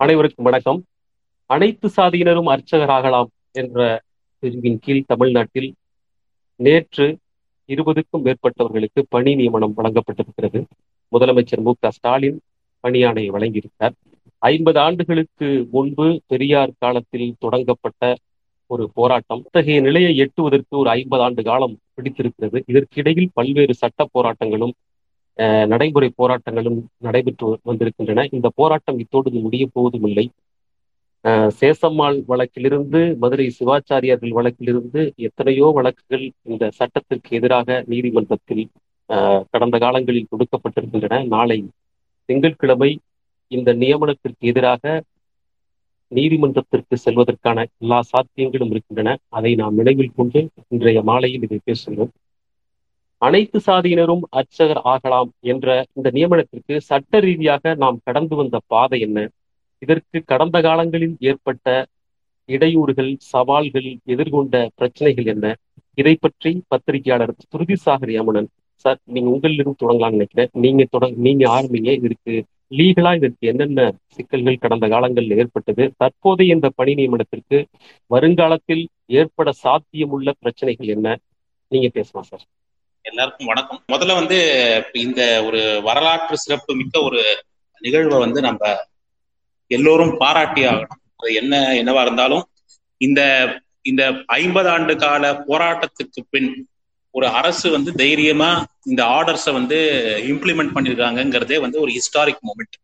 அனைவருக்கும் 0.00 0.44
வணக்கம். 0.44 0.84
அனைத்து 1.46 1.90
சாதியினரும் 1.96 2.48
அர்ச்சகராகலாம் 2.52 3.26
என்ற 3.52 4.00
பிரிவின் 4.38 4.78
கீழ் 4.78 5.02
தமிழ்நாட்டில் 5.06 5.74
நேற்று 6.56 7.18
இருபதுக்கும் 7.66 8.24
மேற்பட்டவர்களுக்கு 8.24 9.02
பணி 9.08 9.34
நியமனம் 9.34 9.74
வழங்கப்பட்டிருக்கிறது. 9.76 10.64
முதலமைச்சர் 11.12 11.62
மு 11.62 11.72
க 11.80 11.90
ஸ்டாலின் 11.90 12.40
பணியாணையை 12.82 13.28
வழங்கியிருக்கிறார். 13.30 13.92
ஐம்பது 14.38 14.78
ஆண்டுகளுக்கு 14.78 15.68
முன்பு 15.70 16.20
பெரியார் 16.26 16.70
காலத்தில் 16.78 17.34
தொடங்கப்பட்ட 17.38 18.16
ஒரு 18.66 18.90
போராட்டம். 18.94 19.42
இத்தகைய 19.44 19.80
நிலையை 19.80 20.16
எட்டுவதற்கு 20.20 20.76
ஒரு 20.76 20.90
ஐம்பது 20.90 21.22
ஆண்டு 21.22 21.42
காலம் 21.42 21.78
பிடித்திருக்கிறது. 21.94 22.62
இதற்கிடையில் 22.66 23.30
பல்வேறு 23.32 23.74
சட்ட 23.74 24.06
போராட்டங்களும் 24.14 24.72
நடைமுறை 25.72 26.08
போராட்டங்களும் 26.20 26.78
நடைபெற்று 27.06 27.48
வந்திருக்கின்றன. 27.68 28.24
இந்த 28.36 28.48
போராட்டம் 28.60 28.98
இத்தோடு 29.04 29.28
முடிய 29.46 29.64
போவதும் 29.76 30.06
இல்லை 30.10 30.26
சேசம்மாள் 31.60 32.18
வழக்கிலிருந்து 32.30 33.00
மதுரை 33.22 33.46
சிவாச்சாரியார்கள் 33.58 34.36
வழக்கிலிருந்து 34.38 35.00
எத்தனையோ 35.28 35.66
வழக்குகள் 35.78 36.24
இந்த 36.52 36.64
சட்டத்திற்கு 36.78 37.30
எதிராக 37.38 37.78
நீதிமன்றத்தில் 37.92 38.64
கடந்த 39.52 39.76
காலங்களில் 39.84 40.30
கொடுக்கப்பட்டிருக்கின்றன. 40.32 41.16
நாளை 41.34 41.58
திங்கட்கிழமை 42.28 42.90
இந்த 43.52 43.70
நியமனத்திற்கு 43.82 44.44
எதிராக 44.52 44.82
நீதிமன்றத்திற்கு 46.12 46.94
செல்வதற்கான 47.04 47.58
எல்லா 47.82 47.98
சாத்தியங்களும் 48.12 48.72
இருக்கின்றன. 48.74 49.10
அதை 49.38 49.52
நாம் 49.60 49.78
நினைவில் 49.80 50.16
கொண்டு 50.18 50.40
இன்றைய 50.74 51.00
மாலையில் 51.10 51.44
இதை 51.48 51.58
பேசுகிறோம். 51.68 52.12
அனைத்து 53.22 53.58
சாதியினரும் 53.66 54.22
அர்ச்சகர் 54.30 54.82
ஆகலாம் 54.82 55.30
என்ற 55.40 55.66
இந்த 55.94 56.08
நியமனத்திற்கு 56.14 56.74
சட்ட 56.80 57.20
ரீதியாக 57.20 57.74
நாம் 57.74 57.98
கடந்து 58.04 58.34
வந்த 58.36 58.60
பாதை 58.66 59.00
என்ன? 59.00 59.18
இதற்கு 59.78 60.18
கடந்த 60.24 60.56
காலங்களில் 60.60 61.16
ஏற்பட்ட 61.20 61.66
இடையூறுகள் 62.48 63.10
சவால்கள் 63.32 63.88
எதிர்கொண்ட 64.06 64.54
பிரச்சனைகள் 64.74 65.24
என்ன? 65.24 65.46
இதை 65.94 66.14
பற்றி 66.20 66.50
பத்திரிகையாளர் 66.68 67.34
துருதி 67.52 67.76
சாகர் 67.84 68.12
யமுனன் 68.16 68.48
சார் 68.84 68.98
நீங்க 69.04 69.28
உங்களிலிருந்து 69.30 69.82
தொடங்கலாம்னு 69.82 70.16
நினைக்கிறேன். 70.18 70.50
நீங்க 70.64 70.84
தொடங்க 70.90 71.16
நீங்க 71.18 71.44
ஆரம்பிங்க. 71.56 71.90
இதற்கு 72.00 72.34
லீகலா 72.78 73.12
இதற்கு 73.16 73.44
என்னென்ன 73.46 73.80
சிக்கல்கள் 74.16 74.62
கடந்த 74.64 74.88
காலங்களில் 74.88 75.36
ஏற்பட்டது? 75.36 75.84
தற்போதைய 75.96 76.54
இந்த 76.54 76.68
பணி 76.74 76.94
நியமனத்திற்கு 76.94 77.58
வருங்காலத்தில் 78.06 78.84
ஏற்பட 79.20 79.50
சாத்தியமுள்ள 79.64 80.30
பிரச்சனைகள் 80.38 80.92
என்ன? 80.96 81.16
நீங்க 81.72 81.88
பேசலாம் 81.88 82.28
சார். 82.30 82.46
எல்லாருக்கும் 83.04 83.46
வணக்கம். 83.46 83.80
முதல்ல 83.92 84.14
வந்து 84.14 84.38
இந்த 84.92 85.20
ஒரு 85.46 85.60
வரலாற்று 85.82 86.36
சிறப்பு 86.38 86.72
மிக்க 86.74 87.02
ஒரு 87.02 87.20
நிகழ்வை 87.82 88.18
வந்து 88.18 88.40
நம்ம 88.40 88.62
எல்லோரும் 89.70 90.12
பாராட்டி 90.16 90.62
ஆகணும். 90.64 91.00
அது 91.16 91.30
என்ன 91.34 91.54
என்னவா 91.80 92.00
இருந்தாலும் 92.00 92.44
இந்த 93.00 93.20
இந்த 93.82 94.02
ஐம்பது 94.26 94.68
ஆண்டு 94.68 94.94
கால 94.96 95.32
போராட்டத்துக்கு 95.48 96.22
பின் 96.30 96.50
ஒரு 97.14 97.26
அரசு 97.26 97.70
வந்து 97.70 97.92
தைரியமா 97.92 98.50
இந்த 98.84 99.02
ஆர்டர்ஸை 99.16 99.52
வந்து 99.52 99.78
இம்ப்ளிமெண்ட் 100.32 100.74
பண்ணிருக்காங்கிறதே 100.74 101.60
வந்து 101.60 101.80
ஒரு 101.80 101.92
ஹிஸ்டாரிக் 101.96 102.44
மூமெண்ட் 102.48 102.76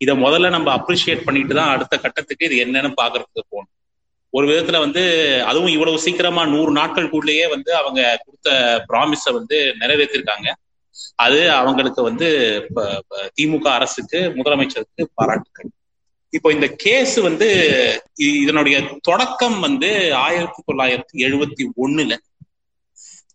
இதை 0.00 0.14
முதல்ல 0.24 0.50
நம்ம 0.50 0.68
அப்ரிஷியேட் 0.76 1.24
பண்ணிட்டு 1.24 1.54
தான் 1.54 1.72
அடுத்த 1.74 1.94
கட்டத்துக்கு 1.98 2.48
இது 2.48 2.56
என்னன்னு 2.64 2.92
பாக்குறதுக்கு 3.02 3.42
போகணும். 3.48 3.72
ஒரு 4.32 4.46
விதத்துல 4.48 4.78
வந்து 4.84 5.02
அதுவும் 5.50 5.74
இவ்வளவு 5.74 6.02
சீக்கிரமா 6.04 6.42
நூறு 6.46 6.72
நாட்களுக்குள்ளேயே 6.72 7.44
வந்து 7.54 7.70
அவங்க 7.76 8.00
கொடுத்த 8.24 8.50
ப்ராமிஸை 8.88 9.32
வந்து 9.38 9.58
நிறைவேற்றிருக்காங்க. 9.80 10.48
அது 11.24 11.40
அவங்களுக்கு 11.60 12.00
வந்து 12.02 12.28
திமுக 13.36 13.66
அரசுக்கு 13.78 14.18
முதலமைச்சருக்கு 14.38 15.04
பாராட்டுக்கள். 15.14 15.70
இப்போ 16.32 16.48
இந்த 16.52 16.66
கேஸ் 16.84 17.14
வந்து 17.26 17.46
இதனுடைய 18.42 18.78
தொடக்கம் 19.02 19.58
வந்து 19.60 19.90
ஆயிரத்தி 20.24 20.60
தொள்ளாயிரத்தி 20.68 21.16
எழுபத்தி 21.26 21.64
ஒண்ணுல. 21.84 22.14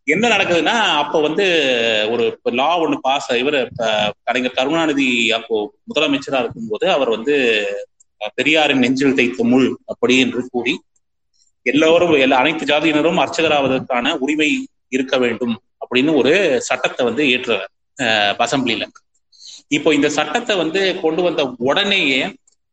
என்ன 0.08 0.24
நடக்குதுன்னா 0.28 0.76
அப்ப 1.02 1.20
வந்து 1.22 1.46
ஒரு 2.14 2.24
லா 2.60 2.70
ஒன்று 2.84 2.98
பாஸ் 3.02 3.30
இவர் 3.42 3.58
கலைஞர் 4.24 4.58
கருணாநிதி 4.58 5.08
அப்போ 5.32 5.58
முதலமைச்சரா 5.90 6.42
இருக்கும்போது 6.44 6.86
அவர் 6.92 7.10
வந்து 7.10 7.36
பெரியாரின் 8.38 8.84
நெஞ்சில் 8.84 9.18
தைத்த 9.20 9.44
முள் 9.52 9.70
அப்படி 9.92 10.16
என்று 10.26 10.42
கூறி 10.54 10.74
எல்லோரும் 11.66 12.14
எல்லா 12.26 12.40
அனைத்து 12.44 12.66
ஜாதியினரும் 12.72 13.22
அர்ச்சகராவதற்கான 13.24 14.16
உரிமை 14.24 14.50
இருக்க 14.96 15.18
வேண்டும் 15.24 15.56
அப்படின்னு 15.84 16.12
ஒரு 16.22 16.34
சட்டத்தை 16.70 17.04
வந்து 17.10 17.24
ஏற்றுறார் 17.34 17.72
அசம்பிளில. 18.46 18.86
இப்போ 19.78 19.90
இந்த 19.98 20.10
சட்டத்தை 20.18 20.54
வந்து 20.62 20.82
கொண்டு 21.04 21.22
வந்த 21.28 21.42
உடனேயே 21.70 22.22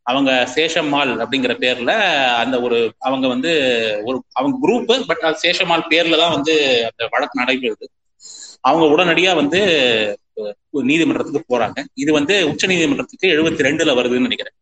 அவங்க 0.07 0.31
சேஷம்மாள் 0.55 1.13
அப்படிங்கிற 1.23 1.53
பேர்ல 1.63 1.93
அந்த 2.43 2.57
ஒரு 2.67 2.79
அவங்க 3.07 3.27
வந்து 3.35 3.51
ஒரு 4.09 4.17
அவங்க 4.39 4.55
குரூப் 4.65 4.93
பட் 5.11 5.25
அது 5.29 5.43
சேஷம்மாள் 5.45 5.89
பேர்ல 5.93 6.19
தான் 6.23 6.35
வந்து 6.37 6.55
அந்த 6.89 7.03
வழக்கு 7.15 7.41
நடைபெறுது. 7.41 7.87
அவங்க 8.69 8.87
உடனடியா 8.95 9.33
வந்து 9.43 9.61
நீதிமன்றத்துக்கு 10.91 11.43
போறாங்க. 11.53 11.79
இது 12.03 12.11
வந்து 12.19 12.35
உச்ச 12.51 12.67
நீதிமன்றத்துக்கு 12.73 13.27
எழுபத்தி 13.35 13.67
ரெண்டுல 13.69 13.95
வருதுன்னு 13.99 14.27
நினைக்கிறேன். 14.29 14.57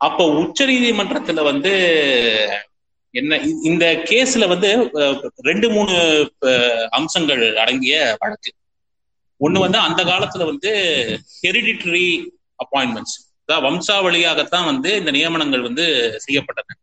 அப்போ 0.00 0.24
உச்ச 0.40 0.66
நீதிமன்றத்துல 0.66 1.42
வந்து 1.42 1.72
என்ன 3.14 3.36
இந்த 3.62 3.84
கேஸ்ல 4.10 4.46
வந்து 4.48 4.70
ரெண்டு 5.42 5.66
மூணு 5.70 5.94
அம்சங்கள் 6.90 7.42
அடங்கிய 7.56 7.94
வழக்கு. 8.18 8.50
ஒண்ணு 9.40 9.58
வந்து 9.58 9.78
அந்த 9.78 10.00
காலத்துல 10.04 10.44
வந்து 10.44 10.70
ஹெரிடிட்டரி 11.38 12.06
அப்பாயின்மெண்ட்ஸ் 12.58 13.16
அதாவது 13.42 13.66
வம்சாவளியாகத்தான் 13.66 14.64
வந்து 14.64 14.90
இந்த 14.96 15.10
நியமனங்கள் 15.10 15.62
வந்து 15.62 15.84
செய்யப்பட்டன 16.26 16.76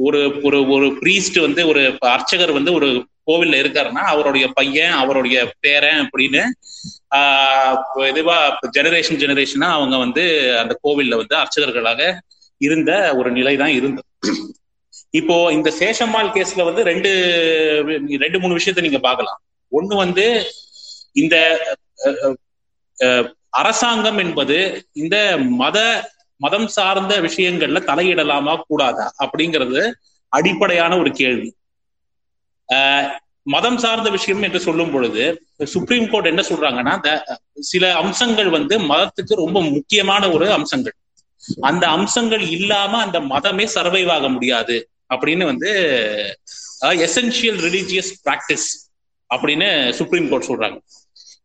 ஒரு 0.00 0.18
ஒரு 0.42 0.58
ஒரு 0.68 0.86
பிரீஸ்ட் 0.98 1.38
வந்து 1.40 1.62
ஒரு 1.66 1.82
அர்ச்சகர் 2.10 2.52
வந்து 2.52 2.72
ஒரு 2.72 2.88
கோவில்ல 3.30 3.60
இருக்காருன்னா 3.62 4.04
அவருடைய 4.12 4.46
பையன் 4.58 4.94
அவருடைய 5.02 5.38
பேரன் 5.64 6.00
அப்படின்னு 6.04 6.42
இதுவா 8.10 8.36
ஜெனரேஷன் 8.76 9.20
ஜெனரேஷனா 9.22 9.68
அவங்க 9.78 9.96
வந்து 10.04 10.24
அந்த 10.62 10.74
கோவில்ல 10.84 11.20
வந்து 11.22 11.36
அர்ச்சகர்களாக 11.42 12.02
இருந்த 12.60 12.92
ஒரு 13.18 13.30
நிலை 13.38 13.54
தான் 13.62 13.74
இருந்தது. 13.78 14.08
இப்போ 15.18 15.36
இந்த 15.56 15.68
சேஷம்மாள் 15.78 16.32
கேஸ்ல 16.34 16.64
வந்து 16.68 16.82
ரெண்டு 16.90 17.10
ரெண்டு 18.24 18.38
மூணு 18.42 18.56
விஷயத்த 18.58 18.84
நீங்க 18.86 19.00
பார்க்கலாம். 19.06 19.40
ஒண்ணு 19.72 19.94
வந்து 20.04 20.26
இந்த 21.22 21.36
அரசாங்கம் 23.60 24.18
என்பது 24.24 24.58
இந்த 25.02 25.16
மத 25.62 25.78
மதம் 26.40 26.68
சார்ந்த 26.74 27.14
விஷயங்கள்ல 27.26 27.80
தலையிடலாமா 27.88 28.52
கூடாதா 28.68 29.06
அப்படிங்கிறது 29.24 29.80
அடிப்படையான 30.32 30.92
ஒரு 31.02 31.10
கேள்வி. 31.20 31.48
மதம் 33.52 33.78
சார்ந்த 33.78 34.08
விஷயம் 34.10 34.42
என்று 34.46 34.60
சொல்லும் 34.60 34.90
பொழுது 34.90 35.22
சுப்ரீம் 35.74 36.08
கோர்ட் 36.10 36.30
என்ன 36.32 36.42
சொல்றாங்கன்னா 36.48 37.14
சில 37.72 37.84
அம்சங்கள் 37.94 38.50
வந்து 38.56 38.74
மதத்துக்கு 38.90 39.42
ரொம்ப 39.44 39.58
முக்கியமான 39.62 40.22
ஒரு 40.30 40.46
அம்சங்கள். 40.52 40.94
அந்த 41.60 41.84
அம்சங்கள் 41.88 42.44
இல்லாம 42.56 42.92
அந்த 43.04 43.20
மதமே 43.32 43.66
சர்வைவ் 43.74 44.10
ஆக 44.16 44.28
முடியாது 44.28 44.76
அப்படின்னு 45.14 45.44
வந்து 45.44 45.70
எசென்சியல் 47.06 47.58
ரிலீஜியஸ் 47.66 48.12
பிராக்டிஸ் 48.26 48.68
அப்படின்னு 49.30 49.68
சுப்ரீம் 50.00 50.28
கோர்ட் 50.28 50.48
சொல்றாங்க. 50.50 50.78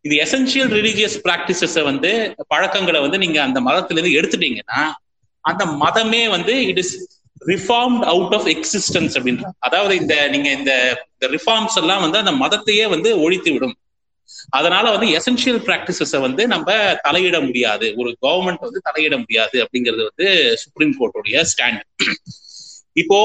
இது 0.02 0.16
எசென்சியல் 0.25 0.72
ரிலீஜியஸ் 0.78 1.18
பிராக்டிசஸ 1.28 1.84
வந்து 1.84 2.12
பழக்கங்களை 2.47 3.00
வந்து 3.02 3.18
நீங்க 3.18 3.40
அந்த 3.41 3.59
மதத்துல 3.62 4.00
இருந்து 4.00 4.18
எடுத்துட்டீங்கன்னா 4.19 4.81
அந்த 5.46 5.66
மதமே 5.84 6.30
வந்து 6.30 6.53
it 6.66 6.78
is 6.78 6.94
reformed 7.51 8.03
out 8.13 8.35
of 8.38 8.47
existence 8.56 9.16
அப்படின்ற. 9.18 9.47
அதாவது 9.68 9.96
இந்த 10.01 10.16
நீங்க 10.34 10.50
இந்த 10.59 10.73
ரிஃபார்ம்ஸ் 11.35 11.78
எல்லாம் 11.81 12.03
வந்து 12.06 12.22
அந்த 12.23 12.34
மதத்தையே 12.44 12.85
வந்து 12.96 13.09
ஒழித்து 13.25 13.51
விடும். 13.56 13.75
அதனால 14.57 14.85
வந்து 14.96 15.07
எசென்சியல் 15.18 15.59
பிராக்டிசஸ 15.68 16.19
வந்து 16.28 16.44
நம்ம 16.53 16.72
தலையிட 17.07 17.38
முடியாது. 17.47 17.88
ஒரு 18.01 18.09
கவர்மெண்ட் 18.25 18.66
வந்து 18.68 18.81
தலையிட 18.88 19.16
முடியாது 19.23 19.57
அப்படிங்கிறது 19.66 20.03
வந்து 20.09 20.28
சுப்ரீம் 20.64 20.96
கோர்ட்டுடைய 20.99 21.43
ஸ்டாண்ட் 21.52 21.84
இப்போ 23.03 23.20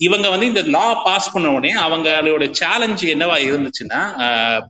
இவங்க 0.00 0.26
வந்து 0.32 0.46
இந்த 0.50 0.62
லா 0.76 0.86
பாஸ் 1.06 1.32
பண்ண 1.32 1.48
உடனே 1.56 1.72
அவங்களோட 1.86 2.44
சேலஞ்ச் 2.60 3.02
என்னவா 3.14 3.36
இருந்துச்சுன்னா 3.48 4.00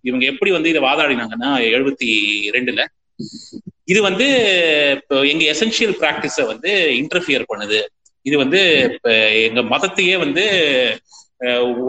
இவங்க 0.09 0.25
எப்படி 0.33 0.51
வந்து 0.57 0.71
இதை 0.73 0.83
வாதாடினாங்கன்னா 0.89 1.51
எழுபத்தி 1.77 2.09
ரெண்டுல 2.57 2.85
இது 3.93 4.01
வந்து 4.09 4.27
எங்க 5.33 5.45
எசென்சியல் 5.55 5.95
பிராக்டிஸ 6.03 6.47
வந்து 6.53 6.71
இன்டர்ஃபியர் 7.03 7.51
பண்ணுது. 7.53 7.81
இது 8.27 8.37
வந்து 8.39 8.61
எங்க 9.47 9.61
மதத்தையே 9.73 10.17
வந்து 10.25 10.45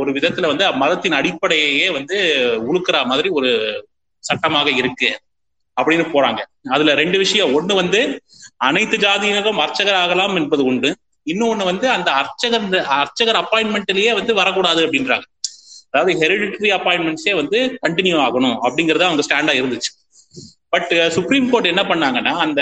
ஒரு 0.01 0.09
விதத்துல 0.11 0.47
வந்து 0.51 0.65
மதத்தின் 0.83 1.17
அடிப்படையே 1.19 1.87
வந்து 1.97 2.17
உழுக்கிற 2.69 2.97
மாதிரி 3.11 3.29
ஒரு 3.39 3.51
சட்டமாக 4.23 4.69
இருக்கு 4.81 5.09
அப்படின்னு 5.77 6.05
போறாங்க. 6.13 6.41
அதுல 6.75 6.93
ரெண்டு 6.93 7.17
விஷயம். 7.17 7.53
ஒண்ணு 7.57 7.73
வந்து 7.73 8.01
அனைத்து 8.67 8.97
ஜாதியினரும் 8.97 9.61
அர்ச்சகர் 9.65 9.99
ஆகலாம் 10.03 10.35
என்பது 10.35 10.63
உண்டு. 10.63 10.89
இன்னொன்னு 11.27 11.63
வந்து 11.71 11.87
அந்த 11.89 12.09
அர்ச்சகர் 12.11 12.65
அர்ச்சகர் 12.99 13.39
அப்பாயின்மெண்ட்லயே 13.41 14.11
வந்து 14.13 14.33
வரக்கூடாது 14.33 14.81
அப்படின்றாங்க. 14.85 15.25
அதாவது 15.91 16.13
ஹெரிடிட்டரி 16.21 16.69
அப்பாயின்மெண்ட்ஸே 16.77 17.33
வந்து 17.35 17.59
கண்டினியூ 17.85 18.17
ஆகணும் 18.27 18.57
அப்படிங்கறது 18.65 19.07
அவங்க 19.09 19.23
ஸ்டாண்டா 19.27 19.53
இருந்துச்சு. 19.59 19.91
பட் 20.73 20.91
சுப்ரீம் 21.09 21.47
கோர்ட் 21.49 21.71
என்ன 21.73 21.83
பண்ணாங்கன்னா 21.83 22.33
அந்த 22.45 22.61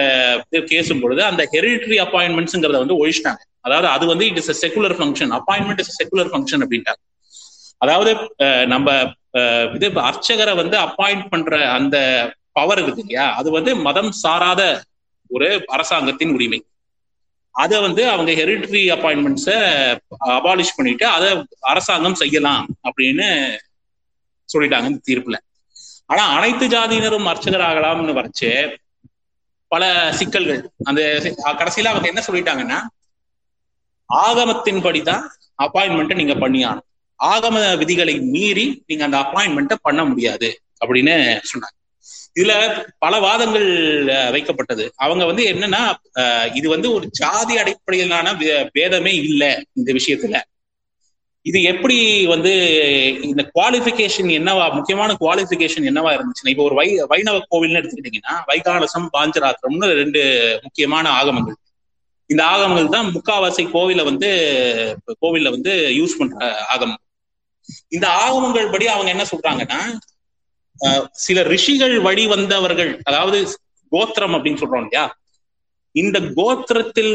கேசும் 0.52 1.02
பொழுது 1.02 1.22
அந்த 1.24 1.44
ஹெரிட்டரி 1.54 1.98
அப்பாயின்மெண்ட்ஸ்ங்கிறத 2.06 2.82
வந்து 2.84 3.00
ஒழிச்சிட்டாங்க. 3.02 3.42
அதாவது 3.66 3.88
அது 3.96 4.06
வந்து 4.12 4.26
it 4.30 4.40
is 4.42 4.52
secular 4.64 4.96
function 5.00 5.34
appointment 5.40 5.82
is 5.84 5.96
secular 6.00 6.32
function 6.34 6.64
அப்படின்ட்டாங்க 6.66 7.02
அதாவது 7.82 8.12
நம்ம 8.74 8.90
இது 9.76 9.88
அர்ச்சகரை 10.10 10.54
வந்து 10.62 10.76
அப்பாயிண்ட் 10.88 11.26
பண்ற 11.32 11.54
அந்த 11.78 11.98
பவர் 12.58 12.82
இருக்கு 12.82 13.04
இல்லையா? 13.04 13.26
அது 13.40 13.50
வந்து 13.56 13.72
மதம் 13.86 14.12
சாராத 14.24 14.62
ஒரு 15.32 15.48
அரசாங்கத்தின் 15.76 16.34
உரிமை. 16.36 16.60
அதை 17.56 17.78
வந்து 17.86 18.04
அவங்க 18.12 18.32
ஹெரிட்டரி 18.40 18.84
அப்பாயின்மெண்ட்ஸை 18.96 19.58
அபாலிஷ் 20.38 20.76
பண்ணிட்டு 20.78 21.06
அதை 21.16 21.30
அரசாங்கம் 21.72 22.20
செய்யலாம் 22.22 22.64
அப்படின்னு 22.88 23.28
சொல்லிட்டாங்க 24.50 24.90
இந்த 24.92 25.02
தீர்ப்புல. 25.10 25.38
ஆனா 26.12 26.24
அனைத்து 26.38 26.66
ஜாதியினரும் 26.76 27.30
அர்ச்சகர் 27.32 27.68
ஆகலாம்னு 27.70 28.18
வரைச்சு 28.20 28.52
பல 29.72 29.84
சிக்கல்கள். 30.20 30.62
அந்த 30.90 31.02
கடைசியில 31.62 31.92
அவங்க 31.94 32.08
என்ன 32.12 32.24
சொல்லிட்டாங்கன்னா 32.28 32.80
ஆகமத்தின்படிதான் 34.22 35.24
அப்பாயின்மெண்ட்டை 35.64 36.16
நீங்க 36.16 36.36
பண்ணியாகணும். 36.44 36.88
ஆகம 37.20 37.78
விதிகளை 37.78 38.16
மீறி 38.34 38.84
நீங்க 38.88 39.04
அந்த 39.06 39.18
அப்பாயின்மெண்ட்டை 39.18 39.78
பண்ண 39.82 40.02
முடியாது 40.06 40.50
அப்படின்னு 40.86 41.16
சொன்னாங்க. 41.52 41.78
இதுல 42.40 42.54
பல 42.98 43.20
வாதங்கள் 43.20 43.68
வைக்கப்பட்டது. 44.36 44.86
அவங்க 44.96 45.24
வந்து 45.26 45.44
என்னன்னா 45.52 45.82
இது 46.54 46.68
வந்து 46.70 46.88
ஒரு 46.94 47.06
ஜாதி 47.10 47.58
அடிப்படையிலான 47.58 48.34
பேதமே 48.78 49.14
இல்லை 49.30 49.52
இந்த 49.74 49.90
விஷயத்துல. 50.00 50.40
இது 51.42 51.60
எப்படி 51.72 51.98
வந்து 52.26 52.52
இந்த 53.22 53.42
குவாலிபிகேஷன் 53.56 54.30
என்னவா 54.38 54.66
முக்கியமான 54.74 55.16
குவாலிபிகேஷன் 55.20 55.88
என்னவா 55.90 56.12
இருந்துச்சுன்னா 56.16 56.52
இப்போ 56.54 56.64
ஒரு 56.64 56.76
வை 56.76 56.88
வைணவ 57.08 57.38
கோவில்னு 57.52 57.82
எடுத்துக்கிட்டீங்கன்னா 57.82 58.36
வைகானசம் 58.52 59.08
பாஞ்சராத்திரம்னு 59.18 59.90
ரெண்டு 60.02 60.22
முக்கியமான 60.64 61.10
ஆகமங்கள். 61.10 61.58
இந்த 62.34 62.42
ஆகமங்கள் 62.54 62.94
தான் 62.96 63.10
முக்காவாசி 63.16 63.64
கோவில 63.76 64.04
வந்து 64.10 64.30
கோவில்ல 65.24 65.50
வந்து 65.56 65.74
யூஸ் 66.00 66.18
பண்ற 66.20 66.38
ஆகமம். 66.74 67.02
இந்த 67.96 68.06
ஆகமங்கள் 68.24 68.72
படி 68.74 68.86
அவங்க 68.94 69.10
என்ன 69.16 69.26
சொல்றாங்கன்னா 69.34 69.82
சில 71.26 71.40
ரிஷிகள் 71.54 71.96
வழி 72.08 72.24
வந்தவர்கள் 72.34 72.92
அதாவது 73.10 73.38
கோத்திரம் 73.92 74.36
அப்படின்னு 74.38 74.62
சொல்றோம் 74.62 74.84
இல்லையா? 74.86 75.04
இந்த 75.96 76.18
கோத்திரத்தில் 76.38 77.14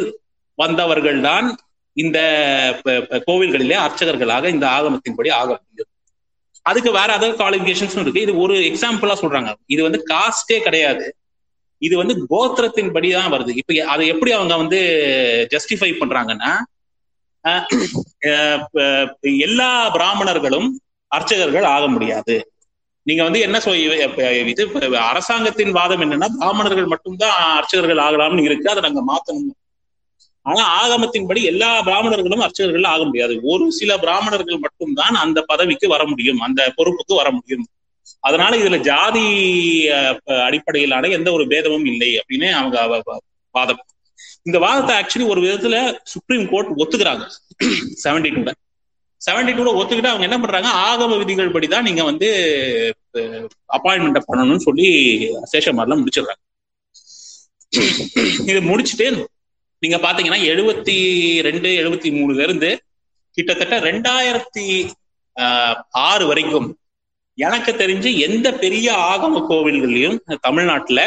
வந்தவர்கள் 0.58 1.18
தான் 1.28 1.46
இந்த 1.96 2.18
கோவில்களிலே 3.28 3.76
அர்ச்சகர்களாக 3.84 4.44
இந்த 4.54 4.66
ஆகமத்தின்படி 4.76 5.30
ஆக 5.40 5.48
முடியும் 5.62 5.92
அதுக்கு 6.66 6.90
வேற 6.98 7.10
அதர் 7.18 7.38
குவாலிபிகேஷன்ஸும் 7.40 8.02
இருக்கு. 8.04 8.24
இது 8.26 8.32
ஒரு 8.44 8.54
எக்ஸாம்பிளா 8.70 9.14
சொல்றாங்க. 9.22 9.50
இது 9.74 9.80
வந்து 9.86 10.00
காஸ்டே 10.12 10.58
கிடையாது. 10.66 11.06
இது 11.86 11.94
வந்து 12.00 12.14
கோத்திரத்தின் 12.32 12.92
படி 12.96 13.08
தான் 13.16 13.32
வருது. 13.34 13.52
இப்ப 13.60 13.74
அதை 13.92 14.04
எப்படி 14.12 14.30
அவங்க 14.36 14.54
வந்து 14.62 14.80
ஜஸ்டிஃபை 15.54 15.90
பண்றாங்கன்னா 16.00 16.52
எல்லா 19.46 19.70
பிராமணர்களும் 19.96 20.68
அர்ச்சகர்கள் 21.12 21.66
ஆக 21.74 21.84
முடியாது. 21.94 22.36
நீங்க 23.06 23.22
வந்து 23.26 23.40
என்ன 23.46 23.56
சொல் 23.64 23.78
இது 24.42 24.96
அரசாங்கத்தின் 25.10 25.76
வாதம் 25.76 26.02
என்னன்னா 26.04 26.28
பிராமணர்கள் 26.40 26.90
மட்டும்தான் 26.92 27.36
அர்ச்சகர்கள் 27.58 28.02
ஆகலாம்னு 28.06 28.46
இருக்கு. 28.48 28.70
அதை 28.72 28.82
நாங்க 28.86 29.02
மாத்தணும். 29.12 29.56
ஆனா 30.46 30.64
ஆகமத்தின்படி 30.80 31.40
எல்லா 31.52 31.70
பிராமணர்களும் 31.86 32.44
அர்ச்சகர்கள் 32.44 32.90
ஆக 32.92 33.02
முடியாது. 33.08 33.34
ஒரு 33.52 33.64
சில 33.78 33.90
பிராமணர்கள் 34.04 34.62
மட்டும்தான் 34.66 35.16
அந்த 35.24 35.38
பதவிக்கு 35.50 35.88
வர 35.94 36.02
முடியும். 36.12 36.40
அந்த 36.46 36.60
பொறுப்புக்கு 36.76 37.14
வர 37.20 37.30
முடியும். 37.38 37.66
அதனால 38.20 38.56
இதுல 38.56 38.78
ஜாதி 38.78 39.26
அடிப்படையிலான 40.46 41.08
எந்த 41.08 41.32
ஒரு 41.32 41.46
பேதமும் 41.46 41.84
இல்லை 41.84 42.20
அப்படின்னு 42.20 42.50
அவங்க 42.50 43.04
வாதம். 43.54 43.82
இந்த 44.42 44.58
வாதத்தை 44.58 44.94
ஆக்சுவலி 44.98 45.28
ஒரு 45.28 45.40
விதத்துல 45.40 45.98
சுப்ரீம் 46.04 46.48
கோர்ட் 46.48 46.72
ஒத்துக்கிறாங்க. 46.82 47.24
செவன்டி 48.04 48.30
டூல 48.34 48.52
செவன்டி 49.26 49.52
டூல 49.54 49.70
ஒத்துக்கிட்டு 49.78 50.10
அவங்க 50.10 50.26
என்ன 50.26 50.38
பண்றாங்க? 50.38 50.68
ஆகம 50.88 51.18
விதிகள் 51.18 51.52
படிதான் 51.52 51.82
நீங்க 51.82 52.04
வந்து 52.04 52.28
அப்பாயின்மெண்ட் 53.76 54.28
பண்ணணும்னு 54.28 54.56
சொல்லி 54.56 54.88
சேஷமாரில 55.52 55.98
முடிச்சிடுறாங்க. 56.00 56.42
இது 58.50 58.60
முடிச்சுட்டு 58.60 59.26
நீங்க 59.78 59.96
பாத்தீங்கன்னா 59.96 60.40
எழுபத்தி 60.52 60.96
ரெண்டு 61.40 61.68
எழுபத்தி 61.82 62.08
மூணுல 62.18 62.42
இருந்து 62.42 62.70
கிட்டத்தட்ட 63.30 63.80
ரெண்டாயிரத்தி 63.80 64.66
ஆறு 65.90 66.24
வரைக்கும் 66.26 66.77
எனக்கு 67.38 67.72
தெரிஞ்சு 67.80 68.10
எந்த 68.26 68.48
பெரிய 68.62 68.86
ஆகம 69.10 69.42
கோவில்கள்லயும் 69.50 70.16
தமிழ்நாட்டுல 70.46 71.00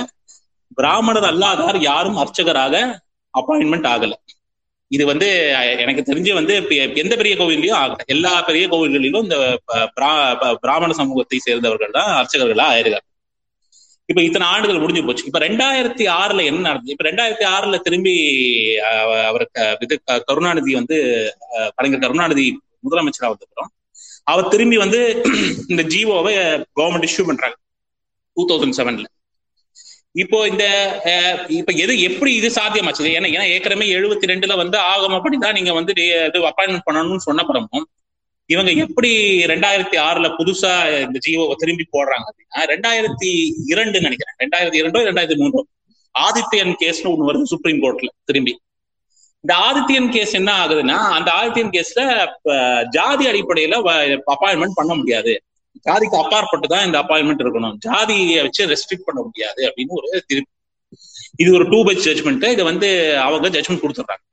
பிராமணர் 0.77 1.27
அல்லாதார் 1.29 1.79
யாரும் 1.89 2.19
அர்ச்சகராக 2.21 2.75
அப்பாயின்மெண்ட் 3.33 3.87
ஆகல. 3.93 4.13
இது 4.91 5.03
வந்து 5.09 5.27
எனக்கு 5.83 6.01
தெரிஞ்சு 6.09 6.31
வந்து 6.37 6.53
எந்த 7.01 7.13
பெரிய 7.19 7.33
கோவில்லையும் 7.41 7.79
ஆகல. 7.81 8.05
எல்லா 8.15 8.33
பெரிய 8.49 8.65
கோவில்களிலும் 8.73 9.25
இந்த 9.27 9.37
பிராமண 10.63 10.91
சமூகத்தை 10.99 11.39
சேர்ந்தவர்கள் 11.47 11.97
தான் 11.99 12.11
அர்ச்சகர்களா 12.19 12.67
ஆயிருக்காங்க 12.73 13.07
இப்ப 14.09 14.21
இத்தனை 14.27 14.45
ஆண்டுகள் 14.53 14.81
முடிஞ்சு 14.83 15.03
போச்சு. 15.07 15.27
இப்ப 15.29 15.39
ரெண்டாயிரத்தி 15.47 16.05
ஆறுல 16.21 16.45
என்ன 16.49 16.63
நடந்தது? 16.67 16.93
இப்ப 16.95 17.05
ரெண்டாயிரத்தி 17.09 17.45
ஆறுல 17.55 17.75
திரும்பி 17.85 18.15
அவருக்கு 19.29 19.61
இது 19.85 19.95
கருணாநிதி 20.29 20.73
வந்து 20.79 20.97
கலைஞர் 21.77 22.03
கருணாநிதி 22.05 22.45
முதலமைச்சரா 22.87 23.29
வந்தப்புறம் 23.33 23.71
அவர் 24.27 24.51
திரும்பி 24.53 24.77
வந்து 24.83 24.99
இந்த 25.71 25.83
ஜிஓவை 25.93 26.33
கவர்மெண்ட் 26.79 27.07
இஷ்யூ 27.09 27.23
பண்றாங்க. 27.29 27.55
டூ 28.37 28.43
தௌசண்ட் 28.51 28.77
செவன்ல 28.79 29.07
இப்போ 30.15 30.37
இந்த 30.51 30.63
இப்ப 31.59 31.71
எது 31.83 31.93
எப்படி 32.07 32.31
இது 32.39 32.49
சாத்தியமாச்சு? 32.57 33.11
ஏன்னா 33.17 33.27
ஏன்னா 33.35 33.45
ஏற்கனவே 33.55 33.85
எழுபத்தி 33.97 34.31
ரெண்டுல 34.31 34.55
வந்து 34.61 34.77
ஆகும் 34.91 35.15
அப்படிதான் 35.17 35.57
நீங்க 35.57 35.73
வந்து 35.79 35.93
இது 36.29 36.39
அப்பாயின்மெண்ட் 36.49 36.87
பண்ணணும்னு 36.87 37.27
சொன்ன 37.27 37.43
பிறமும் 37.49 37.85
இவங்க 38.49 38.71
எப்படி 38.85 39.09
ரெண்டாயிரத்தி 39.51 39.97
ஆறுல 40.07 40.27
புதுசா 40.37 40.71
இந்த 41.05 41.19
ஜிஓவை 41.25 41.55
திரும்பி 41.61 41.85
போடுறாங்க 41.95 42.25
அப்படின்னா 42.29 42.63
ரெண்டாயிரத்தி 42.73 43.29
இரண்டு 43.73 43.97
நினைக்கிறேன். 44.01 44.35
ரெண்டாயிரத்தி 44.43 44.79
இரண்டோ 44.81 45.01
ரெண்டாயிரத்தி 45.09 45.39
மூன்றோ? 45.41 45.61
ஆதித்யன் 46.15 46.73
கேஸ்னு 46.81 47.11
ஒண்ணு 47.13 47.29
வருது 47.29 47.51
சுப்ரீம் 47.53 47.81
கோர்ட்ல 47.83 48.09
திரும்பி. 48.29 48.53
இந்த 49.43 49.53
ஆதித்யன் 49.67 50.09
கேஸ் 50.15 50.33
என்ன 50.39 50.51
ஆகுதுன்னா 50.63 50.97
அந்த 51.17 51.29
ஆதித்யன் 51.39 51.71
கேஸ்ல 51.75 52.01
ஜாதி 52.95 53.25
அடிப்படையில 53.29 53.77
அப்பாயின்மெண்ட் 54.33 54.77
பண்ண 54.79 54.93
முடியாது. 54.99 55.33
ஜாதிக்கு 55.87 56.17
அப்பாற்பட்டு 56.23 56.67
தான் 56.73 56.85
இந்த 56.87 56.97
அப்பாயின்மெண்ட் 57.03 57.43
இருக்கணும். 57.43 57.77
ஜாதியை 57.85 58.41
வச்சு 58.47 58.67
ரெஸ்ட்ரிக்ட் 58.73 59.07
பண்ண 59.07 59.19
முடியாது 59.27 59.61
அப்படின்னு 59.69 59.97
ஒரு 59.99 60.09
திருப்பி 60.31 60.51
இது 61.41 61.49
ஒரு 61.57 61.65
டூ 61.71 61.79
பெச் 61.87 62.03
ஜட்மெண்ட் 62.07 62.45
இதை 62.55 62.63
வந்து 62.71 62.89
அவங்க 63.27 63.49
ஜட்மெண்ட் 63.55 63.83
கொடுத்துட்றாங்க. 63.83 64.23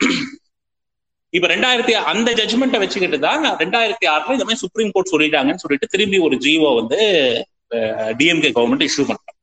இப்ப 1.37 1.47
ரெண்டாயிரத்தி 1.55 1.95
அந்த 2.11 2.29
ஜட்மெண்ட்டை 2.41 2.81
வச்சுக்கிட்டு 2.83 3.19
தான் 3.27 3.43
ரெண்டாயிரத்தி 3.63 4.07
ஆறுல 4.15 4.37
இந்த 4.37 4.47
மாதிரி 4.49 4.63
சுப்ரீம் 4.65 4.93
கோர்ட் 4.95 5.13
சொல்லிட்டாங்கன்னு 5.15 5.63
சொல்லிட்டு 5.65 5.93
திரும்பி 5.95 6.19
ஒரு 6.27 6.37
ஜிஓ 6.45 6.71
வந்து 6.81 7.01
டிஎம்கே 8.21 8.51
கவர்மெண்ட் 8.59 8.87
இஷ்யூ 8.89 9.05
பண்றாங்க. 9.11 9.35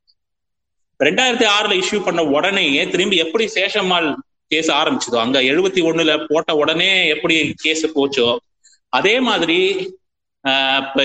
ரெண்டாயிரத்தி 1.00 1.46
ஆறுல 1.56 1.74
இஷ்யூ 1.82 1.98
பண்ண 2.06 2.20
உடனேயே 2.36 2.82
திரும்பி 2.94 3.16
எப்படி 3.24 3.46
சேஷம்மாள் 3.58 4.08
கேஸ் 4.50 4.70
ஆரம்பிச்சதோ 4.80 5.18
அங்க 5.22 5.38
எழுபத்தி 5.52 5.80
ஒண்ணுல 5.88 6.12
போட்ட 6.26 6.50
உடனே 6.54 6.90
எப்படி 7.14 7.36
கேஸ் 7.64 7.84
போச்சோ 7.96 8.28
அதே 8.92 9.14
மாதிரி 9.28 9.58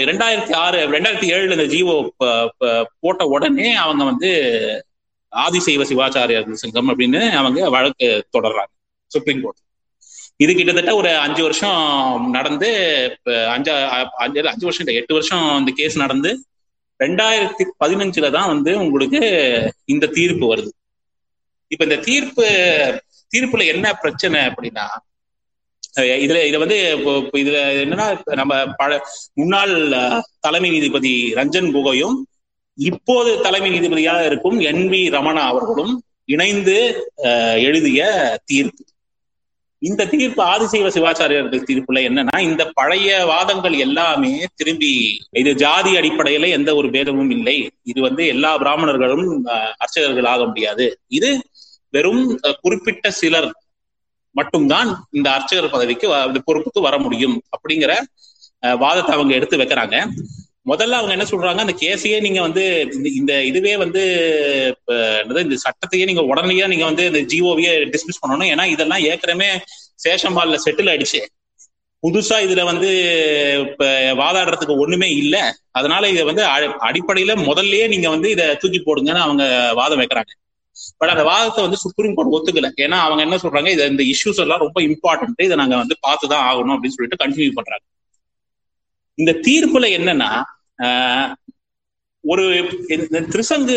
ரெண்டாயிரத்தி 0.10 0.54
ஆறு 0.64 0.80
ரெண்டாயிரத்தி 0.96 1.30
ஏழுல 1.36 1.56
இந்த 1.58 1.68
ஜிஓ 1.74 1.96
போட்ட 3.04 3.22
உடனே 3.36 3.70
அவங்க 3.84 4.04
வந்து 4.12 4.30
ஆதிசைவ 5.32 5.84
சிவாச்சாரியர் 5.90 6.62
சங்கம் 6.64 6.90
அப்படின்னு 6.92 7.22
அவங்க 7.40 7.70
வழக்கு 7.76 8.08
தொடர்றாங்க 8.36 8.72
சுப்ரீம் 9.12 9.42
கோர்ட். 9.44 9.60
இது 10.40 10.52
கிட்டத்தட்ட 10.54 10.92
ஒரு 10.96 11.10
அஞ்சு 11.18 11.42
வருஷம் 11.44 11.82
நடந்து 12.36 12.70
அஞ்சா 13.56 13.74
அஞ்சு 14.24 14.40
அஞ்சு 14.52 14.68
வருஷம் 14.68 14.84
இல்லை 14.86 14.96
எட்டு 15.00 15.18
வருஷம் 15.18 15.46
இந்த 15.62 15.72
கேஸ் 15.80 15.98
நடந்து 16.04 16.32
ரெண்டாயிரத்தி 17.00 17.64
பதினஞ்சுல 17.84 18.30
தான் 18.38 18.52
வந்து 18.54 18.72
உங்களுக்கு 18.84 19.22
இந்த 19.94 20.10
தீர்ப்பு 20.18 20.46
வருது. 20.54 20.72
இப்ப 21.72 21.84
இந்த 21.88 21.98
தீர்ப்பு 22.08 22.46
தீர்ப்புல 23.34 23.66
என்ன 23.74 23.88
பிரச்சனை 24.04 24.40
அப்படின்னா 24.50 24.86
இதுல 26.24 26.42
இத 26.50 26.58
வந்து 26.64 26.78
இதுல 27.42 27.58
என்னன்னா 27.84 28.06
நம்ம 28.40 28.54
பழ 28.82 28.92
முன்னாள் 29.40 29.74
தலைமை 30.46 30.70
நீதிபதி 30.76 31.14
ரஞ்சன் 31.40 31.74
கோகோயும் 31.76 32.16
இப்போது 32.78 33.32
தலைமை 33.46 33.70
நீதிபதியாக 33.74 34.22
இருக்கும் 34.30 34.58
என் 34.70 34.86
வி 34.92 35.02
ரமணா 35.16 35.44
அவர்களும் 35.52 35.94
இணைந்து 36.34 36.78
எழுதிய 37.68 38.02
தீர்ப்பு. 38.50 38.84
இந்த 39.82 40.06
தீர்ப்பு 40.12 40.42
ஆதிசைவ 40.54 40.90
சிவாச்சாரியர்கள் 40.96 41.66
தீர்ப்புல 41.70 42.02
என்னன்னா 42.10 42.38
இந்த 42.48 42.64
பழைய 42.80 43.10
வாதங்கள் 43.32 43.76
எல்லாமே 43.86 44.34
திரும்பி 44.60 44.92
இது 45.42 45.52
ஜாதி 45.64 45.92
அடிப்படையில 46.00 46.50
எந்த 46.58 46.70
ஒரு 46.80 46.90
பேதமும் 46.96 47.32
இல்லை. 47.38 47.58
இது 47.92 48.00
வந்து 48.08 48.26
எல்லா 48.34 48.52
பிராமணர்களும் 48.64 49.28
அர்ச்சகர்கள் 49.84 50.30
ஆக 50.34 50.42
முடியாது. 50.52 50.88
இது 51.20 51.32
வெறும் 51.92 52.40
குறிப்பிட்ட 52.62 53.12
சிலர் 53.12 53.52
மட்டும்தான் 54.32 55.08
இந்த 55.12 55.32
அர்ச்சகர் 55.32 55.70
பதவிக்கு 55.70 56.10
பொறுப்புக்கு 56.40 56.82
வர 56.82 56.98
முடியும் 56.98 57.42
அப்படிங்கிற 57.58 58.00
வாதத்தை 58.78 59.16
அவங்க 59.16 59.34
எடுத்து 59.34 59.58
வைக்கிறாங்க. 59.58 60.08
முதல்ல 60.66 60.90
அவங்க 60.90 61.12
என்ன 61.12 61.24
சொல்றாங்க? 61.24 61.58
அந்த 61.58 61.74
கேஸையே 61.80 62.22
நீங்க 62.22 62.42
வந்து 62.42 62.88
இந்த- 62.92 63.10
இந்த 63.10 63.44
இதுவே 63.44 63.78
வந்து 63.78 64.02
என்னது, 64.88 65.40
இந்த 65.40 65.56
சட்டத்தையே 65.56 66.04
நீங்க 66.06 66.22
உடனடியா 66.22 66.68
நீங்க 66.68 66.86
வந்து 66.86 67.06
இந்த 67.06 67.20
ஜிஓவியே 67.20 67.86
டிஸ்மிஸ் 67.86 68.28
பண்ணணும். 68.28 68.46
ஏன்னா 68.46 68.66
இதெல்லாம் 68.66 69.00
ஏற்கனவே 69.00 69.60
சேஷம்பால்ல 70.08 70.58
செட்டில் 70.66 71.06
ஆயிடுச்சு. 71.06 71.26
புதுசா 72.08 72.42
இதுல 72.42 72.64
வந்து 72.64 72.90
இப்ப 73.70 73.86
வாதாடுறதுக்கு 74.14 74.78
ஒண்ணுமே 74.78 75.16
இல்லை. 75.16 75.42
அதனால 75.72 76.10
இதை 76.10 76.24
வந்து 76.24 76.46
அ- 76.46 76.76
அடிப்படையில 76.80 77.36
முதல்லயே 77.36 77.88
நீங்க 77.88 78.10
வந்து 78.10 78.30
இதை 78.30 78.56
தூக்கி 78.56 78.84
போடுங்கன்னு 78.86 79.18
அவங்க 79.18 79.72
வாதம் 79.74 80.00
வைக்கிறாங்க. 80.00 80.51
பட் 80.98 81.10
அந்த 81.10 81.24
வாதத்தை 81.24 81.62
வந்து 81.64 81.78
சுப்ரீம் 81.78 82.16
கோர்ட் 82.16 82.34
ஒத்துக்கல. 82.34 82.68
ஏன்னா 82.78 82.98
அவங்க 83.00 83.22
என்ன 83.22 83.38
சொல்றாங்க? 83.38 83.70
இது 83.70 83.88
இந்த 83.88 84.04
இஷ்யூஸ் 84.12 84.40
எல்லாம் 84.40 84.60
ரொம்ப 84.60 84.82
இம்பார்ட்டன்ட் 84.84 85.44
இதை 85.44 85.56
நாங்க 85.56 85.76
வந்து 85.78 85.98
பார்த்துதான் 86.08 86.46
ஆகணும் 86.50 86.76
அப்படின்னு 86.76 86.96
சொல்லிட்டு 86.96 87.22
கண்டினியூ 87.24 87.54
பண்றாங்க. 87.54 87.86
இந்த 89.18 89.32
தீர்ப்புல 89.42 89.86
என்னன்னா 89.98 90.30
ஆஹ், 90.80 91.30
ஒரு 92.24 92.44
திருசங்கு 93.30 93.76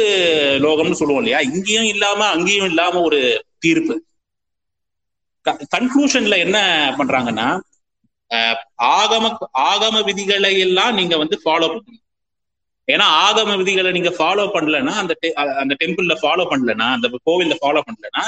லோகம்னு 0.60 0.92
சொல்லுவோம் 0.92 1.22
இல்லையா? 1.22 1.40
இங்கேயும் 1.48 1.84
இல்லாம 1.86 2.26
அங்கேயும் 2.28 2.66
இல்லாம 2.66 3.00
ஒரு 3.00 3.20
தீர்ப்பு. 3.58 3.94
கன்க்ளூஷன்ல 5.72 6.38
என்ன 6.38 6.58
பண்றாங்கன்னா 6.98 7.48
ஆஹ், 8.30 8.58
ஆகம 8.94 9.24
ஆகம 9.64 10.04
விதிகளை 10.04 10.58
எல்லாம் 10.60 10.94
நீங்க 10.94 11.16
வந்து 11.16 11.36
ஃபாலோ 11.44 11.66
பண்ணணும். 11.66 12.00
ஏன்னா 12.88 13.06
ஆகம 13.26 13.56
விதிகளை 13.60 13.90
நீங்க 13.92 14.10
ஃபாலோ 14.18 14.44
பண்ணலன்னா 14.54 14.94
அந்த 15.02 15.12
அந்த 15.62 15.74
டெம்பிள்ல 15.82 16.14
ஃபாலோ 16.22 16.44
பண்ணலன்னா 16.50 16.88
அந்த 16.96 17.06
கோவில்ல 17.28 17.54
ஃபாலோ 17.62 17.82
பண்ணலன்னா 17.86 18.24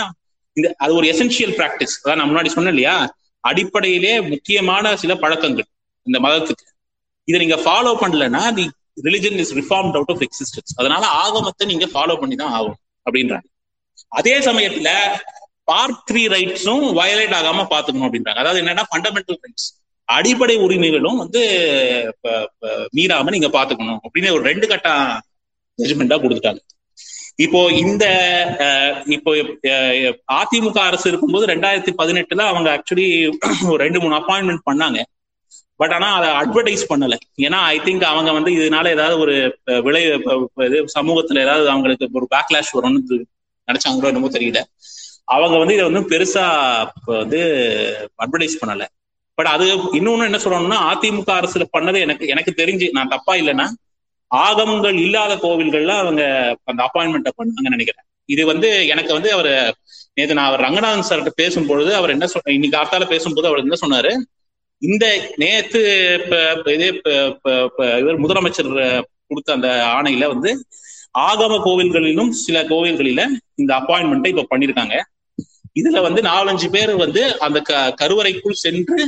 இந்த 0.56 0.68
அது 0.84 0.92
ஒரு 0.98 1.06
எசென்சியல் 1.12 1.54
பிராக்டிஸ் 1.58 1.94
அதான் 2.02 2.18
நான் 2.18 2.30
முன்னாடி 2.30 2.50
சொன்னேன் 2.54 2.74
இல்லையா? 2.74 2.94
அடிப்படையிலே 3.44 4.12
முக்கியமான 4.32 4.94
சில 5.02 5.12
பழக்கங்கள் 5.24 5.68
இந்த 6.06 6.18
மதத்துக்கு. 6.26 6.64
இதை 7.28 7.38
நீங்க 7.42 7.56
ஃபாலோ 7.64 7.92
பண்ணலன்னா 8.02 8.42
the 8.58 8.64
religion 9.06 9.38
is 9.42 9.52
reform 9.60 9.90
out 9.98 10.12
of 10.14 10.22
existence 10.26 10.74
அதனால 10.80 11.04
ஆகமத்தை 11.24 11.66
நீங்க 11.72 11.86
ஃபாலோ 11.94 12.14
பண்ணி 12.20 12.36
தான் 12.42 12.54
ஆகும் 12.58 12.78
அப்படின்றாங்க. 13.06 13.46
அதே 14.18 14.34
சமயத்துல 14.48 14.90
பார்ட் 15.70 16.00
த்ரீ 16.10 16.22
ரைட்ஸும் 16.34 16.86
வயலேட் 16.98 17.36
ஆகாம 17.40 17.66
பாத்துக்கணும் 17.74 18.08
அப்படின்றாங்க. 18.08 18.40
அதாவது 18.42 18.60
என்னன்னா 18.62 18.84
ஃபண்டமெண்டல் 18.90 19.40
ரைட்ஸ் 19.44 19.68
அடிப்படை 20.14 20.56
உரிமைகளும் 20.64 21.20
வந்து 21.22 21.42
மீறாம 22.96 23.32
நீங்க 23.34 23.48
பாத்துக்கணும். 23.58 24.00
அப்படின்னு 24.06 24.34
ஒரு 24.36 24.42
ரெண்டு 24.50 24.66
கட்ட 24.72 24.88
ஜட்மெண்டா 25.78 26.16
கொடுத்துட்டாங்க. 26.22 26.60
இப்போ 27.44 27.60
இந்த 27.82 28.04
இப்போ 29.16 29.32
அதிமுக 30.38 30.78
அரசு 30.90 31.06
இருக்கும்போது 31.10 31.46
ரெண்டாயிரத்தி 31.52 31.92
பதினெட்டுல 31.98 32.44
அவங்க 32.52 32.68
ஆக்சுவலி 32.76 33.08
ஒரு 33.72 33.80
ரெண்டு 33.84 34.00
மூணு 34.02 34.14
அப்பாயின்மெண்ட் 34.20 34.66
பண்ணாங்க. 34.70 35.00
பட் 35.80 35.94
ஆனா 35.96 36.08
அதை 36.18 36.28
அட்வர்டைஸ் 36.42 36.84
பண்ணல. 36.90 37.14
ஏன்னா 37.46 37.58
ஐ 37.72 37.76
திங்க் 37.86 38.04
அவங்க 38.12 38.30
வந்து 38.36 38.50
இதனால 38.58 38.92
ஏதாவது 38.96 39.16
ஒரு 39.24 39.34
விளை 39.86 40.02
இது 40.66 40.78
சமூகத்துல 40.98 41.42
ஏதாவது 41.46 41.66
அவங்களுக்கு 41.72 42.08
ஒரு 42.20 42.28
பேக்லாஷ் 42.34 42.74
வரும்னு 42.76 43.18
நினைச்சாங்களோ 43.68 44.10
என்னமோ 44.12 44.30
தெரியல. 44.38 44.62
அவங்க 45.34 45.54
வந்து 45.58 45.76
இதை 45.76 45.84
வந்து 45.90 46.02
பெருசா 46.12 46.44
வந்து 47.22 47.40
அட்வர்டைஸ் 48.24 48.60
பண்ணல. 48.62 48.84
பட் 49.38 49.46
அது 49.46 49.64
இன்னொன்னு 49.98 50.28
என்ன 50.30 50.38
சொல்லணும்னா 50.44 50.78
அதிமுக 50.90 51.30
அரசுல 51.36 51.64
பண்ணது 51.72 51.98
எனக்கு 52.00 52.26
எனக்கு 52.28 52.52
தெரிஞ்சு 52.56 52.86
நான் 52.92 53.08
தப்பா 53.08 53.34
இல்லைன்னா 53.36 53.66
ஆகமங்கள் 54.30 54.96
இல்லாத 54.98 55.32
கோவில்கள்ல 55.42 55.94
அவங்க 55.96 56.22
அந்த 56.64 56.80
அப்பாயின்மெண்ட்டை 56.86 57.32
பண்ணாங்க 57.36 57.68
நினைக்கிறேன். 57.68 58.06
இது 58.28 58.42
வந்து 58.46 58.68
எனக்கு 58.86 59.12
வந்து 59.12 59.30
அவர் 59.32 59.50
நேற்று 60.16 60.34
நான் 60.34 60.48
அவர் 60.48 60.64
ரங்கநாதன் 60.64 61.08
சார்கிட்ட 61.08 61.32
பேசும்பொழுது 61.36 61.90
அவர் 61.94 62.10
என்ன 62.10 62.26
சொன்ன 62.26 62.52
இன்னைக்கு 62.52 62.78
அர்த்தால 62.80 63.06
பேசும்போது 63.06 63.48
அவர் 63.48 63.62
என்ன 63.64 63.76
சொன்னாரு? 63.82 64.12
இந்த 64.82 65.04
நேத்து 65.36 65.80
இப்ப 66.16 66.36
இதே 66.72 66.88
இவர் 68.00 68.22
முதலமைச்சர் 68.24 68.70
கொடுத்த 69.28 69.52
அந்த 69.52 69.68
ஆணையில 69.94 70.26
வந்து 70.28 70.50
ஆகம 71.20 71.58
கோவில்களிலும் 71.66 72.32
சில 72.40 72.62
கோவில்களில 72.64 73.20
இந்த 73.54 73.70
அப்பாயின்மெண்ட்டை 73.78 74.32
இப்ப 74.34 74.46
பண்ணிருக்காங்க. 74.50 74.96
இதுல 75.76 76.00
வந்து 76.02 76.20
நாலஞ்சு 76.22 76.66
பேர் 76.70 76.92
வந்து 76.96 77.22
அந்த 77.38 77.58
க 77.60 77.72
கருவறைக்குள் 78.00 78.62
சென்று 78.64 78.98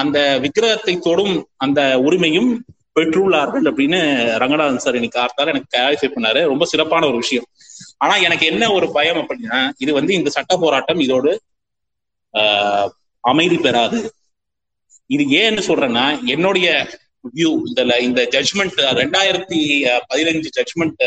அந்த 0.00 0.18
விக்கிரகத்தை 0.42 0.94
தொடும் 1.06 1.36
அந்த 1.64 1.80
உரிமையும் 2.06 2.50
பெற்றுள்ளார்கள் 2.96 3.66
அப்படின்னு 3.70 3.98
ரங்கநாதன் 4.42 4.84
சார் 4.84 4.98
இன்னைக்கு 4.98 5.20
ஆர்த்தால 5.24 5.52
எனக்கு 5.52 5.72
கிளாரிஃபை 5.74 6.08
பண்ணாரு. 6.14 6.40
ரொம்ப 6.52 6.64
சிறப்பான 6.72 7.06
ஒரு 7.10 7.18
விஷயம். 7.24 7.46
ஆனா 8.02 8.14
எனக்கு 8.26 8.44
என்ன 8.52 8.64
ஒரு 8.76 8.86
பயம் 8.96 9.20
அப்படின்னா 9.20 9.58
இது 9.84 9.92
வந்து 9.98 10.12
இந்த 10.18 10.30
சட்ட 10.36 10.56
போராட்டம் 10.64 11.02
இதோடு 11.06 11.32
அமைதி 13.24 13.58
பெறாது. 13.66 13.98
இது 15.16 15.24
ஏன்னு 15.40 15.62
சொல்றேன்னா 15.68 16.06
என்னுடைய 16.34 16.68
வியூ 17.36 17.50
இந்த 17.68 17.82
இந்த 18.06 18.20
ஜட்மெண்ட் 18.34 18.80
ரெண்டாயிரத்தி 19.00 19.60
பதினஞ்சு 20.10 20.48
ஜட்மெண்ட் 20.58 21.04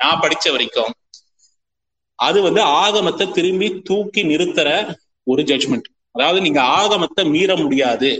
நான் 0.00 0.22
படிச்ச 0.24 0.46
வரைக்கும் 0.54 0.92
அது 2.18 2.38
வந்து 2.46 2.62
ஆகமத்தை 2.82 3.26
திரும்பி 3.36 3.68
தூக்கி 3.88 4.22
நிறுத்துற 4.30 4.68
ஒரு 5.30 5.42
ஜட்மெண்ட் 5.50 5.88
அதாவது 6.14 6.38
நீங்க 6.40 6.60
ஆகமத்தை 6.76 7.22
மீற 7.30 7.50
முடியாது. 7.60 8.10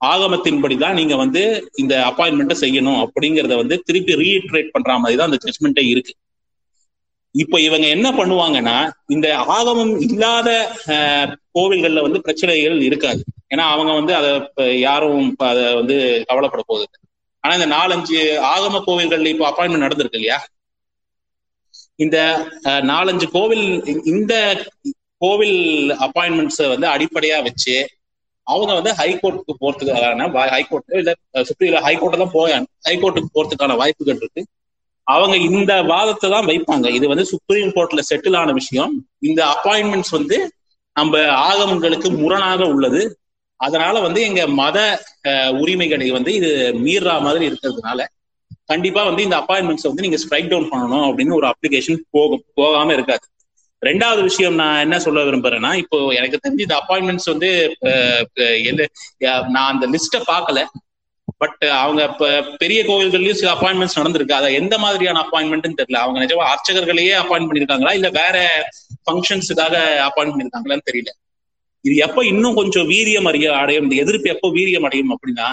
ஆகமத்தின்படிதான் 0.00 0.98
நீங்க 0.98 1.14
வந்து 1.20 1.42
இந்த 1.82 1.94
அப்பாயின்மெண்ட்டை 2.08 2.56
செய்யணும் 2.60 3.00
அப்படிங்கறத 3.04 3.54
வந்து 3.60 3.76
திருப்பி 3.86 4.14
ரீஇட்ரேட் 4.20 4.74
பண்ற 4.74 4.98
மாதிரி 4.98 5.18
தான் 5.18 5.30
அந்த 5.30 5.40
ஜட்மெண்ட்டே 5.44 5.84
இருக்கு. 5.92 6.12
இப்ப 7.34 7.60
இவங்க 7.60 7.86
என்ன 7.94 8.08
பண்ணுவாங்கன்னா 8.18 8.76
இந்த 9.08 9.26
ஆகமம் 9.54 9.94
இல்லாத 10.06 10.50
அஹ், 10.94 11.26
கோவில்கள்ல 11.54 12.04
வந்து 12.06 12.22
பிரச்சனைகள் 12.22 12.78
இருக்காது. 12.82 13.20
ஏன்னா 13.50 13.64
அவங்க 13.72 13.92
வந்து 13.94 14.12
அதை 14.16 14.30
யாரும் 14.80 15.18
அதை 15.48 15.64
வந்து 15.74 15.96
கவலைப்பட 16.28 16.62
போகுது 16.66 16.86
ஆனா 17.44 17.54
இந்த 17.54 17.68
நாலஞ்சு 17.74 18.20
ஆகம 18.52 18.80
கோவில்கள்ல 18.86 19.32
இப்போ 19.32 19.46
அப்பாயின்மெண்ட் 19.48 19.86
நடந்திருக்கு 19.86 20.18
இல்லையா? 20.20 20.38
இந்த 21.98 22.16
அஹ், 22.68 22.82
நாலஞ்சு 22.90 23.26
கோவில் 23.34 23.66
இந்த 24.12 24.32
கோவில் 25.22 25.58
அப்பாயின்மெண்ட்ஸை 26.06 26.66
வந்து 26.74 26.86
அடிப்படையா 26.94 27.38
வச்சு 27.48 27.76
அவங்க 28.46 28.72
வந்து 28.78 28.90
ஹைகோர்ட்டுக்கு 29.00 29.54
போறதுக்கான 29.62 30.26
ஹைகோர்ட் 30.54 30.98
இல்ல 31.00 31.12
சுப்ரீம் 31.48 31.86
ஹைகோர்ட்டு 31.86 32.20
தான் 32.22 32.34
போய் 32.36 32.54
ஹைகோர்ட்டுக்கு 32.88 33.30
போறதுக்கான 33.36 33.76
வாய்ப்புகள் 33.80 34.20
இருக்கு. 34.22 34.42
அவங்க 35.06 35.36
இந்த 35.48 35.72
வாதத்தை 35.92 36.28
தான் 36.30 36.48
வைப்பாங்க. 36.50 36.86
இது 36.98 37.06
வந்து 37.12 37.24
சுப்ரீம் 37.32 37.70
கோர்ட்ல 37.76 38.02
செட்டில் 38.10 38.38
ஆன 38.40 38.52
விஷயம். 38.52 38.92
இந்த 39.28 39.40
அப்பாயின்மெண்ட்ஸ் 39.54 40.14
வந்து 40.18 40.36
நம்ம 40.96 41.18
ஆகமங்களுக்கு 41.48 42.08
முரணாக 42.22 42.62
உள்ளது. 42.74 43.02
அதனால 43.60 44.00
வந்து 44.06 44.20
எங்க 44.28 44.42
மத 44.62 44.78
உரிமைகளை 45.62 46.08
வந்து 46.10 46.30
இது 46.38 46.50
மீறா 46.86 47.14
மாதிரி 47.26 47.44
இருக்கிறதுனால 47.50 48.00
கண்டிப்பா 48.72 49.02
வந்து 49.04 49.22
இந்த 49.22 49.36
அப்பாயின்மெண்ட்ஸ் 49.42 49.88
வந்து 49.88 50.04
நீங்க 50.04 50.18
ஸ்ட்ரைக் 50.22 50.50
டவுன் 50.50 50.70
பண்ணணும் 50.72 51.06
அப்படின்னு 51.08 51.38
ஒரு 51.40 51.46
அப்ளிகேஷன் 51.52 51.98
போகும் 52.10 52.44
போகாம 52.54 52.92
இருக்காது. 52.92 53.24
ரெண்டாவது 53.82 54.20
விஷயம் 54.28 54.56
நான் 54.60 54.82
என்ன 54.84 54.96
சொல்ல 55.04 55.22
விரும்புறேன்னா 55.24 55.70
இப்போ 55.82 55.96
எனக்கு 56.18 56.40
தெரிஞ்சு 56.44 56.66
இந்த 56.66 56.76
அப்பாயின்மெண்ட்ஸ் 56.80 57.30
வந்து 57.32 57.50
நான் 59.54 59.70
அந்த 59.72 59.86
லிஸ்ட்டை 59.94 60.20
பார்க்கல. 60.32 60.60
பட் 61.40 61.62
அவங்க 61.82 62.00
இப்ப 62.10 62.26
பெரிய 62.62 62.80
கோவில்கள்லயும் 62.88 63.38
சில 63.40 63.50
அப்பாயின்மெண்ட்ஸ் 63.54 63.98
நடந்திருக்கு. 63.98 64.38
அதை 64.38 64.48
எந்த 64.60 64.74
மாதிரியான 64.84 65.22
அப்பாயின்மெண்ட்னு 65.24 65.78
தெரியல. 65.80 66.00
அவங்க 66.04 66.18
நிஜமா 66.24 66.44
அர்ச்சகர்களையே 66.52 67.14
அப்பாயின் 67.22 67.48
பண்ணிருக்காங்களா 67.48 67.92
இல்ல 67.98 68.08
வேற 68.20 68.36
ஃபங்க்ஷன்ஸுக்காக 69.04 69.74
அப்பாயின் 70.06 70.32
பண்ணிருக்காங்களான்னு 70.32 70.88
தெரியல. 70.90 71.12
இது 71.84 71.96
எப்ப 72.06 72.20
இன்னும் 72.32 72.58
கொஞ்சம் 72.60 72.88
வீரியம் 72.92 73.28
அறிய 73.30 73.48
அடையும் 73.62 73.84
இந்த 73.86 73.96
எதிர்ப்பு 74.04 74.32
எப்போ 74.34 74.48
வீரியம் 74.58 74.86
அடையும் 74.88 75.12
அப்படின்னா 75.14 75.48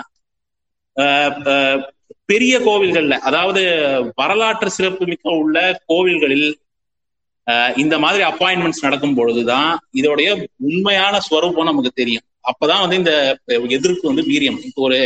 பெரிய 2.32 2.54
கோவில்கள்ல 2.68 3.16
அதாவது 3.30 3.62
வரலாற்று 4.16 4.70
சிறப்புமிக்க 4.78 5.36
உள்ள 5.42 5.58
கோவில்களில் 5.92 6.48
இந்த 7.76 7.96
மாதிரி 8.00 8.24
அப்பாயின்மெண்ட்ஸ் 8.24 8.86
நடக்கும் 8.86 9.16
பொழுதுதான் 9.16 9.72
இதோடைய 10.02 10.30
உண்மையான 10.70 11.20
ஸ்வரூபம் 11.20 11.70
நமக்கு 11.70 11.92
தெரியும். 11.96 12.26
அப்பதான் 12.52 12.84
வந்து 12.84 13.00
இந்த 13.02 13.14
எதிர்ப்பு 13.78 14.06
வந்து 14.12 14.24
வீரியம். 14.32 14.60
இப்போ 14.68 14.82
ஒரு 14.82 15.00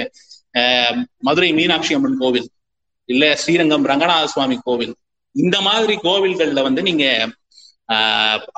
ஆஹ் 0.54 0.96
மதுரை 1.18 1.50
மீனாட்சி 1.54 1.94
அம்மன் 1.94 2.20
கோவில் 2.20 2.48
இல்ல 3.10 3.24
ஸ்ரீரங்கம் 3.36 3.86
ரங்கநாத 3.86 4.24
சுவாமி 4.24 4.58
கோவில் 4.64 4.94
இந்த 5.36 5.58
மாதிரி 5.62 5.94
கோவில்கள்ல 6.04 6.62
வந்து 6.62 6.82
நீங்க 6.82 7.06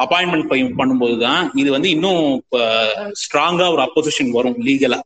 அப்பாயின்மெண்ட் 0.04 0.78
பண்ணும்போது 0.80 1.16
தான் 1.20 1.52
இது 1.54 1.70
வந்து 1.72 1.90
இன்னும் 1.90 2.24
ஸ்ட்ராங்கா 3.22 3.66
ஒரு 3.74 3.82
அப்போசிஷன் 3.88 4.32
வரும் 4.38 4.58
லீகலா 4.68 5.00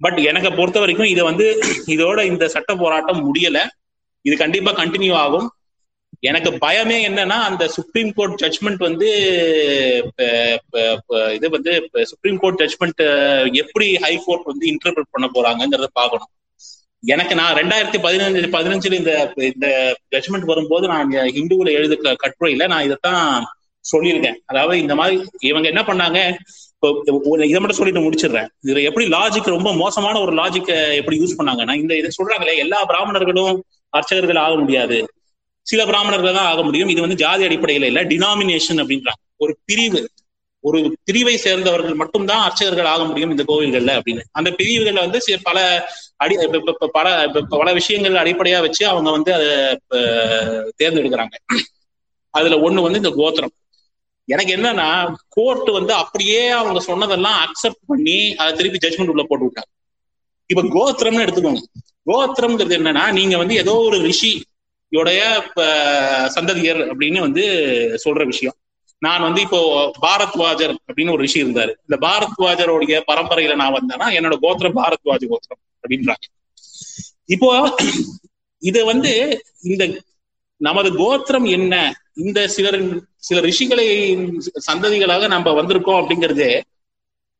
பட் 0.00 0.18
எனக்கு 0.30 0.50
பொறுத்த 0.52 0.78
வரைக்கும் 0.80 1.10
இதை 1.12 1.22
வந்து 1.24 1.46
இதோட 1.86 2.24
இந்த 2.24 2.44
சட்ட 2.48 2.70
போராட்டம் 2.76 3.20
முடியல. 3.26 3.58
இது 4.24 4.34
கண்டிப்பா 4.36 4.72
கண்டினியூ 4.72 5.14
ஆகும். 5.14 5.46
எனக்கு 6.28 6.50
பயமே 6.64 6.96
என்னன்னா 7.08 7.38
அந்த 7.48 7.64
சுப்ரீம் 7.76 8.10
கோர்ட் 8.18 8.38
ஜட்மெண்ட் 8.42 8.82
வந்து 8.86 9.08
இது 11.36 11.46
வந்து 11.56 11.72
சுப்ரீம் 12.12 12.38
கோர்ட் 12.42 12.60
ஜட்மெண்ட் 12.62 13.02
எப்படி 13.62 13.88
ஹை 14.04 14.12
கோர்ட் 14.26 14.48
வந்து 14.50 14.64
இன்டர்பிரட் 14.72 15.12
பண்ண 15.14 15.26
போறாங்கிறத 15.34 15.88
பார்க்கணும். 16.00 16.30
எனக்கு 17.12 17.34
நான் 17.40 17.56
ரெண்டாயிரத்தி 17.60 17.98
பதினஞ்சு 18.06 18.50
பதினஞ்சுல 18.56 18.98
இந்த 19.00 19.12
இந்த 19.50 19.66
ஜட்மெண்ட் 20.14 20.50
வரும்போது 20.52 20.84
நான் 20.92 21.04
இங்க 21.06 21.24
ஹிந்துவுல 21.38 21.72
எழுத 21.78 22.14
கட்டுரையில 22.22 22.68
நான் 22.72 22.86
இதைத்தான் 22.88 23.24
சொல்லியிருக்கேன். 23.84 24.38
அதாவது 24.50 24.76
இந்த 24.84 24.94
மாதிரி 25.00 25.16
இவங்க 25.50 25.66
என்ன 25.72 25.82
பண்ணாங்க 25.88 26.18
இப்போ 26.74 26.88
ஒரு 27.32 27.42
இதை 27.50 27.58
மட்டும் 27.60 27.80
சொல்லிட்டு 27.80 28.04
முடிச்சிடுறேன். 28.04 28.48
இதுல 28.64 28.80
எப்படி 28.88 29.04
லாஜிக் 29.16 29.54
ரொம்ப 29.56 29.70
மோசமான 29.82 30.20
ஒரு 30.24 30.32
லாஜிக்கை 30.40 30.78
எப்படி 31.00 31.18
யூஸ் 31.22 31.38
பண்ணாங்கன்னா 31.38 31.74
இந்த 31.82 31.92
இதை 32.00 32.10
சொல்றாங்களே 32.18 32.54
எல்லா 32.64 32.80
பிராமணர்களும் 32.92 33.54
அர்ச்சகர்கள் 33.98 34.42
ஆக 34.46 34.54
முடியாது. 34.62 34.98
சில 35.64 35.84
பிராமணர்கள் 35.86 36.34
தான் 36.34 36.46
ஆக 36.46 36.62
முடியும். 36.62 36.88
இது 36.88 37.00
வந்து 37.00 37.16
ஜாதி 37.16 37.44
அடிப்படையில 37.46 37.88
இல்ல. 37.90 38.04
டினாமினேஷன் 38.04 38.80
அப்படின்றாங்க. 38.82 39.20
ஒரு 39.36 39.52
பிரிவு. 39.64 40.00
ஒரு 40.64 40.78
பிரிவை 41.04 41.36
சேர்ந்தவர்கள் 41.36 41.94
மட்டும்தான் 41.94 42.42
அர்ச்சகர்கள் 42.42 42.84
ஆக 42.84 43.02
முடியும் 43.04 43.30
இந்த 43.30 43.44
கோவில்கள்ல 43.48 43.92
அப்படின்னு. 43.96 44.22
அந்த 44.32 44.50
பிரிவுகள்ல 44.50 45.02
வந்து 45.04 45.18
பல 45.42 45.58
அடி 46.16 46.34
பல 46.92 47.28
பல 47.48 47.72
விஷயங்கள் 47.72 48.14
அடிப்படையா 48.14 48.60
வச்சு 48.60 48.86
அவங்க 48.86 49.10
வந்து 49.10 49.30
அதை 49.34 49.48
தேர்ந்தெடுக்கிறாங்க. 50.82 51.34
அதுல 52.34 52.56
ஒண்ணு 52.56 52.82
வந்து 52.86 53.00
இந்த 53.02 53.10
கோத்திரம். 53.10 53.54
எனக்கு 54.28 54.52
என்னன்னா 54.56 54.88
கோர்ட் 55.28 55.70
வந்து 55.70 55.92
அப்படியே 55.92 56.48
அவங்க 56.50 56.80
சொன்னதெல்லாம் 56.80 57.38
அக்செப்ட் 57.44 57.82
பண்ணி 57.86 58.34
அதை 58.34 58.52
திருப்பி 58.54 58.78
ஜட்மெண்ட் 58.86 59.08
உள்ள 59.08 59.24
போட்டு 59.28 59.46
விட்டாங்க 59.46 59.70
இப்ப 60.50 60.62
கோத்திரம்னு 60.76 61.24
எடுத்துக்கோங்க. 61.24 61.62
கோத்திரம்ங்கிறது 62.06 62.76
என்னன்னா 62.78 63.12
நீங்க 63.12 63.36
வந்து 63.36 63.54
ஏதோ 63.54 63.74
ஒரு 63.74 63.98
ரிஷி 63.98 64.32
ப- 65.54 66.28
சந்ததியர் 66.28 66.96
அப்படின்னு 66.96 67.20
வந்து 67.20 67.42
சொல்ற 68.04 68.24
விஷயம். 68.24 68.54
நான் 68.98 69.20
வந்து 69.20 69.40
இப்போ 69.40 69.90
பாரத்வாஜர் 70.02 70.74
அப்படின்னு 70.86 71.08
ஒரு 71.08 71.16
ரிஷி 71.16 71.42
இருந்தாரு. 71.42 71.72
இந்த 71.88 71.96
பாரத்வாஜருடைய 72.00 73.00
பரம்பரையில 73.06 73.54
நான் 73.54 73.72
வந்தேன்னா 73.72 74.02
என்னோட 74.02 74.36
கோத்திரம் 74.40 74.76
பாரத்வாஜ் 74.76 75.26
கோத்திரம் 75.26 75.58
அப்படின்றாங்க. 75.88 76.46
இப்போ 77.24 77.74
இது 78.58 78.84
வந்து 78.84 79.44
இந்த 79.62 80.02
நமது 80.56 80.94
கோத்திரம் 80.94 81.44
என்ன? 81.44 82.02
இந்த 82.14 82.48
சிலர் 82.48 83.00
சில 83.16 83.40
ரிஷிகளை 83.40 84.30
சந்ததிகளாக 84.72 85.26
நம்ம 85.26 85.62
வந்திருக்கோம் 85.62 86.04
அப்படிங்கிறது 86.04 86.62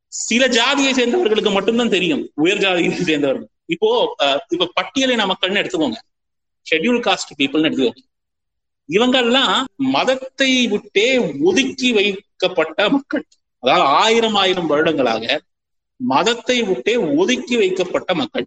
சில 0.06 0.46
ஜாதியை 0.46 0.92
சேர்ந்தவர்களுக்கு 0.92 1.50
மட்டும்தான் 1.50 1.88
தெரியும் 1.88 2.30
உயர் 2.34 2.58
ஜாதியை 2.58 2.94
சேர்ந்தவர்கள். 2.94 3.49
இப்போ 3.64 4.16
இப்ப 4.49 4.70
பட்டியலை 4.75 5.14
நம்ம 5.14 5.34
கண்ணு 5.40 5.50
எடுத்துக்கோங்க. 5.50 5.96
ஷெட்யூல் 6.66 7.00
காஸ்ட் 7.06 7.33
பீப்புள்னு 7.38 7.68
எடுத்துக்கோங்க 7.68 8.02
இவங்கெல்லாம் 8.88 9.54
மதத்தை 9.94 10.66
விட்டே 10.66 11.06
ஒதுக்கி 11.40 11.92
வைக்கப்பட்ட 11.92 12.88
மக்கள். 12.90 13.25
அதாவது 13.62 13.85
ஆயிரம் 14.02 14.35
ஆயிரம் 14.35 14.66
வருடங்களாக 14.66 15.40
மதத்தை 16.00 16.62
விட்டே 16.62 16.97
ஒதுக்கி 16.97 17.56
வைக்கப்பட்ட 17.56 18.14
மக்கள். 18.14 18.47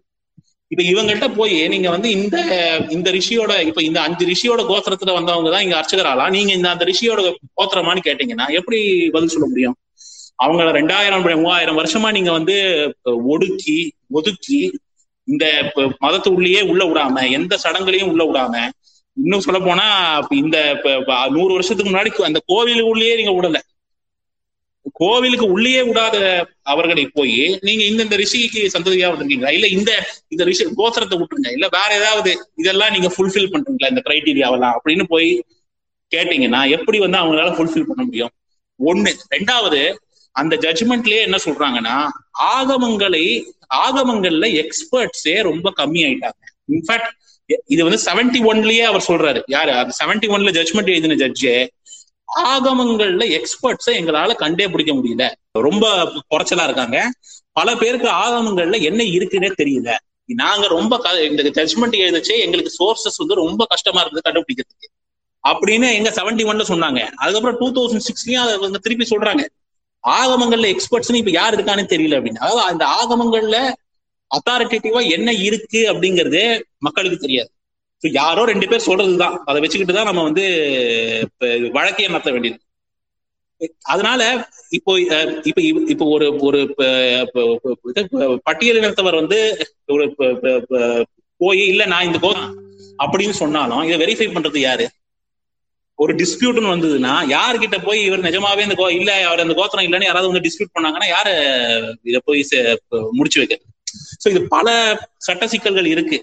இப்ப 0.70 0.82
இவங்கள்ட்ட 0.82 1.34
போய் 1.34 1.68
நீங்க 1.68 1.90
வந்து 1.90 2.10
இந்த 2.10 2.36
இந்த 2.90 3.10
ரிஷியோட 3.10 3.52
இப்ப 3.60 3.82
இந்த 3.82 4.00
அஞ்சு 4.00 4.24
ரிஷியோட 4.26 4.62
கோத்திரத்துல 4.70 5.12
வந்தவங்க 5.12 5.50
தான் 5.50 5.62
இங்க 5.62 5.76
அர்ச்சகர் 5.76 6.30
நீங்க 6.30 6.52
இந்த 6.52 6.68
அந்த 6.70 6.84
ரிஷியோட 6.84 7.20
கோத்திரமான்னு 7.60 8.06
கேட்டீங்கன்னா 8.08 8.46
எப்படி 8.50 8.80
பதில் 9.10 9.28
சொல்ல 9.28 9.46
முடியும்? 9.46 9.76
அவங்கள 10.44 10.70
ரெண்டாயிரம் 10.70 11.24
மூவாயிரம் 11.40 11.78
வருஷமா 11.78 12.12
நீங்க 12.12 12.30
வந்து 12.30 12.56
ஒடுக்கி 13.28 13.78
ஒதுக்கி 14.10 14.60
இந்த 15.28 15.44
மதத்து 16.04 16.28
உள்ளேயே 16.28 16.60
உள்ள 16.70 16.82
விடாம 16.84 17.30
எந்த 17.38 17.54
சடங்குலையும் 17.64 18.10
உள்ள 18.12 18.24
விடாம 18.24 18.54
இன்னும் 19.16 19.44
சொல்ல 19.46 19.58
போனா 19.60 19.86
இந்த 20.42 20.58
நூறு 21.36 21.52
வருஷத்துக்கு 21.52 21.90
முன்னாடி 21.90 22.10
அந்த 22.28 22.40
கோவிலுக்குள்ளேயே 22.52 23.14
நீங்க 23.20 23.32
விடல. 23.38 23.58
கோவிலுக்கு 25.00 25.46
உள்ளேயே 25.54 25.80
விடாத 25.82 26.16
அவர்களை 26.72 27.04
போய் 27.14 27.34
நீங்க 27.60 27.82
இந்த 27.84 28.00
இந்த 28.06 28.16
ரிஷிக்கு 28.16 28.60
சந்ததியா 28.74 29.08
வந்திருக்கீங்களா? 29.10 29.50
இல்ல 29.56 29.66
இந்த 29.66 29.90
இந்த 30.28 30.42
ரிஷி 30.44 30.64
கோத்திரத்தை 30.80 31.16
விட்டுருங்க. 31.20 31.50
இல்ல 31.56 31.66
வேற 31.76 31.90
ஏதாவது 32.00 32.30
இதெல்லாம் 32.54 32.92
நீங்க 32.92 33.08
ஃபுல்ஃபில் 33.16 33.52
பண்றீங்களா? 33.54 33.92
இந்த 33.92 34.02
கிரைட்டீரியாவெல்லாம் 34.08 34.76
அப்படின்னு 34.76 35.06
போய் 35.14 35.30
கேட்டீங்கன்னா 36.12 36.60
எப்படி 36.76 36.98
வந்து 36.98 37.18
அவங்களால 37.18 37.50
ஃபுல்ஃபில் 37.56 37.88
பண்ண 37.90 38.02
முடியும்? 38.04 38.32
ஒண்ணு. 38.80 39.12
ரெண்டாவது 39.34 39.80
அந்த 40.30 40.56
ஜட்ஜ்மெண்ட்லயே 40.56 41.20
என்ன 41.20 41.36
சொல்றாங்கன்னா 41.44 42.08
ஆகமங்களை 42.40 43.50
ஆகமங்கள்ல 43.74 44.68
எக்ஸ்பர்ட்ஸே 44.68 45.42
ரொம்ப 45.42 45.72
கம்மி 45.76 46.06
ஆயிட்டாங்க. 46.06 46.62
இன்ஃபேக்ட் 46.72 47.10
இது 47.66 47.84
வந்து 47.84 48.02
செவன்டி 48.04 48.44
ஒன்லயே 48.44 48.82
அவர் 48.82 49.04
சொல்றாரு. 49.08 49.42
யாரு? 49.46 49.72
அந்த 49.72 49.94
செவன்டி 50.04 50.30
ஒன்ல 50.30 50.52
ஜட்ஜ்மெண்ட் 50.52 50.86
எழுதின 50.86 51.14
ஜட்ஜே 51.14 51.68
ஆகமங்கள்ல 52.36 53.40
எக்ஸ்பர்ட்ஸை 53.40 53.90
எங்களால 53.90 54.34
கண்டே 54.34 54.68
பிடிக்க 54.68 54.92
முடியல. 54.92 55.32
ரொம்ப 55.52 56.12
குறைச்சலா 56.34 56.64
இருக்காங்க. 56.64 57.12
பல 57.52 57.76
பேருக்கு 57.76 58.08
ஆகமங்கள்ல 58.08 58.82
என்ன 58.82 59.02
இருக்குன்னே 59.02 59.52
தெரியல. 59.62 59.96
நாங்க 60.24 60.66
ரொம்ப 60.66 60.98
க- 60.98 61.24
இந்த 61.24 61.42
ஜட்மெண்ட் 61.42 61.96
எழுதிச்சே 61.96 62.38
எங்களுக்கு 62.38 62.70
சோர்சஸ் 62.84 63.14
வந்து 63.16 63.34
ரொம்ப 63.34 63.66
கஷ்டமா 63.68 64.00
இருந்தது 64.00 64.30
கண்டுபிடிக்கிறதுக்கு. 64.30 65.06
அப்படின்னு 65.48 65.92
எங்க 65.92 66.10
செவன்டி 66.10 66.44
ஒன்ல 66.44 66.62
சொன்னாங்க. 66.68 67.00
அதுக்கப்புறம் 67.00 67.72
டூ 67.72 67.72
தௌசண்ட் 67.72 68.00
சிக்ஸ்லயும் 68.00 68.34
அதை 68.34 68.58
வந்து 68.58 68.78
திருப்பி 68.78 69.06
சொல்றாங்க. 69.10 69.46
ஆகமங்கள்ல 70.04 70.70
எக்ஸ்பர்ட்ஸ்னு 70.72 71.14
இப்ப 71.14 71.30
யார் 71.30 71.56
இருக்கான்னு 71.56 71.92
தெரியல 71.92 72.18
அப்படின்னு 72.18 72.44
அதாவது 72.44 72.62
அந்த 72.70 72.84
ஆகமங்கள்ல 72.98 73.58
அத்தாரிட்டேட்டிவா 74.30 75.00
என்ன 75.10 75.32
இருக்கு 75.42 75.80
அப்படிங்கறதே 75.92 76.46
மக்களுக்கு 76.78 77.18
தெரியாது. 77.18 77.50
யாரோ 78.02 78.44
ரெண்டு 78.44 78.68
பேர் 78.68 78.86
சொல்றதுதான். 78.86 79.36
அதை 79.44 79.60
வச்சுக்கிட்டு 79.60 79.94
தான் 79.94 80.04
நம்ம 80.04 80.22
வந்து 80.22 80.44
வழக்கையை 81.76 82.08
நடத்த 82.08 82.30
வேண்டியது. 82.30 82.58
அதனால 83.84 84.22
இப்போ 84.70 84.92
இப்ப 85.44 85.60
இப்போ 85.92 86.04
ஒரு 86.06 86.26
ஒரு 86.42 86.60
பட்டியலினத்தவர் 88.46 89.20
வந்து 89.22 89.38
ஒரு 89.86 90.04
போய் 91.40 91.62
இல்ல 91.66 91.84
நான் 91.84 92.06
இந்த 92.06 92.18
கோ 92.18 92.30
அப்படின்னு 92.98 93.34
சொன்னாலும் 93.40 93.82
இதை 93.82 93.98
வெரிஃபை 93.98 94.28
பண்றது 94.30 94.58
யாரு? 94.58 94.86
ஒரு 95.98 96.14
டிஸ்பியூட்னு 96.14 96.72
வந்ததுன்னா 96.72 97.12
யார்கிட்ட 97.28 97.84
போய் 97.84 98.04
இவர் 98.04 98.20
நிஜமாவே 98.20 98.58
இந்த 98.58 98.74
கோ 98.74 98.92
இல்ல 98.92 99.26
அவர் 99.26 99.40
அந்த 99.40 99.54
கோத்திரம் 99.54 99.84
இல்லைன்னு 99.84 100.04
யாராவது 100.04 100.30
வந்து 100.30 100.44
டிஸ்பியூட் 100.44 100.74
பண்ணாங்கன்னா 100.76 101.08
யாரு 101.08 101.32
இதை 102.02 102.20
போய் 102.24 102.46
சே- 102.50 102.76
முடிச்சு 103.10 103.40
வைக்கிறது? 103.40 103.66
சோ 104.22 104.28
இது 104.28 104.48
பல 104.48 104.68
சட்ட 105.18 105.48
சிக்கல்கள் 105.48 105.86
இருக்கு. 105.86 106.18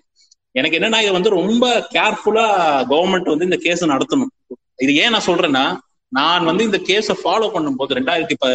எனக்கு 0.56 0.78
என்னன்னா 0.80 1.00
இதை 1.00 1.12
வந்து 1.12 1.30
ரொம்ப 1.30 1.66
கேர்ஃபுல்லா 1.94 2.46
கவர்மெண்ட் 2.90 3.30
வந்து 3.30 3.44
இந்த 3.44 3.58
கேஸ் 3.58 3.86
நடத்தணும். 3.86 4.32
இது 4.78 4.96
ஏன் 4.96 5.10
நான் 5.10 5.28
சொல்றேன்னா 5.28 5.66
நான் 6.12 6.46
வந்து 6.46 6.64
இந்த 6.64 6.78
கேஸை 6.84 7.16
ஃபாலோ 7.24 7.48
பண்ணும்போது 7.56 7.98
ரெண்டாயிரத்தி 8.00 8.36
ப 8.40 8.48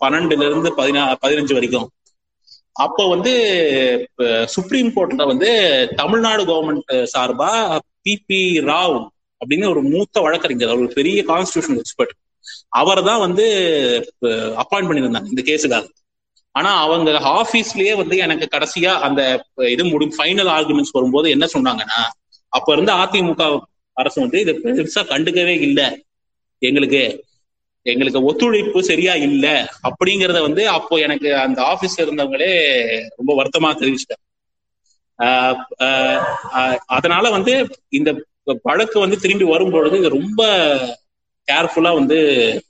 பன்னெண்டுல 0.00 0.46
இருந்து 0.46 0.70
பதினா 0.76 1.14
பதினஞ்சு 1.22 1.52
வரைக்கும் 1.52 1.88
அப்போ 2.76 3.08
வந்து 3.08 3.32
சுப்ரீம் 4.46 4.88
கோர்ட்ல 4.88 5.26
வந்து 5.26 5.48
தமிழ்நாடு 5.96 6.44
கவர்மெண்ட் 6.44 6.92
சார்பா 7.14 7.50
பிபி 8.04 8.42
ராவ் 8.64 8.98
அப்படின்னு 9.40 9.68
ஒரு 9.68 9.82
மூத்த 9.82 10.20
வழக்கறிஞர் 10.20 10.68
அவர் 10.68 10.80
ஒரு 10.80 10.92
பெரிய 10.92 11.24
கான்ஸ்டியூஷன் 11.26 11.76
எக்ஸ்பர்ட் 11.76 12.14
அவர் 12.68 13.02
தான் 13.02 13.18
வந்து 13.18 13.44
அப்பாயிண்ட் 14.30 14.88
பண்ணியிருந்தாங்க 14.88 15.26
இந்த 15.26 15.42
கேஸுக்காக. 15.44 15.88
ஆனா 16.54 16.80
அவங்க 16.80 17.10
ஆபீஸ்லயே 17.10 17.96
வந்து 17.96 18.16
எனக்கு 18.16 18.48
கடைசியா 18.50 18.92
அந்த 18.98 19.46
இது 19.56 19.84
முடி 19.84 20.06
ஃபைனல் 20.18 20.50
ஆர்குமெண்ட்ஸ் 20.50 20.92
வரும்போது 20.92 21.30
என்ன 21.30 21.46
சொன்னாங்கன்னா 21.54 22.00
அப்ப 22.48 22.72
இருந்த 22.72 22.92
அதிமுக 22.92 23.60
அரசு 23.92 24.20
வந்து 24.20 24.40
இதை 24.40 24.54
பெருசா 24.62 25.02
கண்டுக்கவே 25.02 25.60
இல்லை. 25.60 26.04
எங்களுக்கு 26.58 27.24
எங்களுக்கு 27.82 28.22
ஒத்துழைப்பு 28.22 28.84
சரியா 28.84 29.14
இல்ல. 29.14 29.72
அப்படிங்கறத 29.82 30.40
வந்து 30.40 30.68
அப்போ 30.68 30.96
எனக்கு 30.96 31.36
அந்த 31.36 31.62
ஆபீஸ்ல 31.62 32.00
இருந்தவங்களே 32.00 32.50
ரொம்ப 33.16 33.30
வருத்தமா 33.42 33.70
தெரிவிச்சிட்டாங்க. 33.78 34.24
ஆஹ் 35.18 35.56
ஆஹ் 35.78 36.78
அதனால 36.86 37.30
வந்து 37.30 37.66
இந்த 37.88 38.10
வழக்கு 38.46 38.98
வந்து 39.00 39.16
திரும்பி 39.20 39.44
வரும்பொழுது 39.44 39.98
இது 39.98 40.08
ரொம்ப 40.08 40.40
கேர்ஃபுல்லா 41.48 41.92
வந்து 41.94 42.16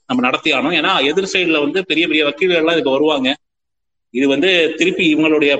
நம்ம 0.05 0.21
நடத்தி 0.21 0.51
ஆனோம் 0.51 0.75
ஏன்னா 0.79 0.91
எதிர் 1.09 1.31
சைடுல 1.33 1.59
வந்து 1.59 1.79
பெரிய 1.85 2.07
பெரிய 2.07 2.23
வக்கீல்கள் 2.27 2.61
எல்லாம் 2.61 2.75
இதுக்கு 2.75 2.95
வருவாங்க. 2.95 3.29
இது 4.13 4.27
வந்து 4.27 4.49
திருப்பி 4.77 5.03
இவங்களுடைய 5.13 5.51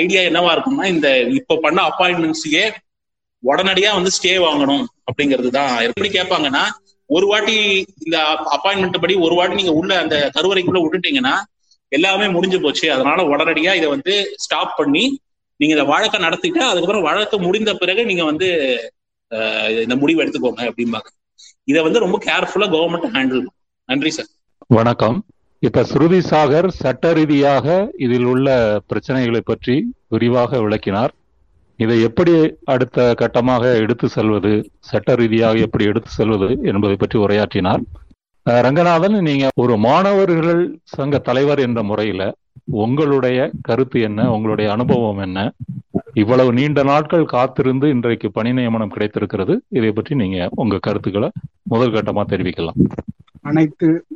ஐடியா 0.00 0.22
என்னவா 0.22 0.50
இருக்கும்னா 0.54 0.84
இந்த 0.84 1.08
இப்ப 1.40 1.56
பண்ண 1.56 1.78
அப்பாயின்மெண்ட்ஸையே 1.90 2.64
உடனடியா 3.42 3.90
வந்து 3.94 4.10
ஸ்டே 4.16 4.32
வாங்கணும் 4.46 4.84
அப்படிங்கிறது 5.04 5.50
தான். 5.50 5.74
எப்படி 5.88 6.08
கேட்பாங்கன்னா 6.08 6.64
ஒரு 7.10 7.26
வாட்டி 7.26 7.54
இந்த 8.04 8.16
அப்பாயின்மெண்ட் 8.56 9.00
படி 9.00 9.14
ஒரு 9.14 9.34
வாட்டி 9.34 9.54
நீங்க 9.54 9.72
உள்ள 9.72 9.92
அந்த 9.98 10.16
கருவறைக்குள்ள 10.36 10.80
விட்டுட்டீங்கன்னா 10.82 11.34
எல்லாமே 11.92 12.26
முடிஞ்சு 12.28 12.60
போச்சு. 12.60 12.86
அதனால 12.92 13.22
உடனடியா 13.32 13.72
இதை 13.74 13.88
வந்து 13.88 14.14
ஸ்டாப் 14.36 14.76
பண்ணி 14.76 15.04
நீங்க 15.60 15.72
இந்த 15.76 15.84
வழக்கை 15.84 16.18
நடத்திட்டு 16.20 16.60
அதுக்கப்புறம் 16.64 17.02
வழக்கு 17.02 17.38
முடிந்த 17.38 17.74
பிறகு 17.74 18.02
நீங்க 18.04 18.24
வந்து 18.24 18.48
இந்த 19.82 19.96
முடிவு 19.96 20.22
எடுத்துக்கோங்க 20.22 20.62
அப்படிம்பாங்க. 20.70 21.08
இதை 21.70 21.80
வந்து 21.82 22.02
ரொம்ப 22.04 22.16
கேர்ஃபுல்லா 22.26 22.68
கவர்மெண்ட் 22.74 23.12
ஹேண்டில் 23.16 23.44
நன்றி 23.88 24.10
சார் 24.10 24.30
வணக்கம். 24.78 25.16
இப்ப 25.62 25.82
ஸ்ருதி 25.82 26.20
சாகர் 26.30 26.68
சட்ட 26.80 27.12
ரீதியாக 27.12 27.66
இதில் 28.04 28.28
உள்ள 28.32 28.48
பிரச்சனைகளை 28.90 29.42
பற்றி 29.44 29.76
விரிவாக 30.08 30.60
விளக்கினார். 30.60 31.12
இதை 31.84 31.96
எப்படி 32.08 32.34
அடுத்த 32.74 33.14
கட்டமாக 33.20 33.64
எடுத்து 33.84 34.08
செல்வது 34.08 34.52
சட்ட 34.90 35.14
ரீதியாக 35.14 35.58
எப்படி 35.66 35.84
எடுத்து 35.84 36.10
செல்வது 36.10 36.48
என்பதை 36.72 36.96
பற்றி 36.96 37.18
உரையாற்றினார். 37.18 37.84
ரங்கநாதன் 38.46 39.16
நீங்க 39.20 39.48
ஒரு 39.54 39.76
மாணவர்கள் 39.76 40.62
சங்க 40.84 41.18
தலைவர் 41.18 41.58
என்ற 41.58 41.82
முறையில 41.82 42.22
உங்களுடைய 42.84 43.38
கருத்து 43.62 44.00
என்ன? 44.00 44.20
உங்களுடைய 44.32 44.72
அனுபவம் 44.72 45.18
என்ன? 45.18 45.38
இவ்வளவு 46.12 46.52
நீண்ட 46.52 46.82
நாட்கள் 46.82 47.24
காத்திருந்து 47.24 47.88
இன்றைக்கு 47.88 48.30
பணி 48.30 48.52
நியமனம் 48.52 48.90
கிடைத்திருக்கிறது. 48.90 49.54
இதை 49.68 49.92
பற்றி 49.92 50.14
நீங்க 50.14 50.48
உங்க 50.54 50.78
கருத்துக்களை 50.78 51.30
முதல் 51.62 51.92
கட்டமா 51.92 52.24
தெரிவிக்கலாம். 52.32 52.78
அனைத்து 53.42 54.06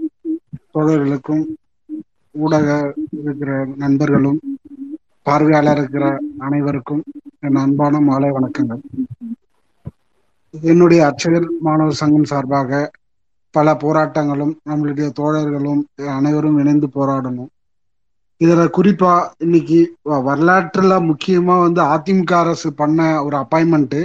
தோழர்களுக்கும் 0.74 1.44
ஊடக 2.30 2.68
இருக்கிற 3.22 3.66
நண்பர்களும் 3.76 4.40
பார்வையாளர் 5.22 5.78
இருக்கிற 5.78 6.06
அனைவருக்கும் 6.38 7.02
என் 7.40 7.56
அன்பான 7.56 8.00
மாலை 8.00 8.30
வணக்கங்கள். 8.30 8.82
என்னுடைய 10.52 11.06
அர்ச்சகர் 11.06 11.48
மாணவர் 11.60 12.00
சங்கம் 12.02 12.24
சார்பாக 12.24 12.90
பல 13.54 13.74
போராட்டங்களும் 13.74 14.54
நம்மளுடைய 14.68 15.08
தோழர்களும் 15.18 15.82
அனைவரும் 16.16 16.58
இணைந்து 16.58 16.88
போராடணும். 16.94 17.50
இதுல 18.40 18.62
குறிப்பா 18.76 19.12
இன்னைக்கு 19.38 19.78
வரலாற்றுல 20.28 20.94
முக்கியமா 21.10 21.56
வந்து 21.60 21.80
அதிமுக 21.94 22.32
அரசு 22.38 22.68
பண்ண 22.74 22.98
ஒரு 23.24 23.36
அப்பாயின்மெண்ட் 23.36 23.98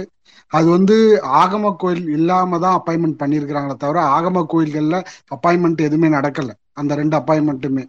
அது 0.52 0.66
வந்து 0.68 0.96
ஆகம 1.40 1.72
கோயில் 1.76 2.06
இல்லாம 2.08 2.58
தான் 2.58 2.76
அப்பாயின்மெண்ட் 2.78 3.20
பண்ணியிருக்கிறாங்களே 3.22 3.76
தவிர 3.76 3.98
ஆகம 4.16 4.44
கோயில்கள்ல 4.52 4.96
அப்பாயின்மெண்ட் 5.34 5.86
எதுவுமே 5.88 6.08
நடக்கல. 6.16 6.50
அந்த 6.72 6.92
ரெண்டு 6.94 7.16
அப்பாயின்மெண்ட்டுமே 7.18 7.84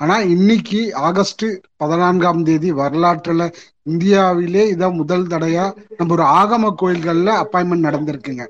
ஆனா 0.00 0.14
இன்னைக்கு 0.34 0.80
ஆகஸ்ட் 1.08 1.44
பதினான்காம் 1.76 2.42
தேதி 2.42 2.70
வரலாற்றுல 2.72 3.42
இந்தியாவிலே 3.82 4.64
இதான் 4.74 4.98
முதல் 5.00 5.26
தடையா 5.26 5.64
நம்ம 5.96 6.12
ஒரு 6.12 6.24
ஆகம 6.40 6.72
கோயில்கள்ல 6.82 7.30
அப்பாயின்மெண்ட் 7.42 7.86
நடந்திருக்குங்க. 7.88 8.44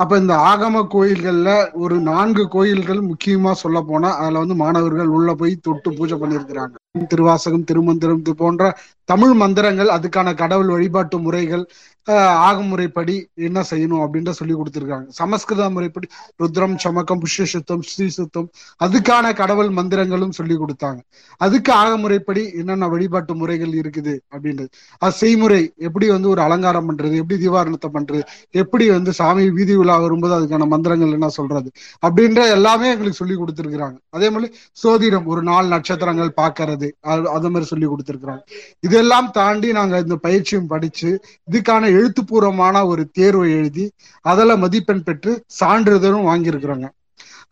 அப்ப 0.00 0.16
இந்த 0.18 0.34
ஆகம 0.46 0.80
கோயில்கள்ல 0.92 1.50
ஒரு 1.82 1.96
நான்கு 2.08 2.44
கோயில்கள் 2.48 3.00
முக்கியமா 3.10 3.52
சொல்ல 3.54 3.78
போனா 3.82 4.08
அதுல 4.16 4.40
வந்து 4.42 4.56
மாணவர்கள் 4.56 5.10
உள்ள 5.10 5.30
போய் 5.34 5.54
தொட்டு 5.60 5.88
பூஜை 5.92 6.16
பண்ணியிருக்கிறாங்க. 6.16 6.74
திருவாசகம் 7.08 7.64
திருமந்திரம் 7.64 8.20
இது 8.20 8.32
போன்ற 8.34 8.64
தமிழ் 9.08 9.34
மந்திரங்கள் 9.34 9.94
அதுக்கான 9.96 10.34
கடவுள் 10.34 10.72
வழிபாட்டு 10.72 11.18
முறைகள் 11.20 11.64
ஆகமுறைப்படி 12.46 13.14
என்ன 13.48 13.58
செய்யணும் 13.70 14.02
அப்படின்ற 14.04 14.32
சொல்லி 14.38 14.54
கொடுத்துருக்காங்க. 14.56 15.06
சமஸ்கிருத 15.20 15.68
முறைப்படி 15.76 16.06
ருத்ரம் 16.42 16.74
சமக்கம் 16.84 17.20
புஷ்ய 17.22 17.44
சுத்தம் 17.52 17.82
ஸ்ரீ 17.90 18.06
சுத்தம் 18.16 18.48
அதுக்கான 18.86 19.32
கடவுள் 19.40 19.70
மந்திரங்களும் 19.78 20.34
சொல்லி 20.38 20.56
கொடுத்தாங்க. 20.62 21.00
அதுக்கு 21.44 21.72
ஆகமுறைப்படி 21.82 22.42
என்னென்ன 22.60 22.88
வழிபாட்டு 22.94 23.34
முறைகள் 23.42 23.72
இருக்குது 23.82 24.14
அப்படின்றது. 24.34 24.70
அது 25.02 25.16
செய்முறை 25.22 25.62
எப்படி 25.88 26.08
வந்து 26.14 26.28
ஒரு 26.32 26.42
அலங்காரம் 26.46 26.88
பண்றது 26.90 27.14
எப்படி 27.22 27.38
தீபாரணத்தை 27.44 27.90
பண்றது 27.96 28.22
எப்படி 28.62 28.86
வந்து 28.96 29.14
சாமி 29.20 29.46
வீதி 29.58 29.76
உலா 29.84 29.96
வரும்போது 30.04 30.36
அதுக்கான 30.38 30.68
மந்திரங்கள் 30.74 31.16
என்ன 31.18 31.30
சொல்றது 31.38 31.70
அப்படின்ற 32.08 32.40
எல்லாமே 32.56 32.90
எங்களுக்கு 32.94 33.20
சொல்லி 33.22 33.36
கொடுத்துருக்குறாங்க. 33.40 33.98
அதே 34.16 34.30
மாதிரி 34.34 34.50
சோதிடம் 34.82 35.28
ஒரு 35.34 35.42
நாலு 35.50 35.66
நட்சத்திரங்கள் 35.74 36.32
பார்க்கறது 36.42 36.90
அது 37.36 37.50
மாதிரி 37.54 37.70
சொல்லி 37.72 37.88
கொடுத்துருக்குறாங்க. 37.94 38.42
இதெல்லாம் 38.88 39.28
தாண்டி 39.40 39.68
நாங்க 39.80 40.04
இந்த 40.06 40.18
பயிற்சியும் 40.28 40.70
படிச்சு 40.74 41.10
இதுக்கான 41.50 41.92
எழுத்துப்பூர்வமான 41.94 42.84
ஒரு 42.86 43.02
தேர்வை 43.16 43.48
எழுதி 43.58 43.84
அதில் 44.30 44.60
மதிப்பெண் 44.64 45.06
பெற்று 45.08 45.32
சான்றிதழும் 45.60 46.26
வாங்கியிருக்கிறோங்க. 46.28 46.88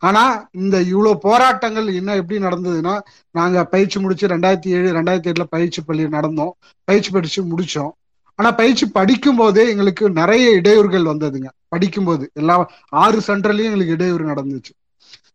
ஆனா 0.07 0.21
இந்த 0.51 0.77
இவ்வளவு 0.81 1.17
போராட்டங்கள் 1.17 1.87
என்ன 1.93 2.15
எப்படி 2.15 2.39
நடந்ததுன்னா 2.43 2.95
நாங்க 3.31 3.65
பயிற்சி 3.73 3.99
முடிச்சு 3.99 4.27
ரெண்டாயிரத்தி 4.27 4.71
ஏழு 4.77 4.89
ரெண்டாயிரத்தி 4.93 5.31
ஏழுல 5.31 5.45
பயிற்சி 5.49 5.81
பள்ளி 5.81 6.05
நடந்தோம். 6.15 6.55
பயிற்சி 6.83 7.09
படிச்சு 7.11 7.41
முடிச்சோம். 7.51 7.91
ஆனா 8.35 8.51
பயிற்சி 8.51 8.85
படிக்கும் 8.97 9.35
போதே 9.35 9.63
எங்களுக்கு 9.69 10.05
நிறைய 10.09 10.45
இடையூறுகள் 10.59 11.09
வந்ததுங்க. 11.11 11.49
படிக்கும்போது 11.67 12.25
எல்லா 12.33 12.55
ஆறு 13.03 13.19
சென்டர்லயும் 13.27 13.69
எங்களுக்கு 13.69 13.97
இடையூறு 13.97 14.25
நடந்துச்சு. 14.29 14.73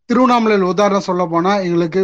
திருவண்ணாமலையில் 0.06 0.70
உதாரணம் 0.72 1.06
சொல்ல 1.08 1.24
போனா 1.30 1.52
எங்களுக்கு 1.68 2.00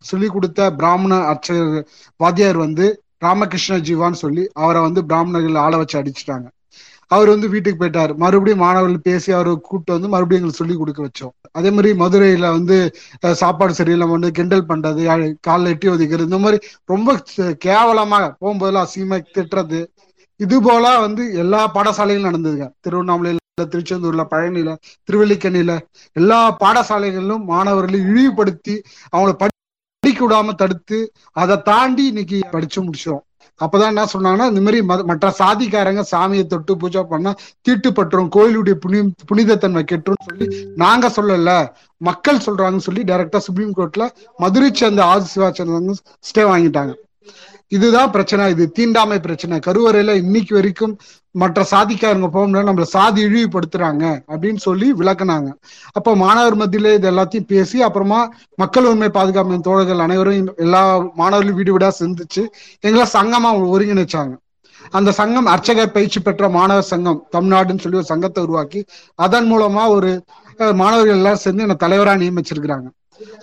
சொல்லிக் 0.00 0.32
கொடுத்த 0.32 0.70
பிராமண 0.80 1.14
அர்ச்சகர் 1.30 1.86
வாத்தியார் 2.16 2.56
வந்து 2.56 2.86
ராமகிருஷ்ண 3.24 3.76
ஜீவான்னு 3.88 4.22
சொல்லி 4.24 4.44
அவரை 4.62 4.80
வந்து 4.86 5.00
பிராமணர்கள் 5.10 5.62
ஆள 5.64 5.72
வச்சு 5.80 5.96
அடிச்சுட்டாங்க. 6.00 6.48
அவர் 7.10 7.30
வந்து 7.32 7.46
வீட்டுக்கு 7.52 7.78
போயிட்டார். 7.80 8.12
மறுபடியும் 8.22 8.62
மாணவர்கள் 8.64 9.06
பேசி 9.08 9.30
அவரை 9.36 9.52
கூப்பிட்டு 9.68 9.94
வந்து 9.96 10.10
மறுபடியும் 10.12 10.40
எங்களுக்கு 10.40 10.60
சொல்லி 10.62 10.76
கொடுக்க 10.80 11.00
வச்சோம். 11.06 11.32
அதே 11.58 11.70
மாதிரி 11.76 11.90
மதுரையில 12.02 12.50
வந்து 12.58 12.76
சாப்பாடு 13.40 13.74
சரியில்லாம 13.78 14.14
வந்து 14.16 14.30
கிண்டல் 14.38 14.68
பண்றது 14.70 15.02
காலில் 15.48 15.72
எட்டி 15.72 15.88
ஒதுக்கிறது 15.94 16.28
இந்த 16.30 16.40
மாதிரி 16.44 16.60
ரொம்ப 16.92 17.16
கேவலமாக 17.66 18.30
போகும்போதெல்லாம் 18.40 18.86
அசிங்கமா 18.88 19.18
திட்டுறது. 19.38 19.80
இது 20.40 20.56
போல 20.68 20.84
வந்து 21.06 21.22
எல்லா 21.42 21.62
பாடசாலைகளும் 21.76 22.28
நடந்ததுங்க. 22.30 22.68
திருவண்ணாமலையில 22.86 23.38
திருச்செந்தூர்ல 23.72 24.22
பழனியில 24.30 24.70
திருவல்லிக்கண்ணில 25.08 25.72
எல்லா 26.16 26.38
பாடசாலைகளிலும் 26.62 27.42
மாணவர்களை 27.52 27.98
இழிவுபடுத்தி 28.10 28.76
அவங்கள 29.14 29.32
படிக்க 30.02 30.20
விடாம 30.26 30.52
தடுத்து 30.54 30.98
அதை 31.32 31.56
தாண்டி 31.62 32.04
இன்னைக்கு 32.06 32.38
படிச்சு 32.50 32.78
முடிச்சிடும் 32.82 33.24
அப்பதான் 33.60 33.90
என்ன 33.92 34.04
சொன்னாங்கன்னா 34.12 34.46
இந்த 34.50 34.60
மாதிரி 34.60 34.78
மற்ற 35.10 35.30
சாதிக்காரங்க 35.38 36.02
சாமியை 36.10 36.44
தொட்டு 36.46 36.72
பூஜை 36.76 37.02
பண்ணா 37.10 37.30
தீட்டுப்பட்டுரும் 37.68 38.30
கோயிலுடைய 38.36 38.76
புனி 38.84 39.00
புனிதத்தன்மை 39.30 39.82
கெட்டுரும் 39.90 40.26
சொல்லி 40.28 40.46
நாங்க 40.74 41.08
சொல்லல. 41.16 41.50
மக்கள் 42.00 42.44
சொல்றாங்கன்னு 42.46 42.86
சொல்லி 42.86 43.02
டைரக்டா 43.04 43.40
சுப்ரீம் 43.46 43.76
கோர்ட்ல 43.76 44.06
மதுரை 44.38 44.70
சேர்ந்த 44.72 45.04
ஆதி 45.04 45.28
சிவாச்சந்திரன் 45.34 46.02
ஸ்டே 46.28 46.44
வாங்கிட்டாங்க. 46.52 46.92
இதுதான் 47.76 48.12
பிரச்சனை. 48.14 48.44
இது 48.54 48.64
தீண்டாமை 48.78 49.18
பிரச்சனை. 49.26 49.56
கருவறையில 49.66 50.14
இன்னைக்கு 50.22 50.52
வரைக்கும் 50.58 50.94
மற்ற 51.34 51.64
சாதிக்காரங்க 51.72 52.28
போகணும்னா 52.36 52.62
நம்மள 52.68 52.86
சாதி 52.94 53.20
இழிவுபடுத்துறாங்க 53.28 54.04
அப்படின்னு 54.32 54.60
சொல்லி 54.68 54.88
விளக்குனாங்க. 55.00 55.50
அப்போ 55.98 56.10
மாணவர் 56.24 56.56
மத்தியில 56.62 56.94
இது 56.98 57.08
எல்லாத்தையும் 57.12 57.48
பேசி 57.54 57.78
அப்புறமா 57.88 58.20
மக்கள் 58.62 58.90
உண்மை 58.92 59.10
பாதுகாப்பு 59.18 59.60
தோழர்கள் 59.68 60.04
அனைவரும் 60.06 60.52
எல்லா 60.66 60.82
மாணவர்களும் 61.20 61.58
வீடு 61.60 61.74
வீடா 61.76 61.90
சிந்திச்சு 62.02 62.44
எங்களை 62.86 63.06
சங்கமா 63.16 63.52
ஒருங்கிணைச்சாங்க. 63.74 64.34
அந்த 64.98 65.10
சங்கம் 65.20 65.48
அர்ச்சகர் 65.54 65.94
பயிற்சி 65.96 66.20
பெற்ற 66.20 66.44
மாணவர் 66.58 66.90
சங்கம் 66.92 67.18
தமிழ்நாடுன்னு 67.34 67.82
சொல்லி 67.84 68.00
ஒரு 68.02 68.12
சங்கத்தை 68.12 68.42
உருவாக்கி 68.46 68.80
அதன் 69.26 69.48
மூலமா 69.52 69.82
ஒரு 69.96 70.10
மாணவர்கள் 70.80 71.18
எல்லாம் 71.20 71.42
சேர்ந்து 71.42 71.64
என்னை 71.66 71.76
தலைவரா 71.84 72.14
நியமிச்சிருக்கிறாங்க. 72.22 72.88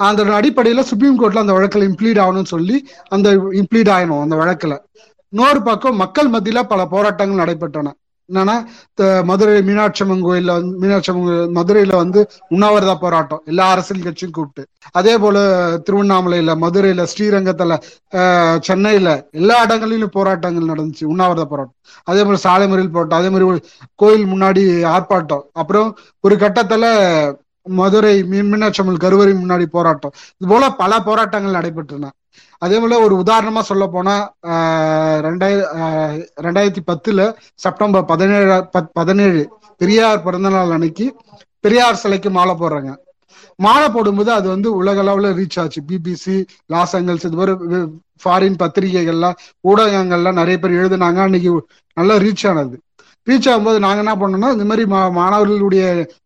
அந்த 0.07 0.23
அடிப்படையில 0.39 0.83
சுப்ரீம் 0.91 1.19
கோர்ட்ல 1.21 1.45
அந்த 1.45 1.55
வழக்கில் 1.57 1.87
இம்ப்ளீட் 1.89 2.23
ஆகணும்னு 2.23 2.53
சொல்லி 2.55 2.79
அந்த 3.15 3.29
இம்ப்ளீட் 3.61 3.93
ஆகணும் 3.97 4.25
அந்த 4.25 4.37
வழக்குல. 4.41 4.75
இன்னொரு 5.33 5.61
பக்கம் 5.69 6.01
மக்கள் 6.03 6.33
மத்தியில 6.33 6.59
பல 6.73 6.81
போராட்டங்கள் 6.91 7.41
நடைபெற்றன. 7.43 7.91
என்னன்னா 8.29 8.55
மதுரை 9.27 9.51
மீனாட்சி 9.67 10.01
அம்மன் 10.03 10.23
கோயில்ல 10.25 10.51
வந்து 10.57 10.73
மீனாட்சி 10.81 11.09
அம்மன் 11.11 11.53
மதுரையில 11.57 11.93
வந்து 12.01 12.19
உண்ணாவிரத 12.53 12.93
போராட்டம். 13.03 13.41
எல்லா 13.51 13.65
அரசியல் 13.73 14.03
கட்சியும் 14.05 14.33
கூப்பிட்டு. 14.37 14.63
அதே 14.99 15.13
போல 15.23 15.37
திருவண்ணாமலையில 15.85 16.55
மதுரையில 16.63 17.05
ஸ்ரீரங்கத்துல 17.11 17.77
சென்னையில 18.67 19.07
எல்லா 19.41 19.57
இடங்களிலும் 19.67 20.13
போராட்டங்கள் 20.17 20.71
நடந்துச்சு 20.71 21.05
உண்ணாவிரத 21.13 21.45
போராட்டம். 21.53 21.77
அதே 22.11 22.23
போல 22.23 22.39
சாலை 22.45 22.67
முறையில் 22.71 22.93
போராட்டம் 22.95 23.19
அதே 23.19 23.31
மாதிரி 23.35 23.63
கோயில் 24.03 24.27
முன்னாடி 24.33 24.63
ஆர்ப்பாட்டம். 24.95 25.45
அப்புறம் 25.61 25.89
ஒரு 26.27 26.37
கட்டத்துல 26.43 26.85
மதுரை 27.79 28.23
மீனாட்சம்மன் 28.31 29.03
கருவறை 29.05 29.33
முன்னாடி 29.33 29.65
போராட்டம். 29.75 30.13
இது 30.37 30.49
போல 30.51 30.69
பல 30.81 30.99
போராட்டங்கள் 31.07 31.57
நடைபெற்றன. 31.59 32.09
அதே 32.57 32.77
போல 32.79 32.99
ஒரு 32.99 33.15
உதாரணமா 33.23 33.61
சொல்ல 33.69 33.87
போனா 33.87 34.15
ரெண்டாயிர 35.27 35.59
ரெண்டாயிரத்தி 36.45 36.81
பத்துல 36.91 37.21
செப்டம்பர் 37.65 38.05
பதினேழு 38.05 38.55
பதினேழு 38.99 39.41
பெரியார் 39.81 40.23
பிறந்த 40.23 40.49
நாள் 40.49 40.75
அன்னைக்கு 40.77 41.05
பெரியார் 41.59 42.01
சிலைக்கு 42.03 42.29
மாலை 42.29 42.55
போடுறாங்க. 42.59 42.91
மாலை 43.65 43.89
போடும்போது 43.89 44.31
அது 44.31 44.47
வந்து 44.47 44.69
உலக 44.75 45.01
அளவுல 45.03 45.29
ரீச் 45.39 45.59
ஆச்சு. 45.61 45.81
பிபிசி 45.89 46.35
லாஸ் 46.73 46.95
ஏஞ்சல்ஸ் 46.95 47.27
இது 47.29 47.37
மாதிரி 47.39 47.55
ஃபாரின் 48.23 48.59
பத்திரிகைகள்லாம் 48.63 49.39
ஊடகங்கள்லாம் 49.69 50.39
நிறைய 50.41 50.57
பேர் 50.59 50.77
எழுதுனாங்க. 50.81 51.19
அன்னைக்கு 51.27 51.51
நல்லா 51.93 52.15
ரீச் 52.25 52.45
ஆனது. 52.49 52.77
ரீச் 53.27 53.47
ஆகும்போது 53.51 53.79
நாங்க 53.85 54.01
என்ன 54.03 54.13
பண்ணோம்னா 54.15 54.49
இந்த 54.55 54.65
மாதிரி 54.69 54.83
மா 54.87 54.99
மாணவர்களுடைய 55.19 55.85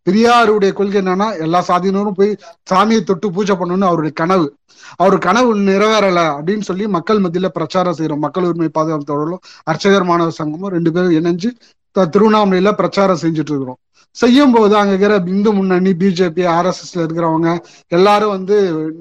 பெரியாருடைய 0.10 0.72
கொள்கை 0.74 1.02
என்னன்னா 1.02 1.28
எல்லா 1.40 1.60
சாதியினரும் 1.68 2.18
போய் 2.20 2.32
சாமியை 2.72 3.02
தொட்டு 3.04 3.32
பூஜை 3.32 3.56
பண்ணணும்னு 3.56 3.90
அவருடைய 3.92 4.14
கனவு. 4.22 4.48
அவர் 4.96 5.18
கனவு 5.18 5.50
நிறைவேறல 5.70 6.22
அப்படின்னு 6.38 6.66
சொல்லி 6.70 6.88
மக்கள் 6.88 7.22
மத்தியில 7.22 7.48
பிரச்சாரம் 7.58 7.96
செய்யறோம் 7.98 8.26
மக்கள் 8.26 8.44
உரிமை 8.44 8.70
பாதுகாப்பு 8.70 9.40
அர்ச்சகர் 9.64 10.10
மாணவர் 10.12 10.40
சங்கமும் 10.40 10.74
ரெண்டு 10.78 10.92
பேரும் 10.92 11.18
இணைஞ்சு 11.20 11.52
திருவண்ணாமலையில 11.96 12.72
பிரச்சாரம் 12.72 13.22
செஞ்சுட்டு 13.22 13.52
இருக்கிறோம். 13.54 13.80
செய்யும் 14.16 14.52
போது 14.52 14.74
அங்க 14.76 14.92
இருக்கிற 14.94 15.16
இந்து 15.34 15.54
முன்னணி 15.54 15.92
பிஜேபி 16.00 16.44
ஆர்எஸ்எஸ்ல 16.54 17.04
இருக்கிறவங்க 17.04 17.50
எல்லாரும் 17.88 18.30
வந்து 18.30 18.56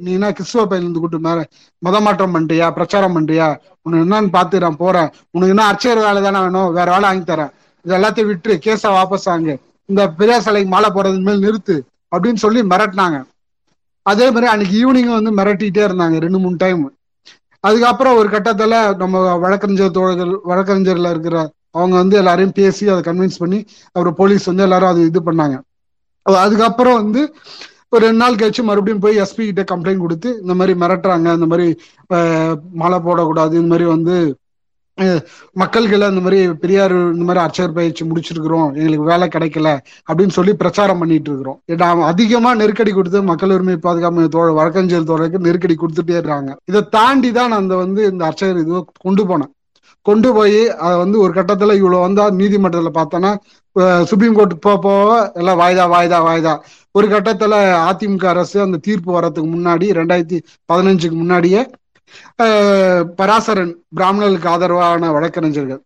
நீனா 0.07 0.31
கிறிஸ்துவ 0.31 0.65
பையில 0.65 0.85
இருந்து 0.87 1.01
கூட்டு 1.01 1.19
மேல 1.19 1.39
மதமாற்றம் 1.83 2.35
பண்றியா 2.37 2.67
பிரச்சாரம் 2.71 3.17
பண்றியா? 3.17 3.49
உனக்கு 3.83 4.05
என்னன்னு 4.05 4.31
பாத்து 4.37 4.65
நான் 4.65 4.77
போறேன். 4.77 5.09
உனக்கு 5.31 5.55
என்ன 5.55 5.67
அர்ச்சகர் 5.71 6.05
வேலை 6.07 6.23
தானே 6.23 6.41
வேணும்? 6.45 6.73
வேற 6.73 6.89
வேலை 6.91 7.09
வாங்கி 7.09 7.33
தரேன். 7.33 7.53
இது 7.85 7.95
எல்லாத்தையும் 7.99 8.31
விட்டு 8.31 8.55
கேஸ 8.67 8.83
வாபஸ் 8.97 9.29
ஆங்க 9.35 9.51
இந்த 9.89 10.03
பெரியார் 10.19 10.45
சிலைக்கு 10.47 10.71
மாலை 10.75 10.89
போடுறது 10.97 11.21
மேல் 11.29 11.45
நிறுத்து 11.47 11.77
அப்படின்னு 12.13 12.43
சொல்லி 12.45 12.61
மிரட்டினாங்க. 12.73 13.19
அதே 14.07 14.27
மாதிரி 14.35 14.47
அன்னைக்கு 14.53 14.75
ஈவினிங் 14.83 15.11
வந்து 15.19 15.33
மிரட்டிகிட்டே 15.39 15.83
இருந்தாங்க 15.89 16.19
ரெண்டு 16.25 16.41
மூணு 16.45 16.57
டைம் 16.65 16.83
அதுக்கப்புறம் 17.65 18.19
ஒரு 18.21 18.29
கட்டத்துல 18.35 18.75
நம்ம 19.01 19.17
வழக்கறிஞர் 19.43 19.97
தோழர்கள் 19.97 20.31
வழக்கறிஞர்ல 20.51 21.09
இருக்கிற 21.15 21.37
அவங்க 21.79 21.95
வந்து 22.03 22.17
எல்லாரையும் 22.21 22.55
பேசி 22.59 22.85
அதை 22.93 23.03
கன்வின்ஸ் 23.09 23.41
பண்ணி 23.43 23.59
அப்புறம் 23.95 24.17
போலீஸ் 24.21 24.49
வந்து 24.51 24.65
எல்லாரும் 24.67 24.93
அது 24.93 25.01
இது 25.11 25.21
பண்ணாங்க. 25.27 25.57
அதுக்கப்புறம் 26.27 26.97
வந்து 27.03 27.21
ஒரு 27.95 28.03
ரெண்டு 28.07 28.21
நாள் 28.23 28.39
கழிச்சு 28.41 28.63
மறுபடியும் 28.69 29.03
போய் 29.05 29.21
எஸ்பி 29.25 29.45
கிட்ட 29.47 29.63
கம்ப்ளைண்ட் 29.73 30.05
கொடுத்து 30.05 30.31
இந்த 30.43 30.55
மாதிரி 30.59 30.75
மிரட்டுறாங்க 30.83 31.29
இந்த 31.39 31.47
மாதிரி 31.53 31.67
மாலை 32.83 32.99
போடக்கூடாது 33.07 33.55
இந்த 33.61 33.71
மாதிரி 33.73 33.87
வந்து 33.95 34.17
மக்கள்கள் 35.61 36.03
இந்த 36.11 36.23
மாதிரி 36.25 36.39
பெரியார் 36.63 36.95
இந்த 37.15 37.25
மாதிரி 37.29 37.43
அர்ச்சகர் 37.45 37.77
பயிற்சி 37.79 38.03
முடிச்சிருக்கிறோம் 38.09 38.69
எங்களுக்கு 38.79 39.07
வேலை 39.11 39.27
கிடைக்கல 39.35 39.69
அப்படின்னு 40.09 40.37
சொல்லி 40.39 40.53
பிரச்சாரம் 40.63 41.01
பண்ணிட்டு 41.03 41.31
இருக்கிறோம். 41.31 41.59
நாம் 41.83 42.03
அதிகமா 42.11 42.51
நெருக்கடி 42.61 42.93
கொடுத்து 42.93 43.21
மக்கள் 43.31 43.55
உரிமை 43.57 43.77
பாதுகாப்பு 43.87 44.27
தோழ 44.37 44.49
வழக்கஞ்சல் 44.59 45.09
தோழருக்கு 45.11 45.47
நெருக்கடி 45.47 45.77
கொடுத்துட்டே 45.77 46.19
இருக்காங்க. 46.21 46.53
இதை 46.71 46.83
தாண்டி 46.97 47.31
தான் 47.39 47.51
நான் 47.53 47.65
அந்த 47.65 47.77
வந்து 47.85 48.03
இந்த 48.13 48.25
அர்ச்சகர் 48.29 48.63
இது 48.65 48.83
கொண்டு 49.07 49.25
போனேன். 49.31 49.53
கொண்டு 50.07 50.29
போய் 50.37 50.61
அதை 50.85 50.95
வந்து 51.05 51.17
ஒரு 51.25 51.33
கட்டத்துல 51.39 51.75
இவ்வளவு 51.81 52.05
வந்தா 52.05 52.25
நீதிமன்றத்துல 52.41 52.93
பார்த்தோன்னா 53.01 53.33
சுப்ரீம் 54.11 54.37
கோர்ட்டுக்கு 54.37 54.67
போக 54.69 54.79
போக 54.87 55.11
எல்லாம் 55.41 55.59
வாய்தா 55.63 55.85
வாய்தா 55.95 56.19
வாய்தா. 56.29 56.55
ஒரு 56.95 57.07
கட்டத்துல 57.15 57.55
அதிமுக 57.91 58.25
அரசு 58.35 58.57
அந்த 58.67 58.81
தீர்ப்பு 58.87 59.11
வர்றதுக்கு 59.17 59.51
முன்னாடி 59.57 59.89
ரெண்டாயிரத்தி 59.99 60.39
பதினஞ்சுக்கு 60.73 61.19
முன்னாடியே 61.23 61.61
பராசரன் 63.19 63.73
பிராமணர்களுக்கு 63.95 64.49
ஆதரவான 64.49 65.11
வழக்கறிஞர்கள். 65.13 65.83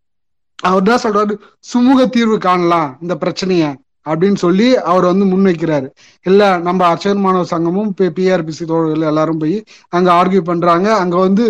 அவர் 0.62 0.82
என்ன 0.82 0.98
சொல்றாரு? 1.02 1.34
சுமூக 1.72 2.08
தீர்வு 2.08 2.38
காணலாம் 2.38 2.98
இந்த 3.00 3.14
பிரச்சனைய 3.14 3.64
அப்படின்னு 4.08 4.34
சொல்லி 4.34 4.76
அவர் 4.76 5.04
வந்து 5.04 5.24
முன்வைக்கிறாரு. 5.24 5.88
இல்ல 6.22 6.58
நம்ம 6.58 6.86
அர்ச்சகர் 6.86 7.20
மாணவ 7.20 7.44
சங்கமும் 7.44 7.90
பிஆர்பிசி 7.98 8.64
தோழர்கள் 8.66 9.08
எல்லாரும் 9.12 9.38
போய் 9.38 9.56
அங்க 9.88 10.08
ஆர்கியூ 10.12 10.40
பண்றாங்க. 10.40 10.96
அங்க 10.96 11.16
வந்து 11.16 11.44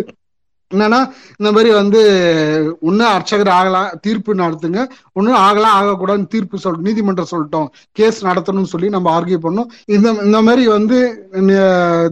என்னன்னா 0.74 1.00
இந்த 1.40 1.50
மாதிரி 1.54 1.70
வந்து 1.80 2.00
ஒன்னும் 2.88 3.12
அர்ச்சகர் 3.16 3.50
ஆகலாம் 3.58 3.90
தீர்ப்பு 4.04 4.34
நடத்துங்க. 4.42 4.80
ஒன்னும் 5.18 5.40
ஆகலாம் 5.46 5.76
ஆகக்கூடாதுன்னு 5.80 6.32
தீர்ப்பு 6.34 6.62
சொல் 6.64 6.80
நீதிமன்றம் 6.87 7.30
சொல்லிட்டோம். 7.32 7.68
கேஸ் 7.98 8.18
நடத்தணும்னு 8.28 8.72
சொல்லி 8.74 8.88
நம்ம 8.96 9.12
ஆர்கியூ 9.18 9.40
பண்ணோம். 9.46 9.68
இந்த 9.96 10.08
இந்த 10.28 10.40
மாதிரி 10.48 10.64
வந்து 10.76 10.98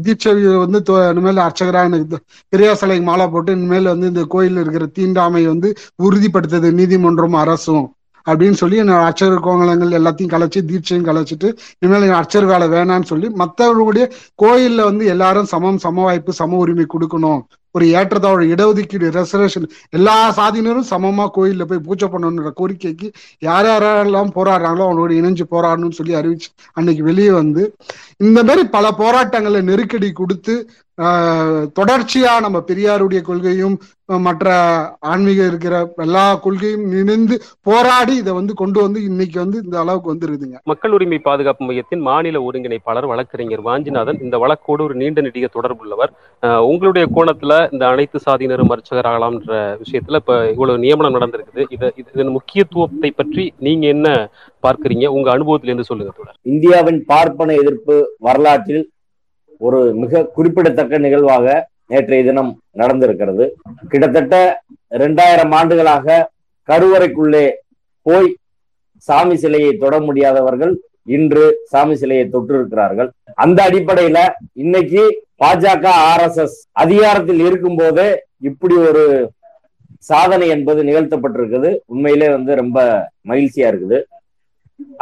தீட்சை 0.07 0.35
வந்து 0.65 0.81
இனிமேல் 1.15 1.45
அர்ச்சகரா 1.47 1.83
எனக்கு 1.91 2.19
பெரியார் 2.53 2.81
சிலைக்கு 2.83 3.07
மாலை 3.11 3.27
போட்டு 3.35 3.57
இனிமேல் 3.59 3.93
வந்து 3.95 4.13
இந்த 4.13 4.25
கோயில் 4.35 4.61
இருக்கிற 4.63 4.87
தீண்டாமை 4.99 5.43
வந்து 5.53 5.71
உறுதிப்படுத்துது 6.07 6.71
நீதிமன்றம் 6.81 7.43
அரசும். 7.43 7.87
அப்படின்னு 8.27 8.59
சொல்லி 8.61 8.77
நான் 8.89 9.05
அர்ச்சகர் 9.07 9.45
கோங்கலங்கள் 9.47 9.97
எல்லாத்தையும் 9.99 10.33
கலைச்சு 10.35 10.61
தீட்சையும் 10.69 11.07
கலைச்சிட்டு 11.09 11.49
இனிமேல் 11.79 12.01
எனக்கு 12.01 12.19
அர்ச்சகர் 12.19 12.53
வேலை 12.53 12.67
வேணாம்னு 12.75 13.11
சொல்லி 13.13 13.29
மற்றவர்களுடைய 13.41 14.05
கோயிலில் 14.43 14.89
வந்து 14.89 15.07
எல்லாரும் 15.15 15.51
சமம் 15.53 15.81
சம 15.85 16.03
வாய்ப்பு 16.07 16.33
சம 16.41 16.61
உரிமை 16.65 16.87
கொடுக்கணும். 16.95 17.41
ஒரு 17.75 17.85
ஏற்றத்தாழ் 17.93 18.43
இடஒதுக்கீடு 18.47 19.07
ரெசர்வேஷன் 19.11 19.67
எல்லா 19.91 20.17
சாதியினரும் 20.31 20.89
சமமா 20.91 21.27
கோயில்ல 21.35 21.65
போய் 21.65 21.85
பூஜை 21.85 22.09
பண்ணணுன்ற 22.09 22.51
கோரிக்கைக்கு 22.59 23.09
யார் 23.43 23.69
யாரெல்லாம் 23.69 24.33
போராடுறாங்களோ 24.35 24.87
அவங்களோட 24.87 25.13
இணைஞ்சு 25.13 25.47
போராடணும்னு 25.51 25.99
சொல்லி 26.01 26.15
அறிவிச்சு 26.15 26.51
அன்னைக்கு 26.73 27.05
வெளியே 27.05 27.33
வந்து 27.33 27.65
இந்த 28.21 28.39
மாதிரி 28.43 28.65
பல 28.69 28.87
போராட்டங்களை 28.99 29.63
நெருக்கடி 29.63 30.11
கொடுத்து 30.13 30.57
தொடர்ச்சியா 31.81 32.41
நம்ம 32.41 32.59
பெரியாருடைய 32.59 33.21
கொள்கையும் 33.21 33.81
மற்ற 34.05 34.51
ஆன்மீக 35.01 35.47
இருக்கிற 35.47 35.93
எல்லா 35.97 36.35
கொள்கையும் 36.35 36.91
இணைந்து 36.91 37.43
போராடி 37.63 38.17
இதை 38.17 38.33
வந்து 38.33 38.55
கொண்டு 38.55 38.81
வந்து 38.81 39.05
இன்னைக்கு 39.05 39.41
வந்து 39.41 39.61
இந்த 39.65 39.81
அளவுக்கு 39.81 40.15
வந்துருதுங்க. 40.15 40.59
மக்கள் 40.65 40.93
உரிமை 40.93 41.19
பாதுகாப்பு 41.19 41.65
மையத்தின் 41.65 42.01
மாநில 42.01 42.51
ஒருங்கிணைப்பாளர் 42.51 43.07
வழக்கறிஞர் 43.07 43.63
வாஞ்சிநாதன் 43.63 44.23
இந்த 44.23 44.39
வழக்கோடு 44.39 44.83
ஒரு 44.83 44.95
நீண்ட 44.95 45.21
நெடிய 45.21 45.49
தொடர்புள்ளவர். 45.55 46.61
உங்களுடைய 46.61 47.09
கோணத்துல 47.15 47.73
இந்த 47.73 47.87
அனைத்து 47.87 48.21
சாதியினரும் 48.31 48.73
அர்ச்சகராகலாம்ன்ற 48.73 49.79
விஷயத்துல 49.83 50.15
இப்ப 50.15 50.49
இவ்வளவு 50.49 50.79
நியமனம் 50.79 51.21
நடந்திருக்குது. 51.21 51.65
இத 51.69 51.93
இது- 51.97 52.07
இதன் 52.15 52.27
முக்கியத்துவத்தை 52.27 53.11
பற்றி 53.11 53.55
நீங்க 53.59 53.87
என்ன 53.87 54.31
பார்க்கறீங்க? 54.63 55.07
உங்க 55.07 55.39
அனுபவத்திலிருந்து 55.39 55.85
சொல்லுங்க 55.85 56.13
தொடர் 56.17 56.37
இந்தியாவின் 56.43 57.05
பார்ப்பன 57.07 57.55
எதிர்ப்பு 57.55 58.15
வரலாற்றில் 58.19 58.92
ஒரு 59.67 59.81
மிக 60.03 60.23
குறிப்பிடத்தக்க 60.37 60.99
நிகழ்வாக 61.07 61.47
நேற்றைய 61.93 62.23
தினம் 62.29 62.53
நடந்திருக்கிறது. 62.81 63.45
கிட்டத்தட்ட 63.93 64.37
இரண்டாயிரம் 64.99 65.53
ஆண்டுகளாக 65.59 66.07
கருவறைக்குள்ளே 66.69 67.45
போய் 68.07 68.29
சாமி 69.09 69.37
சிலையை 69.43 69.73
தொட 69.83 69.95
முடியாதவர்கள் 70.09 70.73
இன்று 71.17 71.45
சாமி 71.73 71.95
சிலையை 72.01 72.25
தொட்டிருக்கிறார்கள். 72.35 73.09
அந்த 73.45 73.59
அடிப்படையில 73.69 74.19
இன்னைக்கு 74.63 75.03
பாஜக 75.43 75.87
ஆர்எஸ்எஸ் 76.11 76.59
அதிகாரத்தில் 76.83 77.43
இருக்கும் 77.49 77.79
போதே 77.81 78.09
இப்படி 78.51 78.75
ஒரு 78.89 79.05
சாதனை 80.11 80.47
என்பது 80.57 80.81
நிகழ்த்தப்பட்டிருக்குது. 80.89 81.71
உண்மையிலே 81.93 82.29
வந்து 82.37 82.53
ரொம்ப 82.63 82.79
மகிழ்ச்சியா 83.31 83.67
இருக்குது. 83.73 83.99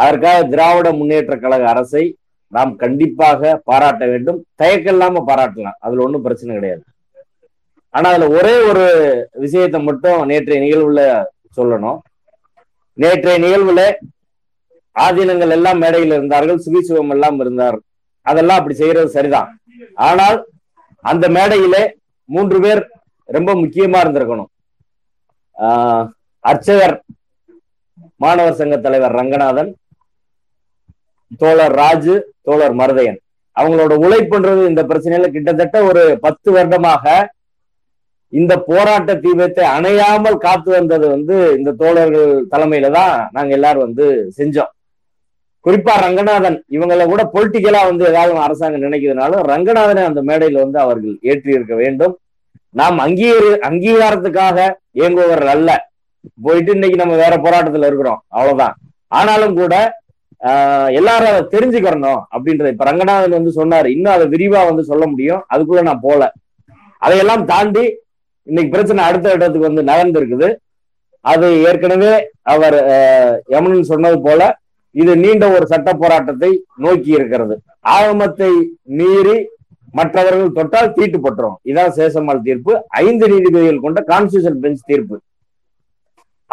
அதற்காக 0.02 0.40
திராவிட 0.54 0.88
முன்னேற்ற 1.00 1.34
கழக 1.42 1.64
அரசை 1.74 2.04
நாம் 2.50 2.76
கண்டிப்பாக 2.76 3.60
பாராட்ட 3.64 4.06
வேண்டும். 4.06 4.46
தயக்கம் 4.54 4.92
இல்லாம 4.92 5.24
பாராட்டலாம். 5.26 5.78
அதுல 5.78 6.02
ஒண்ணும் 6.02 6.22
பிரச்சனை 6.22 6.54
கிடையாது. 6.54 6.82
ஆனா 7.88 8.10
அதுல 8.10 8.28
ஒரே 8.28 8.54
ஒரு 8.60 8.84
விஷயத்தை 9.32 9.82
மட்டும் 9.82 10.24
நேற்றைய 10.24 10.60
நிகழ்வுல 10.62 11.24
சொல்லணும். 11.56 11.98
நேற்றைய 12.92 13.36
நிகழ்வுல 13.38 13.82
ஆதீனங்கள் 14.94 15.50
எல்லாம் 15.50 15.78
மேடையில் 15.78 16.10
இருந்தார்கள் 16.10 16.62
சுகிசுவம் 16.66 17.10
எல்லாம் 17.10 17.38
இருந்தார். 17.38 17.80
அதெல்லாம் 18.22 18.56
அப்படி 18.56 18.74
செய்யறது 18.74 19.08
சரிதான். 19.08 19.60
ஆனால் 19.94 20.46
அந்த 21.04 21.28
மேடையிலே 21.28 21.96
மூன்று 22.24 22.60
பேர் 22.60 22.82
ரொம்ப 23.24 23.54
முக்கியமா 23.54 23.98
இருந்திருக்கணும். 24.04 24.50
ஆஹ் 25.58 26.08
அர்ச்சகர் 26.40 27.02
மாணவர் 28.16 28.54
சங்க 28.54 28.76
தலைவர் 28.76 29.12
ரங்கநாதன் 29.12 29.76
தோழர் 31.42 31.74
ராஜு 31.82 32.14
தோழர் 32.42 32.74
மருதையன். 32.80 33.18
அவங்களோட 33.56 33.94
உழைப்புன்றது 34.04 34.62
இந்த 34.68 34.82
பிரச்சனையில 34.82 35.28
கிட்டத்தட்ட 35.34 35.76
ஒரு 35.84 36.02
பத்து 36.24 36.50
வருடமாக 36.52 37.04
இந்த 38.32 38.52
போராட்ட 38.68 39.14
தீபத்தை 39.14 39.62
அணையாமல் 39.76 40.42
காத்து 40.44 40.70
வந்தது 40.70 41.06
வந்து 41.08 41.36
இந்த 41.58 41.70
தோழர்கள் 41.80 42.30
தலைமையில 42.52 42.90
தான் 42.90 43.14
நாங்க 43.32 43.52
எல்லாரும் 43.58 43.86
வந்து 43.86 44.06
செஞ்சோம். 44.38 44.70
குறிப்பா 45.64 45.94
ரங்கநாதன் 46.04 46.64
இவங்கள 46.68 47.06
கூட 47.06 47.22
பொலிட்டிக்கலா 47.32 47.80
வந்து 47.88 48.04
ஏதாவது 48.10 48.38
அரசாங்கம் 48.44 48.84
நினைக்கிறதுனாலும் 48.86 49.42
ரங்கநாதனை 49.52 50.04
அந்த 50.04 50.20
மேடையில 50.28 50.62
வந்து 50.64 50.78
அவர்கள் 50.84 51.16
ஏற்றி 51.30 51.52
இருக்க 51.56 51.74
வேண்டும். 51.74 52.14
நாம் 52.74 52.98
அங்கீகார 52.98 53.46
அங்கீகாரத்துக்காக 53.68 54.58
இயங்குபவர்கள் 54.98 55.52
அல்ல. 55.56 55.70
போயிட்டு 56.42 56.72
இன்னைக்கு 56.72 57.02
நம்ம 57.02 57.14
வேற 57.14 57.36
போராட்டத்துல 57.36 57.88
இருக்கிறோம். 57.90 58.24
அவ்வளவுதான். 58.28 58.74
ஆனாலும் 59.08 59.54
கூட 59.54 59.74
எல்லாரும் 60.98 61.30
அதை 61.30 61.42
தெரிஞ்சுக்கிறணும் 61.54 62.20
அப்படின்றத 62.34 62.68
இப்ப 62.74 62.84
ரங்கநாதன் 62.88 63.36
வந்து 63.38 63.52
சொன்னாரு. 63.60 63.86
இன்னும் 63.96 64.14
அதை 64.14 64.26
விரிவா 64.34 64.60
வந்து 64.68 64.84
சொல்ல 64.90 65.06
முடியும். 65.06 65.42
அதுக்குள்ள 65.52 65.82
நான் 65.82 66.04
போல. 66.06 66.32
அதையெல்லாம் 66.98 67.44
தாண்டி 67.44 67.84
இன்னைக்கு 68.48 68.72
பிரச்சனை 68.74 69.04
அடுத்த 69.04 69.32
இடத்துக்கு 69.36 69.68
வந்து 69.68 69.82
நகர்ந்திருக்குது. 69.90 70.48
அது 71.20 71.46
ஏற்கனவே 71.68 72.12
அவர் 72.52 72.76
யமுனன் 73.54 73.90
சொன்னது 73.92 74.18
போல 74.26 74.42
இது 74.90 75.12
நீண்ட 75.16 75.44
ஒரு 75.56 75.66
சட்ட 75.66 75.90
போராட்டத்தை 75.92 76.50
நோக்கி 76.84 77.10
இருக்கிறது. 77.10 77.56
ஆகமத்தை 77.96 78.52
மீறி 78.98 79.36
மற்றவர்கள் 79.98 80.56
தொட்டால் 80.58 80.94
தீட்டுப்பட்டுரும். 80.96 81.58
இதான் 81.70 81.94
சேசம்மாள் 81.98 82.46
தீர்ப்பு. 82.48 82.72
ஐந்து 82.88 83.28
நீதிபதிகள் 83.28 83.84
கொண்ட 83.84 84.00
கான்ஸ்டியூஷன் 84.12 84.58
பெஞ்ச் 84.64 84.82
தீர்ப்பு. 84.86 85.16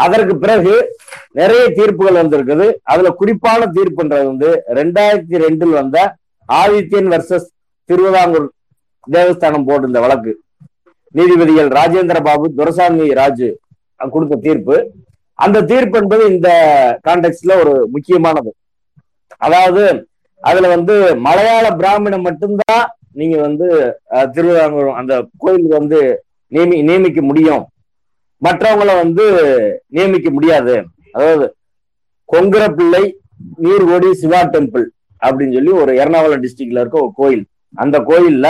அதற்கு 0.04 0.34
பிறகு 0.44 0.74
நிறைய 1.40 1.64
தீர்ப்புகள் 1.78 2.20
வந்திருக்குது. 2.22 2.68
அதுல 2.92 3.12
குறிப்பான 3.22 3.70
தீர்ப்புன்றது 3.78 4.26
வந்து 4.32 4.50
ரெண்டாயிரத்தி 4.80 5.38
ரெண்டில் 5.46 5.74
வந்த 5.80 5.98
ஆதித்யன் 6.50 7.10
வர்சஸ் 7.14 7.48
திருவிதாங்கூர் 7.90 8.48
தேவஸ்தானம் 9.16 9.66
போர்டு 9.70 9.90
இந்த 9.90 10.00
வழக்கு. 10.06 10.34
நீதிபதிகள் 11.18 11.70
ராஜேந்திர 11.80 12.20
பாபு 12.28 12.48
துரசாமி 12.60 13.06
ராஜு 13.22 13.50
கொடுத்த 14.14 14.40
தீர்ப்பு. 14.46 14.76
அந்த 15.46 15.64
தீர்ப்பு 15.72 15.98
என்பது 16.02 16.24
இந்த 16.34 16.50
கான்டெக்ட்ல 17.08 17.56
ஒரு 17.64 17.74
முக்கியமானது. 17.94 18.52
அதாவது 19.46 19.84
அதுல 20.50 20.68
வந்து 20.76 20.96
மலையாள 21.28 21.66
பிராமணம் 21.80 22.26
மட்டும்தான் 22.28 22.86
நீங்க 23.20 23.38
வந்து 23.48 23.68
திருவிதாங்கூர் 24.36 24.98
அந்த 25.00 25.14
கோயிலுக்கு 25.44 25.74
வந்து 25.82 26.00
நியமி 26.52 26.78
நியமிக்க 26.90 27.22
முடியும். 27.30 27.64
மற்றவங்கள 28.41 28.91
வந்து 29.04 29.26
நியமிக்க 29.95 30.30
முடியாது. 30.38 30.73
அதாவது 31.15 31.45
கொங்குர 32.30 32.63
பிள்ளை 32.78 33.04
நீர்கோடி 33.63 34.10
சிவா 34.21 34.41
டெம்பிள் 34.54 34.86
அப்படின்னு 35.21 35.56
சொல்லி 35.58 35.73
ஒரு 35.82 35.91
எர்ணாகுளம் 36.02 36.43
டிஸ்ட்ரிக்ட்ல 36.43 36.82
இருக்க 36.82 36.97
ஒரு 37.06 37.13
கோயில். 37.21 37.45
அந்த 37.84 37.97
கோயில்ல 38.10 38.47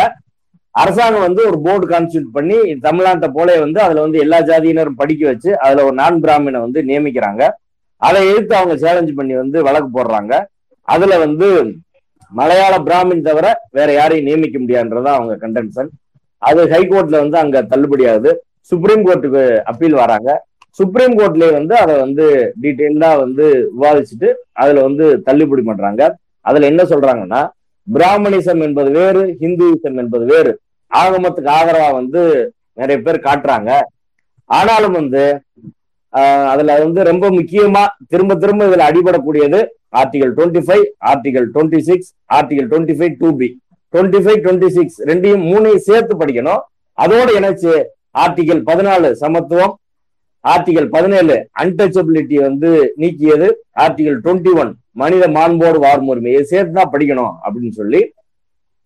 அரசாங்கம் 0.76 1.26
வந்து 1.26 1.42
ஒரு 1.50 1.58
போர்டு 1.66 1.86
கான்ஸ்டியூட் 1.92 2.34
பண்ணி 2.36 2.58
தமிழ்நாட்டை 2.86 3.30
போல 3.38 3.56
வந்து 3.64 3.80
அதுல 3.86 4.04
வந்து 4.06 4.18
எல்லா 4.24 4.40
ஜாதியினரும் 4.50 5.00
படிக்க 5.02 5.24
வச்சு 5.30 5.52
அதுல 5.66 5.86
ஒரு 5.88 5.96
நான் 6.02 6.22
பிராமினை 6.24 6.60
வந்து 6.66 6.82
நியமிக்கிறாங்க. 6.90 7.44
அதை 8.02 8.20
எதிர்த்து 8.30 8.54
அவங்க 8.60 8.76
சேலஞ்ச் 8.84 9.14
பண்ணி 9.20 9.36
வந்து 9.36 9.58
வழக்கு 9.68 9.90
போடுறாங்க. 9.96 10.34
அதுல 10.88 11.14
வந்து 11.26 11.48
மலையாள 12.32 12.74
பிராமின் 12.88 13.26
தவிர 13.28 13.48
வேற 13.78 13.90
யாரையும் 13.94 14.28
நியமிக்க 14.28 14.58
முடியாதுன்றதா 14.60 15.12
அவங்க 15.18 15.34
கண்டென்ஷன் 15.44 15.90
அது 16.42 16.62
ஹைகோர்ட்ல 16.74 17.18
வந்து 17.24 17.38
அங்க 17.44 17.62
தள்ளுபடியாகுது. 17.72 18.32
சுப்ரீம் 18.62 19.06
கோர்ட்டுக்கு 19.08 19.62
அப்பீல் 19.64 19.94
வராங்க. 19.94 20.46
சுப்ரீம் 20.72 21.18
கோர்ட்லயே 21.20 21.52
வந்து 21.52 21.78
அதை 21.78 21.98
வந்து 21.98 22.54
டீட்டெயிலா 22.62 23.18
வந்து 23.18 23.72
விவாதிச்சுட்டு 23.80 24.34
அதுல 24.54 24.82
வந்து 24.82 25.22
தள்ளுபடி 25.22 25.62
பண்றாங்க. 25.62 26.18
அதுல 26.42 26.66
என்ன 26.66 26.84
சொல்றாங்கன்னா 26.84 27.48
பிராமணிசம் 27.94 28.62
என்பது 28.62 28.92
வேறு 28.92 29.38
ஹிந்துவிசம் 29.40 29.98
என்பது 29.98 30.26
வேறு. 30.26 30.60
ஆகமத்துக்கு 30.92 31.50
ஆதரவா 31.60 31.92
வந்து 31.92 32.54
நிறைய 32.74 33.02
பேர் 33.02 33.26
காட்டுறாங்க. 33.28 33.80
ஆனாலும் 34.46 34.92
வந்து 34.92 35.42
ஆஹ் 36.14 36.48
அதுல 36.48 36.80
வந்து 36.80 37.04
ரொம்ப 37.04 37.30
முக்கியமா 37.30 37.88
திரும்ப 38.08 38.36
திரும்ப 38.36 38.68
இதுல 38.68 38.86
அடிபடக்கூடியது 38.90 39.68
article 39.98 40.32
twenty 40.38 40.62
five 40.68 40.86
article 41.06 41.48
twenty 41.54 41.78
six 41.78 42.14
article 42.34 42.68
twenty 42.72 42.96
five 43.00 43.16
two 43.20 43.36
B 43.36 43.60
twenty 43.94 44.20
five 44.24 44.40
twenty 44.46 44.68
six 44.68 45.02
ரெண்டையும் 45.02 45.44
மூணையும் 45.52 45.76
சேர்த்து 45.76 46.18
படிக்கணும். 46.18 46.60
அதோட 46.98 47.28
இணைச்சு 47.40 47.84
ஆர்டிகல் 48.24 48.62
பதினாலு 48.70 49.10
சமத்துவம் 49.24 49.74
ஆர்டிகல் 50.44 50.90
பதினேழு 50.90 51.36
அன்டச்சபிலிட்டி 51.62 52.38
வந்து 52.48 52.70
நீக்கியது 53.02 53.48
ஆர்டிகல் 53.84 54.20
டுவெண்ட்டி 54.26 54.52
ஒன் 54.62 54.72
மனித 54.92 55.24
மாண்போடு 55.28 55.80
வாரும் 55.86 56.10
உரிமையை 56.12 56.42
சேர்த்து 56.52 56.78
தான் 56.78 56.92
படிக்கணும் 56.94 57.34
அப்படின்னு 57.46 57.74
சொல்லி 57.80 58.02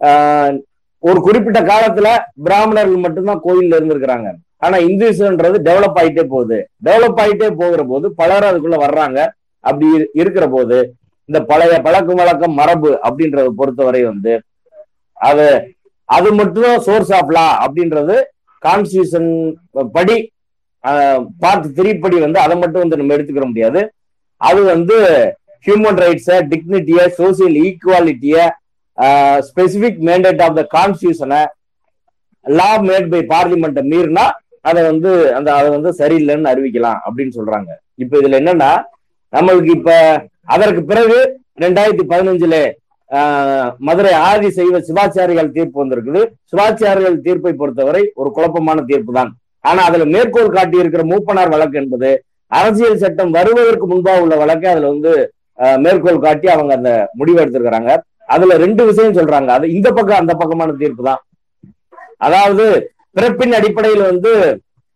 ஆஹ் 0.01 0.55
ஒரு 1.03 1.19
குறிப்பிட்ட 1.21 1.59
காலத்துல 1.61 2.07
பிராமணர்கள் 2.43 3.03
மட்டும்தான் 3.05 3.43
கோயில்ல 3.45 3.77
இருந்திருக்கிறாங்க. 3.77 4.29
ஆனா 4.57 4.77
இந்துஸ்ன்றது 4.87 5.57
டெவலப் 5.67 5.97
ஆயிட்டே 6.01 6.23
போகுது. 6.33 6.57
டெவலப் 6.87 7.19
ஆயிட்டே 7.23 7.49
போகிற 7.61 7.83
போது 7.83 8.07
பலர் 8.19 8.47
அதுக்குள்ள 8.49 8.77
வர்றாங்க. 8.83 9.19
அப்படி 9.63 9.87
இருக்கிற 10.13 10.45
போது 10.47 10.77
இந்த 11.29 11.39
பழைய 11.49 11.73
பழக்கம் 11.81 12.19
வழக்கம் 12.21 12.53
மரபு 12.53 12.91
அப்படின்றத 13.07 13.49
பொறுத்தவரை 13.59 14.01
வந்து 14.03 14.33
அது 15.17 15.47
அது 16.09 16.29
மட்டும் 16.33 16.73
சோர்ஸ் 16.87 17.11
ஆஃப் 17.17 17.33
லா 17.35 17.45
அப்படின்றது 17.65 18.15
கான்ஸ்டியூஷன் 18.65 19.29
படி 19.97 20.17
பார்ட் 21.43 21.67
த்ரீ 21.77 21.91
படி 22.03 22.17
வந்து 22.25 22.39
அதை 22.45 22.55
மட்டும் 22.61 22.83
வந்து 22.83 22.99
நம்ம 22.99 23.15
எடுத்துக்கிற 23.15 23.47
முடியாது. 23.49 23.81
அது 24.41 24.61
வந்து 24.73 24.97
ஹியூமன் 25.65 25.99
ரைட்ஸை 26.03 26.37
டிக்னிட்டிய 26.51 26.99
சோசியல் 27.19 27.57
ஈக்குவாலிட்டிய 27.65 28.35
ஸ்பெசிபிக் 29.47 29.99
மேண்டேட் 30.09 30.41
ஆஃப் 30.45 30.57
த 30.59 30.63
கான்ஸ்டியூஷனை 30.77 31.41
லா 32.45 32.69
மேட் 32.89 33.09
பை 33.13 33.21
பார்லிமெண்ட்டை 33.33 33.83
மீறினா 33.91 34.25
அதை 34.69 34.81
வந்து 34.89 35.11
அந்த 35.37 35.49
அதை 35.59 35.67
வந்து 35.75 35.91
சரியில்லைன்னு 35.99 36.51
அறிவிக்கலாம் 36.53 36.99
அப்படின்னு 37.07 37.33
சொல்றாங்க. 37.37 37.69
இப்ப 38.03 38.13
இதுல 38.21 38.39
என்னன்னா 38.41 38.71
நம்மளுக்கு 39.33 39.71
இப்ப 39.77 39.91
அதற்கு 40.53 40.81
பிறகு 40.91 41.17
ரெண்டாயிரத்தி 41.63 42.05
பதினஞ்சுல 42.11 42.55
மதுரை 43.81 44.11
ஆதி 44.25 44.49
செய்வ 44.55 44.75
சிவாச்சாரிகள் 44.87 45.53
தீர்ப்பு 45.55 45.77
வந்திருக்குது. 45.81 46.21
சிவாச்சாரிகள் 46.51 47.17
தீர்ப்பை 47.25 47.53
பொறுத்தவரை 47.55 48.03
ஒரு 48.17 48.29
குழப்பமான 48.35 48.83
தீர்ப்பு 48.89 49.13
தான் 49.17 49.31
ஆனா 49.63 49.81
அதுல 49.87 50.05
மேற்கோள் 50.13 50.53
காட்டி 50.53 50.77
இருக்கிற 50.81 51.01
மூப்பனார் 51.09 51.53
வழக்கு 51.53 51.77
என்பது 51.81 52.11
அரசியல் 52.51 53.01
சட்டம் 53.01 53.33
வருவதற்கு 53.35 53.85
முன்பாக 53.91 54.23
உள்ள 54.23 54.35
வழக்கு 54.41 54.67
அதுல 54.71 54.89
வந்து 54.93 55.11
ஆஹ், 55.59 55.77
மேற்கோள் 55.83 56.23
காட்டி 56.23 56.47
அவங்க 56.51 56.71
அந்த 56.77 56.91
முடிவு 57.19 57.39
எடுத்திருக்கிறாங்க. 57.41 57.91
அதுல 58.29 58.53
ரெண்டு 58.61 58.81
விஷயம் 58.87 59.17
சொல்றாங்க. 59.17 59.49
அது 59.57 59.65
இந்த 59.73 59.89
பக்கம் 59.91 60.21
அந்த 60.21 60.33
பக்கமான 60.39 60.75
தீர்ப்பு 60.79 61.03
தான் 61.03 61.21
அதாவது 62.21 62.65
பிறப்பின் 63.15 63.55
அடிப்படையில் 63.57 64.03
வந்து 64.07 64.31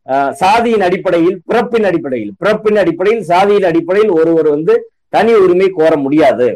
ஆஹ், 0.08 0.32
சாதியின் 0.41 0.86
அடிப்படையில் 0.88 1.38
பிறப்பின் 1.47 1.88
அடிப்படையில் 1.89 2.34
பிறப்பின் 2.41 2.80
அடிப்படையில் 2.82 3.23
சாதியின் 3.30 3.67
அடிப்படையில் 3.69 4.13
ஒருவர் 4.17 4.49
வந்து 4.51 4.73
தனி 5.13 5.34
உரிமை 5.43 5.67
கோர 5.73 5.93
முடியாது. 6.04 6.47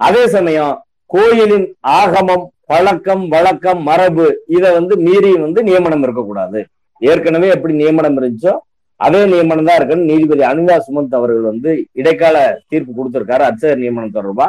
அதே 0.00 0.22
சமயம் 0.34 0.72
கோயிலின் 1.12 1.68
ஆகமம் 1.98 2.44
பழக்கம் 2.70 3.22
வழக்கம் 3.34 3.80
மரபு 3.88 4.26
இதை 4.56 4.68
வந்து 4.78 4.94
மீறி 5.06 5.30
வந்து 5.44 5.60
நியமனம் 5.68 6.04
இருக்கக்கூடாது. 6.06 6.60
ஏற்கனவே 7.00 7.48
எப்படி 7.54 7.74
நியமனம் 7.80 8.18
இருந்துச்சோ 8.20 8.52
அதே 9.00 9.20
நியமனம் 9.32 9.68
தான் 9.68 9.78
இருக்குன்னு 9.78 10.10
நீதிபதி 10.10 10.42
அனிதா 10.50 10.76
சுமந்த் 10.86 11.16
அவர்கள் 11.18 11.48
வந்து 11.50 11.70
இடைக்கால 12.00 12.36
தீர்ப்பு 12.70 12.92
கொடுத்திருக்காரு 12.98 13.44
அர்ச்சகர் 13.48 13.82
நியமனம் 13.82 14.16
தொடர்பா. 14.18 14.46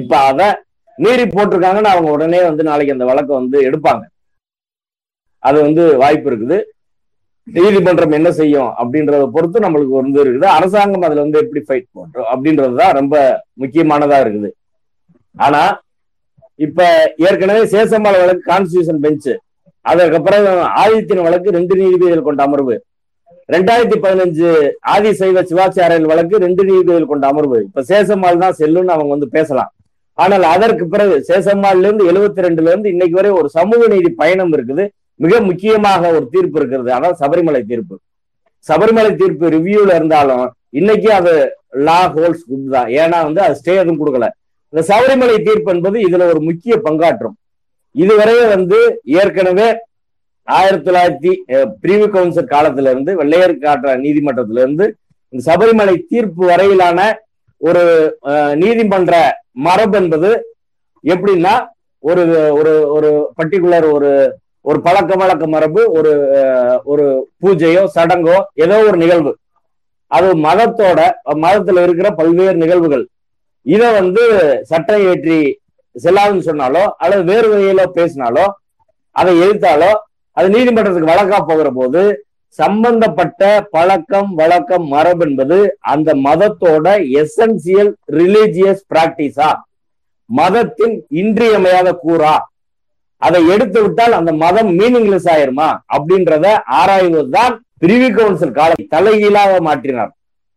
இப்ப 0.00 0.12
அத 0.30 0.50
மீறி 0.98 1.24
போட்டிருக்காங்கன்னு 1.34 1.92
அவங்க 1.94 2.10
உடனே 2.16 2.40
வந்து 2.48 2.62
நாளைக்கு 2.70 2.96
அந்த 2.96 3.06
வழக்கை 3.10 3.34
வந்து 3.40 3.58
எடுப்பாங்க. 3.68 4.04
அது 5.48 5.58
வந்து 5.66 5.82
வாய்ப்பு 6.04 6.28
இருக்குது. 6.30 6.58
நீதிமன்றம் 7.46 8.16
என்ன 8.16 8.30
செய்யும் 8.38 8.70
அப்படின்றத 8.80 9.24
பொறுத்து 9.36 9.66
நம்மளுக்கு 9.66 9.94
வந்து 10.02 10.18
இருக்குது. 10.24 10.46
அரசாங்கம் 10.56 11.06
அதுல 11.06 11.24
வந்து 11.26 11.42
எப்படி 11.44 11.60
ஃபைட் 11.68 11.88
பண்றோம் 11.98 12.30
அப்படின்றதுதான் 12.32 12.96
ரொம்ப 13.00 13.16
முக்கியமானதா 13.62 14.18
இருக்குது. 14.24 14.50
ஆனா 15.36 15.62
இப்ப 16.66 16.86
ஏற்கனவே 17.26 17.62
சேசம்பாள் 17.74 18.20
வழக்கு 18.22 18.44
கான்ஸ்டியூஷன் 18.52 19.02
பெஞ்ச் 19.04 19.30
அதற்கப்புறம் 19.90 20.46
ஆதித்தின் 20.82 21.26
வழக்கு 21.26 21.56
ரெண்டு 21.58 21.74
நீதிபதிகள் 21.80 22.28
கொண்ட 22.28 22.42
அமர்வு. 22.48 22.74
ரெண்டாயிரத்தி 23.54 23.96
பதினஞ்சு 24.04 24.48
ஆதி 24.94 25.10
சைவ 25.20 25.42
சிவாச்சாரியல் 25.50 26.10
வழக்கு 26.10 26.42
ரெண்டு 26.44 26.62
நீதிபதிகள் 26.68 27.10
கொண்ட 27.12 27.24
அமர்வு. 27.32 27.58
இப்ப 27.68 27.84
சேசம்மாள் 27.92 28.42
தான் 28.42 28.58
செல்லுன்னு 28.60 28.94
அவங்க 28.96 29.12
வந்து 29.14 29.28
பேசலாம். 29.36 29.70
ஆனால் 30.22 30.44
அதற்கு 30.54 30.84
பிறகு 30.94 31.14
சேசம்மாள்ல 31.30 31.86
இருந்து 31.88 32.08
எழுபத்தி 32.10 32.44
ரெண்டுல 32.46 32.72
இருந்து 32.72 32.92
இன்னைக்கு 32.94 33.18
வரை 33.20 33.30
ஒரு 33.40 33.48
சமூக 33.58 33.88
நீதி 33.94 34.10
பயணம் 34.22 34.52
இருக்குது. 34.56 34.84
மிக 35.24 35.40
முக்கியமாக 35.48 36.02
ஒரு 36.16 36.26
தீர்ப்பு 36.34 36.58
இருக்கிறது. 36.60 36.90
அதான் 36.96 37.18
சபரிமலை 37.22 37.62
தீர்ப்பு. 37.70 37.96
சபரிமலை 38.66 39.12
தீர்ப்பு 39.22 39.46
ரிவ்யூல 39.56 39.90
இருந்தாலும் 40.00 40.46
இன்னைக்கு 40.80 41.10
அது 41.18 41.32
லா 41.88 41.98
ஹோல்ஸ் 42.16 42.44
குட் 42.50 42.68
தான். 42.76 42.90
ஏன்னா 43.02 43.18
வந்து 43.28 43.42
அது 43.46 43.58
ஸ்டே 43.60 43.74
எதுவும் 43.82 44.00
கொடுக்கல. 44.02 44.28
இந்த 44.72 44.82
சபரிமலை 44.90 45.36
தீர்ப்பு 45.46 45.70
என்பது 45.74 45.98
இதுல 46.06 46.26
ஒரு 46.32 46.40
முக்கிய 46.48 46.74
பங்காற்றும். 46.86 47.36
இதுவரையே 47.94 48.44
வந்து 48.54 48.78
ஏற்கனவே 49.20 49.68
ஆயிரத்தி 50.48 50.86
தொள்ளாயிரத்தி 50.86 51.32
பிரிவு 51.82 52.06
கவுன்சில் 52.12 52.52
காலத்துல 52.52 52.92
இருந்து 52.92 53.12
வெள்ளையர் 53.20 53.54
காற்ற 53.64 53.94
நீதிமன்றத்துல 54.04 54.62
இருந்து 54.64 54.86
இந்த 55.32 55.42
சபரிமலை 55.48 55.96
தீர்ப்பு 56.12 56.42
வரையிலான 56.50 57.00
ஒரு 57.60 57.82
நீதிமன்ற 58.62 59.14
மரபு 59.66 59.96
என்பது 60.00 60.30
எப்படின்னா 61.04 61.54
ஒரு 62.04 62.22
ஒரு 62.58 62.72
ஒரு 62.96 63.08
பர்டிகுலர் 63.38 63.86
ஒரு 63.96 64.10
ஒரு 64.68 64.78
பழக்க 64.86 65.12
வழக்க 65.20 65.44
மரபு 65.54 65.82
ஒரு 65.98 66.12
ஒரு 66.92 67.04
பூஜையோ 67.42 67.82
சடங்கோ 67.94 68.36
ஏதோ 68.64 68.78
ஒரு 68.88 68.96
நிகழ்வு. 69.02 69.32
அது 70.10 70.28
மதத்தோட 70.46 71.00
மதத்துல 71.44 71.82
இருக்கிற 71.86 72.08
பல்வேறு 72.20 72.56
நிகழ்வுகள். 72.62 73.04
இத 73.66 73.82
வந்து 73.92 74.24
சட்டம் 74.70 75.04
ஏற்றி 75.10 75.40
செல்லாதுன்னு 75.96 76.48
சொன்னாலோ 76.48 76.82
அல்லது 77.02 77.22
வேறு 77.24 77.48
வகையில 77.52 77.84
பேசினாலோ 77.98 78.46
அதை 79.16 79.32
எதிர்த்தாலோ 79.44 79.92
அது 80.36 80.48
நீதிமன்றத்துக்கு 80.56 81.12
வழக்கா 81.12 81.38
போகிற 81.48 81.70
போது 81.70 82.02
சம்பந்தப்பட்ட 82.58 83.42
பழக்கம் 83.70 84.30
வழக்கம் 84.34 84.86
மரபு 84.86 85.24
என்பது 85.26 85.58
அந்த 85.92 86.14
மதத்தோட 86.26 86.86
எசென்சியல் 87.22 87.90
ரிலீஜியஸ் 88.18 88.82
பிராக்டிஸா 88.92 89.50
மதத்தின் 90.30 90.96
இன்றியமையாத 91.20 91.88
கூறா? 91.92 92.34
அதை 93.22 93.40
எடுத்து 93.48 93.78
விட்டால் 93.82 94.12
அந்த 94.12 94.32
மதம் 94.32 94.70
மீனிங்லெஸ் 94.80 95.28
ஆயிருமா? 95.32 95.68
அப்படின்றத 95.94 96.46
ஆராய்வதுதான் 96.80 97.54
பிரிவி 97.82 98.08
கவுன்சில் 98.10 98.56
காலை 98.58 98.76
தலைகீழாக 98.94 99.52
மாற்றினார். 99.68 100.12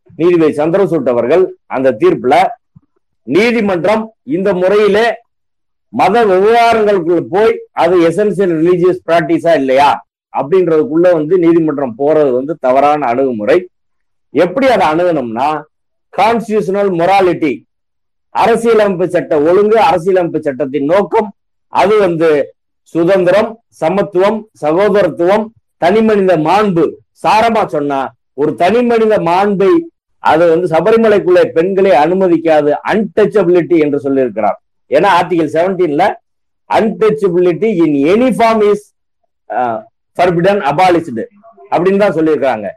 நீதிபதி 0.10 0.54
சந்திரசூட் 0.54 1.10
அவர்கள் 1.14 1.44
அந்த 1.66 1.96
தீர்ப்புல 2.02 2.36
நீதிமன்றம் 3.28 4.04
இந்த 4.36 4.50
முறையிலே 4.62 5.06
மத 5.94 6.16
விவகாரங்களுக்குள்ள 6.30 7.22
போய் 7.36 7.54
அது 7.82 7.96
எசென்சியல் 8.10 8.54
ரிலீஜியஸ் 8.60 9.04
பிராக்டிஸா 9.08 9.52
இல்லையா 9.62 9.90
அப்படின்றதுக்குள்ள 10.34 11.08
வந்து 11.18 11.36
நீதிமன்றம் 11.44 11.96
போறது 12.02 12.32
வந்து 12.38 12.54
தவறான 12.66 13.08
அணுகுமுறை. 13.12 13.58
எப்படி 14.34 14.68
அதை 14.76 14.86
அணுகணும்னா 14.92 15.50
கான்ஸ்டியூஷனல் 16.14 16.92
மொராலிட்டி 17.02 17.54
அரசியலமைப்பு 18.36 19.06
சட்ட 19.16 19.34
ஒழுங்கு 19.50 19.78
அரசியலமைப்பு 19.90 20.40
சட்டத்தின் 20.48 20.90
நோக்கம் 20.94 21.30
அது 21.74 21.96
வந்து 22.06 22.30
சுதந்திரம் 22.96 23.50
சமத்துவம் 23.82 24.40
சகோதரத்துவம் 24.62 25.46
தனி 25.84 26.02
மனித 26.08 26.34
மாண்பு. 26.48 26.86
சாரமா 27.24 27.64
சொன்னா 27.76 28.00
ஒரு 28.42 28.52
தனி 28.62 28.82
மனித 28.92 29.14
மாண்பை 29.30 29.72
அது 30.24 30.44
வந்து 30.54 30.68
சபரிமலைக்குள்ளே 30.74 31.44
பெண்களை 31.58 31.92
அனுமதிக்காது 32.04 32.72
அன்டச்சபிலிட்டி 32.92 33.78
என்று 33.86 34.00
சொல்லியிருக்கிறார். 34.06 34.58
ஏன்னா 34.92 35.10
article 35.20 35.54
செவன்டீன்ல 35.56 36.06
untouchability 36.70 37.70
in 37.84 37.98
any 38.14 38.30
form 38.38 38.64
is 38.72 38.86
forbidden 40.18 40.62
abolished 40.72 41.26
அப்படின்னு 41.72 42.02
தான் 42.04 42.18
சொல்லியிருக்கிறாங்க. 42.18 42.68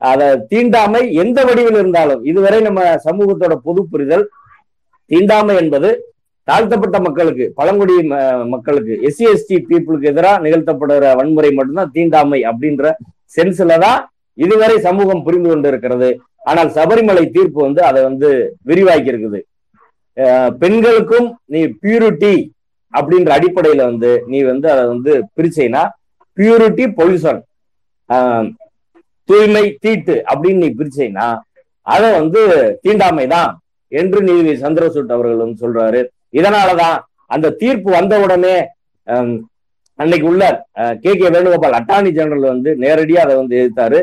அத 0.00 0.22
தீண்டாமை 0.50 1.00
எந்த 1.22 1.38
வடிவில் 1.46 1.78
இருந்தாலும் 1.80 2.20
இதுவரை 2.30 2.58
நம்ம 2.66 2.80
சமூகத்தோட 3.06 3.54
பொது 3.66 3.80
புரிதல் 3.92 4.24
தீண்டாமை 5.10 5.54
என்பது 5.62 5.88
தாழ்த்தப்பட்ட 6.48 6.96
மக்களுக்கு 7.06 7.46
பழங்குடி 7.58 7.94
மக்களுக்கு 8.52 8.94
எஸ்சி 9.08 9.24
எஸ்டி 9.32 9.56
பீப்புளுக்கு 9.68 10.10
எதிராக 10.12 10.42
நிகழ்த்தப்படுகிற 10.44 11.08
வன்முறை 11.20 11.50
மட்டும்தான் 11.56 11.90
தீண்டாமை 11.96 12.40
அப்படின்ற 12.50 12.92
சென்ஸ்ல 13.36 13.76
தான் 13.84 13.98
இதுவரை 14.38 14.76
சமூகம் 14.86 15.24
புரிந்து 15.26 15.48
கொண்டு 15.50 15.68
இருக்கிறது 15.72 16.08
ஆனால் 16.50 16.70
சபரிமலை 16.76 17.24
தீர்ப்பு 17.36 17.60
வந்து 17.66 17.82
அதை 17.88 18.00
வந்து 18.08 18.28
விரிவாக்கி 18.70 19.12
இருக்குது 19.12 19.40
பெண்களுக்கும் 20.62 21.28
நீ 21.54 21.60
பியூரிட்டி 21.82 22.34
அப்படின்ற 22.94 23.30
அடிப்படையில 23.38 23.82
வந்து 23.90 24.10
நீ 24.32 24.38
வந்து 24.52 24.66
அதை 24.74 24.84
வந்து 24.92 25.12
பிரிச்சைனா 25.36 25.82
பியூரிட்டி 26.36 26.84
பொல்யூஷன் 26.98 27.40
தூய்மை 29.28 29.64
தீட்டு 29.84 30.14
அப்படின்னு 30.30 30.64
நீ 30.64 30.70
பிரிச்சைனா 30.80 31.26
அதை 31.86 32.08
வந்து 32.20 32.40
தீண்டாமை 32.84 33.26
தான் 33.34 33.50
என்று 33.92 34.18
நீதிபதி 34.28 34.54
சந்திரசூட் 34.62 35.14
அவர்கள் 35.14 35.42
வந்து 35.42 35.62
சொல்றாரு. 35.64 36.00
இதனாலதான் 36.38 36.96
அந்த 37.34 37.52
தீர்ப்பு 37.60 37.90
வந்த 37.98 38.14
உடனே 38.24 38.56
அன்னைக்கு 39.98 40.26
உள்ள 40.30 40.42
K 41.04 41.12
K 41.20 41.28
Venugopal 41.34 41.76
attorney 41.78 42.10
general 42.18 42.52
வந்து 42.52 42.70
நேரடியாக 42.84 43.24
அதை 43.26 43.34
வந்து 43.40 43.56
எதிர்த்தாரு. 43.60 44.00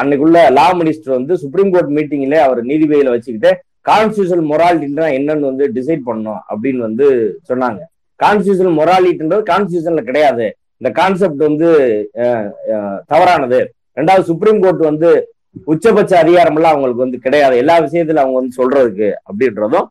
அன்னைக்குள்ள 0.00 0.38
லா 0.58 0.66
மினிஸ்டர் 0.80 1.16
வந்து 1.18 1.34
சுப்ரீம் 1.42 1.72
கோர்ட் 1.74 1.92
மீட்டிங்ல 1.96 2.38
அவர் 2.46 2.60
நீதிபதியில 2.70 3.12
வச்சுக்கிட்டு 3.14 3.50
கான்ஸ்டியூஷன் 3.88 4.44
மொராலிட்டின்னா 4.50 5.06
என்னன்னு 5.18 5.48
வந்து 5.50 5.66
டிசைட் 5.76 6.02
பண்ணணும் 6.08 6.40
அப்படின்னு 6.52 6.82
வந்து 6.88 7.06
சொன்னாங்க. 7.50 7.80
கான்ஸ்டியூஷன் 8.20 8.74
மொராலிட்டின்றது 8.80 9.44
கான்ஸ்டியூஷன்ல 9.52 10.02
கிடையாது. 10.08 10.46
இந்த 10.80 10.90
கான்செப்ட் 10.98 11.42
வந்து 11.48 11.68
தவறானது. 13.12 13.60
ரெண்டாவது 13.98 14.24
சுப்ரீம் 14.30 14.60
கோர்ட் 14.64 14.82
வந்து 14.90 15.10
உச்சபட்ச 15.72 16.12
அதிகாரம் 16.24 16.58
எல்லாம் 16.58 16.74
அவங்களுக்கு 16.74 17.04
வந்து 17.04 17.18
கிடையாது. 17.24 17.54
எல்லா 17.62 17.76
விஷயத்துல 17.86 18.22
அவங்க 18.22 18.38
வந்து 18.40 18.58
சொல்றதுக்கு 18.60 19.08
அப்படின்றதும் 19.30 19.88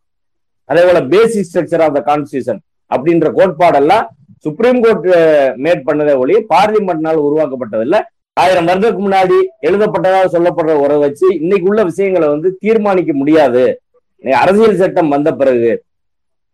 அதே 0.69 0.83
போல 0.87 0.99
basic 1.13 1.47
structure 1.49 1.83
of 1.85 1.97
the 1.97 2.01
constitution 2.11 2.61
அப்படின்ற 2.91 3.27
கோட்பாடெல்லாம் 3.39 4.05
சுப்ரீம் 4.45 4.79
கோர்ட் 4.85 5.07
மேட் 5.65 5.83
பண்ணதே 5.89 6.13
ஒழிய 6.21 6.39
பார்லிமெண்ட்னால 6.53 7.17
உருவாக்கப்பட்டதில்லை. 7.27 7.99
ஆயிரம் 8.39 8.67
வருடத்துக்கு 8.69 9.05
முன்னாடி 9.05 9.37
எழுதப்பட்டதாக 9.67 10.27
சொல்லப்படுற 10.35 10.75
உரை 10.83 10.97
வச்சு 11.03 11.27
இன்னைக்கு 11.41 11.69
உள்ள 11.71 11.81
விஷயங்களை 11.89 12.27
வந்து 12.33 12.49
தீர்மானிக்க 12.63 13.11
முடியாது. 13.21 13.63
அரசியல் 14.23 14.79
சட்டம் 14.81 15.13
வந்த 15.15 15.29
பிறகு 15.41 15.71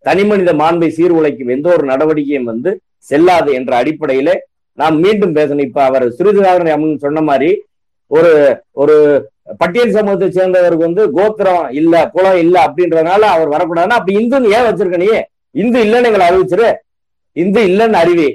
தனிமனித 0.06 0.52
மாண்பை 0.62 0.90
சீர்குலைக்கும் 0.98 1.54
எந்த 1.56 1.68
ஒரு 1.76 1.84
நடவடிக்கையும் 1.92 2.50
வந்து 2.52 2.72
செல்லாது 3.10 3.52
என்ற 3.60 3.72
அடிப்படையில 3.82 4.30
நாம் 4.78 4.98
மீண்டும் 5.06 5.36
பேசணும். 5.38 5.68
இப்ப 5.70 5.82
அவர் 5.90 6.06
சிறிதுகாரன் 6.18 6.74
அம்மன் 6.76 7.04
சொன்ன 7.06 7.22
மாதிரி 7.30 7.50
ஒரு 8.12 8.32
ஒரு 8.82 8.96
பட்டியல் 9.62 9.96
சமூகத்தை 9.96 10.28
சேர்ந்தவருக்கு 10.38 10.88
வந்து 10.88 11.04
கோத்திரம் 11.18 11.66
இல்ல 11.80 11.94
குலம் 12.16 12.40
இல்ல 12.44 12.56
அப்படின்றதுனால 12.68 13.22
அவர் 13.36 13.54
வரக்கூடாதுன்னா 13.56 13.98
அப்படி 14.00 14.16
இந்துன்னு 14.22 14.54
ஏன் 14.58 14.68
வச்சிருக்க 14.68 14.98
நீ? 15.04 15.10
இந்து 15.62 15.80
இல்லைன்னு 15.86 16.10
எங்களை 16.10 16.26
அறிவிச்சிரு. 16.30 16.70
இந்து 17.36 17.62
இல்லைன்னு 17.70 17.98
அறிவி 18.04 18.30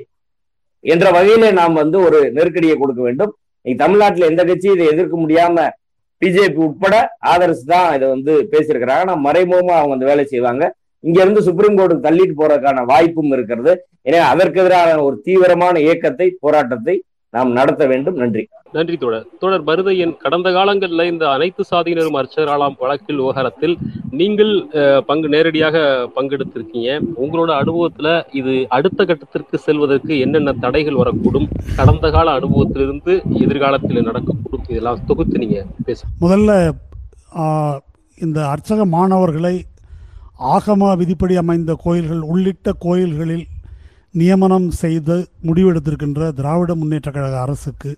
என்ற 0.85 1.07
வகையில 1.17 1.53
நாம் 1.53 1.81
வந்து 1.83 1.97
ஒரு 2.07 2.19
நெருக்கடியை 2.37 2.77
கொடுக்க 2.77 3.01
வேண்டும். 3.03 3.33
இன்னைக்கு 3.65 3.83
தமிழ்நாட்டுல 3.85 4.29
எந்த 4.33 4.43
கட்சியும் 4.49 4.77
இதை 4.77 4.87
எதிர்க்க 4.93 5.17
முடியாம 5.23 5.65
பிஜேபி 6.23 6.61
உட்பட 6.67 6.95
ஆதரசு 7.33 7.65
தான் 7.73 7.89
இதை 7.97 8.07
வந்து 8.15 8.33
பேசியிருக்கிறாங்க. 8.53 9.03
ஆனா 9.05 9.15
மறைமுகமா 9.27 9.75
அவங்க 9.81 9.95
அந்த 9.97 10.07
வேலை 10.11 10.25
செய்வாங்க. 10.33 10.65
இங்க 11.05 11.19
இருந்து 11.25 11.41
சுப்ரீம் 11.49 11.77
கோர்ட்டுக்கு 11.79 12.07
தள்ளிட்டு 12.07 12.35
போறதுக்கான 12.41 12.85
வாய்ப்பும் 12.91 13.33
இருக்கிறது. 13.37 13.73
எனவே 14.09 14.25
அதற்கு 14.33 14.61
எதிரான 14.63 14.99
ஒரு 15.09 15.17
தீவிரமான 15.27 15.75
இயக்கத்தை 15.87 16.27
போராட்டத்தை 16.45 16.95
நாம் 17.35 17.51
நடத்த 17.59 17.83
வேண்டும். 17.91 18.17
நன்றி. 18.21 18.43
நன்றி 18.77 18.97
தோழர். 19.03 19.27
தோழர் 19.41 19.65
மருதையன் 19.69 20.15
கடந்த 20.23 20.49
காலங்களில் 20.57 21.11
இந்த 21.11 21.25
அனைத்து 21.35 21.63
சாதியினரும் 21.71 22.17
அர்ச்சகராலாம் 22.21 22.77
வழக்கில் 22.83 23.21
விவகாரத்தில் 23.23 23.75
நீங்கள் 24.21 24.53
பங்கு 25.09 25.29
நேரடியாக 25.35 25.77
பங்கெடுத்திருக்கீங்க. 26.17 26.91
உங்களோட 27.23 27.51
அனுபவத்துல 27.63 28.09
இது 28.41 28.55
அடுத்த 28.77 29.05
கட்டத்திற்கு 29.05 29.59
செல்வதற்கு 29.67 30.13
என்னென்ன 30.25 30.57
தடைகள் 30.65 31.01
வரக்கூடும்? 31.03 31.49
கடந்த 31.77 32.11
கால 32.17 32.35
அனுபவத்திலிருந்து 32.39 33.15
எதிர்காலத்தில் 33.45 34.09
நடக்கக்கூடும் 34.11 34.67
இதெல்லாம் 34.73 35.05
தொகுத்து 35.11 35.43
நீங்க 35.45 35.61
பேச 35.89 36.07
முதல்ல 36.25 36.53
இந்த 38.19 38.39
அர்ச்சக 38.53 38.85
மாணவர்களை 38.97 39.55
ஆகம 40.55 40.91
விதிப்படி 41.01 41.35
அமைந்த 41.43 41.73
கோயில்கள் 41.85 42.23
உள்ளிட்ட 42.33 42.73
கோயில்களில் 42.85 43.47
நியமனம் 44.15 44.69
செய்து 44.83 45.17
முடிவெடுத்திருக்கின்ற 45.49 46.31
திராவிட 46.39 46.71
முன்னேற்ற 46.81 47.11
கழக 47.11 47.37
அரசுக்கு 47.47 47.91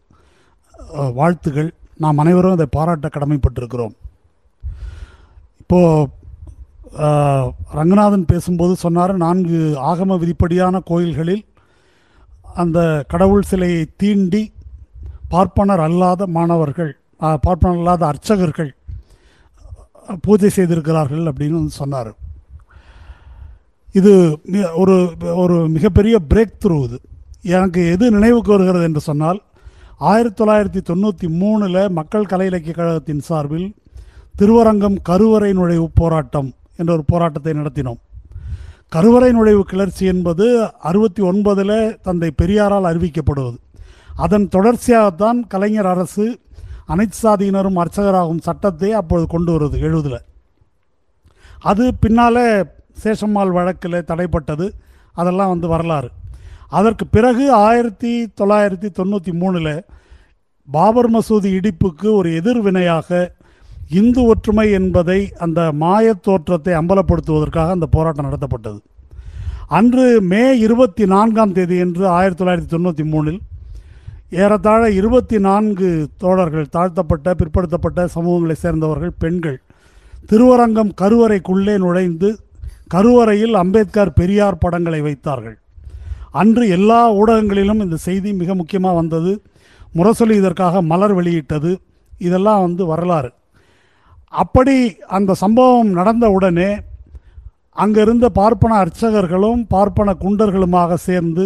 வாழ்த்துகள். 1.18 1.70
நாம் 2.02 2.20
அனைவரும் 2.22 2.56
அதை 2.56 2.66
பாராட்ட 2.76 3.08
கடமைப்பட்டிருக்கிறோம். 3.16 3.94
இப்போது 5.62 6.20
ரங்கநாதன் 7.78 8.30
பேசும்போது 8.32 8.72
சொன்னார் 8.84 9.12
நான்கு 9.24 9.58
ஆகம 9.90 10.18
விதிப்படியான 10.22 10.80
கோயில்களில் 10.90 11.44
அந்த 12.62 12.78
கடவுள் 13.12 13.48
சிலையை 13.50 13.82
தீண்டி 14.02 14.42
பார்ப்பனர் 15.34 15.82
அல்லாத 15.86 16.26
மாணவர்கள் 16.36 16.92
பார்ப்பனர் 17.44 17.78
அல்லாத 17.80 18.02
அர்ச்சகர்கள் 18.12 18.70
பூஜை 20.24 20.50
செய்திருக்கிறார்கள் 20.56 21.24
அப்படின்னு 21.30 21.58
வந்து 21.60 21.80
சொன்னார். 21.82 22.10
இது 23.99 24.12
ஒரு 24.82 24.95
ஒரு 25.43 25.57
மிகப்பெரிய 25.68 26.16
பிரேக் 26.30 26.59
த்ரூ 26.64 26.76
இது. 26.84 26.99
எனக்கு 27.57 27.80
எது 27.95 28.05
நினைவுக்கு 28.11 28.51
வருகிறது 28.55 28.84
என்று 28.84 29.01
சொன்னால் 29.09 29.40
ஆயிரத்தி 30.11 30.38
தொள்ளாயிரத்தி 30.40 30.80
தொண்ணூற்றி 30.90 31.26
மூணில் 31.40 31.82
மக்கள் 31.99 32.30
கலை 32.30 32.47
இலக்கிய 32.47 32.74
கழகத்தின் 32.74 33.22
சார்பில் 33.28 33.68
திருவரங்கம் 34.38 34.97
கருவறை 35.03 35.51
நுழைவு 35.53 35.86
போராட்டம் 36.01 36.49
என்ற 36.76 36.90
ஒரு 36.93 37.05
போராட்டத்தை 37.12 37.53
நடத்தினோம். 37.53 38.01
கருவறை 38.88 39.30
நுழைவு 39.32 39.62
கிளர்ச்சி 39.64 40.05
என்பது 40.07 40.47
அறுபத்தி 40.78 41.22
ஒன்பதில் 41.22 41.76
தந்தை 42.03 42.30
பெரியாரால் 42.43 42.88
அறிவிக்கப்படுவது. 42.90 43.59
அதன் 44.24 44.49
தொடர்ச்சியாகத்தான் 44.57 45.38
கலைஞர் 45.49 45.90
அரசு 45.95 46.26
அனைத்து 46.93 47.16
சாதியினரும் 47.24 47.78
அர்ச்சகராகும் 47.82 48.45
சட்டத்தை 48.47 48.90
அப்பொழுது 49.01 49.26
கொண்டு 49.26 49.51
வருது 49.55 49.76
எழுபதில் 49.86 50.20
அது 51.70 51.84
பின்னாலே 51.95 52.47
சேஷம்மாள் 53.05 53.53
வழக்கில் 53.53 54.05
தடைப்பட்டது. 54.07 54.70
அதெல்லாம் 55.12 55.48
வந்து 55.48 55.68
வரலாறு. 55.68 56.11
அதற்கு 56.68 57.07
பிறகு 57.07 57.53
ஆயிரத்தி 57.53 58.32
தொள்ளாயிரத்தி 58.40 58.88
தொண்ணூற்றி 58.98 59.32
மூணில் 59.32 59.82
பாபர் 60.68 61.11
மசூதி 61.11 61.50
இடிப்புக்கு 61.59 62.12
ஒரு 62.12 62.34
எதிர்வினையாக 62.34 63.34
இந்து 63.88 64.22
ஒற்றுமை 64.24 64.70
என்பதை 64.70 65.32
அந்த 65.38 65.72
மாயத் 65.80 66.22
தோற்றத்தை 66.22 66.74
அம்பலப்படுத்துவதற்காக 66.74 67.70
அந்த 67.70 67.86
போராட்டம் 67.86 68.26
நடத்தப்பட்டது. 68.26 68.78
அன்று 69.68 70.20
மே 70.20 70.59
இருபத்தி 70.59 71.05
நான்காம் 71.07 71.53
தேதி 71.53 71.76
என்று 71.76 72.09
ஆயிரத்தி 72.09 72.44
தொள்ளாயிரத்தி 72.44 72.72
தொண்ணூற்றி 72.74 73.05
மூணில் 73.12 73.40
ஏறத்தாழ 74.30 74.90
இருபத்தி 74.90 75.38
நான்கு 75.38 76.09
தோழர்கள் 76.18 76.66
தாழ்த்தப்பட்ட 76.70 77.34
பிற்படுத்தப்பட்ட 77.34 78.09
சமூகங்களைச் 78.14 78.62
சேர்ந்தவர்கள் 78.62 79.12
பெண்கள் 79.18 79.62
திருவரங்கம் 80.26 80.92
கருவறைக்குள்ளே 81.00 81.78
நுழைந்து 81.78 82.38
கருவறையில் 82.95 83.55
அம்பேத்கர் 83.62 84.16
பெரியார் 84.18 84.62
படங்களை 84.62 85.01
வைத்தார்கள். 85.01 85.57
அன்று 86.40 86.64
எல்லா 86.76 87.01
ஊடகங்களிலும் 87.20 87.82
இந்த 87.84 87.97
செய்தி 88.07 88.30
மிக 88.40 88.55
முக்கியமாக 88.61 88.99
வந்தது. 89.01 89.32
முரசொலி 89.97 90.34
இதற்காக 90.40 90.82
மலர் 90.93 91.14
வெளியிட்டது. 91.18 91.72
இதெல்லாம் 92.28 92.62
வந்து 92.66 92.82
வரலாறு. 92.93 93.30
அப்படி 94.43 94.76
அந்த 95.16 95.32
சம்பவம் 95.43 95.90
நடந்த 95.99 96.26
உடனே 96.36 96.70
அங்கிருந்த 97.82 98.26
பார்ப்பன 98.38 98.72
அர்ச்சகர்களும் 98.84 99.61
பார்ப்பன 99.74 100.14
குண்டர்களுமாக 100.22 100.97
சேர்ந்து 101.09 101.45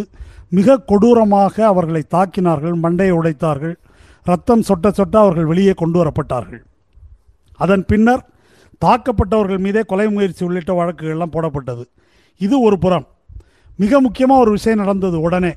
மிக 0.59 0.79
கொடூரமாக 0.91 1.55
அவர்களை 1.73 2.03
தாக்கினார்கள். 2.15 2.77
மண்டையை 2.85 3.15
உடைத்தார்கள். 3.19 3.75
ரத்தம் 4.27 4.65
சொட்ட 4.69 4.87
சொட்ட 4.99 5.17
அவர்கள் 5.25 5.51
வெளியே 5.51 5.75
கொண்டு 5.83 5.97
வரப்பட்டார்கள். 6.03 6.63
அதன் 7.65 7.85
பின்னர் 7.91 8.23
தாக்கப்பட்டவர்கள் 8.85 9.59
மீதே 9.59 9.81
கொலை 9.81 10.11
முயற்சி 10.11 10.45
உள்ளிட்ட 10.45 10.85
வழக்குகள்லாம் 10.85 11.33
போடப்பட்டது. 11.33 11.85
இது 12.37 12.61
ஒரு 12.61 12.79
புறம். 12.79 13.07
மிக 13.77 14.01
முக்கியமாக 14.01 14.41
ஒரு 14.41 14.51
விஷயம் 14.51 14.79
நடந்தது 14.79 15.21
உடனே. 15.21 15.55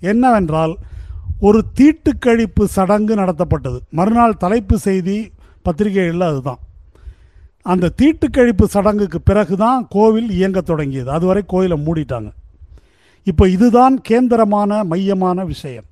என்னவென்றால் 0.00 0.76
ஒரு 1.40 1.62
தீட்டுக்கழிப்பு 1.80 2.64
சடங்கு 2.64 3.14
நடத்தப்பட்டது. 3.14 3.78
மறுநாள் 3.90 4.36
தலைப்பு 4.36 4.78
செய்தி 4.78 5.30
பத்திரிகைகளில் 5.62 6.20
அதுதான். 6.20 6.58
அந்த 7.62 7.92
தீட்டுக்கழிப்பு 8.02 8.64
சடங்குக்கு 8.64 9.20
பிறகு 9.20 9.56
தான் 9.56 9.86
கோவில் 9.88 10.30
இயங்க 10.30 10.60
தொடங்கியது. 10.60 11.10
அதுவரை 11.10 11.42
கோயிலை 11.46 11.82
மூடிட்டாங்க. 11.84 12.30
இப்போ 13.24 13.48
இதுதான் 13.48 14.00
கேந்திரமான 14.08 14.84
மையமான 14.84 15.44
விஷயம். 15.44 15.84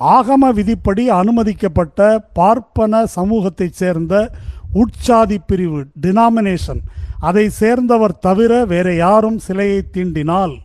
ஆகம 0.00 0.50
விதிப்படி 0.54 1.10
அனுமதிக்கப்பட்ட 1.10 2.28
பார்ப்பன 2.32 3.04
சமூகத்தைச் 3.16 3.74
சேர்ந்த 3.74 4.30
உட்சாதி 4.74 5.36
பிரிவு 5.46 5.84
டினாமினேஷன் 6.00 6.80
அதை 7.20 7.48
சேர்ந்தவர் 7.48 8.18
தவிர 8.18 8.64
வேற 8.64 8.94
யாரும் 8.94 9.38
சிலையை 9.38 9.82
தீண்டினால் 9.92 10.56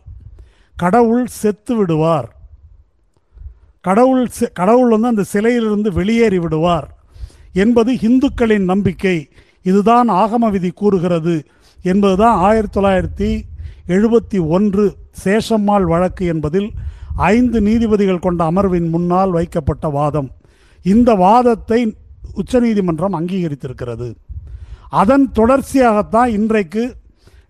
கடவுள் 0.76 1.26
செத்து 1.26 1.76
விடுவார். 1.76 2.36
கடவுள் 3.80 4.28
கடவுள் 4.52 4.88
வந்து 4.88 5.06
அந்த 5.06 5.24
சிலையிலிருந்து 5.32 5.92
வெளியேறி 5.92 6.38
விடுவார் 6.38 6.96
என்பது 7.52 7.94
இந்துக்களின் 7.94 8.64
நம்பிக்கை. 8.64 9.28
இதுதான் 9.62 10.10
ஆகம 10.10 10.50
விதி 10.50 10.70
கூறுகிறது 10.70 11.44
என்பதுதான் 11.82 12.36
ஆயிரத்தி 12.36 12.80
தொள்ளாயிரத்தி 12.80 13.42
எழுபத்தி 13.88 14.48
ஒன்று 14.48 14.96
சேஷம்மாள் 15.24 15.82
வழக்கு 15.82 16.26
என்பதில் 16.26 16.70
ஐந்து 17.16 17.60
நீதிபதிகள் 17.60 18.18
கொண்ட 18.18 18.50
அமர்வின் 18.50 18.88
முன்னால் 18.88 19.30
வைக்கப்பட்ட 19.30 19.88
வாதம். 19.88 20.30
இந்த 20.82 21.14
வாதத்தை 21.14 21.96
உச்சநீதிமன்றம் 22.40 23.16
அங்கீகரித்திருக்கிறது. 23.18 24.08
அதன் 25.02 25.26
தொடர்ச்சியாகத்தான் 25.38 26.30
இன்றைக்கு 26.38 26.82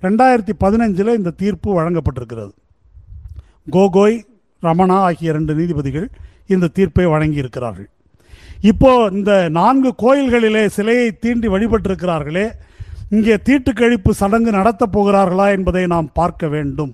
ரெண்டாயிரத்தி 0.07 0.55
பதினஞ்சில் 0.65 1.17
இந்த 1.19 1.35
தீர்ப்பு 1.43 1.71
வழங்கப்பட்டிருக்கிறது. 1.79 2.53
கோகோய் 3.75 4.17
ரமணா 4.67 4.99
ஆகிய 5.07 5.33
இரண்டு 5.33 5.53
நீதிபதிகள் 5.59 6.07
இந்த 6.55 6.71
தீர்ப்பை 6.77 7.07
வழங்கியிருக்கிறார்கள். 7.15 7.89
இப்போ 8.71 8.91
இந்த 9.13 9.33
நான்கு 9.59 9.91
கோயில்களிலே 10.03 10.63
சிலையை 10.77 11.09
தீண்டி 11.25 11.49
வழிபட்டிருக்கிறார்களே 11.55 12.47
இங்கே 13.15 13.35
தீட்டுக்கழிப்பு 13.49 14.11
சடங்கு 14.21 14.51
நடத்தப் 14.59 14.95
போகிறார்களா 14.95 15.47
என்பதை 15.57 15.83
நாம் 15.95 16.09
பார்க்க 16.21 16.49
வேண்டும். 16.55 16.93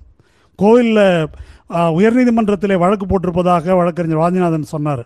கோயிலில் 0.61 1.05
உயர்நீதிமன்றத்திலே 1.99 2.75
வழக்கு 2.83 3.05
போட்டிருப்பதாக 3.11 3.75
வழக்கறிஞர் 3.79 4.23
வாஞ்சிநாதன் 4.23 4.71
சொன்னார். 4.73 5.03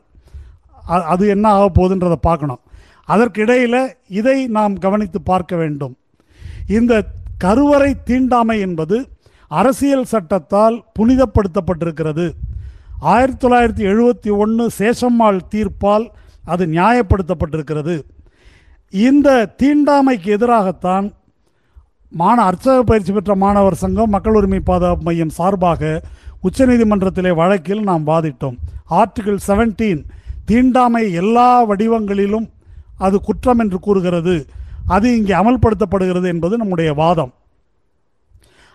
அது 1.14 1.24
என்ன 1.36 1.46
ஆக 1.58 1.66
போகுதுன்றதை 1.78 2.18
பார்க்கணும். 2.30 2.62
அதற்கிடையில் 3.08 3.82
இதை 4.20 4.38
நாம் 4.58 4.76
கவனித்து 4.86 5.22
பார்க்க 5.22 5.56
வேண்டும். 5.56 5.94
இந்த 6.78 6.94
கருவறை 7.38 7.92
தீண்டாமை 8.04 8.58
என்பது 8.60 8.98
அரசியல் 9.48 10.10
சட்டத்தால் 10.12 10.78
புனிதப்படுத்தப்பட்டிருக்கிறது. 11.00 12.26
ஆயிரத்தி 13.14 13.42
தொள்ளாயிரத்தி 13.44 13.84
எழுபத்தி 13.92 14.32
ஒன்று 14.44 14.66
சேஷம்மாள் 14.80 15.40
தீர்ப்பால் 15.54 16.06
அது 16.54 16.66
நியாயப்படுத்தப்பட்டிருக்கிறது. 16.66 17.96
இந்த 19.08 19.30
தீண்டாமைக்கு 19.62 20.30
எதிராகத்தான் 20.38 21.08
மாண 22.10 22.38
அர்ச்சக 22.50 22.80
பயிற்சி 22.80 23.12
பெற்ற 23.14 23.36
மாணவர் 23.36 23.82
சங்கம் 23.84 24.14
மக்கள் 24.16 24.38
உரிமை 24.40 24.60
பாதுகாப்பு 24.60 25.04
மையம் 25.04 25.34
சார்பாக 25.38 26.02
உச்சநீதிமன்றத்திலே 26.48 27.32
வழக்கில் 27.36 27.84
நாம் 27.90 28.08
வாதிட்டோம். 28.08 28.58
ஆர்டிகிள் 28.90 29.40
17 29.48 30.06
தீண்டாமை 30.46 31.04
எல்லா 31.22 31.50
வடிவங்களிலும் 31.70 32.48
அது 32.98 33.22
குற்றம் 33.22 33.60
என்று 33.60 33.80
கூறுகிறது. 33.80 34.48
அது 34.88 35.18
இங்கே 35.18 35.34
அமல்படுத்தப்படுகிறது 35.34 36.28
என்பது 36.28 36.58
நம்முடைய 36.58 36.94
வாதம். 36.94 37.34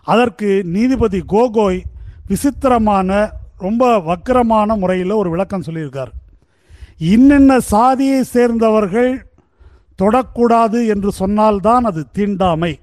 அதற்கு 0.02 0.62
நீதிபதி 0.64 1.22
கோகோய் 1.26 1.82
விசித்திரமான 2.26 3.32
ரொம்ப 3.58 3.98
வக்கிரமான 3.98 4.76
முறையில் 4.76 5.10
ஒரு 5.10 5.30
விளக்கம் 5.30 5.62
சொல்லியிருக்கார். 5.62 6.12
இன்னென்ன 6.98 7.58
சாதியை 7.58 8.22
சேர்ந்தவர்கள் 8.22 9.26
தொடக்கூடாது 10.02 10.86
என்று 10.86 11.12
சொன்னால்தான் 11.12 11.84
அது 11.84 12.06
தீண்டாமை. 12.12 12.80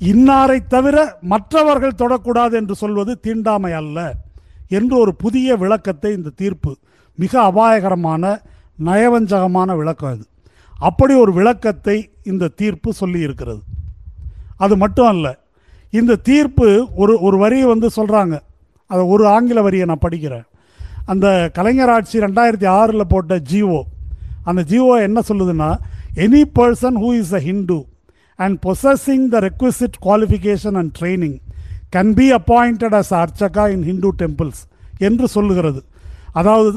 இன்னாரை 0.00 0.58
தவிர 0.68 1.18
மற்றவர்கள் 1.20 1.98
தொடக்கூடாது 1.98 2.52
என்று 2.52 2.74
சொல்வது 2.74 3.20
தீண்டாமை 3.20 3.72
அல்ல 3.72 4.14
என்று 4.68 4.98
ஒரு 4.98 5.14
புதிய 5.14 5.56
விளக்கத்தை 5.56 6.12
இந்த 6.12 6.30
தீர்ப்பு 6.36 6.76
மிக 7.14 7.42
அபாயகரமான 7.42 8.40
நயவஞ்சகமான 8.84 9.76
விளக்கம் 9.76 10.10
அது. 10.10 10.24
அப்படி 10.78 11.14
ஒரு 11.14 11.32
விளக்கத்தை 11.32 11.96
இந்த 12.22 12.52
தீர்ப்பு 12.60 12.92
சொல்லி 12.92 13.20
இருக்கிறது 13.20 13.60
அது 14.56 14.76
மட்டும் 14.76 15.06
அல்ல 15.06 15.26
இந்த 15.90 16.16
தீர்ப்பு 16.28 16.68
ஒரு 16.94 17.20
ஒரு 17.20 17.36
வரியை 17.38 17.66
வந்து 17.66 17.88
சொல்கிறாங்க 17.96 18.34
அதை 18.86 19.02
ஒரு 19.04 19.24
ஆங்கில 19.26 19.62
வரியை 19.62 19.86
நான் 19.86 20.04
படிக்கிறேன். 20.06 20.46
அந்த 21.04 21.26
கலைஞர் 21.52 21.88
ஆட்சி 21.88 22.18
ரெண்டாயிரத்தி 22.18 22.66
ஆறில் 22.66 23.10
போட்ட 23.12 23.36
ஜிஓ 23.50 23.80
அந்த 24.44 24.62
ஜிஓ 24.68 25.00
என்ன 25.02 25.20
சொல்லுதுன்னா 25.28 25.70
any 26.14 26.42
person 26.58 26.98
who 27.02 27.10
is 27.18 27.32
a 27.32 27.40
Hindu 27.40 27.78
and 28.38 28.56
possessing 28.66 29.26
the 29.28 29.40
requisite 29.40 29.96
qualification 30.06 30.76
and 30.82 30.92
training 31.00 31.38
can 31.96 32.12
be 32.12 32.26
appointed 32.32 32.96
as 33.00 33.12
archaka 33.22 33.64
in 33.72 33.82
Hindu 33.82 34.12
temples 34.22 34.62
என்று 34.98 35.28
சொல்லுகிறது. 35.28 35.80
அதாவது 36.32 36.70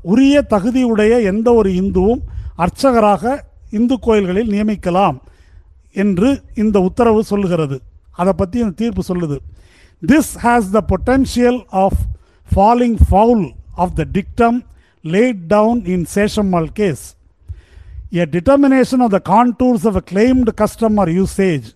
உரிய 0.00 0.44
தகுதியுடைய 0.50 1.22
எந்த 1.22 1.52
ஒரு 1.52 1.70
இந்துவும் 1.70 2.20
அர்ச்சகராக 2.56 3.44
இந்து 3.70 3.98
கோயில்களில் 3.98 4.50
நியமிக்கலாம் 4.50 5.18
என்று 5.92 6.42
இந்த 6.54 6.80
உத்தரவு 6.80 7.24
சொல்லுகிறது. 7.24 7.80
அதை 8.12 8.32
பற்றி 8.32 8.58
இந்த 8.58 8.70
தீர்ப்பு 8.70 9.02
சொல்லுது. 9.08 9.38
This 10.06 10.32
has 10.42 10.70
the 10.70 10.84
potential 10.88 11.64
of 11.66 12.00
falling 12.56 12.96
foul 13.10 13.50
of 13.74 13.94
the 13.94 14.04
dictum 14.12 14.66
laid 15.02 15.36
down 15.36 15.84
in 15.84 16.06
Seshammal 16.14 16.66
case 16.72 17.14
A 18.14 18.24
determination 18.24 19.00
of 19.00 19.10
the 19.12 19.20
contours 19.20 19.84
of 19.84 19.96
a 19.96 20.00
claimed 20.10 20.48
custom 20.56 20.96
or 20.96 21.08
usage 21.08 21.74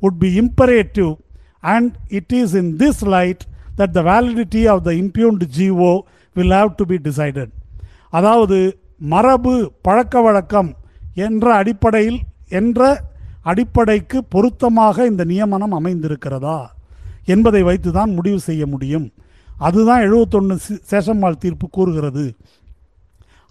would 0.00 0.16
be 0.20 0.36
imperative, 0.36 1.16
and 1.60 1.94
it 2.08 2.32
is 2.32 2.54
in 2.54 2.78
this 2.78 3.04
light 3.04 3.40
that 3.78 3.94
the 3.94 4.02
validity 4.02 4.68
of 4.68 4.84
the 4.84 4.90
impugned 4.90 5.42
GO 5.56 6.04
will 6.36 6.54
have 6.58 6.70
to 6.80 6.84
be 6.90 6.96
decided 7.06 7.52
அதாவது 8.18 8.58
மரபு 9.12 9.54
பழக்க 9.86 10.14
வழக்கம் 10.26 10.70
என்ற 11.26 11.46
அடிப்படையில் 11.60 12.20
என்ற 12.58 12.80
அடிப்படைக்கு 13.50 14.18
பொருத்தமாக 14.34 15.06
இந்த 15.10 15.22
நியமனம் 15.32 15.74
அமைந்திருக்கிறதா 15.78 16.58
என்பதை 17.34 17.62
வைத்து 17.68 17.90
தான் 17.96 18.14
முடிவு 18.18 18.38
செய்ய 18.48 18.62
முடியும். 18.72 19.06
அதுதான் 19.66 20.04
எழுபத்தொன்று 20.06 20.54
சேஷம்மாள் 20.90 21.42
தீர்ப்பு 21.44 21.66
கூறுகிறது. 21.76 22.24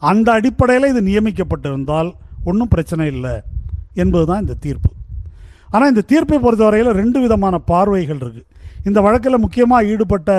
அந்த 0.01 0.27
அடிப்படையில் 0.39 0.91
இது 0.93 1.01
நியமிக்கப்பட்டிருந்தால் 1.09 2.09
ஒன்றும் 2.49 2.71
பிரச்சனை 2.73 3.05
இல்லை 3.15 3.35
என்பது 4.03 4.25
தான் 4.31 4.43
இந்த 4.45 4.55
தீர்ப்பு. 4.65 4.91
ஆனால் 5.73 5.91
இந்த 5.93 6.03
தீர்ப்பை 6.11 6.37
பொறுத்தவரையில் 6.45 6.97
ரெண்டு 7.01 7.19
விதமான 7.25 7.55
பார்வைகள் 7.71 8.21
இருக்குது 8.23 8.47
இந்த 8.89 8.99
வழக்கில் 9.05 9.43
முக்கியமாக 9.45 9.89
ஈடுபட்ட 9.93 10.31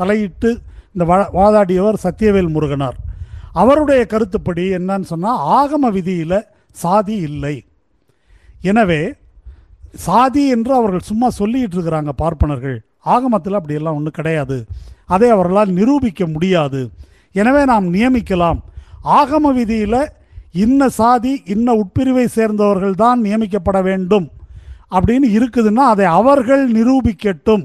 தலையிட்டு 0.00 0.50
இந்த 0.94 1.04
வாதாடியவர் 1.38 2.02
சத்தியவேல் 2.04 2.54
முருகனார். 2.54 2.98
அவருடைய 3.62 4.02
கருத்துப்படி 4.12 4.64
என்னன்னு 4.78 5.10
சொன்னால் 5.12 5.42
ஆகம 5.58 5.90
விதியில் 5.96 6.46
சாதி 6.82 7.16
இல்லை. 7.28 7.56
எனவே 8.70 9.02
சாதி 10.06 10.42
என்று 10.54 10.72
அவர்கள் 10.78 11.08
சும்மா 11.10 11.28
சொல்லிட்டு 11.40 11.76
இருக்கிறாங்க 11.76 12.12
பார்ப்பனர்கள். 12.22 12.78
ஆகமத்தில் 13.14 13.58
அப்படியெல்லாம் 13.58 13.96
ஒன்றும் 13.98 14.18
கிடையாது. 14.18 14.56
அதை 15.14 15.28
அவர்களால் 15.36 15.76
நிரூபிக்க 15.78 16.26
முடியாது. 16.34 16.80
எனவே 17.40 17.62
நாம் 17.72 17.86
நியமிக்கலாம். 17.94 18.60
ஆகம 19.18 19.52
விதியில் 19.58 20.02
இன்ன 20.64 20.88
சாதி 21.00 21.32
இன்ன 21.54 21.74
உட்பிரிவை 21.82 22.26
சேர்ந்தவர்கள் 22.36 23.00
தான் 23.02 23.18
நியமிக்கப்பட 23.26 23.78
வேண்டும். 23.88 24.26
அப்படின்னு 24.96 25.28
இருக்குதுன்னா 25.38 25.84
அதை 25.94 26.06
அவர்கள் 26.20 26.64
நிரூபிக்கட்டும். 26.78 27.64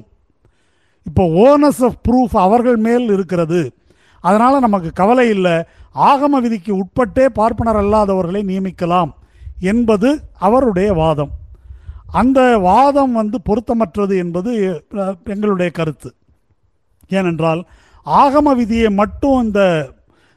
இப்போ 1.06 1.24
ஓனஸ் 1.24 1.84
ஆஃப் 1.84 1.98
ப்ரூஃப் 2.08 2.38
அவர்கள் 2.40 2.76
மேல் 2.76 3.12
இருக்கிறது. 3.12 3.74
அதனால் 4.22 4.60
நமக்கு 4.60 4.92
கவலை 4.92 5.30
இல்லை. 5.30 5.64
ஆகம 5.96 6.42
விதிக்கு 6.42 6.78
உட்பட்டே 6.78 7.26
பார்ப்பனர் 7.26 7.76
அல்லாதவர்களை 7.76 8.42
நியமிக்கலாம் 8.44 9.12
என்பது 9.60 10.20
அவருடைய 10.38 10.94
வாதம். 10.94 11.32
அந்த 12.12 12.58
வாதம் 12.58 13.12
வந்து 13.12 13.40
பொருத்தமற்றது 13.46 14.18
என்பது 14.18 14.84
எங்களுடைய 15.26 15.72
கருத்து. 15.72 16.14
ஏனென்றால் 17.10 17.68
ஆகம 18.06 18.56
விதியை 18.56 18.90
மட்டும் 18.90 19.44
இந்த 19.44 19.90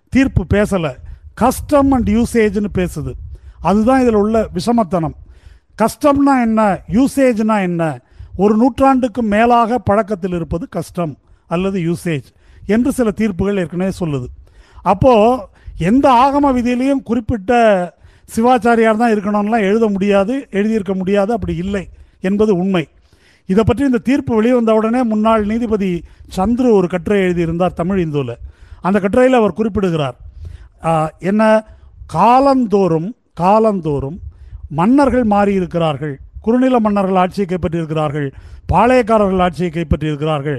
தீர்ப்பு 0.08 0.44
பேசலை. 0.54 0.94
கஸ்டம் 1.34 1.90
அண்ட் 1.90 2.08
யூசேஜ்னு 2.08 2.66
பேசுது. 2.74 3.12
அதுதான் 3.60 4.00
இதில் 4.00 4.14
உள்ள 4.14 4.48
விஷமத்தனம். 4.54 5.16
கஸ்டம்னா 5.82 6.40
என்ன? 6.40 6.80
யூசேஜ்னா 6.92 7.60
என்ன? 7.60 8.00
ஒரு 8.42 8.54
நூற்றாண்டுக்கும் 8.60 9.32
மேலாக 9.34 9.78
பழக்கத்தில் 9.88 10.36
இருப்பது 10.38 10.64
கஸ்டம் 10.74 11.14
அல்லது 11.54 11.78
யூசேஜ் 11.88 12.28
என்று 12.74 12.90
சில 12.98 13.08
தீர்ப்புகள் 13.20 13.60
ஏற்கனவே 13.62 13.92
சொல்லுது. 14.00 14.26
அப்போது 14.92 15.46
எந்த 15.90 16.06
ஆகம 16.24 16.52
விதியிலையும் 16.56 17.02
குறிப்பிட்ட 17.08 17.52
சிவாச்சாரியார் 18.34 19.00
தான் 19.02 19.14
இருக்கணும்லாம் 19.14 19.66
எழுத 19.68 19.84
முடியாது 19.94 20.34
எழுதியிருக்க 20.58 20.94
முடியாது 21.00 21.30
அப்படி 21.36 21.54
இல்லை 21.64 21.84
என்பது 22.28 22.52
உண்மை. 22.62 22.84
இதை 23.48 23.62
பற்றி 23.64 23.82
இந்த 23.90 24.00
தீர்ப்பு 24.08 24.32
வெளிவந்த 24.38 24.70
உடனே 24.78 25.00
முன்னாள் 25.12 25.44
நீதிபதி 25.50 25.90
சந்துரு 26.36 26.70
ஒரு 26.78 26.88
கட்டுரை 26.94 27.20
எழுதியிருந்தார் 27.26 27.78
தமிழ் 27.80 28.00
இந்துவில் 28.04 28.34
அந்த 28.86 28.96
கட்டுரையில் 29.04 29.38
அவர் 29.40 29.58
குறிப்பிடுகிறார். 29.58 30.16
என்ன? 31.30 31.42
காலந்தோறும் 32.16 33.08
காலந்தோறும் 33.42 34.18
மன்னர்கள் 34.78 35.26
மாறியிருக்கிறார்கள். 35.34 36.16
குறுநில 36.48 36.78
மன்னர்கள் 36.86 37.20
ஆட்சியை 37.24 37.46
கைப்பற்றியிருக்கிறார்கள் 37.48 38.28
பாளையக்காரர்கள் 38.72 39.44
ஆட்சியை 39.46 39.70
கைப்பற்றியிருக்கிறார்கள். 39.74 40.58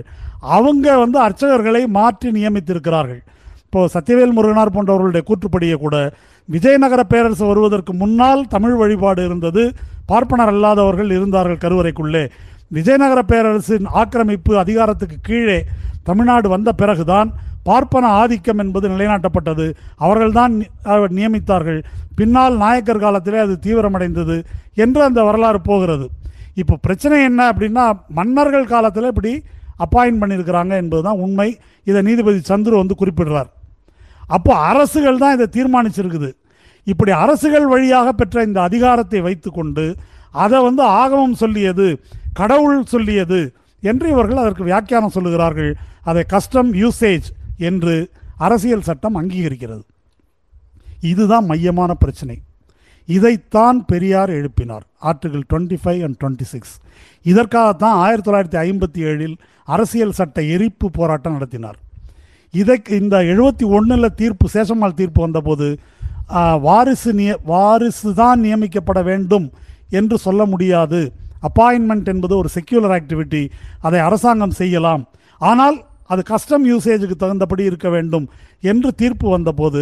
அவங்க 0.57 0.85
வந்து 1.03 1.17
அர்ச்சகர்களை 1.25 1.81
மாற்றி 1.97 2.27
நியமித்திருக்கிறார்கள். 2.37 3.21
இப்போ 3.65 3.81
சத்தியவேல் 3.95 4.35
முருகனார் 4.37 4.75
போன்றவர்களுடைய 4.75 5.23
கூற்றுப்படியே 5.25 5.75
கூட 5.81 5.95
விஜயநகர 6.49 7.01
பேரரசு 7.11 7.43
வருவதற்கு 7.49 7.91
முன்னால் 8.01 8.41
தமிழ் 8.53 8.77
வழிபாடு 8.81 9.21
இருந்தது 9.29 9.63
பார்ப்பனர் 10.11 10.51
அல்லாதவர்கள் 10.53 11.09
இருந்தார்கள் 11.17 11.61
கருவறைக்குள்ளே. 11.63 12.23
விஜயநகர 12.77 13.19
பேரரசின் 13.31 13.87
ஆக்கிரமிப்பு 14.01 14.53
அதிகாரத்துக்கு 14.63 15.17
கீழே 15.27 15.59
தமிழ்நாடு 16.07 16.47
வந்த 16.55 16.69
பிறகுதான் 16.81 17.29
பார்ப்பன 17.67 18.05
ஆதிக்கம் 18.21 18.61
என்பது 18.63 18.85
நிலைநாட்டப்பட்டது. 18.93 19.65
அவர்கள்தான் 20.05 20.53
நியமித்தார்கள். 21.17 21.79
பின்னால் 22.19 22.55
நாயக்கர் 22.63 23.03
காலத்திலே 23.05 23.39
அது 23.45 23.55
தீவிரமடைந்தது 23.65 24.37
என்று 24.83 25.01
அந்த 25.07 25.19
வரலாறு 25.27 25.59
போகிறது. 25.69 26.05
இப்போ 26.61 26.75
பிரச்சனை 26.85 27.17
என்ன 27.29 27.41
அப்படின்னா 27.51 27.85
மன்னர்கள் 28.19 28.71
காலத்தில் 28.73 29.11
இப்படி 29.11 29.33
அப்பாயின்ட் 29.85 30.21
பண்ணியிருக்கிறாங்க 30.21 30.73
என்பதுதான் 30.83 31.21
உண்மை. 31.25 31.49
இதை 31.87 31.99
நீதிபதி 32.09 32.39
சந்துரு 32.51 32.75
வந்து 32.81 32.95
குறிப்பிடுறார். 33.01 33.49
அப்போ 34.35 34.51
அரசுகள் 34.71 35.21
தான் 35.23 35.35
இதை 35.37 35.47
தீர்மானிச்சிருக்குது. 35.57 36.29
இப்படி 36.87 37.11
அரசுகள் 37.23 37.67
வழியாக 37.73 38.07
பெற்ற 38.19 38.43
இந்த 38.49 38.59
அதிகாரத்தை 38.67 39.19
வைத்துக்கொண்டு 39.27 39.85
அதை 40.43 40.57
வந்து 40.67 40.83
ஆகமம் 41.01 41.39
சொல்லியது 41.41 41.87
கடவுள் 42.39 42.81
சொல்லியது 42.93 43.39
என்று 43.83 44.05
இவர்கள் 44.13 44.41
அதற்கு 44.43 44.63
வியாக்கியானம் 44.69 45.15
சொல்லுகிறார்கள். 45.15 45.71
அதை 46.09 46.23
கஸ்டம் 46.33 46.69
யூசேஜ் 46.81 47.27
என்று 47.69 47.95
அரசியல் 48.47 48.87
சட்டம் 48.89 49.17
அங்கீகரிக்கிறது. 49.19 49.83
இதுதான் 51.11 51.45
மையமான 51.45 51.93
பிரச்சனை. 51.93 52.37
இதைத்தான் 53.07 53.77
பெரியார் 53.85 54.31
எழுப்பினார். 54.37 54.85
Article 55.09 55.43
twenty 55.51 55.77
five 55.83 56.01
and 56.05 56.17
twenty 56.21 56.47
six 56.53 56.73
இதற்காகத்தான் 57.31 57.95
ஆயிரத்தி 58.05 58.27
தொள்ளாயிரத்தி 58.27 58.59
ஐம்பத்தி 58.65 59.01
ஏழில் 59.11 59.35
அரசியல் 59.75 60.17
சட்ட 60.19 60.41
எரிப்பு 60.55 60.87
போராட்டம் 60.97 61.35
நடத்தினார். 61.37 61.77
இதை 62.53 62.77
இந்த 62.99 63.15
எழுபத்தி 63.33 63.65
ஒன்றில் 63.77 64.15
தீர்ப்பு 64.21 64.47
சேஷம்மாள் 64.53 64.97
தீர்ப்பு 64.99 65.21
வந்தபோது 65.25 65.67
வாரிசு 66.67 67.11
நிய 67.19 67.31
வாரிசு 67.51 68.09
தான் 68.21 68.41
நியமிக்கப்பட 68.45 68.99
வேண்டும் 69.09 69.47
என்று 69.99 70.17
சொல்ல 70.25 70.45
முடியாது. 70.45 70.99
அப்பாயின்மெண்ட் 71.47 72.09
என்பது 72.13 72.33
ஒரு 72.37 72.49
செக்யூலர் 72.55 72.95
ஆக்டிவிட்டி 72.97 73.43
அதை 73.87 73.99
அரசாங்கம் 74.07 74.57
செய்யலாம். 74.61 75.03
ஆனால் 75.51 75.77
அது 76.09 76.21
கஸ்டம் 76.23 76.65
யூசேஜுக்கு 76.71 77.15
தகுந்தபடி 77.23 77.63
இருக்க 77.69 77.89
வேண்டும் 77.89 78.25
என்று 78.71 78.89
தீர்ப்பு 78.93 79.27
வந்தபோது 79.29 79.81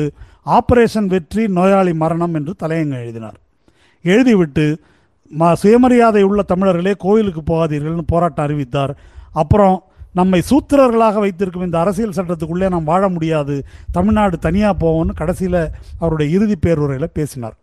ஆபரேஷன் 0.57 1.09
வெற்றி 1.13 1.43
நோயாளி 1.57 1.93
மரணம் 2.03 2.33
என்று 2.33 2.53
தலையங்க 2.63 2.95
எழுதினார். 3.03 3.37
எழுதிவிட்டு 4.05 4.65
ம 5.31 5.51
சுயமரியாதை 5.61 6.21
உள்ள 6.21 6.41
தமிழர்களே 6.51 6.93
கோயிலுக்கு 6.97 7.41
போகாதீர்கள்னு 7.41 8.05
போராட்டம் 8.05 8.45
அறிவித்தார். 8.45 8.93
அப்புறம் 9.33 9.77
நம்மை 10.13 10.39
சூத்திரர்களாக 10.49 11.19
வைத்திருக்கும் 11.23 11.65
இந்த 11.67 11.77
அரசியல் 11.79 12.17
சட்டத்துக்குள்ளே 12.17 12.67
நாம் 12.73 12.89
வாழ 12.91 13.03
முடியாது 13.09 13.55
தமிழ்நாடு 13.91 14.37
தனியாக 14.45 14.75
போவோம்னு 14.83 15.13
கடைசியில் 15.21 15.61
அவருடைய 15.99 16.27
இறுதி 16.37 16.55
பேருரையில் 16.65 17.15
பேசினார். 17.17 17.55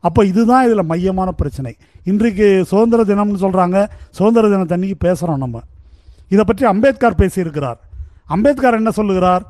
அப்போ 0.00 0.20
இதுதான் 0.30 0.64
இதில் 0.66 0.88
மையமான 0.90 1.30
பிரச்சனை. 1.40 1.72
இன்றைக்கு 2.04 2.46
சுதந்திர 2.70 3.02
தினம்னு 3.10 3.42
சொல்கிறாங்க 3.44 3.78
சுதந்திர 4.10 4.48
தினத்தன்னைக்கு 4.48 4.98
பேசுகிறோம் 5.06 5.42
நம்ம. 5.44 5.60
இதை 6.28 6.44
பற்றி 6.46 6.64
அம்பேத்கர் 6.64 7.20
பேசியிருக்கிறார். 7.22 7.80
அம்பேத்கர் 8.34 8.78
என்ன 8.80 8.90
சொல்லுகிறார்? 8.90 9.44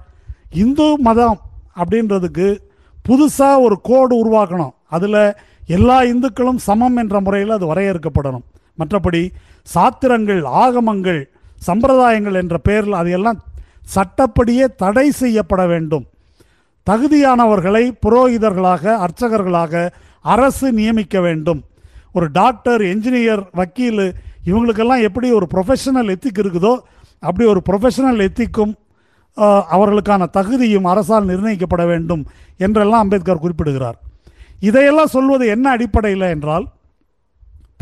இந்து 0.65 0.87
மதம் 0.99 1.39
அப்படின்றதுக்கு 1.81 2.47
புதுசாக 3.09 3.65
ஒரு 3.67 3.77
கோடு 3.83 4.15
உருவாக்கணும். 4.23 4.75
அதில் 4.97 5.23
எல்லா 5.67 5.99
இந்துக்களும் 6.03 6.61
சமம் 6.69 6.97
என்ற 6.97 7.17
முறையில் 7.21 7.57
அது 7.57 7.67
வரையறுக்கப்படணும். 7.73 8.47
மற்றபடி 8.79 9.23
சாத்திரங்கள் 9.75 10.43
ஆகமங்கள் 10.63 11.21
சம்பிரதாயங்கள் 11.67 12.37
என்ற 12.43 12.57
பெயரில் 12.59 13.01
அதையெல்லாம் 13.01 13.41
சட்டப்படியே 13.95 14.67
தடை 14.77 15.07
செய்யப்பட 15.11 15.63
வேண்டும். 15.67 16.05
தகுதியானவர்களை 16.87 17.85
புரோகிதர்களாக 18.05 18.85
அர்ச்சகர்களாக 19.05 19.83
அரசு 20.35 20.67
நியமிக்க 20.73 21.21
வேண்டும். 21.21 21.61
ஒரு 22.13 22.27
டாக்டர் 22.33 22.81
என்ஜினியர் 22.81 23.43
வக்கீல் 23.53 24.05
இவங்களுக்கெல்லாம் 24.47 25.05
எப்படி 25.09 25.29
ஒரு 25.31 25.47
ப்ரொஃபஷனல் 25.55 26.11
எத்திக் 26.15 26.41
இருக்குதோ 26.43 26.75
அப்படி 27.29 27.45
ஒரு 27.53 27.61
ப்ரொஃபஷனல் 27.69 28.25
எத்திக்கும் 28.29 28.73
அவர்களுக்கான 29.75 30.23
தகுதியும் 30.37 30.87
அரசால் 30.93 31.29
நிர்ணயிக்கப்பட 31.31 31.83
வேண்டும் 31.91 32.23
என்றெல்லாம் 32.65 33.05
அம்பேத்கர் 33.05 33.43
குறிப்பிடுகிறார். 33.45 33.99
இதையெல்லாம் 34.69 35.15
சொல்வது 35.15 35.45
என்ன 35.55 35.67
அடிப்படையில் 35.77 36.27
என்றால் 36.35 36.67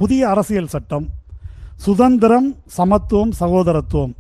புதிய 0.00 0.22
அரசியல் 0.34 0.72
சட்டம் 0.74 1.06
சுதந்திரம் 1.86 2.48
சமத்துவம் 2.76 3.32
சகோதரத்துவம் 3.40 4.12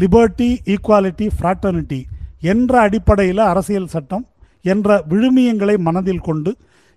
லிபர்ட்டி 0.00 0.48
ஈக்குவாலிட்டி 0.74 1.26
ஃப்ராட்டர்னிட்டி 1.36 2.00
என்ற 2.52 2.72
அடிப்படையில் 2.86 3.42
அரசியல் 3.52 3.92
சட்டம் 3.94 4.24
என்ற 4.72 4.96
விழுமியங்களை 5.10 5.76
மனதில் 5.86 6.24
கொண்டு 6.28 6.50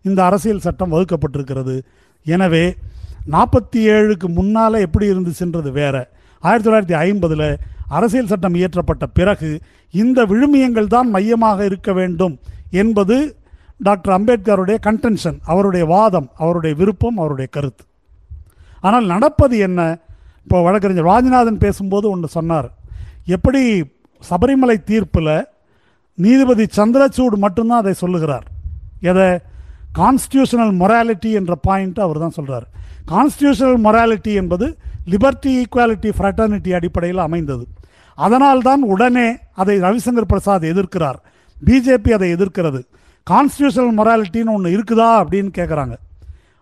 இந்த 0.06 0.20
அரசியல் 0.30 0.64
சட்டம் 0.66 0.93
வகுக்கப்பட்டிருக்கிறது. 0.93 1.76
எனவே 2.26 2.66
நாற்பத்தி 3.34 3.80
ஏழுக்கு 3.95 4.28
முன்னால் 4.38 4.84
எப்படி 4.86 5.06
இருந்துச்சுன்றது 5.14 5.72
வேறு? 5.80 6.04
ஆயிரத்தி 6.39 6.69
தொள்ளாயிரத்தி 6.69 6.97
ஐம்பதில் 7.07 7.47
அரசியல் 7.88 8.27
சட்டம் 8.27 8.53
இயற்றப்பட்ட 8.53 9.05
பிறகு 9.13 9.61
இந்த 9.93 10.25
விழுமியங்கள் 10.25 10.88
தான் 10.88 11.09
மையமாக 11.09 11.65
இருக்க 11.65 11.93
வேண்டும் 11.93 12.39
என்பது 12.71 13.17
டாக்டர் 13.77 14.13
அம்பேத்கருடைய 14.17 14.77
கன்டென்ஷன் 14.88 15.38
அவருடைய 15.45 15.85
வாதம் 15.85 16.29
அவருடைய 16.35 16.75
விருப்பம் 16.75 17.17
அவருடைய 17.17 17.47
கருத்து. 17.51 17.83
ஆனால் 18.81 19.05
நடப்பது 19.05 19.57
என்ன? 19.57 19.99
இப்போ 20.43 20.61
வழக்கறிஞர் 20.61 21.09
ராஜநாதன் 21.13 21.57
பேசும்போது 21.57 22.09
ஒன்று 22.09 22.27
சொன்னார். 22.27 22.67
எப்படி 23.25 23.61
சபரிமலை 24.29 24.83
தீர்ப்பில் 24.83 25.35
நீதிபதி 26.17 26.65
சந்திரசூட் 26.79 27.35
மட்டும்தான் 27.38 27.79
அதை 27.79 27.93
சொல்லுகிறார். 27.93 28.45
எதை? 29.01 29.29
கான்ஸ்டியூஷனல் 29.97 30.73
மொராலிட்டி 30.81 31.31
என்ற 31.31 31.55
பாயிண்ட் 31.55 31.99
அவர் 31.99 32.19
தான் 32.19 32.29
சொல்கிறார் 32.29 32.65
கான்ஸ்டியூஷனல் 33.11 33.79
மொராலிட்டி 33.85 34.33
என்பது 34.33 34.65
லிபர்ட்டி 35.10 35.64
ஈக்குவாலிட்டி 35.64 36.12
ஃப்ராட்டர்னிட்டி 36.18 36.74
அடிப்படையில் 36.74 37.20
அமைந்தது. 37.20 37.68
அதனால்தான் 38.16 38.82
உடனே 38.82 39.38
அதை 39.53 39.80
ரவிசங்கர் 39.80 40.28
பிரசாத் 40.28 40.66
எதிர்க்கிறார். 40.66 41.16
பிஜேபி 41.66 42.12
அதை 42.12 42.34
எதிர்க்கிறது. 42.34 42.84
கான்ஸ்டியூஷனல் 43.30 43.93
மொராலிட்டின்னு 43.97 44.53
ஒன்று 44.53 44.70
இருக்குதா 44.70 45.24
அப்படின்னு 45.24 45.49
கேட்குறாங்க 45.58 45.93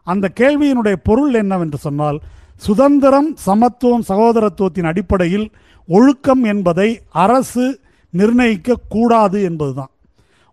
அந்த 0.04 0.32
கேள்வியினுடைய 0.40 0.96
பொருள் 1.04 1.34
என்னவென்று 1.34 1.78
சொன்னால் 1.78 2.20
சுதந்திரம் 2.56 3.36
சமத்துவம் 3.36 4.04
சகோதரத்துவத்தின் 4.10 4.86
அடிப்படையில் 4.86 5.52
ஒழுக்கம் 5.88 6.44
என்பதை 6.44 7.00
அரசு 7.10 7.80
நிர்ணயிக்க 8.10 8.76
கூடாது 8.90 9.44
என்பதுதான். 9.44 9.90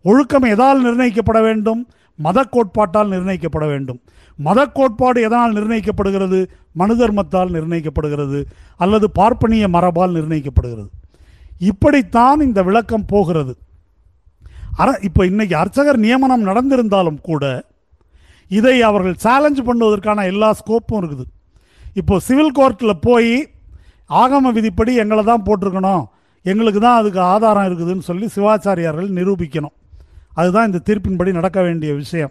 ஒழுக்கம் 0.02 0.44
எதால் 0.44 0.84
நிர்ணயிக்கப்பட 0.84 1.40
வேண்டும்? 1.40 1.88
மத 2.16 2.44
கோட்பாட்டால் 2.44 3.08
நிர்ணயிக்கப்பட 3.08 3.66
வேண்டும். 3.66 4.00
மத 4.36 4.66
கோட்பாடு 4.66 5.20
எதனால் 5.20 5.54
நிர்ணயிக்கப்படுகிறது? 5.54 6.46
மனு 6.72 6.94
தர்மத்தால் 6.94 7.54
நிர்ணயிக்கப்படுகிறது. 7.56 8.44
அல்லது 8.76 9.10
பார்ப்பனிய 9.10 9.68
மரபால் 9.68 10.14
நிர்ணயிக்கப்படுகிறது. 10.14 10.88
இப்படித்தான் 11.58 12.40
இந்த 12.40 12.62
விளக்கம் 12.62 13.06
போகிறது. 13.06 13.56
அர 14.76 14.98
இப்போ 15.02 15.24
இன்றைக்கி 15.24 15.54
அர்ச்சகர் 15.54 15.98
நியமனம் 15.98 16.46
நடந்திருந்தாலும் 16.46 17.20
கூட 17.20 17.64
இதை 18.48 18.82
அவர்கள் 18.82 19.14
சேலஞ்ச் 19.14 19.60
பண்ணுவதற்கான 19.60 20.24
எல்லா 20.24 20.52
ஸ்கோப்பும் 20.52 21.00
இருக்குது. 21.00 21.24
இப்போ 21.94 22.18
சிவில் 22.18 22.56
கோர்ட்டில் 22.58 22.92
போய் 23.00 23.50
ஆகம 24.10 24.52
விதிப்படி 24.52 24.94
எங்களை 24.94 25.24
தான் 25.24 25.42
போட்டிருக்கணும். 25.42 26.04
எங்களுக்கு 26.42 26.80
தான் 26.80 26.98
அதுக்கு 26.98 27.20
ஆதாரம் 27.20 27.66
இருக்குதுன்னு 27.68 27.98
சொல்லி 27.98 28.28
சிவாச்சாரியார்கள் 28.34 29.10
நிரூபிக்கணும். 29.18 29.74
அதுதான் 30.34 30.72
இந்த 30.72 30.80
தீர்ப்பின்படி 30.86 31.32
நடக்க 31.32 31.62
வேண்டிய 31.62 31.94
விஷயம். 31.94 32.30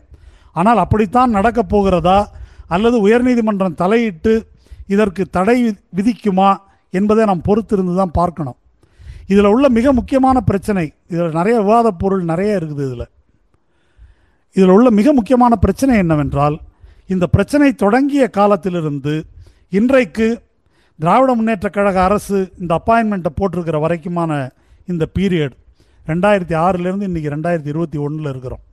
ஆனால் 0.54 0.78
அப்படித்தான் 0.78 1.30
நடக்கப் 1.30 1.70
போகிறதா? 1.70 2.30
அல்லது 2.68 3.08
உயர்நீதிமன்றம் 3.08 3.74
தலையிட்டு 3.74 4.48
இதற்கு 4.88 5.30
தடை 5.30 5.78
விதிக்குமா 5.96 6.56
என்பதை 6.90 7.26
நாம் 7.26 7.48
பொறுத்திருந்து 7.48 7.96
தான் 7.96 8.12
பார்க்கணும். 8.12 8.56
இதில் 9.28 9.46
உள்ள 9.46 9.70
மிக 9.70 9.94
முக்கியமான 9.94 10.42
பிரச்சனை 10.42 10.94
இதில் 11.08 11.32
நிறைய 11.32 11.62
விவாதப் 11.62 12.00
பொருள் 12.00 12.24
நிறைய 12.24 12.60
இருக்குது 12.60 12.86
இதில். 12.88 13.08
இதில் 14.52 14.70
உள்ள 14.70 14.90
மிக 14.90 15.14
முக்கியமான 15.14 15.56
பிரச்சனை 15.56 15.98
என்னவென்றால் 15.98 16.62
இந்த 17.08 17.28
பிரச்சனை 17.28 17.74
தொடங்கிய 17.74 18.28
காலத்திலிருந்து 18.28 19.26
இன்றைக்கு 19.70 20.42
திராவிட 21.00 21.36
முன்னேற்றக் 21.36 21.74
கழக 21.74 22.04
அரசு 22.04 22.54
இந்த 22.60 22.80
அப்பாயின்மெண்ட்டை 22.80 23.32
போட்டிருக்கிற 23.36 23.80
வரைக்குமான 23.80 24.50
இந்த 24.86 25.08
பீரியட் 25.20 25.56
ரெண்டாயிரத்தி 26.08 26.56
ஆறுலேருந்து 26.56 27.08
இன்றைக்கி 27.08 27.30
ரெண்டாயிரத்தி 27.36 27.68
இருபத்தி 27.68 27.98
ஒன்றில் 27.98 28.30
இருக்கிறோம். 28.30 28.64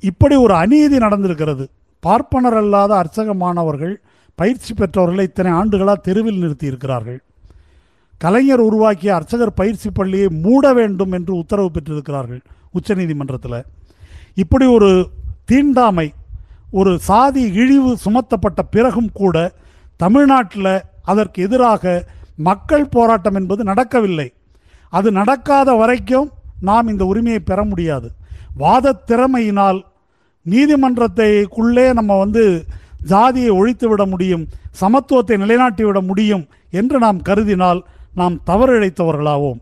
இப்படி 0.00 0.36
ஒரு 0.36 0.54
அநீதி 0.54 0.96
நடந்திருக்கிறது. 0.96 1.64
பார்ப்பனர் 2.02 2.56
அல்லாத 2.60 2.92
அர்ச்சகமானவர்கள் 3.00 3.94
பயிற்சி 4.34 4.74
பெற்றவர்களை 4.74 5.20
இத்தனை 5.20 5.50
ஆண்டுகளாக 5.52 6.00
தெருவில் 6.00 6.38
நிறுத்தி 6.38 6.66
இருக்கிறார்கள் 6.66 7.18
கலைஞர் 8.18 8.60
உருவாக்கிய 8.60 9.14
அர்ச்சகர் 9.14 9.52
பயிற்சி 9.54 9.90
பள்ளியை 9.90 10.28
மூட 10.44 10.72
வேண்டும் 10.72 11.12
என்று 11.12 11.32
உத்தரவு 11.34 11.70
பெற்றிருக்கிறார்கள் 11.70 12.40
உச்சநீதிமன்றத்தில். 12.78 13.60
இப்படி 14.34 14.66
ஒரு 14.66 14.90
தீண்டாமை 15.44 16.08
ஒரு 16.70 16.92
சாதி 16.98 17.42
இழிவு 17.52 17.92
சுமத்தப்பட்ட 18.04 18.60
பிறகும் 18.70 19.10
கூட 19.12 19.36
தமிழ்நாட்டில் 19.96 20.74
அதற்கு 21.02 21.38
எதிராக 21.42 22.04
மக்கள் 22.48 22.86
போராட்டம் 22.88 23.34
என்பது 23.34 23.64
நடக்கவில்லை. 23.64 24.28
அது 24.88 25.08
நடக்காத 25.12 25.70
வரைக்கும் 25.74 26.28
நாம் 26.60 26.88
இந்த 26.88 27.04
உரிமையை 27.04 27.40
பெற 27.40 27.64
முடியாது. 27.64 28.10
வாத 28.54 28.96
திறமையினால் 29.06 29.80
நீதிமன்றத்தைக்குள்ளே 30.46 31.92
நம்ம 31.92 32.18
வந்து 32.18 32.44
ஜாதியை 33.12 33.50
ஒழித்து 33.50 33.88
விட 33.88 34.02
முடியும் 34.06 34.44
சமத்துவத்தை 34.80 35.36
நிலைநாட்டி 35.36 35.84
விட 35.84 36.00
முடியும் 36.00 36.44
என்று 36.70 36.98
நாம் 36.98 37.20
கருதினால் 37.28 37.80
நாம் 38.14 38.36
தவறிழைத்தவர்களாவோம். 38.46 39.58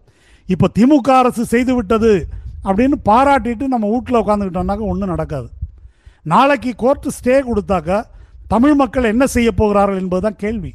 இப்போ 0.48 0.66
திமுக 0.78 1.08
அரசு 1.20 1.44
செய்து 1.44 1.74
விட்டது 1.74 2.12
அப்படின்னு 2.64 2.96
பாராட்டிட்டு 3.10 3.64
நம்ம 3.68 3.88
வீட்டில் 3.94 4.20
உட்காந்துக்கிட்டோம்னாக்க 4.22 4.92
ஒன்றும் 4.92 5.12
நடக்காது. 5.14 5.48
நாளைக்கு 6.22 6.70
கோர்ட்டு 6.76 7.10
ஸ்டே 7.18 7.36
கொடுத்தாக்கா 7.48 7.98
தமிழ் 8.48 8.74
மக்கள் 8.74 9.10
என்ன 9.12 9.26
செய்ய 9.26 9.50
போகிறார்கள் 9.52 10.00
என்பதுதான் 10.02 10.40
கேள்வி. 10.42 10.74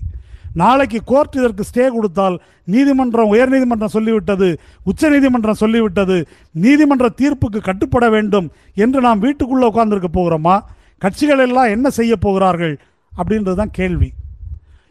நாளைக்கு 0.54 0.99
கோர்ட் 1.06 1.36
இதற்கு 1.36 1.64
ஸ்டே 1.74 1.86
கொடுத்தால் 1.89 2.41
நீதிமன்றம் 2.66 3.34
உயர்நீதிமன்றம் 3.34 3.93
சொல்லிவிட்டது 3.93 4.58
உச்சநீதிமன்றம் 4.84 5.60
சொல்லிவிட்டது 5.60 6.26
நீதிமன்ற 6.51 7.10
தீர்ப்புக்கு 7.22 7.60
கட்டுப்பட 7.62 8.10
வேண்டும் 8.10 8.51
என்று 8.76 9.01
நாம் 9.01 9.20
வீட்டுக்குள்ளே 9.20 9.68
உட்கார்ந்துருக்க 9.68 10.12
போகிறோமா? 10.14 10.60
கட்சிகள் 10.97 11.39
எல்லாம் 11.39 11.74
என்ன 11.76 11.89
செய்ய 11.89 12.16
போகிறார்கள் 12.16 12.80
அப்படின்றது 13.18 13.56
தான் 13.56 13.72
கேள்வி. 13.72 14.12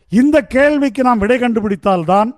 இந்த 0.08 0.40
கேள்விக்கு 0.40 1.02
நாம் 1.02 1.18
விடை 1.18 1.38
கண்டுபிடித்தால்தான் 1.38 2.30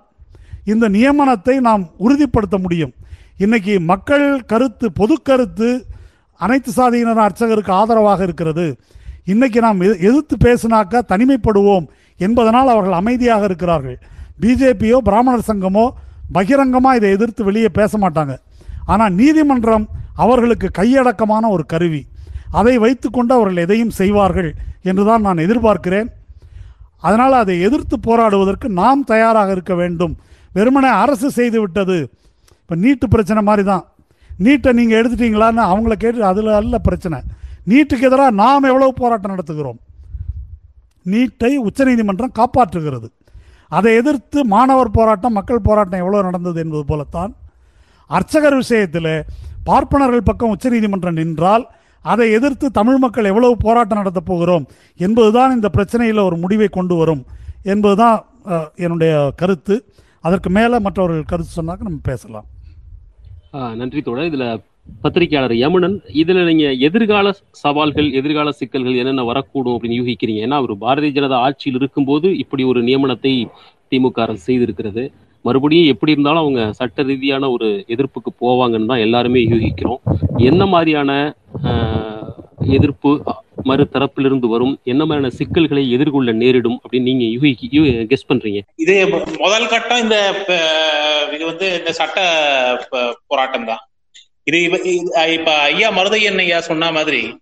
இந்த 0.65 0.89
நியமனத்தை 0.89 1.55
நாம் 1.59 1.89
உறுதிப்படுத்த 1.97 2.57
முடியும். 2.57 2.93
இன்னைக்கு 3.37 3.79
மக்கள் 3.79 4.45
கருத்து 4.45 4.91
பொது 4.91 5.21
கருத்து 5.21 5.85
அனைத்து 6.35 6.71
சாதியினர் 6.71 7.25
அர்ச்சகருக்கு 7.25 7.71
ஆதரவாக 7.71 8.23
இருக்கிறது. 8.23 8.77
இன்னைக்கு 9.25 9.59
நாம் 9.59 9.81
எதிர்த்து 9.81 10.35
பேசினாக்கா 10.43 10.99
தனிமைப்படுவோம். 11.07 11.85
என்பதனால் 12.19 12.73
அவர்கள் 12.73 12.99
அமைதியாக 13.01 13.43
இருக்கிறார்கள். 13.49 13.97
பிஜேபியோ 14.41 14.97
பிராமணர் 15.09 15.47
சங்கமோ 15.49 15.85
பகிரங்கமாக 16.37 16.97
இதை 16.99 17.09
எதிர்த்து 17.17 17.41
வெளியே 17.49 17.69
பேச 17.79 17.97
மாட்டாங்க. 18.03 18.33
ஆனால் 18.93 19.15
நீதிமன்றம் 19.21 19.85
அவர்களுக்கு 20.23 20.67
கையடக்கமான 20.79 21.43
ஒரு 21.55 21.63
கருவி. 21.73 22.01
அதை 22.59 22.75
வைத்துக்கொண்டு 22.83 23.31
அவர்கள் 23.37 23.63
எதையும் 23.65 23.95
செய்வார்கள் 23.99 24.49
என்றுதான் 24.89 25.25
நான் 25.27 25.43
எதிர்பார்க்கிறேன். 25.45 26.09
அதனால் 27.07 27.35
அதை 27.41 27.55
எதிர்த்து 27.67 27.95
போராடுவதற்கு 28.07 28.67
நாம் 28.81 29.01
தயாராக 29.11 29.49
இருக்க 29.55 29.73
வேண்டும். 29.81 30.13
வெறுமனே 30.57 30.91
அரசு 31.03 31.27
செய்து 31.39 31.57
விட்டது. 31.63 31.97
இப்போ 32.61 32.75
நீட்டு 32.83 33.05
பிரச்சனை 33.15 33.41
மாதிரி 33.49 33.63
தான் 33.71 33.83
நீட்டை 34.45 34.71
நீங்கள் 34.77 34.99
எடுத்துட்டீங்களான்னு 34.99 35.63
அவங்கள 35.71 35.93
கேட்டு 36.03 36.23
அதில் 36.29 36.51
அல்ல 36.61 36.77
பிரச்சனை. 36.87 37.17
நீட்டுக்கு 37.71 38.07
எதிராக 38.09 38.31
நாம் 38.41 38.69
எவ்வளோ 38.71 38.89
போராட்டம் 39.01 39.33
நடத்துகிறோம்? 39.33 39.77
நீட்டை 41.13 41.51
உச்சநீதிமன்றம் 41.67 42.37
காப்பாற்றுகிறது. 42.39 43.07
அதை 43.71 43.91
எதிர்த்து 44.01 44.39
மாணவர் 44.53 44.95
போராட்டம் 44.97 45.35
மக்கள் 45.37 45.65
போராட்டம் 45.67 46.01
எவ்வளோ 46.03 46.21
நடந்தது 46.27 46.59
என்பது 46.63 46.83
போலத்தான் 46.91 47.31
அர்ச்சகர் 48.09 48.57
விஷயத்தில் 48.61 49.13
பார்ப்பனர்கள் 49.69 50.27
பக்கம் 50.29 50.53
உச்சநீதிமன்றம் 50.55 51.19
நின்றால் 51.21 51.65
அதை 52.05 52.25
எதிர்த்து 52.37 52.67
தமிழ் 52.77 52.99
மக்கள் 53.03 53.29
எவ்வளவு 53.31 53.55
போராட்டம் 53.63 53.99
நடத்தப் 54.01 54.29
போகிறோம் 54.29 54.65
என்பதுதான் 55.05 55.55
இந்த 55.57 55.67
பிரச்சனையில் 55.77 56.25
ஒரு 56.27 56.35
முடிவை 56.43 56.67
கொண்டு 56.77 56.95
வரும் 56.99 57.23
என்பதுதான் 57.73 58.19
என்னுடைய 58.85 59.13
கருத்து. 59.41 59.75
அதற்கு 60.27 60.49
மேலே 60.57 60.77
மற்றவர்கள் 60.85 61.31
கருத்து 61.31 61.51
சொன்னாக்க 61.57 61.87
நம்ம 61.87 62.05
பேசலாம். 62.11 62.47
நன்றி 63.79 64.01
தோழர். 64.07 64.29
இதில் 64.31 64.47
பத்திரிகையாளர் 65.03 65.53
யமுனன் 65.61 65.95
இதுல 66.21 66.43
நீங்க 66.49 66.67
எதிர்கால 66.87 67.27
சவால்கள் 67.63 68.07
எதிர்கால 68.19 68.51
சிக்கல்கள் 68.59 68.99
என்னென்ன 69.01 69.23
வரக்கூடும் 69.29 69.75
அப்படின்னு 69.75 69.99
யூகிக்கிறீங்க? 69.99 70.41
ஏன்னா 70.47 70.57
ஒரு 70.65 70.73
பாரதிய 70.83 71.15
ஜனதா 71.17 71.37
ஆட்சியில் 71.45 71.79
இருக்கும்போது 71.81 72.27
இப்படி 72.43 72.63
ஒரு 72.71 72.81
நியமனத்தை 72.87 73.33
திமுக 73.91 74.19
அரசு 74.25 74.43
செய்திருக்கிறது. 74.49 75.03
மறுபடியும் 75.45 75.89
எப்படி 75.93 76.13
இருந்தாலும் 76.15 76.43
அவங்க 76.43 76.61
சட்ட 76.79 77.03
ரீதியான 77.09 77.49
ஒரு 77.55 77.67
எதிர்ப்புக்கு 77.95 78.31
போவாங்கன்னு 78.43 78.89
தான் 78.91 79.03
எல்லாருமே 79.05 79.41
யூகிக்கிறோம். 79.51 79.99
என்ன 80.49 80.61
மாதிரியான 80.73 81.11
எதிர்ப்பு 82.77 83.11
மறு 83.69 83.83
தரப்பிலிருந்து 83.95 84.47
வரும்? 84.53 84.73
என்ன 84.91 85.01
மாதிரியான 85.05 85.33
சிக்கல்களை 85.39 85.83
எதிர்கொள்ள 85.95 86.31
நேரிடும் 86.41 86.79
அப்படின்னு 86.83 87.09
நீங்க 87.11 87.25
யூகி 87.35 87.69
கெஸ் 88.11 88.29
பண்றீங்க. 88.31 88.61
இது 88.85 88.95
முதல் 89.43 89.71
கட்டம் 89.73 90.01
இந்த 90.05 90.17
இது 91.35 91.43
வந்து 91.51 91.67
இந்த 91.79 91.91
சட்ட 91.99 92.19
போராட்டம் 93.31 93.69
தான். 93.71 93.83
இது 94.45 94.61
இப்ப 94.61 95.27
இப்ப 95.27 95.53
ஐயா 95.57 95.91
மருதையன் 95.91 96.37
ஐயா 96.37 96.61
சொன்ன 96.61 96.91
மாதிரி 96.91 97.39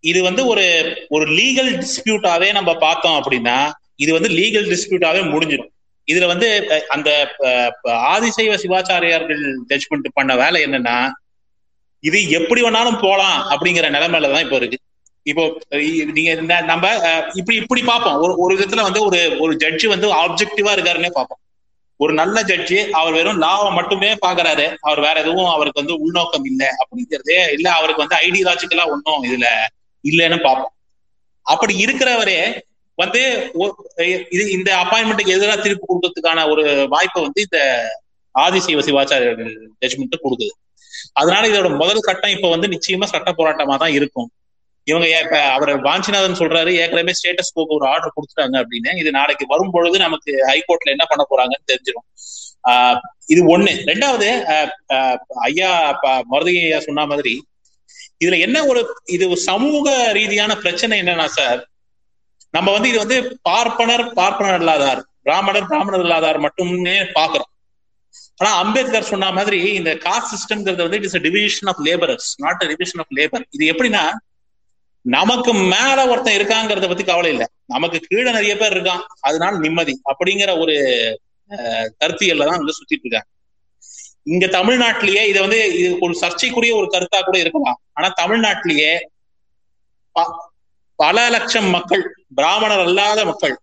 இது 0.00 0.22
வந்து 0.22 0.46
ஒரு 0.46 0.96
ஒரு 1.08 1.30
லீகல் 1.30 1.82
டிஸ்பியூட்டாவே 1.82 2.52
நம்ம 2.52 2.74
பார்த்தோம் 2.74 3.22
அப்படின்னா 3.22 3.70
இது 3.96 4.12
வந்து 4.12 4.28
லீகல் 4.28 4.68
டிஸ்பியூட்டாவே 4.68 5.22
முடிஞ்சிடும். 5.22 5.68
இதுல 6.12 6.26
வந்து 6.26 6.66
அந்த 6.88 7.28
ஆதிசைவ 7.84 8.54
சிவாச்சாரியார்கள் 8.56 9.54
ஜட்ஜ்மெண்ட் 9.68 10.08
பண்ண 10.12 10.36
வேலை 10.36 10.64
என்னன்னா 10.64 11.10
இது 12.00 12.30
எப்படி 12.30 12.62
வேணாலும் 12.62 13.02
போலாம் 13.02 13.50
அப்படிங்கிற 13.50 13.88
நிலைமையில 13.88 14.32
தான் 14.32 14.42
இப்போ 14.42 14.56
இருக்கு. 14.56 14.78
இப்போ 15.22 15.58
நீங்க 16.12 16.30
இந்த- 16.30 16.60
நம்ம 16.60 16.94
இப்படி 17.34 17.58
இப்படி 17.58 17.82
பார்ப்போம். 17.82 18.14
ஒரு 18.14 18.36
ஒரு 18.36 18.56
விதத்துல 18.56 18.82
வந்து 18.82 19.04
ஒரு 19.04 19.36
ஒரு 19.38 19.56
ஜட்ஜு 19.56 19.86
வந்து 19.86 20.14
ஆப்ஜெக்டிவா 20.14 20.74
இருக்காருன்னே 20.76 21.10
பார்ப்போம். 21.10 21.38
ஒரு 22.00 22.12
நல்ல 22.20 22.36
ஜட்ஜி 22.50 22.78
அவர் 22.98 23.16
வெறும் 23.18 23.40
லாவை 23.42 23.70
மட்டுமே 23.78 24.10
பாக்குறாரு 24.26 24.66
அவர் 24.80 25.00
வேற 25.06 25.16
எதுவும் 25.22 25.50
அவருக்கு 25.54 25.82
வந்து 25.82 25.96
உள்நோக்கம் 26.04 26.46
இல்லை 26.50 26.68
அப்படிங்கிறது 26.82 27.36
இல்ல 27.56 27.66
அவருக்கு 27.78 28.04
வந்து 28.04 28.20
ஐடியாலஜிக்கலா 28.26 28.86
ஒன்றும் 28.94 29.24
இதுல 29.28 29.48
இல்லைன்னு 30.04 30.38
பார்ப்போம். 30.46 30.74
அப்படி 31.46 31.74
இருக்கிறவரே 31.84 32.38
வந்து 32.98 33.20
இது 34.34 34.42
இந்த 34.56 34.70
அப்பாயின்மெண்ட்டுக்கு 34.82 35.36
எதிராக 35.36 35.58
தீர்ப்பு 35.62 35.84
கொடுக்கறதுக்கான 35.90 36.46
ஒரு 36.52 36.64
வாய்ப்பை 36.94 37.20
வந்து 37.26 37.40
இந்த 37.46 37.60
ஆதிசைவ 38.34 38.82
சிவாச்சாரியர்கள் 38.88 39.52
ஜட்ஜ்மெண்ட் 39.82 40.24
கொடுக்குது. 40.24 40.52
அதனால 41.20 41.42
இதோட 41.50 41.68
முதல் 41.82 42.06
கட்டம் 42.08 42.34
இப்ப 42.36 42.48
வந்து 42.48 42.68
நிச்சயமா 42.74 43.06
சட்ட 43.12 43.30
போராட்டமா 43.38 43.76
தான் 43.82 43.94
இருக்கும். 43.98 44.28
இவங்க 44.86 45.06
இப்ப 45.20 45.38
அவர் 45.48 45.72
வாஞ்சிநாதன் 45.82 46.38
சொல்றாரு 46.38 46.70
ஏற்கனவே 46.74 47.12
ஸ்டேட்டஸ் 47.12 47.54
போக்கு 47.54 47.74
ஒரு 47.74 47.86
ஆர்டர் 47.86 48.14
கொடுத்துட்டாங்க 48.14 48.56
அப்படின்னு. 48.62 48.96
இது 48.96 49.10
நாளைக்கு 49.10 49.44
வரும் 49.48 49.70
பொழுது 49.70 49.98
நமக்கு 49.98 50.32
ஹைகோர்ட்ல 50.46 50.90
என்ன 50.90 51.04
பண்ண 51.04 51.24
போறாங்கன்னு 51.30 51.70
தெரிஞ்சிடும் 51.70 52.06
ஆஹ் 52.64 52.98
இது 53.26 53.40
ஒண்ணு. 53.46 53.72
ரெண்டாவது 53.86 54.28
ஐயா 55.44 55.70
ப- 56.02 56.24
ஐயா 56.46 56.80
சொன்ன 56.80 57.06
மாதிரி 57.06 57.34
இதுல 58.20 58.38
என்ன 58.40 58.66
ஒரு 58.66 58.80
இது 59.08 59.36
சமூக 59.42 59.86
ரீதியான 60.12 60.56
பிரச்சனை 60.56 61.00
என்னன்னா 61.00 61.26
சார் 61.32 61.60
நம்ம 62.54 62.72
வந்து 62.72 62.88
இது 62.88 62.98
வந்து 62.98 63.18
பார்ப்பனர் 63.42 64.12
பார்ப்பனர் 64.12 64.60
இல்லாதார் 64.60 65.00
பிராமணர் 65.22 65.66
பிராமணர் 65.66 66.00
இல்லாதார் 66.00 66.38
மட்டுமே 66.38 66.96
பாக்குறோம் 67.14 67.48
ஆனா 68.40 68.50
அம்பேத்கர் 68.56 69.10
சொன்ன 69.10 69.30
மாதிரி 69.32 69.60
இந்த 69.72 69.90
காஸ்ட் 70.04 70.32
சிஸ்டம்ங்கிறது 70.32 70.82
வந்து 70.82 70.96
it's 70.96 71.20
division 71.26 71.68
of 71.68 71.82
labourers 71.86 72.28
not 72.36 72.64
division 72.72 73.00
of 73.00 73.14
labour 73.16 73.44
இது 73.50 73.64
எப்படின்னா 73.72 74.04
நமக்கு 75.04 75.52
மேல 75.72 76.06
ஒருத்தன் 76.06 76.38
இருக்காங்கிறத 76.38 76.88
பத்தி 76.88 77.04
கவலை 77.04 77.30
இல்லை. 77.30 77.46
நமக்கு 77.66 77.98
கீழே 77.98 78.30
நிறைய 78.30 78.56
பேர் 78.56 78.74
இருக்கான். 78.74 79.02
அதனால 79.20 79.58
நிம்மதி. 79.58 79.94
அப்படிங்கிற 80.10 80.58
ஒரு 80.58 80.74
அஹ், 81.50 81.88
கருத்தியல்ல 82.00 82.44
தான் 82.44 82.58
வந்து 82.58 82.72
சுத்திட்டு 82.72 83.04
இருக்காங்க. 83.04 83.28
இங்க 84.26 84.46
தமிழ்நாட்டிலேயே 84.46 85.22
இதை 85.26 85.40
வந்து 85.40 85.78
இது 85.78 85.98
ஒரு 86.00 86.14
சர்ச்சைக்குரிய 86.14 86.76
ஒரு 86.76 86.88
கருத்தா 86.92 87.20
கூட 87.20 87.38
இருக்கலாம். 87.38 87.78
ஆனா 87.92 88.08
தமிழ்நாட்டிலேயே 88.20 88.92
பல 90.98 91.28
லட்சம் 91.28 91.68
மக்கள் 91.68 92.02
பிராமணர் 92.34 92.78
அல்லாத 92.78 93.24
மக்கள் 93.24 93.54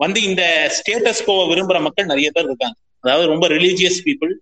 வந்து 0.00 0.22
இந்த 0.22 0.42
ஸ்டேட்டஸ் 0.76 1.24
கோவை 1.24 1.44
விரும்புற 1.48 1.80
மக்கள் 1.82 2.06
நிறைய 2.06 2.30
பேர் 2.30 2.44
இருக்காங்க. 2.44 2.76
அதாவது 3.04 3.26
ரொம்ப 3.26 3.48
ரிலீஜியஸ் 3.48 4.00
பீப்புள் 4.04 4.32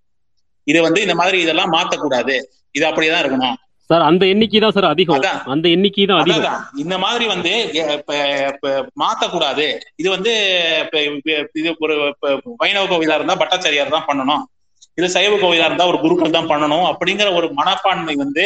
இதை 0.66 0.80
வந்து 0.80 1.00
இந்த 1.00 1.14
மாதிரி 1.14 1.40
இதெல்லாம் 1.40 1.72
மாத்தக்கூடாது. 1.72 2.34
இது 2.70 2.86
அப்படியேதான் 2.86 3.22
இருக்கணும். 3.24 3.56
சார் 3.90 4.04
அந்த 4.08 4.24
எண்ணிக்கை 4.32 4.58
தான் 4.64 4.74
சார் 4.76 4.86
அதிகம். 4.92 5.22
அந்த 5.54 5.66
எண்ணிக்கை 5.76 6.04
தான் 6.10 6.20
அதிகம். 6.22 6.58
இந்த 6.82 6.96
மாதிரி 7.04 7.24
வந்து 7.34 7.52
இப்ப 8.52 8.70
மாத்தக்கூடாது. 9.02 9.66
இது 10.00 10.08
வந்து 10.16 10.32
இது 11.60 11.70
ஒரு 11.86 11.96
வைணவ 12.62 12.84
கோவிலா 12.92 13.18
இருந்தா 13.18 13.36
பட்டாச்சாரியார் 13.42 13.96
தான் 13.96 14.08
பண்ணணும். 14.10 14.44
இது 14.98 15.08
சைவ 15.16 15.32
கோவிலா 15.42 15.68
இருந்தா 15.68 15.88
ஒரு 15.92 15.98
குருக்கள் 16.04 16.36
தான் 16.38 16.50
பண்ணணும். 16.52 16.86
அப்படிங்கிற 16.92 17.28
ஒரு 17.38 17.48
மனப்பான்மை 17.60 18.16
வந்து 18.24 18.44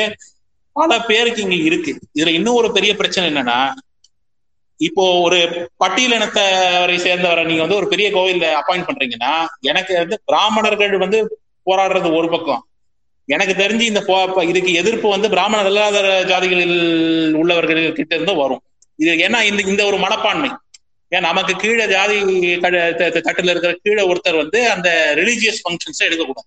பல 0.76 0.92
பேருக்கு 1.08 1.44
இங்க 1.46 1.56
இருக்கு. 1.68 1.92
இதுல 2.16 2.32
இன்னும் 2.38 2.60
ஒரு 2.60 2.70
பெரிய 2.76 2.92
பிரச்சனை 3.00 3.26
என்னன்னா 3.32 3.58
இப்போ 4.80 5.02
ஒரு 5.26 5.36
பட்டியலினத்தவரை 5.82 6.96
சேர்ந்தவரை 7.04 7.42
நீங்க 7.48 7.62
வந்து 7.64 7.80
ஒரு 7.80 7.88
பெரிய 7.92 8.06
கோவில்ல 8.16 8.46
அப்பாயிண்ட் 8.60 8.88
பண்றீங்கன்னா 8.88 9.32
எனக்கு 9.70 9.92
வந்து 10.00 10.16
பிராமணர்கள் 10.28 11.02
வந்து 11.04 11.18
போராடுறது 11.66 12.08
ஒரு 12.20 12.28
பக்கம். 12.32 12.62
எனக்கு 13.24 13.54
தெரிஞ்சு 13.54 13.80
இந்த 13.80 14.32
இதுக்கு 14.42 14.72
எதிர்ப்பு 14.72 15.08
வந்து 15.08 15.28
பிராமணர் 15.28 15.66
அல்லாத 15.66 16.24
ஜாதிகளில் 16.26 17.32
உள்ளவர்கள் 17.32 17.92
கிட்ட 17.92 18.14
இருந்து 18.14 18.34
வரும். 18.34 18.60
இது 18.96 19.12
ஏன்னா 19.12 19.42
இந்த 19.42 19.62
இந்த 19.62 19.84
ஒரு 19.84 19.96
மனப்பான்மை. 19.96 20.50
ஏன் 21.08 21.20
நமக்கு 21.20 21.54
கீழே 21.54 21.86
ஜாதி 21.86 22.20
கட- 22.58 22.90
தட்டுல 22.90 23.50
இருக்கிற 23.50 23.76
கீழே 23.82 24.12
ஒருத்தர் 24.12 24.36
வந்து 24.36 24.70
அந்த 24.70 25.12
ரிலீஜியஸ் 25.16 25.58
ஃபங்க்ஷன்ஸ் 25.64 25.98
எடுக்கக்கூடாது. 25.98 26.46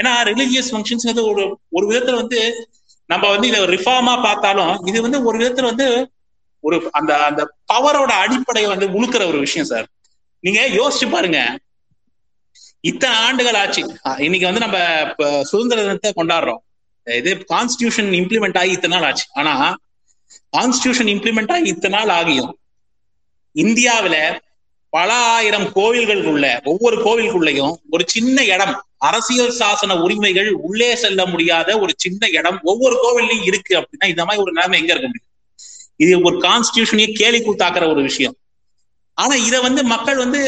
ஏன்னா 0.00 0.34
ரிலீஜியஸ் 0.34 0.74
ஃபங்க்ஷன்ஸ் 0.74 1.02
வந்து 1.02 1.26
ஒரு 1.26 1.58
ஒரு 1.68 1.90
விதத்துல 1.90 2.14
வந்து 2.14 2.68
நம்ம 3.06 3.28
வந்து 3.28 3.48
இதை 3.48 3.60
ரிஃபார்மா 3.60 4.22
பார்த்தாலும் 4.22 4.86
இது 4.86 5.02
வந்து 5.02 5.22
ஒரு 5.22 5.38
விதத்துல 5.38 5.62
வந்து 5.62 6.10
ஒரு 6.60 6.88
அந்த 6.92 7.16
அந்த 7.16 7.54
பவரோட 7.72 8.10
அடிப்படையை 8.10 8.76
வந்து 8.76 9.02
உழுக்கிற 9.02 9.26
ஒரு 9.26 9.38
விஷயம் 9.38 9.66
சார் 9.66 9.86
நீங்க 10.40 10.68
யோசிச்சு 10.68 11.10
பாருங்க. 11.10 11.58
இத்தனை 12.90 13.16
ஆண்டுகள் 13.26 13.58
ஆச்சு. 13.62 13.82
இன்னைக்கு 14.26 14.48
வந்து 14.48 14.64
நம்ம 14.64 14.78
சுதந்திர 15.50 15.82
தினத்தை 15.82 16.12
கொண்டாடுறோம். 16.16 16.62
இது 17.20 17.30
கான்ஸ்டியூஷன் 17.54 18.10
இம்ப்ளிமெண்ட் 18.20 18.58
ஆகி 18.60 18.72
இத்தனை 18.76 18.94
நாள் 18.96 19.08
ஆச்சு. 19.08 19.26
ஆனா 19.40 19.52
கான்ஸ்டியூஷன் 20.56 21.10
இம்ப்ளிமெண்ட் 21.14 21.52
ஆகி 21.56 21.68
இத்தனை 21.74 21.94
நாள் 21.98 22.14
ஆகியும். 22.18 22.50
இந்தியாவில 23.54 24.16
பல 24.92 25.10
ஆயிரம் 25.36 25.66
கோவில்களுக்குள்ள 25.76 26.32
உள்ள 26.34 26.48
ஒவ்வொரு 26.72 26.96
கோவிலுக்குள்ளயும் 27.04 27.74
ஒரு 27.94 28.04
சின்ன 28.14 28.44
இடம் 28.54 28.74
அரசியல் 29.08 29.54
சாசன 29.58 29.96
உரிமைகள் 30.04 30.50
உள்ளே 30.66 30.90
செல்ல 31.02 31.20
முடியாத 31.32 31.68
ஒரு 31.84 31.92
சின்ன 32.04 32.28
இடம் 32.38 32.58
ஒவ்வொரு 32.70 32.96
கோவில்லையும் 33.04 33.46
இருக்கு 33.50 33.72
அப்படின்னா 33.78 34.06
இந்த 34.12 34.22
மாதிரி 34.24 34.42
ஒரு 34.44 34.52
நிலைமை 34.52 34.78
எங்க 34.80 34.92
இருக்க 34.94 35.08
முடியும்? 35.10 35.32
இது 36.04 36.12
ஒரு 36.28 36.36
கான்ஸ்டியூஷனையே 36.46 37.08
கேலி 37.20 37.40
கூத்தாக்குற 37.40 37.84
ஒரு 37.92 38.02
விஷயம். 38.08 38.36
ஆனா 39.18 39.34
இத 39.48 39.56
வந்து 39.66 39.82
மக்கள் 39.92 40.22
வந்து 40.22 40.40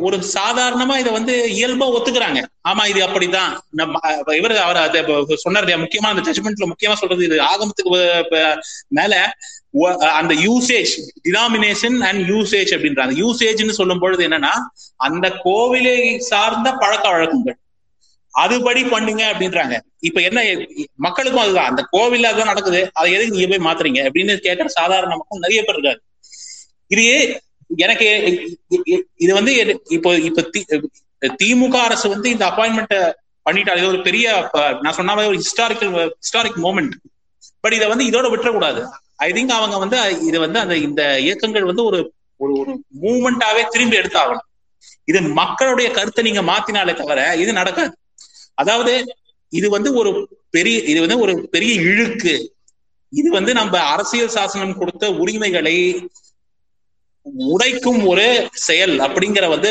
ஒரு 0.00 0.16
சாதாரணமா 0.34 0.96
இத 0.98 1.10
வந்து 1.10 1.34
இயல்பா 1.58 1.86
ஒத்துக்கிறாங்க. 1.96 2.40
ஆமா 2.68 2.86
இது 2.88 3.00
அப்படிதான் 3.06 3.58
நம்ம 3.70 4.00
இவர் 4.34 4.56
அவர் 4.56 4.76
அதை 4.76 5.04
சொன்னார் 5.34 5.64
முக்கியமா 5.64 6.10
அந்த 6.12 6.30
ஜட்மெண்ட்ல 6.30 6.70
முக்கியமா 6.70 6.94
சொல்றது 6.94 7.24
இது. 7.24 7.38
ஆகமத்துக்கு 7.42 8.56
மேல 8.88 9.14
அந்த 10.20 10.34
யூசேஜ் 10.34 10.92
டினாமினேஷன் 11.28 11.98
அண்ட் 12.10 12.28
யூசேஜ் 12.30 12.72
அப்படின்றாங்க. 12.76 13.14
யூசேஜ்னு 13.24 13.78
சொல்லும் 13.80 13.98
பொழுது 13.98 14.28
என்னன்னா 14.28 14.52
அந்த 14.96 15.26
கோவிலை 15.44 16.18
சார்ந்த 16.30 16.72
பழக்க 16.72 17.10
வழக்கங்கள். 17.10 17.56
அதுபடி 18.34 18.82
பண்ணுங்க 18.90 19.22
அப்படின்றாங்க. 19.32 19.74
இப்ப 20.00 20.20
என்ன 20.20 20.40
மக்களுக்கும் 20.96 21.42
அதுதான். 21.42 21.68
அந்த 21.70 21.82
கோவில்ல 21.92 22.28
அதுதான் 22.30 22.52
நடக்குது. 22.52 22.80
அதை 22.92 23.12
எதுக்கு 23.12 23.36
நீங்க 23.36 23.56
போய் 23.56 23.66
மாத்துறீங்க? 23.68 24.00
அப்படின்னு 24.06 24.36
கேட்கிற 24.36 24.68
சாதாரண 24.68 25.12
மக்கள் 25.16 25.44
நிறைய 25.44 25.62
பேர் 25.62 25.80
இருக்காரு 25.80 26.00
இது 26.86 27.06
எனக்கு 27.76 28.06
இது 29.16 29.32
வந்து 29.38 29.52
இப்போ 29.96 30.10
இப்ப 30.28 30.42
திமுக 31.42 31.76
அரசு 31.88 32.06
வந்து 32.08 32.28
இந்த 32.30 32.44
அப்பாயின்மெண்ட் 32.50 32.96
பண்ணிட்டாரு 33.46 33.80
இது 33.80 33.90
ஒரு 33.92 34.00
பெரிய 34.02 34.26
நான் 34.82 34.96
சொன்ன 34.98 35.14
மாதிரி 35.14 35.30
ஒரு 35.32 35.40
ஹிஸ்டாரிக்கல் 35.42 35.92
ஹிஸ்டாரிக் 36.22 36.58
மூமெண்ட் 36.64 36.94
பட் 37.64 37.76
இதை 37.76 37.86
வந்து 37.88 38.04
இதோட 38.10 38.26
விட்டுறக்கூடாது. 38.32 38.80
ஐ 39.16 39.28
திங்க் 39.32 39.58
அவங்க 39.58 39.76
வந்து 39.78 39.98
இது 40.28 40.38
வந்து 40.44 40.58
அந்த 40.58 40.74
இந்த 40.76 41.02
இயக்கங்கள் 41.26 41.68
வந்து 41.70 41.84
ஒரு 41.90 41.98
ஒரு 42.40 42.52
ஒரு 42.60 42.72
மூமெண்டாவே 43.02 43.62
திரும்பி 43.74 44.00
எடுத்தாகணும். 44.00 44.46
இது 45.08 45.18
மக்களுடைய 45.40 45.88
கருத்தை 45.90 46.22
நீங்க 46.28 46.42
மாத்தினாலே 46.42 46.94
தவிர 47.00 47.20
இது 47.42 47.52
நடக்காது. 47.52 47.94
அதாவது 48.54 48.94
இது 49.52 49.68
வந்து 49.76 49.90
ஒரு 50.00 50.10
பெரிய 50.50 50.76
இது 50.92 50.98
வந்து 51.00 51.18
ஒரு 51.18 51.32
பெரிய 51.50 51.72
இழுக்கு. 51.90 52.34
இது 53.12 53.28
வந்து 53.30 53.52
நம்ம 53.60 53.74
அரசியல் 53.94 54.34
சாசனம் 54.36 54.78
கொடுத்த 54.78 55.10
உரிமைகளை 55.22 55.76
உடைக்கும் 57.24 58.06
ஒரு 58.06 58.26
செயல் 58.52 58.94
அப்படிங்கிற 58.98 59.48
வந்து 59.48 59.70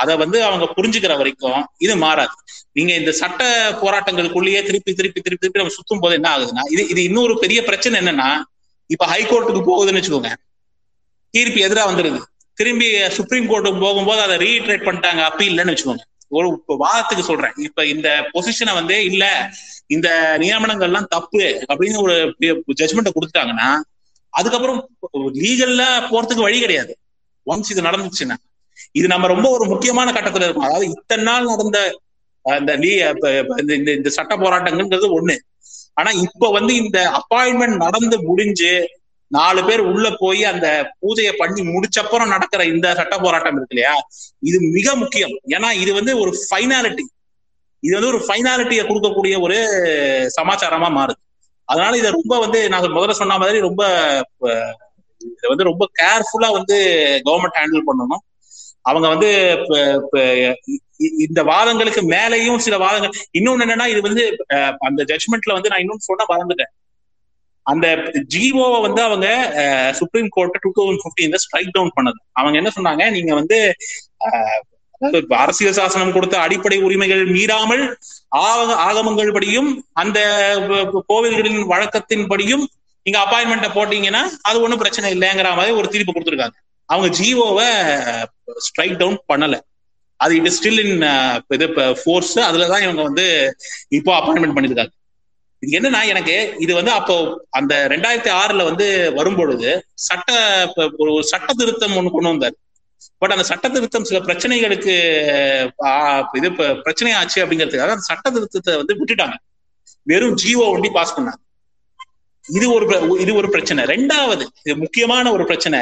அதை 0.00 0.16
வந்து 0.16 0.38
அவங்க 0.44 0.66
புரிஞ்சுக்கிற 0.76 1.16
வரைக்கும் 1.16 1.60
இது 1.78 1.96
மாறாது. 1.96 2.34
நீங்க 2.72 2.92
இந்த 2.94 3.12
சட்ட 3.12 3.42
போராட்டங்களுக்குள்ளேயே 3.82 4.60
திருப்பி 4.68 4.92
திருப்பி 4.92 5.20
திருப்பி 5.20 5.48
திருப்பி 5.48 5.60
நம்ம 5.60 5.74
சுத்தும் 5.76 6.02
போது 6.04 6.14
என்ன 6.14 6.28
ஆகுதுன்னா 6.36 6.64
இது 6.70 6.88
இது 6.88 7.02
இன்னொரு 7.02 7.38
பெரிய 7.38 7.62
பிரச்சனை 7.64 8.00
என்னன்னா 8.00 8.28
இப்ப 8.86 9.06
ஹைகோர்ட்டுக்கு 9.06 9.62
போகுதுன்னு 9.70 10.00
வச்சுக்கோங்க. 10.00 10.32
தீர்ப்பு 11.34 11.60
எதிரா 11.60 11.82
வந்துருது. 11.90 12.20
திரும்பி 12.58 13.08
சுப்ரீம் 13.08 13.50
கோர்ட்டுக்கு 13.50 13.80
போகும்போது 13.80 14.20
அதை 14.20 14.36
ரீட்ரேட் 14.36 14.86
பண்ணிட்டாங்க 14.86 15.20
அப்பீல்னு 15.28 15.74
வச்சுக்கோங்க. 15.74 16.04
ஒரு 16.28 16.48
வாதத்துக்கு 16.66 17.24
சொல்றேன். 17.28 17.54
இப்ப 17.56 17.86
இந்த 17.86 18.08
பொசிஷனை 18.34 18.72
வந்து 18.74 19.04
இல்ல 19.04 19.24
இந்த 19.86 20.08
நியமனங்கள்லாம் 20.40 21.08
தப்பு 21.08 21.64
அப்படின்னு 21.72 21.98
ஒரு 22.02 22.16
ஜட்மெண்ட் 22.80 23.14
கொடுத்துட்டாங்கன்னா 23.16 23.68
அதுக்கப்புறம் 24.30 24.88
லீகல்ல 25.34 25.84
போறதுக்கு 26.10 26.40
வழி 26.40 26.60
கிடையாது. 26.60 26.98
ஒன்ஸ் 27.46 27.70
இது 27.70 27.82
நடந்துச்சுன்னா. 27.82 28.34
இது 28.92 29.06
நம்ம 29.06 29.26
ரொம்ப 29.26 29.50
ஒரு 29.50 29.66
முக்கியமான 29.66 30.12
கட்டத்துல 30.12 30.42
இருக்கும். 30.42 30.64
அதாவது 30.64 30.86
இத்தனை 30.86 31.24
நாள் 31.24 31.44
நடந்த 31.44 32.00
அந்த 32.42 32.76
லீ 32.76 32.92
இந்த- 32.92 33.44
இந்த 33.56 33.92
இந்த 33.92 34.08
சட்ட 34.08 34.36
போராட்டங்கள்ன்றது 34.36 35.20
ஒண்ணு. 35.20 35.38
ஆனா 35.94 36.10
இப்ப 36.10 36.50
வந்து 36.50 36.74
இந்த 36.74 37.20
அப்பாயின்மெண்ட் 37.20 37.76
நடந்து 37.76 38.22
முடிஞ்சு 38.22 38.88
நாலு 39.26 39.64
பேர் 39.64 39.80
உள்ள 39.80 40.14
போய் 40.18 40.44
அந்த 40.44 40.94
பூஜையை 41.02 41.32
பண்ணி 41.36 41.62
முடிச்சப்புறம் 41.62 42.26
நடக்கிற 42.26 42.64
இந்த 42.64 42.94
சட்ட 42.94 43.18
போராட்டம் 43.18 43.56
இருக்கு 43.56 43.76
இல்லையா? 43.76 44.06
இது 44.38 44.60
மிக 44.60 44.94
முக்கியம். 44.94 45.40
ஏன்னா 45.46 45.72
இது 45.72 45.94
வந்து 45.94 46.18
ஒரு 46.18 46.46
ஃபைனாலிட்டி 46.50 47.00
இது 47.80 48.00
வந்து 48.00 48.06
ஒரு 48.06 48.18
ஃபைனாலிட்டியை 48.18 48.84
கொடுக்கக்கூடிய 48.84 49.40
ஒரு 49.40 49.56
சமாச்சாரமா 50.42 50.88
மாறுது. 50.88 51.29
அதனால 51.70 51.92
இதை 52.00 52.10
ரொம்ப 52.18 52.34
வந்து 52.44 52.60
நான் 52.72 52.96
முதல்ல 52.96 53.16
சொன்ன 53.20 53.38
மாதிரி 53.42 53.58
ரொம்ப 53.68 53.82
இதை 55.20 55.46
வந்து 55.52 55.68
ரொம்ப 55.70 55.84
கேர்ஃபுல்லா 56.00 56.48
வந்து 56.58 56.76
கவர்மெண்ட் 57.26 57.58
ஹேண்டில் 57.60 57.88
பண்ணணும். 57.88 58.22
அவங்க 58.90 59.06
வந்து 59.14 59.30
இந்த 61.24 61.40
வாதங்களுக்கு 61.50 62.02
மேலேயும் 62.14 62.62
சில 62.66 62.76
வாதங்கள் 62.84 63.18
இன்னொன்னு 63.38 63.64
என்னன்னா 63.66 63.86
இது 63.92 64.00
வந்து 64.08 64.24
அந்த 64.88 65.00
ஜட்மெண்ட்ல 65.10 65.56
வந்து 65.56 65.70
நான் 65.72 65.82
இன்னொன்னு 65.84 66.08
சொன்ன 66.08 66.26
மறந்துட்டேன். 66.32 66.72
அந்த 67.66 67.86
ஜிஓவை 68.34 68.78
வந்து 68.86 69.00
அவங்க 69.08 69.26
சுப்ரீம் 69.98 70.30
கோர்ட் 70.36 70.58
டூ 70.64 70.70
தௌசண்ட் 70.78 71.02
பிப்டீன்ல 71.04 71.40
ஸ்ட்ரைக் 71.44 71.74
டவுன் 71.76 71.96
பண்ணது. 71.98 72.18
அவங்க 72.40 72.56
என்ன 72.60 72.70
சொன்னாங்க 72.76 73.04
நீங்க 73.16 73.32
வந்து 73.40 73.58
இப்ப 75.00 75.36
அரசியல் 75.36 75.76
சாசனம் 75.78 76.12
கொடுத்த 76.12 76.36
அடிப்படை 76.38 76.78
உரிமைகள் 76.86 77.22
மீறாமல் 77.36 77.84
ஆகமங்கள் 78.86 79.32
படியும் 79.36 79.70
அந்த 80.02 80.18
கோவில்களின் 81.10 81.62
வழக்கத்தின் 81.72 82.26
படியும் 82.32 82.64
வழக்கத்தின்படியும் 82.64 82.64
நீங்க 83.06 83.18
அப்பாயின்மெண்ட்டை 83.24 83.70
போட்டீங்கன்னா 83.76 84.22
அது 84.48 84.56
ஒண்ணும் 84.64 84.82
பிரச்சனை 84.82 85.08
இல்லைங்கிற 85.14 85.50
மாதிரி 85.58 85.76
ஒரு 85.80 85.88
தீர்ப்பு 85.92 86.12
கொடுத்துருக்காங்க. 86.14 86.56
அவங்க 86.88 87.08
ஜிஓவை 87.18 87.68
ஸ்ட்ரைக் 88.66 88.96
டவுன் 89.02 89.18
பண்ணல. 89.32 89.56
அது 90.20 90.32
இட் 90.38 90.54
ஸ்டில் 90.56 90.80
இன் 90.84 91.04
இது 91.56 91.66
ஃபோர்ஸ் 92.00 92.34
அதுலதான் 92.48 92.84
இவங்க 92.86 93.02
வந்து 93.08 93.26
இப்போ 93.98 94.10
அப்பாயின்மெண்ட் 94.18 94.56
பண்ணிருக்காங்க. 94.56 94.92
இது 95.62 95.72
என்னன்னா 95.78 96.02
எனக்கு 96.12 96.34
இது 96.64 96.72
வந்து 96.78 96.92
அப்போ 96.98 97.16
அந்த 97.58 97.74
ரெண்டாயிரத்தி 97.92 98.30
ஆறுல 98.40 98.64
வந்து 98.70 98.86
வரும்பொழுது 99.18 99.70
சட்ட 100.08 100.30
ஒரு 101.02 101.14
சட்ட 101.30 101.52
திருத்தம் 101.60 101.96
ஒண்ணு 102.00 102.10
கொண்டு 102.14 102.32
வந்தாரு. 102.32 102.56
பட் 103.22 103.30
அந்த 103.30 103.44
சட்ட 103.44 103.66
திருத்தம் 103.68 104.04
சில 104.04 104.18
பிரச்சனைகளுக்கு 104.20 104.94
ஆஹ், 105.88 106.24
இது 106.34 106.48
பிரச்சனை 106.82 107.12
ஆச்சு 107.14 107.38
அப்படிங்கிறதுக்காக 107.42 107.96
அந்த 107.96 108.08
சட்ட 108.10 108.26
திருத்தத்தை 108.30 108.74
வந்து 108.76 108.98
விட்டுட்டாங்க. 109.00 109.36
வெறும் 110.06 110.36
ஜீவோ 110.42 110.66
ஒண்டி 110.74 110.90
பாஸ் 110.90 111.16
பண்ணாங்க. 111.16 111.40
இது 112.44 112.66
ஒரு 112.72 112.84
இது 113.18 113.32
ஒரு 113.34 113.48
பிரச்சனை. 113.50 113.82
ரெண்டாவது 113.86 114.44
இது 114.60 114.76
முக்கியமான 114.76 115.32
ஒரு 115.32 115.44
பிரச்சனை. 115.44 115.80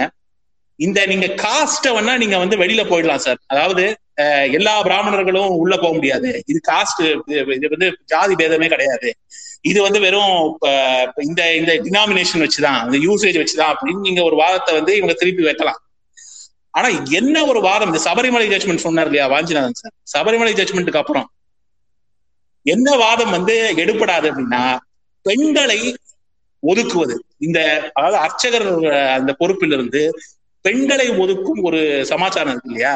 இந்த 0.78 0.98
நீங்க 1.06 1.26
காஸ்ட 1.40 1.86
வேணா 1.94 2.12
நீங்க 2.18 2.36
வந்து 2.38 2.56
வெளியில 2.56 2.82
போயிடலாம் 2.90 3.24
சார் 3.24 3.40
அதாவது 3.46 3.84
அஹ், 4.22 4.48
எல்லா 4.52 4.74
பிராமணர்களும் 4.82 5.52
உள்ள 5.58 5.74
போக 5.76 5.92
முடியாது. 5.94 6.28
இது 6.46 6.60
காஸ்ட் 6.68 7.02
இது 7.56 7.68
வந்து 7.70 7.88
ஜாதி 8.06 8.34
பேதமே 8.34 8.68
கிடையாது. 8.68 9.10
இது 9.64 9.78
வந்து 9.82 10.00
வெறும் 10.00 10.34
இந்த 11.24 11.42
இந்த 11.54 11.72
டினாமினேஷன் 11.84 12.44
வச்சுதான் 12.44 12.80
இந்த 12.86 12.98
யூசேஜ் 13.06 13.38
வச்சுதான் 13.38 13.72
அப்படின்னு 13.72 14.06
நீங்க 14.06 14.22
ஒரு 14.22 14.36
வாதத்தை 14.36 14.72
வந்து 14.74 14.92
இவங்க 14.96 15.14
திருப்பி 15.14 15.42
வைக்கலாம். 15.42 15.80
ஆனா 16.78 16.88
என்ன 17.18 17.44
ஒரு 17.44 17.60
வாதம்? 17.60 17.90
இந்த 17.90 18.00
சபரிமலை 18.08 18.46
ஜட்மெண்ட் 18.52 18.86
சொன்னார் 18.86 19.08
இல்லையா 19.10 19.26
வாஞ்சிநாதன் 19.34 19.80
சார்? 19.80 19.94
சபரிமலை 20.14 20.52
ஜட்மெண்ட்டுக்கு 20.60 21.02
அப்புறம். 21.02 21.28
என்ன 22.66 22.96
வாதம் 22.96 23.34
வந்து 23.36 23.54
எடுபடாது 23.76 24.26
அப்படின்னா 24.30 24.62
பெண்களை 25.26 25.80
ஒதுக்குவது. 26.62 27.14
இந்த 27.38 27.58
அதாவது 27.94 28.18
அர்ச்சகர் 28.24 28.66
அந்த 29.16 29.30
பொறுப்பிலிருந்து 29.40 30.02
பெண்களை 30.64 31.06
ஒதுக்கும் 31.22 31.60
ஒரு 31.68 31.80
சமாச்சாரம் 32.06 32.50
இருக்கு 32.50 32.70
இல்லையா? 32.70 32.94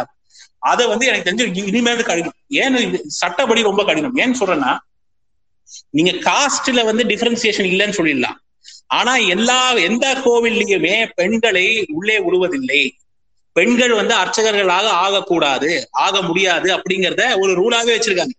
அதை 0.70 0.84
வந்து 0.86 1.04
எனக்கு 1.06 1.28
தெரிஞ்சு 1.28 1.66
இனிமேல் 1.66 2.08
கடினம். 2.10 2.38
ஏன்னு 2.62 2.80
இது 2.86 2.98
சட்டப்படி 3.20 3.62
ரொம்ப 3.62 3.82
கடினம்? 3.84 4.16
ஏன்னு 4.16 4.40
சொல்றேன்னா 4.40 4.72
நீங்க 5.90 6.12
காஸ்ட்ல 6.28 6.80
வந்து 6.84 7.04
டிஃபரன்சியேஷன் 7.04 7.68
இல்லைன்னு 7.72 7.98
சொல்லிடலாம். 8.00 8.38
ஆனா 8.98 9.12
எல்லா 9.34 9.60
எந்த 9.88 10.06
கோவில்லையுமே 10.24 10.96
பெண்களை 11.14 11.66
உள்ளே 11.98 12.16
விடுவதில்லை 12.18 12.80
பெண்கள் 13.56 13.92
வந்து 13.92 14.14
அர்ச்சகர்களாக 14.14 14.86
ஆகக்கூடாது 15.04 15.70
ஆக 16.04 16.22
முடியாது 16.22 16.68
அப்படிங்கிறத 16.76 17.24
ஒரு 17.40 17.52
ரூலாவே 17.52 17.94
வச்சிருக்காங்க. 17.96 18.34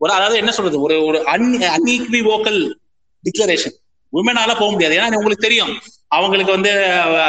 ஒரு 0.00 0.12
அதாவது 0.12 0.36
என்ன 0.38 0.52
சொல்றது? 0.52 0.80
ஒரு 0.80 0.96
ஒரு 1.04 1.18
அன் 1.26 1.48
அன்இக்விவோக்கல் 1.76 2.60
டிக்ளரேஷன் 3.24 3.76
உமனால 4.12 4.50
போக 4.58 4.70
முடியாது. 4.70 4.96
ஏன்னா 4.98 5.18
உங்களுக்கு 5.20 5.46
தெரியும். 5.46 5.72
அவங்களுக்கு 6.08 6.52
வந்து 6.52 6.72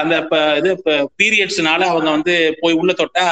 அந்த 0.01 0.15
இது 0.57 0.71
பீரியட்ஸ்னால 1.19 1.81
அவங்க 1.91 2.09
வந்து 2.09 2.33
போய் 2.61 2.73
உள்ள 2.73 2.93
தொட்டா 2.93 3.25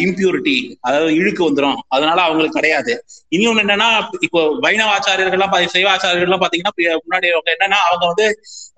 இம்பியூரிட்டி 0.00 0.54
அதாவது 0.80 1.10
இழுக்கு 1.14 1.42
வந்துடும் 1.48 1.78
அதனால 1.88 2.18
அவங்களுக்கு 2.20 2.58
கிடையாது. 2.58 2.92
இன்னொன்னு 3.32 3.62
என்னன்னா 3.64 3.88
இப்போ 4.20 4.40
வைணவ 4.60 4.88
ஆச்சாரியர்கள்லாம் 4.96 5.52
சைவ 5.74 5.88
ஆச்சாரியர்கள்லாம் 5.94 6.42
பாத்தீங்கன்னா 6.44 6.74
முன்னாடி 7.04 7.28
அவங்க 7.34 7.50
என்னன்னா 7.56 7.78
அவங்க 7.88 8.04
வந்து 8.06 8.26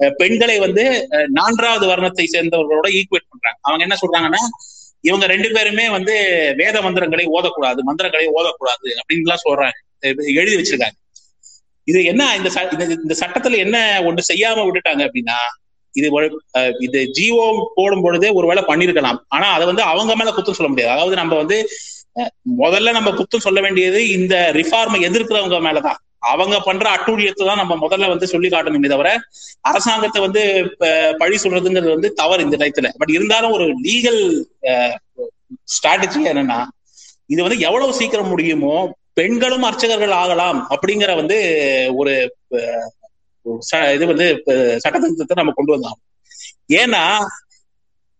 பெண்களை 0.08 0.58
வந்து 0.58 1.08
நான்காவது 1.28 1.86
வர்ணத்தை 1.86 2.24
சேர்ந்தவர்களோட 2.32 2.88
ஈக்குவேட் 2.88 3.28
பண்றாங்க. 3.28 3.58
அவங்க 3.60 3.86
என்ன 3.88 3.96
சொல்றாங்கன்னா 4.06 4.36
இவங்க 5.00 5.26
ரெண்டு 5.26 5.50
பேருமே 5.50 5.90
வந்து 5.90 6.12
வேத 6.56 6.82
மந்திரங்களை 6.82 7.26
ஓதக்கூடாது 7.26 7.76
மந்திரங்களை 7.76 8.30
ஓதக்கூடாது 8.34 8.88
அப்படின்லாம் 8.88 9.36
சொல்றாங்க. 9.44 9.70
எழுதி 10.34 10.56
வச்சிருக்காங்க. 10.56 11.18
இது 11.84 12.04
என்ன 12.04 12.36
இந்த 12.36 12.50
ச- 12.54 12.72
இந்த- 12.72 13.00
இந்த 13.02 13.14
சட்டத்துல 13.18 13.56
என்ன 13.56 14.00
ஒண்ணு 14.00 14.18
செய்யாம 14.32 14.70
விட்டுட்டாங்க 14.70 15.08
அப்படின்னா 15.08 15.34
இது 15.92 16.30
இது 16.78 17.10
ஜிஓ 17.20 17.64
போடும் 17.74 18.02
பொழுதே 18.02 18.28
ஒருவேளை 18.28 18.62
பண்ணிருக்கலாம். 18.62 19.18
ஆனா 19.28 19.52
அதை 19.52 19.66
வந்து 19.66 19.82
அவங்க 19.82 20.16
மேல 20.16 20.30
குத்தம் 20.30 20.52
சொல்ல 20.52 20.68
முடியாது. 20.68 20.92
அதாவது 20.92 21.16
நம்ம 21.16 21.34
வந்து 21.34 21.68
முதல்ல 22.58 22.90
நம்ம 22.90 23.10
குத்தம் 23.10 23.40
சொல்ல 23.40 23.60
வேண்டியது 23.60 24.08
இந்த 24.08 24.50
ரிஃபார்மை 24.52 25.00
எதிர்க்கிறவங்க 25.00 25.60
மேலதான். 25.60 25.96
அவங்க 26.22 26.56
பண்ற 26.60 26.86
அட்டூழியத்தை 26.90 27.44
தான் 27.44 27.60
நம்ம 27.60 27.76
முதல்ல 27.76 28.08
வந்து 28.08 28.26
சொல்லி 28.26 28.48
காட்டணுமே 28.48 28.88
தவிர 28.88 29.10
அரசாங்கத்தை 29.64 30.20
வந்து 30.20 30.42
ப- 30.80 30.90
பழி 31.18 31.36
சொல்றதுங்கிறது 31.36 31.94
வந்து 31.94 32.10
தவறு 32.14 32.44
இந்த 32.44 32.56
டயத்துல 32.56 32.90
பட் 32.96 33.10
இருந்தாலும் 33.10 33.52
ஒரு 33.52 33.66
லீகல் 33.86 34.20
ஸ்ட்ராட்டஜி 35.74 36.22
என்னன்னா 36.30 36.60
இது 37.30 37.40
வந்து 37.42 37.58
எவ்வளவு 37.60 37.92
சீக்கிரம் 37.92 38.28
முடியுமோ 38.28 38.74
பெண்களும் 39.14 39.62
அர்ச்சகர்கள் 39.62 40.14
ஆகலாம் 40.18 40.58
அப்படிங்கிற 40.70 41.14
வந்து 41.16 41.38
ஒரு 41.96 42.12
இது 43.94 44.04
வந்து 44.06 44.26
சட்டத்திருத்தத்தை 44.82 45.36
நம்ம 45.36 45.52
கொண்டு 45.52 45.74
வந்தோம். 45.74 45.98
ஏன்னா 46.74 47.04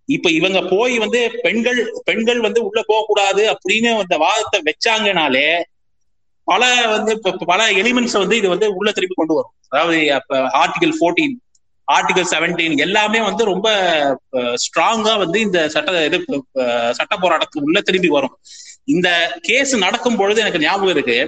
இப்ப 0.09 0.30
இவங்க 0.30 0.61
போய் 0.68 0.98
வந்து 0.98 1.20
பெண்கள் 1.42 1.78
பெண்கள் 2.05 2.40
வந்து 2.40 2.61
உள்ள 2.64 2.80
போக 2.86 3.05
கூடாது 3.07 3.42
அப்படின்னு 3.53 3.90
அந்த 3.98 4.16
வாதத்தை 4.18 4.61
வச்சாங்கனாலே 4.68 5.44
பல 6.53 6.64
வந்து 6.94 7.12
பல 7.53 7.61
எலிமெண்ட்ஸ் 7.82 8.18
வந்து 8.22 8.36
இது 8.40 8.48
வந்து 8.55 8.66
உள்ள 8.78 8.90
திருப்பி 8.96 9.16
கொண்டு 9.18 9.36
வரும். 9.38 9.55
அதாவது 9.72 9.96
ஆர்டிகல் 10.62 10.94
14 11.03 11.34
ஆர்டிகல் 11.88 12.28
17 12.32 12.80
எல்லாமே 12.86 13.20
வந்து 13.28 13.42
ரொம்ப 13.53 13.68
ஸ்ட்ராங்கா 14.64 15.12
வந்து 15.22 15.38
இந்த 15.46 15.59
சட்ட 15.74 16.05
இது 16.09 16.18
சட்ட 16.98 17.14
போராட்டத்துக்கு 17.22 17.66
உள்ள 17.68 17.80
திரும்பி 17.88 18.11
வரும். 18.16 18.34
இந்த 18.94 19.09
கேஸ் 19.48 19.72
நடக்கும் 19.84 20.18
பொழுது 20.20 20.42
எனக்கு 20.44 20.64
ஞாபகம் 20.64 20.94
இருக்கு. 20.94 21.18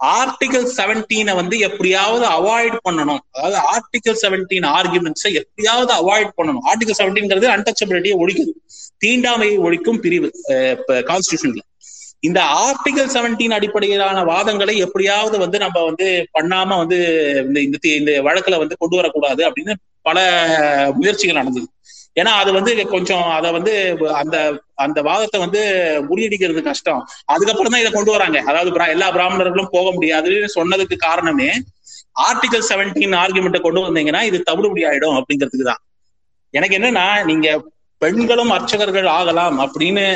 ஆர்டிகல் 0.00 0.66
செவன்டீனை 0.78 1.34
வந்து 1.38 1.56
எப்படியாவது 1.66 2.24
அவாய்ட் 2.38 2.76
பண்ணணும். 2.86 3.22
அதாவது 3.36 3.58
ஆர்டிகல் 3.74 4.18
செவன்டீன் 4.22 4.66
ஆர்குமெண்ட்ஸை 4.78 5.30
எப்படியாவது 5.40 5.92
அவாய்ட் 6.00 6.34
பண்ணணும். 6.38 6.64
ஆர்டிகல் 6.70 6.98
செவன்டீன்ங்கிறது 7.00 7.48
அன்டச்சபிலிட்டியை 7.54 8.16
ஒழிக்குது 8.22 8.52
தீண்டாமையை 9.04 9.56
ஒழிக்கும் 9.66 10.00
பிரிவு 10.04 10.28
கான்ஸ்டியூஷன்ல 11.10 11.62
இந்த 12.20 12.40
ஆர்டிகல் 12.56 13.12
செவன்டீன் 13.12 13.50
அடிப்படையிலான 13.50 14.24
வாதங்களை 14.24 14.76
எப்படியாவது 14.76 15.38
வந்து 15.38 15.58
நம்ம 15.58 15.82
வந்து 15.82 16.26
பண்ணாம 16.38 16.76
வந்து 16.76 16.98
இந்த 17.46 17.60
இந்த 17.60 17.88
இந்த 17.88 18.22
வழக்குல 18.22 18.58
வந்து 18.58 18.76
கொண்டு 18.78 18.96
வரக்கூடாது 18.96 19.50
அப்படின்னு 19.50 19.74
பல 20.02 20.18
முயற்சிகள் 20.94 21.34
நடந்தது. 21.34 21.66
ஏன்னா 22.20 22.32
அது 22.32 22.52
வந்து 22.52 22.86
கொஞ்சம் 22.86 23.22
அதை 23.22 23.52
வந்து 23.52 23.72
அந்த 24.14 24.36
அந்த 24.74 25.02
வாதத்தை 25.02 25.40
வந்து 25.40 25.60
முறியடிக்கிறது 26.10 26.62
கஷ்டம். 26.62 27.08
அதுக்கப்புறம் 27.24 27.72
தான் 27.72 27.80
இதை 27.80 27.92
கொண்டு 27.92 28.10
வராங்க. 28.10 28.42
அதாவது 28.46 28.70
பிரா- 28.70 28.88
எல்லா 28.88 29.10
பிராமணர்களும் 29.10 29.68
போக 29.70 29.92
முடியாதுன்னு 29.92 30.48
சொன்னதுக்கு 30.54 30.96
காரணமே 30.96 31.50
ஆர்டிகல் 32.20 32.68
செவன்டீன் 32.68 33.16
ஆர்குமெண்ட்டை 33.16 33.60
கொண்டு 33.60 33.80
வந்தீங்கன்னா 33.80 34.22
இது 34.22 34.42
தவிடுபடி 34.50 34.84
ஆயிடும் 34.86 35.16
அப்படிங்கிறதுக்கு 35.18 35.62
தான் 35.62 35.82
எனக்கு 36.54 36.78
என்னன்னா 36.78 37.24
நீங்க 37.24 37.48
பெண்களும் 38.02 38.50
அர்ச்சகர்கள் 38.50 39.06
ஆகலாம் 39.06 39.60
அப்படின்னு 39.60 40.06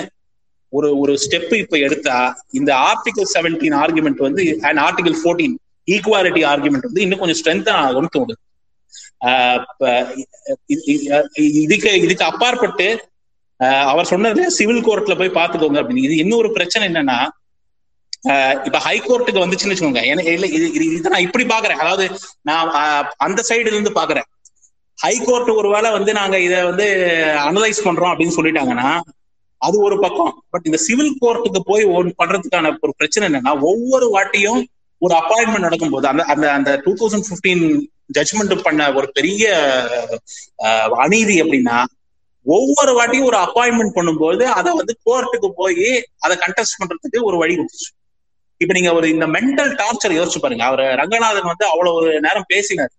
ஒரு 0.72 0.98
ஒரு 0.98 1.12
ஸ்டெப் 1.24 1.54
இப்ப 1.54 1.78
எடுத்தா 1.78 2.16
இந்த 2.50 2.70
ஆர்டிகல் 2.88 3.30
செவன்டீன் 3.34 3.76
ஆர்குமெண்ட் 3.82 4.20
வந்து 4.26 4.44
and 4.62 4.78
article 4.78 5.18
fourteen 5.22 5.54
equality 5.90 6.42
argument 6.52 6.88
வந்து 6.88 7.00
இன்னும் 7.00 7.18
கொஞ்சம் 7.18 7.40
ஸ்ட்ரென்தன் 7.40 7.80
ஆகும்னு 7.86 8.14
தோணுது. 8.16 8.36
ஆஹ் 9.24 9.64
இதுக்கு 11.62 11.90
இதுக்கு 12.00 12.24
அப்பாற்பட்டு 12.24 12.86
அவர் 13.60 14.04
சொன்னது 14.04 14.50
சிவில் 14.50 14.84
கோர்ட்ல 14.84 15.16
போய் 15.18 15.36
பாத்துக்கோங்க 15.40 15.78
அப்படின்னு. 15.80 16.06
இது 16.06 16.16
இன்னொரு 16.16 16.52
பிரச்சனை 16.52 16.84
என்னன்னா 16.88 17.18
ஆஹ் 18.28 18.64
இப்ப 18.64 18.78
ஹைகோர்ட்டுக்கு 18.78 19.42
வந்துச்சுன்னு 19.42 19.74
வச்சுக்கோங்க. 19.74 20.04
எனக்கு 20.04 20.32
இல்ல 20.32 20.46
இது 20.46 20.66
இது 20.72 20.84
இதை 20.96 21.10
நான் 21.10 21.26
இப்படி 21.26 21.44
பாக்குறேன். 21.44 21.80
அதாவது 21.84 22.04
நான் 22.42 22.68
அந்த 23.16 23.40
சைடுல 23.48 23.72
இருந்து 23.72 23.90
பாக்குறேன். 23.90 24.26
ஹைகோர்ட் 24.98 25.50
ஒருவேளை 25.50 25.90
வந்து 25.90 26.12
நாங்க 26.12 26.36
இதை 26.38 26.58
வந்து 26.64 26.86
அனலைஸ் 27.48 27.84
பண்றோம் 27.84 28.10
அப்படின்னு 28.12 28.36
சொல்லிட்டாங்கன்னா 28.38 28.90
அது 29.66 29.76
ஒரு 29.86 29.96
பக்கம். 30.04 30.32
பட் 30.52 30.66
இந்த 30.68 30.78
சிவில் 30.86 31.16
கோர்ட்டுக்கு 31.22 31.60
போய் 31.70 31.84
ஒன் 31.98 32.10
பண்றதுக்கான 32.20 32.72
ஒரு 32.84 32.92
பிரச்சனை 32.96 33.24
என்னன்னா 33.28 33.54
ஒவ்வொரு 33.70 34.06
வாட்டியும் 34.16 34.60
ஒரு 34.98 35.14
அப்பாயின்மெண்ட் 35.20 35.66
நடக்கும்போது 35.66 36.06
அந்த 36.08 36.22
அந்த 36.32 36.46
அந்த 36.52 36.70
டூ 36.84 36.92
தௌசண்ட் 37.00 37.28
பிப்டீன் 37.30 37.64
ஜட்மெண்ட் 38.16 38.54
பண்ண 38.66 38.82
ஒரு 38.98 39.08
பெரிய 39.18 39.44
அநீதி 41.04 41.36
அப்படின்னா 41.42 41.78
ஒவ்வொரு 42.46 42.92
வாட்டியும் 42.98 43.28
ஒரு 43.30 43.38
அப்பாயின்மெண்ட் 43.46 43.96
பண்ணும்போது 43.96 44.44
அதை 44.58 44.70
வந்து 44.76 44.94
கோர்ட்டுக்கு 45.06 45.48
போய் 45.60 45.88
அதை 46.18 46.34
கண்டெஸ்ட் 46.44 46.78
பண்றதுக்கு 46.80 47.18
ஒரு 47.28 47.36
வழி 47.36 47.54
கொடுத்துச்சு. 47.56 47.90
இப்ப 48.60 48.72
நீங்க 48.76 48.92
ஒரு 48.98 49.06
இந்த 49.14 49.26
மென்டல் 49.26 49.72
டார்ச்சர் 49.80 50.16
யோசிச்சு 50.18 50.40
பாருங்க. 50.42 50.64
அவர் 50.70 50.84
ரங்கநாதன் 51.00 51.50
வந்து 51.52 51.66
அவ்வளவு 51.72 52.20
நேரம் 52.26 52.48
பேசினார். 52.48 52.92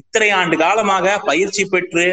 இத்தனை 0.00 0.30
ஆண்டு 0.38 0.56
காலமாக 0.56 1.16
பயிற்சி 1.28 1.62
பெற்று 1.64 2.06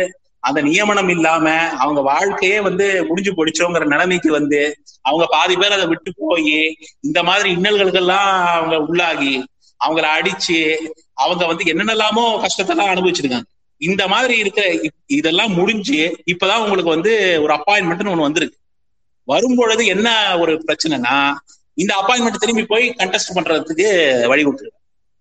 அந்த 0.48 0.60
நியமனம் 0.68 1.12
இல்லாம 1.16 1.46
அவங்க 1.84 2.02
வாழ்க்கையே 2.12 2.58
வந்து 2.68 2.86
முடிஞ்சு 3.08 3.32
போடிச்சோங்கிற 3.38 3.86
நிலைமைக்கு 3.94 4.30
வந்து 4.32 4.60
அவங்க 5.02 5.26
பாதி 5.30 5.56
பேர் 5.56 5.76
அதை 5.78 5.86
விட்டு 5.88 6.12
போய் 6.18 6.58
இந்த 7.08 7.20
மாதிரி 7.30 7.50
இன்னல்களுக்கெல்லாம் 7.56 8.32
அவங்க 8.58 8.78
உள்ளாகி 8.88 9.34
அவங்கள 9.82 10.06
அடிச்சு 10.18 10.60
அவங்க 11.24 11.44
வந்து 11.46 11.64
என்னென்னலாமோ 11.72 12.24
கஷ்டத்தெல்லாம் 12.46 12.92
அனுபவிச்சிருக்காங்க. 12.94 13.48
இந்த 13.82 14.04
மாதிரி 14.14 14.36
இருக்க 14.38 14.62
இதெல்லாம் 15.18 15.52
முடிஞ்சு 15.54 16.00
இப்பதான் 16.32 16.64
உங்களுக்கு 16.64 16.96
வந்து 16.96 17.14
ஒரு 17.44 17.52
அப்பாயின்மெண்ட்னு 17.58 18.14
ஒண்ணு 18.14 18.28
வந்திருக்கு. 18.28 18.58
வரும்பொழுது 19.28 19.84
என்ன 19.94 20.10
ஒரு 20.40 20.54
பிரச்சனைனா 20.68 21.16
இந்த 21.78 21.94
அப்பாயின்மெண்ட் 22.00 22.42
திரும்பி 22.44 22.64
போய் 22.66 22.86
கண்டெஸ்ட் 23.02 23.36
பண்றதுக்கு 23.36 23.88
வழி 24.28 24.44
கொடுத்துருக்கு 24.46 24.76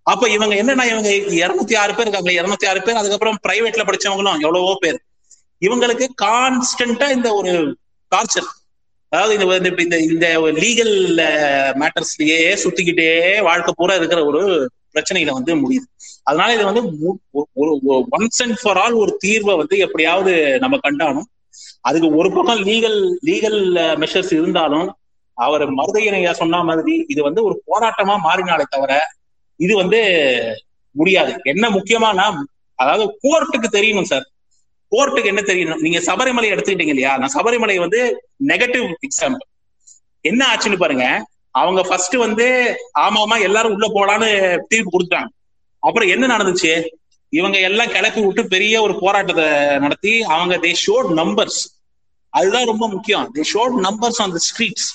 அப்ப 0.06 0.28
இவங்க 0.34 0.54
என்னன்னா 0.54 0.84
இவங்க 0.92 1.10
இருநூத்தி 1.40 1.74
ஆறு 1.82 1.92
பேர் 1.94 2.06
இருக்காங்க. 2.06 2.30
இருநூத்தி 2.38 2.66
ஆறு 2.70 2.80
பேர் 2.82 3.00
அதுக்கப்புறம் 3.00 3.38
பிரைவேட்ல 3.46 3.84
படிச்சவங்களும் 3.88 4.40
எவ்வளவோ 4.44 4.74
பேர். 4.84 4.98
இவங்களுக்கு 5.60 6.06
கான்ஸ்டன்டா 6.22 7.10
இந்த 7.10 7.32
ஒரு 7.32 7.76
டார்ச்சர் 8.16 8.64
அதாவது 9.08 9.72
இந்த 9.82 9.98
இந்த 9.98 10.38
லீகல் 10.38 11.16
மேட்டர்ஸ்லயே 11.74 12.56
சுத்திக்கிட்டே 12.64 13.42
வாழ்க்கை 13.42 13.74
பூரா 13.76 13.94
இருக்கிற 13.94 14.24
ஒரு 14.24 14.70
பிரச்சனையில 14.94 15.30
வந்து 15.30 15.56
முடியுது. 15.56 15.84
அதனால 16.22 16.54
இது 16.54 16.64
வந்து 16.64 16.82
மு- 16.82 17.42
ஒரு 17.52 17.80
ஒன்ஸ் 18.10 18.42
அண்ட் 18.42 18.60
ஃபார் 18.62 18.76
ஆல் 18.76 18.92
ஒரு 18.92 19.18
தீர்வை 19.26 19.56
வந்து 19.56 19.78
எப்படியாவது 19.78 20.58
நம்ம 20.58 20.78
கண்டாலும் 20.78 21.26
அதுக்கு 21.80 22.16
ஒரு 22.16 22.32
பக்கம் 22.32 22.64
லீகல் 22.64 23.16
லீகல் 23.26 23.74
மெஷர்ஸ் 23.74 24.32
இருந்தாலும் 24.32 24.96
அவர் 25.32 25.70
மருதையனையா 25.70 26.30
சொன்ன 26.30 26.62
மாதிரி 26.62 27.04
இது 27.08 27.22
வந்து 27.22 27.44
ஒரு 27.44 27.62
போராட்டமா 27.66 28.16
மாறினாலே 28.24 28.62
தவிர 28.68 29.08
இது 29.56 29.76
வந்து 29.76 30.00
முடியாது. 30.90 31.40
என்ன 31.42 31.68
முக்கியமானா 31.68 32.34
அதாவது 32.74 33.18
கோர்ட்டுக்கு 33.22 33.66
தெரியணும் 33.72 34.02
சார். 34.02 34.30
கோர்ட்டுக்கு 34.96 35.32
என்ன 35.32 35.42
தெரியணும்? 35.46 35.80
நீங்க 35.80 35.98
சபரிமலை 36.08 36.48
எடுத்துக்கிட்டீங்க 36.54 36.94
இல்லையா? 36.94 37.12
நான் 37.16 37.34
சபரிமலை 37.36 37.76
வந்து 37.84 38.00
நெகட்டிவ் 38.52 38.86
எக்ஸாம்பிள் 39.08 39.46
என்ன 40.24 40.42
ஆச்சுன்னு 40.52 40.82
பாருங்க. 40.82 41.06
அவங்க 41.54 41.80
ஃபர்ஸ்ட் 41.82 42.16
வந்து 42.16 42.46
ஆமா 43.00 43.18
ஆமா 43.24 43.36
எல்லாரும் 43.42 43.74
உள்ள 43.76 43.86
போலான்னு 43.88 44.28
தீர்ப்பு 44.68 44.90
கொடுத்தாங்க 44.90 45.28
அப்புறம் 45.82 46.08
என்ன 46.08 46.24
நடந்துச்சு? 46.26 46.72
இவங்க 47.32 47.56
எல்லாம் 47.68 47.92
கிளப்பி 47.94 48.20
விட்டு 48.24 48.42
பெரிய 48.54 48.74
ஒரு 48.82 48.94
போராட்டத்தை 49.00 49.46
நடத்தி 49.84 50.12
அவங்க 50.34 50.54
தே 50.56 50.70
ஷோட் 50.84 51.08
நம்பர்ஸ் 51.20 51.60
அதுதான் 52.32 52.70
ரொம்ப 52.70 52.84
முக்கியம். 52.88 53.26
They 53.34 53.42
showed 53.52 53.76
numbers 53.86 54.20
on 54.22 54.34
the 54.36 54.40
streets 54.48 54.88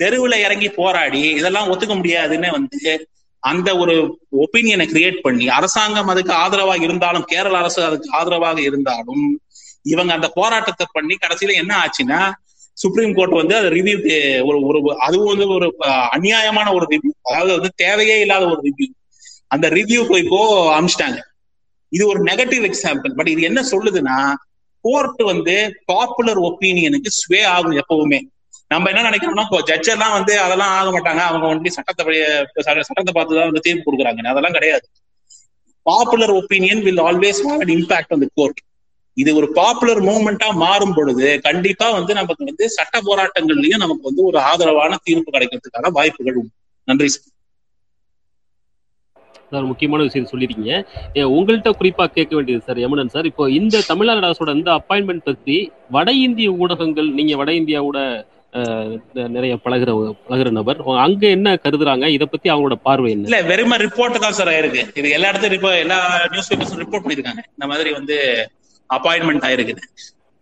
தெருவுல 0.00 0.34
இறங்கி 0.46 0.68
போராடி 0.68 1.22
இதெல்லாம் 1.40 1.68
ஒத்துக்க 1.72 1.94
முடியாதுன்னு 1.96 2.48
வந்து 2.50 2.92
அந்த 3.42 3.70
ஒரு 3.76 3.94
ஒப்பீனியனை 4.44 4.86
கிரியேட் 4.92 5.18
பண்ணி 5.20 5.46
அரசாங்கம் 5.48 6.10
அதுக்கு 6.12 6.32
ஆதரவாக 6.34 6.84
இருந்தாலும் 6.86 7.26
கேரள 7.32 7.54
அரசு 7.58 7.80
அதுக்கு 7.84 8.08
ஆதரவாக 8.10 8.58
இருந்தாலும் 8.60 9.24
இவங்க 9.84 10.12
அந்த 10.12 10.28
போராட்டத்தை 10.28 10.86
பண்ணி 10.92 11.16
கடைசியில 11.26 11.52
என்ன 11.52 11.74
ஆச்சுன்னா 11.76 12.32
சுப்ரீம் 12.72 13.14
கோர்ட் 13.14 13.30
வந்து 13.30 13.56
அதை 13.56 13.70
ரிவ்யூ 13.70 13.96
ஒரு 14.44 14.66
ஒரு 14.66 14.98
அதுவும் 14.98 15.26
வந்து 15.26 15.48
ஒரு 15.48 15.74
அநியாயமான 16.12 16.74
ஒரு 16.74 16.86
ரிவ்யூ 16.90 17.12
அதாவது 17.22 17.52
வந்து 17.52 17.70
தேவையே 17.76 18.20
இல்லாத 18.20 18.44
ஒரு 18.46 18.60
ரிவ்யூ 18.62 18.88
அந்த 19.46 19.68
ரிவ்யூ 19.68 20.08
போய் 20.08 20.22
இப்போ 20.22 20.40
அமிச்சிட்டாங்க. 20.80 21.18
இது 21.88 22.06
ஒரு 22.06 22.22
நெகட்டிவ் 22.22 22.64
எக்ஸாம்பிள் 22.70 23.12
பட் 23.14 23.28
இது 23.28 23.42
என்ன 23.42 23.60
சொல்லுதுன்னா 23.60 24.34
கோர்ட் 24.80 25.22
வந்து 25.22 25.82
பாப்புலர் 25.84 26.40
ஒப்பீனியனுக்கு 26.40 27.10
ஸ்வே 27.18 27.44
ஆகும் 27.44 27.76
எப்பவுமே. 27.76 28.20
நம்ம 28.68 28.90
என்ன 28.90 29.10
நினைக்கிறோம்னா 29.10 29.62
ஜட்ஜ் 29.62 29.88
எல்லாம் 29.88 30.12
வந்து 30.12 30.40
அதெல்லாம் 30.40 30.68
ஆக 30.68 30.98
மாட்டாங்க. 30.98 31.22
அவங்க 31.22 31.46
வந்து 31.46 31.70
சட்டத்தை 31.70 32.16
சட்ட- 32.60 32.82
சட்டத்தை 32.82 33.12
பார்த்து 33.14 33.34
தான் 33.34 33.44
வந்து 33.44 33.60
தீர்ப்பு 33.60 33.92
கொடுக்குறாங்க 33.92 34.26
அதெல்லாம் 34.26 34.52
கிடையாது. 34.52 34.88
Popular 35.82 36.30
opinion 36.30 36.82
will 36.82 37.00
always 37.00 37.40
have 37.44 37.60
an 37.60 37.74
impact 37.78 38.12
on 38.12 38.18
the 38.18 38.28
court 38.34 38.60
இது 39.16 39.30
ஒரு 39.40 39.48
பாப்புலர் 39.58 40.00
மூவ்மெண்டா 40.08 40.48
மாறும் 40.64 40.96
பொழுது 40.96 41.26
கண்டிப்பா 41.46 41.86
வந்து 41.98 42.12
நமக்கு 42.20 42.48
வந்து 42.48 42.66
சட்ட 42.76 43.00
போராட்டங்கள்லயும் 43.08 43.82
நமக்கு 43.84 44.08
வந்து 44.10 44.22
ஒரு 44.30 44.38
ஆதரவான 44.50 44.98
தீர்ப்பு 45.06 45.34
கிடைக்கிறதுக்கான 45.36 45.92
வாய்ப்புகள் 45.98 46.38
உண்டு. 46.40 46.52
நன்றி 46.88 47.08
சார். 47.14 47.30
முக்கியமான 49.70 50.04
விஷயம் 50.06 50.30
சொல்லிருக்கீங்க 50.30 50.72
ஏ, 51.18 51.22
உங்கள்ட்ட 51.36 51.70
குறிப்பா 51.80 52.04
கேட்க 52.14 52.32
வேண்டியது 52.36 52.66
சார் 52.68 52.80
யமுனன் 52.82 53.12
சார். 53.14 53.26
இப்போ 53.30 53.44
இந்த 53.58 53.82
தமிழ்நாடு 53.90 54.26
அரசோட 54.28 54.52
இந்த 54.58 54.70
அப்பாயின்மெண்ட் 54.78 55.26
பத்தி 55.28 55.56
வட 55.96 56.08
இந்திய 56.26 56.48
ஊடகங்கள் 56.62 57.10
நீங்க 57.18 57.34
வட 57.42 57.52
இந்தியாவோட 57.60 57.98
நிறைய 59.36 59.54
பழகுற 59.62 59.90
பழகுற 60.26 60.48
நபர் 60.58 60.80
அங்க 61.04 61.22
என்ன 61.36 61.54
கருதுறாங்க? 61.64 62.04
இத 62.16 62.24
பத்தி 62.32 62.48
அவங்களோட 62.52 62.76
பார்வை 62.88 63.08
என்ன? 63.14 63.26
இல்ல 63.30 63.40
வெறும 63.50 63.78
ரிப்போர்ட் 63.84 64.22
தான் 64.24 64.36
சார் 64.38 64.50
ஆயிருக்கு. 64.52 64.82
இது 65.00 65.08
எல்லா 65.16 65.30
இடத்துலயும் 65.32 65.60
இப்போ 65.60 65.72
எல்லா 65.84 65.98
நியூஸ் 66.34 66.50
பேப்பர்ஸ் 66.50 66.76
ரிப்போர்ட் 66.82 67.04
பண்ணிருக்காங்க 67.06 67.42
இந்த 67.56 67.68
மாதிரி 67.72 67.92
வந்து 67.98 68.18
அப்பாயின்மெண்ட் 68.90 69.46
ஆயிருக்குது. 69.48 69.82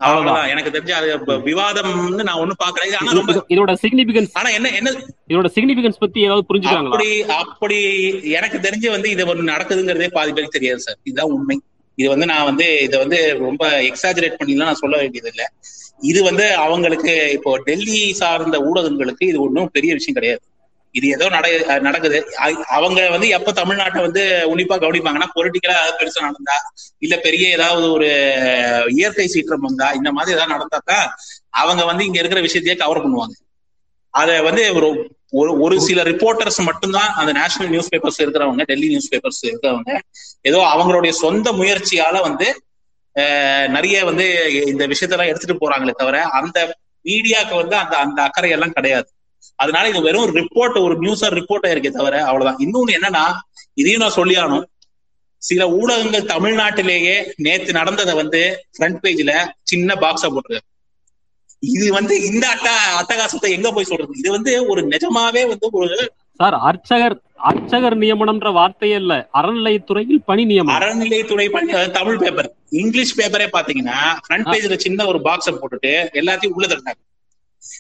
அவ்வளவுதான். 0.01 0.49
எனக்கு 0.53 0.71
தெரிஞ்சு 0.71 0.93
அது 0.93 1.09
இப்ப 1.13 1.35
விவாதம்னு 1.45 2.25
நான் 2.29 2.41
ஒண்ணும் 2.41 2.61
பாக்கல. 2.63 2.87
இது 2.89 2.97
ஆனா 3.01 3.13
ரொம்ப 3.19 3.35
இதோட 3.55 3.73
சிக்னிபிகன்ஸ் 3.83 4.33
ஆனா 4.35 4.51
என்ன 4.51 4.71
என்ன 4.79 4.93
இதோட 5.29 5.49
சிக்னிபிகன்ஸ் 5.57 6.01
பத்தி 6.01 6.21
ஏதாவது 6.21 6.47
புரிஞ்சுக்கிறாங்களா 6.49 6.95
அப்படி 6.95 7.11
அப்படி 7.37 7.79
எனக்கு 8.33 8.59
தெரிஞ்சு 8.61 8.89
வந்து 8.91 9.11
இது 9.11 9.27
ஒண்ணு 9.27 9.53
நடக்குதுங்கிறதே 9.53 10.09
பாதி 10.13 10.33
பேருக்கு 10.33 10.59
தெரியாது 10.59 10.81
சார். 10.81 10.99
இதுதான் 11.03 11.33
உண்மை. 11.37 11.57
இது 11.99 12.09
வந்து 12.09 12.27
நான் 12.27 12.49
வந்து 12.51 12.67
இதை 12.87 12.99
வந்து 12.99 13.19
ரொம்ப 13.41 13.63
எக்ஸாஜரேட் 13.89 14.39
பண்ணிலாம் 14.39 14.71
நான் 14.71 14.83
சொல்ல 14.83 14.97
வேண்டியது 14.97 15.31
இல்ல 15.33 15.43
இது 16.03 16.21
வந்து 16.23 16.47
அவங்களுக்கு 16.63 17.13
இப்போ 17.35 17.51
டெல்லி 17.65 18.01
சார்ந்த 18.21 18.59
ஊடகங்களுக்கு 18.69 19.25
இது 19.29 19.39
ஒன்றும் 19.41 19.71
பெரிய 19.73 19.93
விஷயம் 19.95 20.15
கிடையாது. 20.15 20.43
இது 20.95 21.07
ஏதோ 21.09 21.27
நட 21.29 21.47
நடக்குது. 21.81 22.19
அ- 22.43 22.65
அவங்க 22.71 23.09
வந்து 23.09 23.29
எப்ப 23.29 23.53
தமிழ்நாட்டை 23.53 24.01
வந்து 24.01 24.23
உன்னிப்பா 24.49 24.77
கவனிப்பாங்கன்னா 24.79 25.29
பொலிட்டிக்கலா 25.35 25.77
ஏதாவது 25.77 25.99
பெருசா 26.01 26.21
நடந்தா 26.23 26.57
இல்ல 26.99 27.15
பெரிய 27.19 27.49
ஏதாவது 27.51 27.87
ஒரு 27.93 28.09
இயற்கை 28.93 29.27
சீற்றம் 29.29 29.61
வந்தா 29.61 29.93
இந்த 29.93 30.13
மாதிரி 30.13 30.37
ஏதாவது 30.37 30.55
நடந்தாக்கா 30.55 30.99
அவங்க 31.55 31.85
வந்து 31.85 32.05
இங்க 32.05 32.19
இருக்கிற 32.19 32.41
விஷயத்தையே 32.41 32.77
கவர் 32.77 33.03
பண்ணுவாங்க. 33.05 33.35
அத 34.15 34.43
வந்து 34.43 34.75
ஒரு 34.75 34.89
ஒரு 35.33 35.61
ஒரு 35.61 35.81
சில 35.81 36.03
ரிப்போர்ட்டர்ஸ் 36.03 36.61
மட்டும்தான் 36.63 37.11
அந்த 37.15 37.33
நேஷனல் 37.33 37.71
நியூஸ் 37.71 37.93
பேப்பர்ஸ் 37.93 38.21
இருக்கிறவங்க 38.21 38.63
டெல்லி 38.65 38.89
நியூஸ் 38.89 39.11
பேப்பர்ஸ் 39.13 39.43
இருக்கிறவங்க 39.43 39.93
ஏதோ 40.43 40.59
அவங்களுடைய 40.73 41.11
சொந்த 41.21 41.53
முயற்சியால 41.53 42.21
வந்து 42.21 42.49
நிறைய 43.69 44.05
வந்து 44.05 44.27
இந்த 44.67 44.87
விஷயத்தெல்லாம் 44.87 45.27
எடுத்துட்டு 45.27 45.57
போறாங்களே 45.59 45.95
தவிர 45.95 46.19
அந்த 46.39 46.59
மீடியாக்கு 47.05 47.55
வந்து 47.55 47.77
அந்த 47.77 47.97
அந்த 47.97 48.23
அக்கறை 48.23 48.51
எல்லாம் 48.51 48.71
கிடையாது. 48.71 49.09
அதனால 49.63 49.89
இது 49.89 50.01
வெறும் 50.07 50.33
ரிப்போர்ட் 50.39 50.77
ஒரு 50.83 50.95
நியூஸா 51.03 51.29
ரிப்போர்ட் 51.39 51.73
இருக்கே 51.73 51.93
தவிர 51.93 52.15
அவ்வளவுதான். 52.29 52.61
இன்னொன்னு 52.65 52.97
என்னன்னா 52.99 53.25
இதையும் 53.79 54.03
நான் 54.03 54.19
சொல்லியானும் 54.19 54.67
சில 55.43 55.63
ஊடகங்கள் 55.77 56.31
தமிழ்நாட்டிலேயே 56.33 57.15
நேத்து 57.45 57.71
நடந்ததை 57.79 58.13
வந்து 58.19 58.41
ஃப்ரண்ட் 58.75 59.01
பேஜ்ல 59.05 59.33
சின்ன 59.71 59.95
பாக்ஸா 60.03 60.29
போட்டிருக்காங்க 60.29 60.69
இது 61.63 61.87
வந்து 61.97 62.15
இந்த 62.29 62.45
அட்டா 62.53 62.71
அட்டகாசத்தை 63.01 63.49
எங்க 63.57 63.69
போய் 63.73 63.89
சொல்றது? 63.89 64.15
இது 64.21 64.29
வந்து 64.37 64.53
ஒரு 64.71 64.81
நிஜமாவே 64.93 65.43
வந்து 65.51 65.67
ஒரு 65.81 65.97
சார் 66.41 66.57
அர்ச்சகர் 66.69 67.15
அர்ச்சகர் 67.49 67.97
நியமனம்ன்ற 68.01 68.49
வார்த்தையே 68.57 68.97
இல்ல. 69.03 69.15
அறநிலையத்துறையில் 69.39 70.21
பணி 70.29 70.43
நியமனம். 70.45 70.77
அறநிலையத்துறை 70.79 71.47
அதாவது 71.51 71.93
தமிழ் 71.99 72.21
பேப்பர் 72.23 72.49
இங்கிலீஷ் 72.81 73.17
பேப்பரே 73.19 73.49
பாத்தீங்கன்னா 73.55 73.97
ஃப்ரண்ட் 74.25 74.49
பேஜ்ல 74.51 74.77
சின்ன 74.85 75.07
ஒரு 75.11 75.19
பாக்ஸ 75.27 75.55
போட்டுட்டு 75.55 75.93
எல்லாத்தையும் 76.21 76.57
உள்ள 76.57 76.67
தள்ளினாங்க 76.67 77.01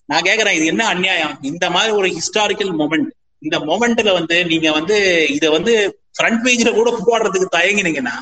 நான் 0.04 0.22
கேக்குறேன் 0.22 0.52
இது 0.52 0.66
என்ன 0.66 0.86
அநியாயம்? 0.86 1.38
இந்த 1.42 1.70
மாதிரி 1.70 1.92
ஒரு 1.92 2.08
ஹிஸ்டாரிக்கல் 2.08 2.72
மொமெண்ட் 2.80 3.10
இந்த 3.38 3.58
மொமெண்ட்ல 3.58 4.12
வந்து 4.12 4.44
நீங்க 4.44 4.72
வந்து 4.72 5.26
இத 5.30 5.50
வந்து 5.50 6.02
ஃப்ரண்ட் 6.16 6.42
பேஜ்ல 6.44 6.72
கூட 6.72 6.90
போடுறதுக்கு 7.06 7.48
தயங்கினீங்கன்னா 7.56 8.14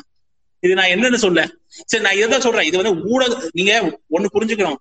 இது 0.63 0.73
நான் 0.73 0.89
என்னன்னு 0.89 1.15
சொல்ல. 1.15 1.47
சரி 1.85 2.03
நான் 2.03 2.13
இதான் 2.13 2.39
சொல்றேன். 2.39 2.65
இது 2.65 2.83
வந்து 2.83 3.07
ஊடக 3.07 3.49
நீங்க 3.51 3.99
ஒண்ணு 4.11 4.25
புரிஞ்சுக்கணும். 4.33 4.79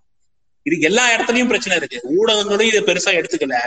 இது 0.63 0.81
எல்லா 0.81 1.17
இடத்துலயும் 1.17 1.47
பிரச்சனை 1.47 1.77
இருக்கு. 1.77 2.01
ஊடகங்களும் 2.19 2.71
இதை 2.71 2.81
பெருசா 2.81 3.11
எடுத்துக்கல. 3.11 3.59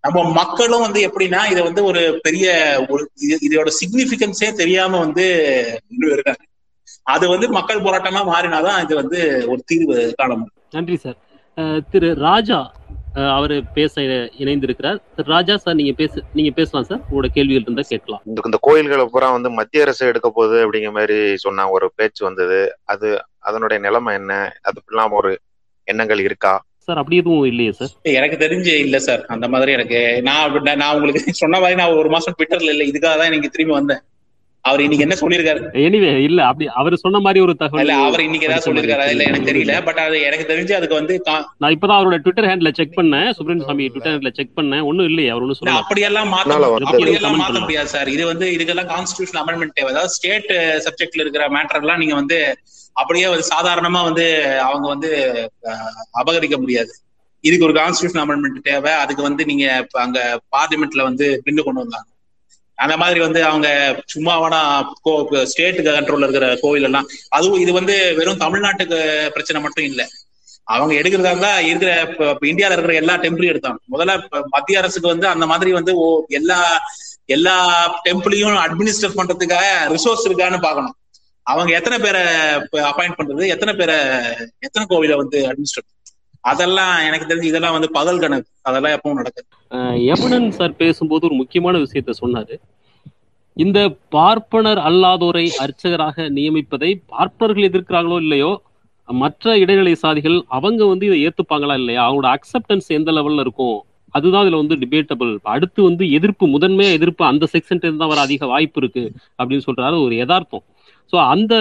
நம்ம 0.00 0.32
மக்களும் 0.32 0.80
வந்து 0.80 1.08
எப்படின்னா 1.08 1.50
இதை 1.50 1.62
வந்து 1.62 1.84
ஒரு 1.84 2.20
பெரிய 2.22 2.46
ஒரு 2.88 3.10
இதோட 3.40 3.70
சிக்னிபிகன்ஸே 3.80 4.52
தெரியாம 4.52 4.98
வந்து 4.98 5.24
இருக்காங்க. 6.00 6.44
அது 7.02 7.28
வந்து 7.28 7.48
மக்கள் 7.48 7.80
போராட்டமா 7.80 8.20
மாறினாதான் 8.32 8.82
இது 8.82 8.94
வந்து 8.94 9.44
ஒரு 9.48 9.62
தீர்வு 9.66 10.14
காண 10.16 10.34
முடியும். 10.34 10.64
நன்றி 10.70 10.96
சார். 10.96 11.18
திரு 11.90 12.14
ராஜா 12.14 12.72
அவர் 13.14 13.72
பேச 13.72 14.00
இணைந்திருக்கிறார். 14.38 14.98
திரு 15.16 15.28
ராஜா 15.28 15.56
சார் 15.56 15.74
நீங்க 15.74 15.92
பேச 15.92 16.22
நீங்க 16.32 16.50
பேசலாம் 16.50 16.86
சார். 16.86 16.98
உங்களோட 16.98 17.26
கேள்விகள் 17.26 17.62
இருந்தா 17.62 17.82
கேட்கலாம். 17.88 18.22
இந்த 18.24 18.58
கோயில்களை 18.60 19.08
பூரா 19.10 19.30
வந்து 19.30 19.50
மத்திய 19.50 19.82
அரசு 19.82 20.06
எடுக்க 20.06 20.30
போகுது 20.30 20.70
அப்படிங்கிற 20.70 20.92
மாதிரி 20.92 21.36
சொன்ன 21.36 21.68
ஒரு 21.68 21.92
பேச்சு 21.94 22.24
வந்தது. 22.24 22.78
அது 22.84 23.24
அதனுடைய 23.38 23.82
நிலைமை 23.82 24.14
என்ன? 24.14 24.52
அதுக்கெல்லாம் 24.64 25.10
ஒரு 25.10 25.38
எண்ணங்கள் 25.84 26.18
இருக்கா? 26.18 26.64
சார் 26.76 26.96
அப்படி 26.96 27.16
எதுவும் 27.16 27.44
இல்லையே 27.44 27.72
சார்? 27.72 27.88
எனக்கு 28.02 28.46
தெரிஞ்சு 28.46 28.78
இல்ல 28.78 28.98
சார். 28.98 29.24
அந்த 29.24 29.48
மாதிரி 29.48 29.72
எனக்கு 29.72 30.22
நான் 30.22 30.50
அப்படி- 30.50 30.76
நான் 30.76 30.94
உங்களுக்கு 30.94 31.32
சொன்ன 31.32 31.58
மாதிரி 31.58 31.76
நான் 31.76 31.92
ஒரு 31.92 32.08
மாசம் 32.08 32.34
ட்விட்டர்ல 32.38 32.62
இல்ல 32.62 32.84
இதுக்காக 32.84 33.14
தான் 33.14 33.22
இன்னைக்கு 33.22 33.48
திரும்பி 33.48 33.74
வந்தேன். 33.74 34.00
அவர் 34.66 34.82
இன்னைக்கு 34.84 35.04
என்ன 35.04 35.16
சொல்லியிருக்காரு? 35.18 35.60
எனிவே 35.82 36.10
இல்ல 36.26 36.40
அப்படி 36.46 36.66
அவர் 36.80 36.94
சொன்ன 37.02 37.20
மாதிரி 37.20 37.40
ஒரு 37.44 37.54
தகவல் 37.60 37.82
இல்ல 37.84 37.94
அவர் 38.06 38.22
இன்னைக்கு 38.24 38.46
ஏதாவது 38.48 38.66
சொல்லியிருக்காரு? 38.66 39.04
அது 39.04 39.14
இல்ல 39.14 39.24
எனக்கு 39.24 39.48
தெரியல 39.50 39.74
பட் 39.86 40.00
அது 40.04 40.16
எனக்கு 40.28 40.46
தெரிஞ்சு 40.50 40.74
அதுக்கு 40.78 40.98
வந்து 40.98 41.14
நான் 41.62 41.74
இப்பதான் 41.76 41.98
அவரோட 41.98 42.18
ட்விட்டர் 42.24 42.48
ஹேண்ட்ல 42.50 42.72
செக் 42.78 42.96
பண்ணேன். 42.98 43.28
சுப்ரமணிய 43.36 43.66
சாமி 43.68 43.86
ட்விட்டர் 43.88 44.14
ஹேண்ட்ல 44.14 44.32
செக் 44.38 44.56
பண்ணேன். 44.58 44.84
ஒண்ணும் 44.90 45.08
இல்லையே 45.10 45.30
அவர் 45.32 45.44
ஒன்றும் 45.44 45.56
இல்ல, 45.56 45.64
சொல்லல. 45.64 45.82
அப்படியெல்லாம் 45.82 46.30
மாத்த 46.34 46.56
அப்படியெல்லாம் 46.88 47.26
comment 47.28 47.44
மாத்த. 47.44 47.62
முடியாது 47.64 47.90
சார். 47.94 48.08
இது 48.08 48.26
வந்து 48.26 48.48
இதுக்கெல்லாம் 48.56 48.90
கான்ஸ்டியூஷன் 48.94 49.40
அமெண்ட்மெண்ட் 49.42 49.76
தேவை. 49.78 49.90
அதாவது 49.94 50.14
ஸ்டேட் 50.16 50.50
சப்ஜெக்ட்ல 50.86 51.24
இருக்கிற 51.24 51.46
மேட்டர் 51.56 51.80
எல்லாம் 51.80 51.98
நீங்க 51.98 52.14
வந்து 52.14 52.38
அப்படியே 52.96 53.28
வந்து 53.28 53.46
சாதாரணமா 53.54 54.02
வந்து 54.04 54.26
அவங்க 54.66 54.86
வந்து 54.88 55.08
அபகரிக்க 56.20 56.58
முடியாது. 56.60 56.92
இதுக்கு 57.44 57.66
ஒரு 57.66 57.74
கான்ஸ்டியூஷன் 57.74 58.22
அமெண்ட்மெண்ட் 58.22 58.60
தேவை. 58.64 58.92
அதுக்கு 59.02 59.22
வந்து 59.22 59.42
நீங்க 59.44 59.64
அங்க 60.04 60.18
பார்லிமெண்ட்ல 60.56 61.02
வந்து 61.02 61.26
பின்னு 61.44 61.66
கொண்டு 61.66 61.82
வந்தாங்க. 61.84 62.08
அந்த 62.78 62.96
மாதிரி 62.96 63.20
வந்து 63.20 63.44
அவங்க 63.44 63.68
சும்மாவானா 64.14 64.60
ஸ்டேட் 65.44 65.80
கண்ட்ரோல்ல 65.80 66.22
இருக்கிற 66.22 66.56
கோவில் 66.60 66.82
எல்லாம் 66.82 67.06
அதுவும் 67.28 67.60
இது 67.60 67.72
வந்து 67.72 68.14
வெறும் 68.16 68.40
தமிழ்நாட்டுக்கு 68.40 68.98
பிரச்சனை 69.28 69.62
மட்டும் 69.62 69.84
இல்ல. 69.84 70.02
அவங்க 70.68 70.94
எடுக்கிறதா 70.94 71.30
இருந்தா 71.30 71.60
இருக்கிற 71.60 72.00
இப்ப- 72.00 72.30
இப்ப 72.30 72.46
இந்தியால 72.46 72.70
இருக்கிற 72.70 72.94
எல்லா 72.94 73.16
டெம்பிளையும் 73.16 73.54
எடுத்தாங்க. 73.54 73.78
முதல்ல 73.90 74.22
இப்ப 74.22 74.42
மத்திய 74.50 74.78
அரசுக்கு 74.78 75.08
வந்து 75.08 75.26
அந்த 75.26 75.46
மாதிரி 75.46 75.72
வந்து 75.72 75.96
ஓ- 75.96 76.24
எல்லா 76.28 76.60
எல்லா 77.28 77.56
டெம்பிளையும் 78.04 78.56
அட்மினிஸ்டர் 78.64 79.16
பண்றதுக்காக 79.16 79.66
ரிசோர்ஸ் 79.88 80.26
இருக்கான்னு 80.26 80.60
பாக்கணும் 80.60 80.96
அவங்க 81.46 81.74
எத்தனை 81.74 81.98
பேரை 81.98 82.22
அப்பாயிண்ட் 82.82 83.18
பண்றது? 83.18 83.46
எத்தனை 83.46 83.74
பேரை 83.74 83.96
எத்தனை 84.58 84.86
கோவில 84.88 85.16
வந்து 85.16 85.46
அட்மினிஸ்டர் 85.46 85.86
அதெல்லாம் 86.46 86.94
எனக்கு 87.06 87.26
தெரிஞ்சு 87.26 87.50
இதெல்லாம் 87.50 87.76
வந்து 87.76 87.88
பகல் 87.90 88.20
கணக்கு 88.20 88.50
அதெல்லாம் 88.62 88.94
எப்பவும் 88.96 89.18
நடக்குது. 89.20 89.46
அஹ், 89.70 89.96
யமுனன் 90.08 90.48
சார் 90.52 90.74
பேசும்போது 90.76 91.26
ஒரு 91.28 91.36
முக்கியமான 91.40 91.76
விஷயத்த 91.84 92.14
சொன்னாரு. 92.20 92.56
இந்த 93.56 93.78
பார்ப்பனர் 94.14 94.80
அல்லாதோரை 94.88 95.44
அர்ச்சகராக 95.64 96.26
நியமிப்பதை 96.36 96.90
பார்ப்பனர்கள் 97.12 97.68
எதிர்க்கிறாங்களோ 97.68 98.18
இல்லையோ 98.24 98.52
மற்ற 99.08 99.50
இடைநிலை 99.62 99.92
சாதிகள் 100.00 100.36
அவங்க 100.56 100.82
வந்து 100.86 101.04
இதை 101.06 101.18
ஏத்துப்பாங்களா 101.26 101.74
இல்லையா? 101.80 102.00
அவங்களோட 102.06 102.28
அக்செப்டன்ஸ் 102.36 102.88
எந்த 102.96 103.10
லெவல்ல 103.12 103.44
இருக்கும்? 103.44 103.76
அதுதான் 104.14 104.44
இதுல 104.44 104.60
வந்து 104.62 104.76
டிபேட்டபிள் 104.82 105.30
அடுத்து 105.52 105.80
வந்து 105.82 106.04
எதிர்ப்பு 106.10 106.44
முதன்மையா 106.54 106.90
எதிர்ப்பு 106.92 107.22
அந்த 107.24 107.44
செக்ஷன் 107.52 107.80
தான் 107.94 108.10
வர 108.12 108.20
அதிக 108.20 108.46
வாய்ப்பு 108.46 108.80
இருக்கு 108.82 109.04
அப்படின்னு 109.38 109.66
சொல்றாரு 109.66 109.96
ஒரு 110.04 110.14
யதார்த்தம். 110.20 110.64
ஸோ 111.12 111.18
அந்த 111.32 111.54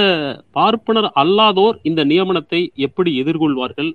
பார்ப்பனர் 0.57 1.09
அல்லாதோர் 1.21 1.77
இந்த 1.83 2.01
நியமனத்தை 2.11 2.59
எப்படி 2.87 3.11
எதிர்கொள்வார்கள்? 3.21 3.91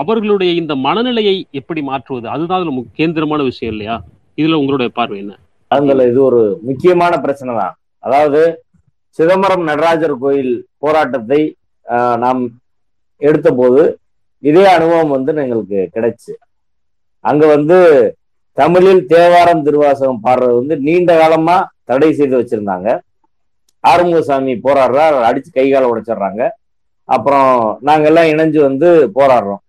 அவர்களுடைய 0.00 0.50
இந்த 0.60 0.72
மனநிலையை 0.86 1.36
எப்படி 1.58 1.80
மாற்றுவது? 1.90 2.26
அதுதான் 2.34 2.58
அதுல 2.58 2.82
கேந்திரமான 2.98 3.42
விஷயம் 3.50 3.72
இல்லையா? 3.74 3.96
இதுல 4.40 4.58
உங்களுடைய 4.60 4.90
பார்வை 4.98 5.18
என்ன? 5.22 5.34
அதுல 5.70 6.04
இது 6.10 6.20
ஒரு 6.30 6.40
முக்கியமான 6.68 7.12
பிரச்சனை 7.24 7.52
தான். 7.60 7.74
அதாவது 8.06 8.40
சிதம்பரம் 9.18 9.64
நடராஜர் 9.70 10.14
கோயில் 10.24 10.52
போராட்டத்தை 10.84 11.40
நாம் 12.24 12.42
எடுத்த 13.28 13.48
போது 13.60 13.82
இதே 14.48 14.64
அனுபவம் 14.76 15.14
வந்து 15.16 15.40
எங்களுக்கு 15.44 15.78
கிடைச்சு. 15.94 16.32
அங்க 17.24 17.44
வந்து 17.54 17.78
தமிழில் 18.60 19.02
தேவாரம் 19.12 19.64
திருவாசகம் 19.66 20.22
பாடுறது 20.26 20.60
வந்து 20.60 20.74
நீண்ட 20.86 21.12
காலமா 21.20 21.56
தடை 21.90 22.10
செய்து 22.18 22.34
வச்சிருந்தாங்க. 22.40 22.88
ஆறுமுகசாமி 23.84 24.54
போராடுறார் 24.66 25.16
அடிச்சு 25.28 25.50
கை 25.56 25.66
காலை 25.68 25.88
உடைச்சிடுறாங்க. 25.92 26.42
அப்புறம் 27.08 27.52
நாங்கெல்லாம் 27.88 28.30
இணைஞ்சு 28.32 28.60
வந்து 28.68 28.88
போராடுறோம். 29.18 29.62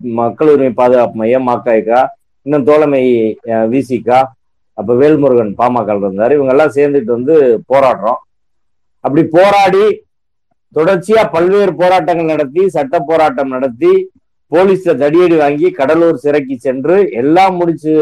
மக்கள் 0.00 0.52
உரிமை 0.54 0.72
பாதுகாப்பு 0.80 1.20
மையம் 1.20 1.48
மாக்காய்க்கா 1.48 2.00
இன்னும் 2.46 2.66
தோழமை 2.70 3.02
விசிகா 3.74 4.20
அப்ப 4.78 4.94
வேல்முருகன் 5.00 5.52
பாமக 5.60 5.94
இருந்தார். 6.02 6.32
இவங்க 6.36 6.52
எல்லாம் 6.54 6.74
சேர்ந்துட்டு 6.76 7.10
வந்து 7.16 7.34
போராடுறோம். 7.72 8.20
அப்படி 9.04 9.22
போராடி 9.36 9.84
தொடர்ச்சியா 10.76 11.22
பல்வேறு 11.34 11.72
போராட்டங்கள் 11.80 12.30
நடத்தி 12.32 12.62
சட்ட 12.76 12.98
போராட்டம் 13.10 13.54
நடத்தி 13.56 13.92
போலீஸ்ல 14.52 14.92
தடியடி 15.02 15.36
வாங்கி 15.42 15.68
கடலூர் 15.78 16.22
சிறைக்கு 16.24 16.54
சென்று 16.66 16.96
எல்லாம் 17.20 17.54
முடிச்சு 17.60 17.92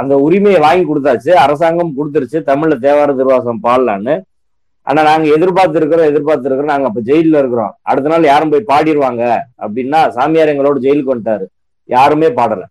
அந்த 0.00 0.14
உரிமையை 0.26 0.60
வாங்கி 0.66 0.84
கொடுத்தாச்சு. 0.88 1.32
அரசாங்கம் 1.44 1.96
கொடுத்துருச்சு. 1.98 2.38
தமிழ்ல 2.50 2.76
தேவார 2.86 3.08
திருவாசம் 3.18 3.64
பாடலான்னு. 3.66 4.14
ஆனா 4.86 5.00
நாங்க 5.02 5.26
எதிர்பார்த்து 5.36 5.78
இருக்கிறோம் 5.80 6.08
எதிர்பார்த்து 6.10 6.48
இருக்கிறோம் 6.48 6.72
நாங்க 6.72 6.86
அப்ப 6.90 7.00
ஜெயில 7.08 7.40
இருக்கிறோம். 7.42 7.72
அடுத்த 7.90 8.10
நாள் 8.12 8.30
யாரும் 8.32 8.52
போய் 8.52 8.70
பாடிடுவாங்க 8.70 9.22
அப்படின்னா 9.64 10.00
சாமியார் 10.16 10.52
எங்களோட 10.52 10.78
ஜெயிலுக்கு 10.86 11.12
வந்துட்டாரு. 11.12 11.44
யாருமே 11.88 12.28
பாடல. 12.38 12.62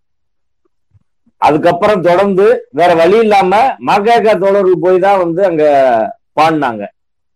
அதுக்கப்புறம் 1.41 2.01
தொடர்ந்து 2.01 2.45
வேற 2.79 2.91
வழி 2.93 3.17
இல்லாம 3.25 3.53
மகக 3.89 4.33
தோழர்கள் 4.43 4.83
போய் 4.85 4.99
தான் 5.05 5.21
வந்து 5.23 5.41
அங்க 5.45 5.63
பாடினாங்க. 6.39 6.83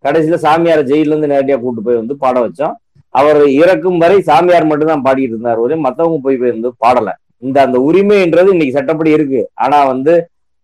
கடைசியில 0.03 0.37
சாமியார 0.47 0.81
ஜெயில 0.89 1.11
இருந்து 1.11 1.31
நேரடியா 1.33 1.57
கூட்டு 1.61 1.81
போய் 1.81 2.01
வந்து 2.01 2.15
பாட 2.23 2.35
வச்சோம். 2.45 2.75
அவர் 3.15 3.39
இறக்கும் 3.63 3.97
வரை 3.97 4.17
சாமியார் 4.21 4.69
மட்டும் 4.71 4.91
தான் 4.91 5.05
பாடிட்டு 5.07 5.33
இருந்தார். 5.35 5.57
ஒரே 5.57 5.75
மத்தவங்க 5.85 6.19
போய் 6.25 6.39
போய் 6.41 6.55
வந்து 6.57 6.71
பாடல. 6.85 7.09
இந்த 7.39 7.57
அந்த 7.65 7.77
உரிமைன்றது 7.87 8.49
இன்னைக்கு 8.55 8.77
சட்டப்படி 8.77 9.11
இருக்கு. 9.17 9.41
ஆனா 9.53 9.77
வந்து 9.85 10.13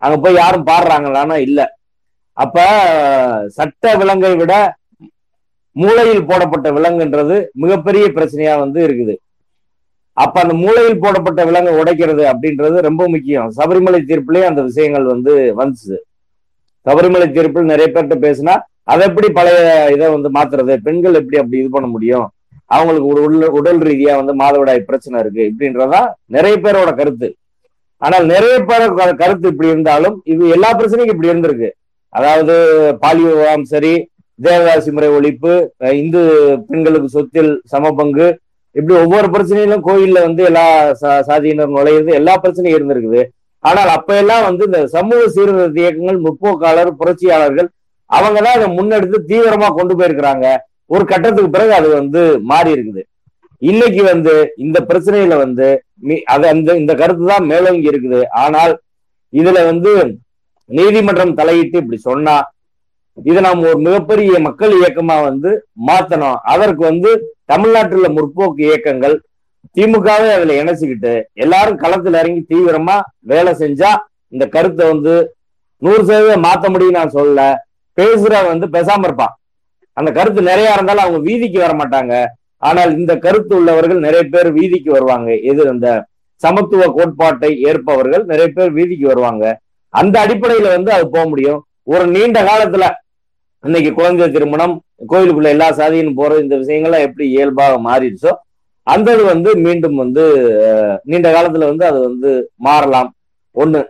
அங்க 0.01 0.15
போய் 0.17 0.39
யாரும் 0.43 0.67
பாடுறாங்களான்னா 0.71 1.35
இல்ல. 1.47 1.59
அப்ப 2.37 2.57
சட்ட 3.57 3.93
விலங்கை 4.01 4.33
விட 4.41 4.53
மூளையில் 5.75 6.27
போடப்பட்ட 6.29 6.67
விலங்குன்றது 6.77 7.35
மிகப்பெரிய 7.63 8.05
பிரச்சனையா 8.15 8.53
வந்து 8.63 8.79
இருக்குது. 8.87 9.15
அப்ப 10.23 10.35
அந்த 10.43 10.53
மூளையில் 10.63 11.01
போடப்பட்ட 11.03 11.41
விலங்கை 11.49 11.73
உடைக்கிறது 11.81 12.23
அப்படின்றது 12.31 12.77
ரொம்ப 12.87 13.03
முக்கியம். 13.13 13.47
சபரிமலை 13.59 13.99
தீர்ப்புலயே 14.09 14.45
அந்த 14.49 14.61
விஷயங்கள் 14.69 15.05
வந்து 15.13 15.33
வந்துச்சு. 15.59 15.97
சபரிமலை 16.85 17.27
தீர்ப்பில் 17.37 17.71
நிறைய 17.71 17.87
பேர்கிட்ட 17.95 18.17
பேசினா 18.27 18.55
அதை 18.91 19.01
எப்படி 19.09 19.27
பழைய 19.37 19.57
இதை 19.95 20.07
வந்து 20.15 20.29
மாத்துறது? 20.37 20.73
பெண்கள் 20.85 21.17
எப்படி 21.19 21.39
அப்படி 21.41 21.59
இது 21.61 21.69
பண்ண 21.75 21.87
முடியும்? 21.95 22.27
அவங்களுக்கு 22.75 23.11
ஒரு 23.13 23.21
உடல் 23.27 23.53
உடல் 23.59 23.81
ரீதியா 23.87 24.13
வந்து 24.19 24.33
மாதவிடாய் 24.41 24.87
பிரச்சனை 24.89 25.15
இருக்கு. 25.23 25.43
இப்படின்றதா 25.51 26.01
நிறைய 26.35 26.55
பேரோட 26.65 26.91
கருத்து. 26.99 27.29
ஆனால் 28.01 28.25
நிறைய 28.33 28.55
பேர் 28.69 29.19
கருத்து 29.21 29.51
இப்படி 29.53 29.71
இருந்தாலும் 29.73 30.15
இது 30.33 30.43
எல்லா 30.55 30.69
பிரச்சனையும் 30.79 31.13
இப்படி 31.13 31.31
இருந்திருக்கு. 31.31 31.69
அதாவது 32.13 32.55
பாலியல் 32.99 33.33
விவாகம் 33.33 33.63
சரி 33.63 33.93
தேவதாசி 34.39 34.91
முறை 34.91 35.09
ஒழிப்பு 35.09 35.51
இந்து 35.95 36.21
பெண்களுக்கு 36.69 37.09
சொத்தில் 37.09 37.61
சம 37.65 37.91
பங்கு 37.91 38.27
இப்படி 38.75 38.99
ஒவ்வொரு 38.99 39.27
பிரச்சனையிலும் 39.27 39.85
கோயில்ல 39.85 40.21
வந்து 40.21 40.43
எல்லா 40.43 40.65
சா- 41.01 41.21
சாதியினர் 41.27 41.75
நுழையிறது 41.75 42.11
எல்லா 42.11 42.39
பிரச்சனையும் 42.43 42.77
இருந்திருக்குது. 42.77 43.21
ஆனால் 43.63 43.87
அப்ப 43.87 44.15
எல்லாம் 44.15 44.43
வந்து 44.43 44.65
இந்த 44.65 44.87
சமூக 44.87 45.27
சீர்திருத்த 45.27 45.81
இயக்கங்கள் 45.81 46.19
முற்போக்காளர் 46.19 46.97
புரட்சியாளர்கள் 46.97 47.69
அவங்க 48.09 48.41
தான் 48.41 48.55
அதை 48.55 48.67
முன்னெடுத்து 48.77 49.17
தீவிரமா 49.27 49.67
கொண்டு 49.73 49.95
போயிருக்கிறாங்க. 49.95 50.45
ஒரு 50.85 51.05
கட்டத்துக்கு 51.05 51.49
பிறகு 51.49 51.73
அது 51.73 51.89
வந்து 51.89 52.21
மாறி 52.41 52.71
இருக்குது. 52.71 53.01
இன்னைக்கு 53.61 54.03
வந்து 54.03 54.33
இந்த 54.57 54.85
பிரச்சனையில 54.89 55.37
வந்து 55.37 55.67
மி- 56.03 56.23
அது 56.25 56.47
அந்த 56.47 56.75
இந்த 56.75 56.93
கருத்து 56.95 57.25
தான் 57.27 57.45
மேலோங்கி 57.45 57.91
இருக்குது. 57.91 58.21
ஆனால் 58.35 58.73
இதுல 59.33 59.65
வந்து 59.65 59.91
நீதிமன்றம் 60.77 61.37
தலையிட்டு 61.39 61.77
இப்படி 61.81 61.99
சொன்னா 62.09 62.35
இதை 63.29 63.39
நாம் 63.45 63.65
ஒரு 63.69 63.79
மிகப்பெரிய 63.87 64.35
மக்கள் 64.45 64.73
இயக்கமா 64.79 65.15
வந்து 65.29 65.49
மாத்தணும். 65.87 66.37
அதற்கு 66.53 66.83
வந்து 66.89 67.09
தமிழ்நாட்டுல 67.51 68.09
முற்போக்கு 68.17 68.61
இயக்கங்கள் 68.67 69.15
திமுகவே 69.77 70.29
அதுல 70.35 70.55
இணைச்சுக்கிட்டு 70.61 71.13
எல்லாரும் 71.43 71.81
களத்துல 71.83 72.21
இறங்கி 72.21 72.41
தீவிரமா 72.51 72.95
வேலை 73.31 73.51
செஞ்சா 73.61 73.91
இந்த 74.33 74.45
கருத்தை 74.55 74.85
வந்து 74.93 75.13
நூறு 75.81 76.01
சதவீதம் 76.09 76.45
மாத்த 76.47 76.65
முடியும் 76.73 76.97
நான் 76.99 77.15
சொல்ல 77.17 77.39
பேசுற 77.97 78.33
வந்து 78.51 78.67
பேசாம 78.75 79.05
இருப்பான் 79.07 79.35
அந்த 79.97 80.09
கருத்து 80.17 80.41
நிறைய 80.49 80.75
இருந்தாலும் 80.75 81.05
அவங்க 81.05 81.19
வீதிக்கு 81.29 81.57
வர 81.63 81.73
மாட்டாங்க. 81.79 82.13
ஆனால் 82.67 82.91
இந்த 82.99 83.13
கருத்து 83.25 83.53
உள்ளவர்கள் 83.59 84.05
நிறைய 84.05 84.23
பேர் 84.33 84.49
வீதிக்கு 84.57 84.89
வருவாங்க. 84.95 85.29
எது 85.51 85.61
அந்த 85.73 85.87
சமத்துவ 86.41 86.83
கோட்பாட்டை 86.97 87.51
ஏற்பவர்கள் 87.69 88.23
நிறைய 88.31 88.47
பேர் 88.57 88.71
வீதிக்கு 88.77 89.05
வருவாங்க. 89.11 89.45
அந்த 89.93 90.15
அடிப்படையில 90.23 90.67
வந்து 90.75 90.91
அது 90.95 91.05
போக 91.15 91.23
முடியும். 91.31 91.59
ஒரு 91.93 92.05
நீண்ட 92.15 92.39
காலத்துல 92.49 92.85
இன்னைக்கு 93.63 93.91
குழந்தை 93.97 94.25
திருமணம் 94.35 94.75
கோயிலுக்குள்ள 95.11 95.49
எல்லா 95.55 95.67
சாதியும் 95.79 96.17
போற 96.19 96.37
இந்த 96.43 96.55
விஷயங்கள்லாம் 96.61 97.05
எப்படி 97.07 97.25
இயல்பாக 97.35 97.75
மாறிடுச்சோ 97.87 98.31
அந்த 98.87 99.07
இது 99.15 99.23
வந்து 99.33 99.49
மீண்டும் 99.65 99.97
வந்து 100.03 100.23
நீண்ட 101.09 101.27
காலத்துல 101.35 101.67
வந்து 101.71 101.85
அது 101.89 101.99
வந்து 102.07 102.29
மாறலாம். 102.67 103.09
ஒண்ணு. 103.55 103.81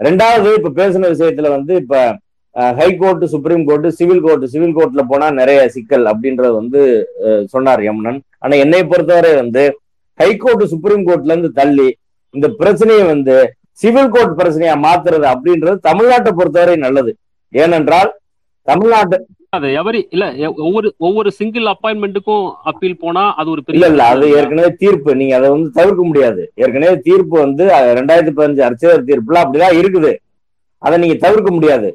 ரெண்டாவது 0.00 0.50
இப்ப 0.58 0.72
பேசின 0.80 1.08
விஷயத்துல 1.14 1.48
வந்து 1.56 1.72
இப்ப 1.82 1.96
high court 2.78 3.24
supreme 3.32 3.64
court 3.68 3.88
civil 3.98 4.22
court 4.24 4.46
civil 4.52 4.76
கோர்ட்ல 4.78 5.02
போனா 5.10 5.26
நிறைய 5.40 5.60
சிக்கல் 5.74 6.06
அப்படின்றது 6.12 6.54
வந்து 6.60 6.80
சொன்னார் 7.52 7.82
யமுனன். 7.88 8.18
ஆனா 8.38 8.54
என்னை 8.64 8.82
பொறுத்தவரை 8.92 9.32
வந்து 9.42 9.64
ஹைகோர்ட் 10.20 10.64
சுப்ரீம் 10.72 11.04
கோர்ட்ல 11.08 11.34
இருந்து 11.34 11.52
தள்ளி 11.60 11.88
இந்த 12.34 12.48
பிரச்சனையை 12.60 13.04
வந்து 13.14 13.36
சிவில் 13.82 14.12
கோர்ட் 14.14 14.38
பிரச்சனையா 14.38 14.76
மாத்துறது 14.86 15.26
அப்படின்றது 15.34 15.76
தமிழ்நாட்டை 15.88 16.32
பொறுத்தவரை 16.38 16.76
நல்லது. 16.86 17.12
ஏனென்றால் 17.52 18.10
தமிழ்நாட்டு 18.66 19.18
அது 19.56 19.68
எவரி 19.80 20.00
இல்ல 20.14 20.24
ஒவ்வொரு 20.66 20.88
ஒவ்வொரு 21.06 21.30
சிங்கிள் 21.38 21.64
அப்பாயின்மெண்ட்டுக்கும் 21.72 22.44
அப்பீல் 22.70 23.00
போனா 23.04 23.22
அது 23.40 23.48
ஒரு 23.54 23.62
இல்ல 23.76 23.86
இல்ல 23.92 24.02
அது. 24.12 24.26
ஏற்கனவே 24.40 24.70
தீர்ப்பு. 24.82 25.10
நீங்க 25.20 25.34
அதை 25.38 25.48
வந்து 25.54 25.70
தவிர்க்க 25.78 26.02
முடியாது. 26.10 26.42
ஏற்கனவே 26.62 26.96
தீர்ப்பு 27.08 27.34
வந்து 27.44 27.64
ரெண்டாயிரத்தி 27.98 28.34
பதினஞ்சு 28.36 28.62
அர்ச்சகர் 28.66 29.08
தீர்ப்புல 29.08 29.40
அப்படிதான் 29.44 29.78
இருக்குது. 29.80 30.12
அதை 30.82 30.98
நீங்க 31.04 31.16
தவிர்க்க 31.24 31.50
முடியாது. 31.56 31.88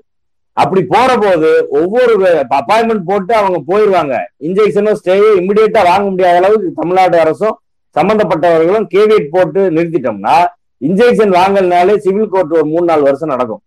அப்படி 0.58 0.82
போற 0.92 1.10
போது 1.24 1.52
ஒவ்வொரு 1.80 2.14
அப்பாயின்மெண்ட் 2.58 3.08
போட்டு 3.12 3.34
அவங்க 3.40 3.60
போயிருவாங்க. 3.70 4.18
இன்ஜெக்ஷனும் 4.48 5.00
ஸ்டேயோ 5.00 5.30
இமிடியேட்டா 5.42 5.82
வாங்க 5.92 6.06
முடியாத 6.12 6.42
அளவுக்கு 6.42 6.70
தமிழ்நாடு 6.82 7.18
அரசும் 7.24 7.56
சம்பந்தப்பட்டவர்களும் 7.96 8.88
கேவியட் 8.94 9.34
போட்டு 9.36 9.64
நிறுத்திட்டோம்னா 9.78 10.38
இன்ஜெக்ஷன் 10.82 11.34
வாங்கலனாலே 11.40 11.96
சிவில் 12.06 12.32
கோர்ட் 12.34 12.54
ஒரு 12.58 12.68
மூணு 12.74 12.86
நாலு 12.90 13.04
வருஷம் 13.08 13.34
நடக்கும். 13.34 13.62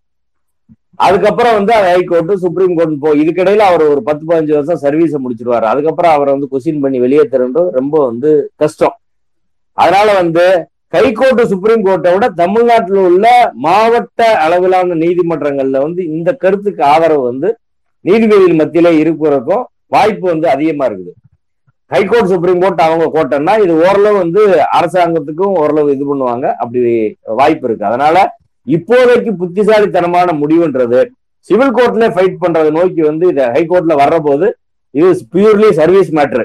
அதுக்கப்புறம் 1.07 1.57
வந்து 1.59 1.75
ஹைகோர்ட் 1.89 2.33
சுப்ரீம் 2.45 2.75
கோர்ட் 2.79 2.95
போ 3.03 3.11
இதுக்கிடையில 3.23 3.67
அவர் 3.71 3.85
ஒரு 3.93 4.01
பத்து 4.09 4.25
பதினஞ்சு 4.29 4.55
வருஷம் 4.57 4.81
சர்வீஸை 4.85 5.19
முடிச்சிருவாரு. 5.25 5.67
அதுக்கப்புறம் 5.73 6.15
அவரை 6.17 6.31
வந்து 6.37 6.49
கொஸ்டின் 6.53 6.83
பண்ணி 6.85 6.99
வெளியே 7.05 7.25
தரணும் 7.35 7.69
ரொம்ப 7.79 7.95
வந்து 8.09 8.31
கஷ்டம். 8.63 8.97
அதனால 9.79 10.09
வந்து 10.23 10.45
ஹைகோர்ட் 10.97 11.43
சுப்ரீம் 11.53 11.85
கோர்ட்டை 11.87 12.13
விட 12.15 12.27
தமிழ்நாட்டில் 12.43 13.01
உள்ள 13.09 13.27
மாவட்ட 13.67 14.27
அளவிலான 14.45 14.97
நீதிமன்றங்கள்ல 15.05 15.83
வந்து 15.87 16.03
இந்த 16.17 16.31
கருத்துக்கு 16.45 16.83
ஆதரவு 16.93 17.25
வந்து 17.31 17.49
நீதிபதிகள் 18.05 18.61
மத்தியில 18.61 18.91
இருக்கிறதுக்கும் 19.03 19.65
வாய்ப்பு 19.95 20.27
வந்து 20.33 20.47
அதிகமா 20.55 20.87
இருக்குது. 20.89 21.13
ஹைகோர்ட் 21.91 22.27
சுப்ரீம் 22.27 22.61
கோர்ட் 22.61 22.81
அவங்க 22.81 23.07
கோர்ட்டுன்னா 23.15 23.63
இது 23.63 23.77
ஓரளவு 23.77 24.17
வந்து 24.17 24.43
அரசாங்கத்துக்கும் 24.73 25.55
ஓரளவு 25.55 25.93
இது 25.93 26.05
பண்ணுவாங்க. 26.09 26.47
அப்படி 26.55 26.81
வாய்ப்பு 27.23 27.67
இருக்கு. 27.69 27.87
அதனால 27.87 28.17
இப்போதைக்கு 28.67 29.31
புத்திசாலித்தனமான 29.33 30.33
முடிவுன்றது 30.33 31.01
சிவில் 31.49 31.75
கோர்ட்ல 31.75 32.07
ஃபைட் 32.09 32.37
பண்றதை 32.41 32.71
நோக்கி 32.71 33.03
வந்து 33.03 33.29
இதை 33.29 33.45
ஹைகோர்ட்ல 33.45 33.95
வர்ற 34.03 34.19
போது 34.19 34.47
இது 34.95 35.21
பியூர்லி 35.35 35.71
சர்வீஸ் 35.71 36.15
மேட்ரு 36.15 36.45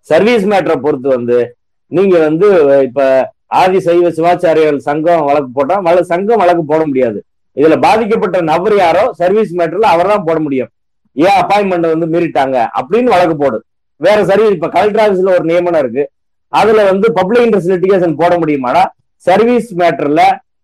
சர்வீஸ் 0.00 0.46
மேட்டரை 0.46 0.76
பொறுத்து 0.76 1.08
வந்து 1.08 1.56
நீங்க 1.92 2.18
வந்து 2.18 2.48
இப்ப 2.82 3.32
ஆதி 3.46 3.80
சைவ 3.80 4.08
சிவாச்சாரியர்கள் 4.08 4.76
சங்கம் 4.76 5.24
வழக்கு 5.24 5.48
போட்டா 5.52 5.78
வழ- 5.78 6.02
சங்கம் 6.02 6.38
வழக்கு 6.38 6.64
போட 6.64 6.86
முடியாது. 6.86 7.18
இதுல 7.56 7.80
பாதிக்கப்பட்ட 7.80 8.40
நபர் 8.40 8.76
யாரோ 8.76 9.12
சர்வீஸ் 9.12 9.56
மேட்டர்ல 9.56 9.90
அவர் 9.94 10.06
தான் 10.06 10.24
போட 10.24 10.38
முடியும். 10.40 10.68
ஏன் 11.12 11.36
அப்பாயின்மெண்ட் 11.42 11.98
வந்து 11.98 12.06
மீறிட்டாங்க? 12.06 12.66
அப்படின்னு 12.80 13.04
வழக்கு 13.04 13.36
போடு. 13.36 13.58
வேற 14.06 14.18
சரி 14.30 14.44
இப்ப 14.56 14.68
கலெக்டர் 14.76 15.02
ஆபீஸ்ல 15.04 15.34
ஒரு 15.38 15.44
நியமனம் 15.50 15.82
இருக்கு. 15.84 16.04
அதுல 16.52 16.84
வந்து 16.90 17.06
பப்ளிக் 17.18 17.44
இன்ட்ரெஸ்ட் 17.46 17.72
லிட்டிகேஷன் 17.74 18.20
போட 18.20 18.34
முடியுமானா 18.42 18.82
service 19.26 19.68
மேட்டர்ல 19.80 20.22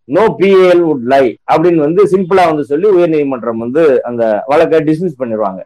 no 0.09 0.23
PIL 0.39 0.85
would 0.91 1.05
lie 1.13 1.25
அப்படின்னு 1.53 1.81
வந்து 1.87 2.03
சிம்பிளா 2.13 2.45
வந்து 2.51 2.65
சொல்லி 2.71 2.87
உயர் 2.97 3.13
நீதிமன்றம் 3.15 3.63
வந்து 3.65 3.83
அந்த 4.09 4.23
வழக்கை 4.51 4.81
டிஸ்மிஸ் 4.89 5.21
பண்ணிடுவாங்க 5.21 5.61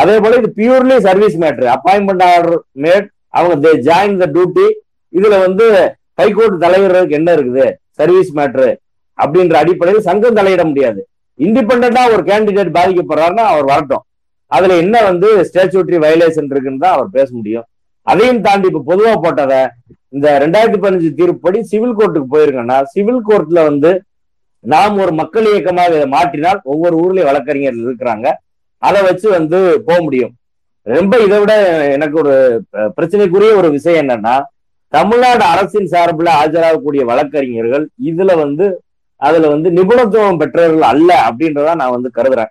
அதே 0.00 0.16
போல 0.22 0.38
இது 0.40 0.48
purely 0.58 0.96
service 1.08 1.36
matter 1.42 1.68
appointment 1.74 2.24
order 2.30 2.58
made 2.84 3.06
அவங்க 3.38 3.54
தே 3.66 3.72
ஜாயின் 3.88 4.18
த 4.22 4.26
டியூட்டி 4.34 4.66
இதுல 5.12 5.36
வந்து 5.46 5.66
ஹைகோர்ட் 6.20 6.56
தலைவர்களுக்கு 6.64 7.18
என்ன 7.18 7.30
இருக்குது? 7.36 7.64
சர்வீஸ் 7.98 8.30
மேட்ரு 8.38 8.68
அப்படின்ற 9.18 9.54
அடிப்படையில் 9.62 10.06
சங்கம் 10.08 10.38
தலையிட 10.38 10.62
முடியாது. 10.70 11.00
இண்டிபெண்டா 11.38 12.02
ஒரு 12.14 12.22
கேண்டிடேட் 12.30 12.76
பாதிக்கப்படுறாருன்னா 12.76 13.44
அவர் 13.52 13.66
வரட்டும். 13.72 14.04
அதுல 14.52 14.76
என்ன 14.82 14.96
வந்து 15.10 15.28
ஸ்டேச்சுட்டரி 15.48 15.98
வயலேஷன் 16.04 16.50
இருக்குன்னு 16.52 16.82
தான் 16.84 16.96
அவர் 16.96 17.08
பேச 17.18 17.28
முடியும். 17.38 17.66
அதையும் 18.06 18.44
தாண்டி 18.46 18.68
இப்ப 18.70 18.82
பொதுவா 18.90 19.12
போட்டதை 19.24 19.60
இந்த 20.16 20.26
ரெண்டாயிரத்தி 20.42 20.78
பதினஞ்சு 20.82 21.08
தீர்ப்புப்படி 21.20 21.58
சிவில் 21.70 21.96
கோர்ட்டுக்கு 21.98 22.34
போயிருக்கேன்னா 22.34 22.76
சிவில் 22.94 23.24
கோர்ட்ல 23.28 23.62
வந்து 23.70 23.90
நாம் 24.64 25.00
ஒரு 25.04 25.12
மக்கள் 25.20 25.46
இயக்கமாக 25.52 25.90
இதை 25.96 26.06
மாற்றினால் 26.14 26.60
ஒவ்வொரு 26.72 26.94
ஊர்லயும் 27.02 27.28
வழக்கறிஞர்கள் 27.30 27.86
இருக்கிறாங்க. 27.88 28.26
அதை 28.82 29.00
வச்சு 29.08 29.26
வந்து 29.38 29.58
போக 29.88 29.98
முடியும். 30.06 30.32
ரொம்ப 30.86 31.14
இதை 31.26 31.36
விட 31.42 31.52
எனக்கு 31.96 32.16
ஒரு 32.22 32.34
பிரச்சனைக்குரிய 32.96 33.52
ஒரு 33.60 33.68
விஷயம் 33.76 34.00
என்னன்னா 34.02 34.34
தமிழ்நாடு 34.92 35.44
அரசின் 35.52 35.88
சார்பில் 35.92 36.30
ஆஜராகக்கூடிய 36.40 37.02
வழக்கறிஞர்கள் 37.10 37.84
இதுல 38.10 38.34
வந்து 38.42 38.66
அதுல 39.20 39.48
வந்து 39.54 39.68
நிபுணத்துவம் 39.78 40.40
பெற்றவர்கள் 40.42 40.86
அல்ல 40.92 41.10
அப்படின்றத 41.28 41.74
நான் 41.80 41.94
வந்து 41.96 42.10
கருதுறேன். 42.18 42.50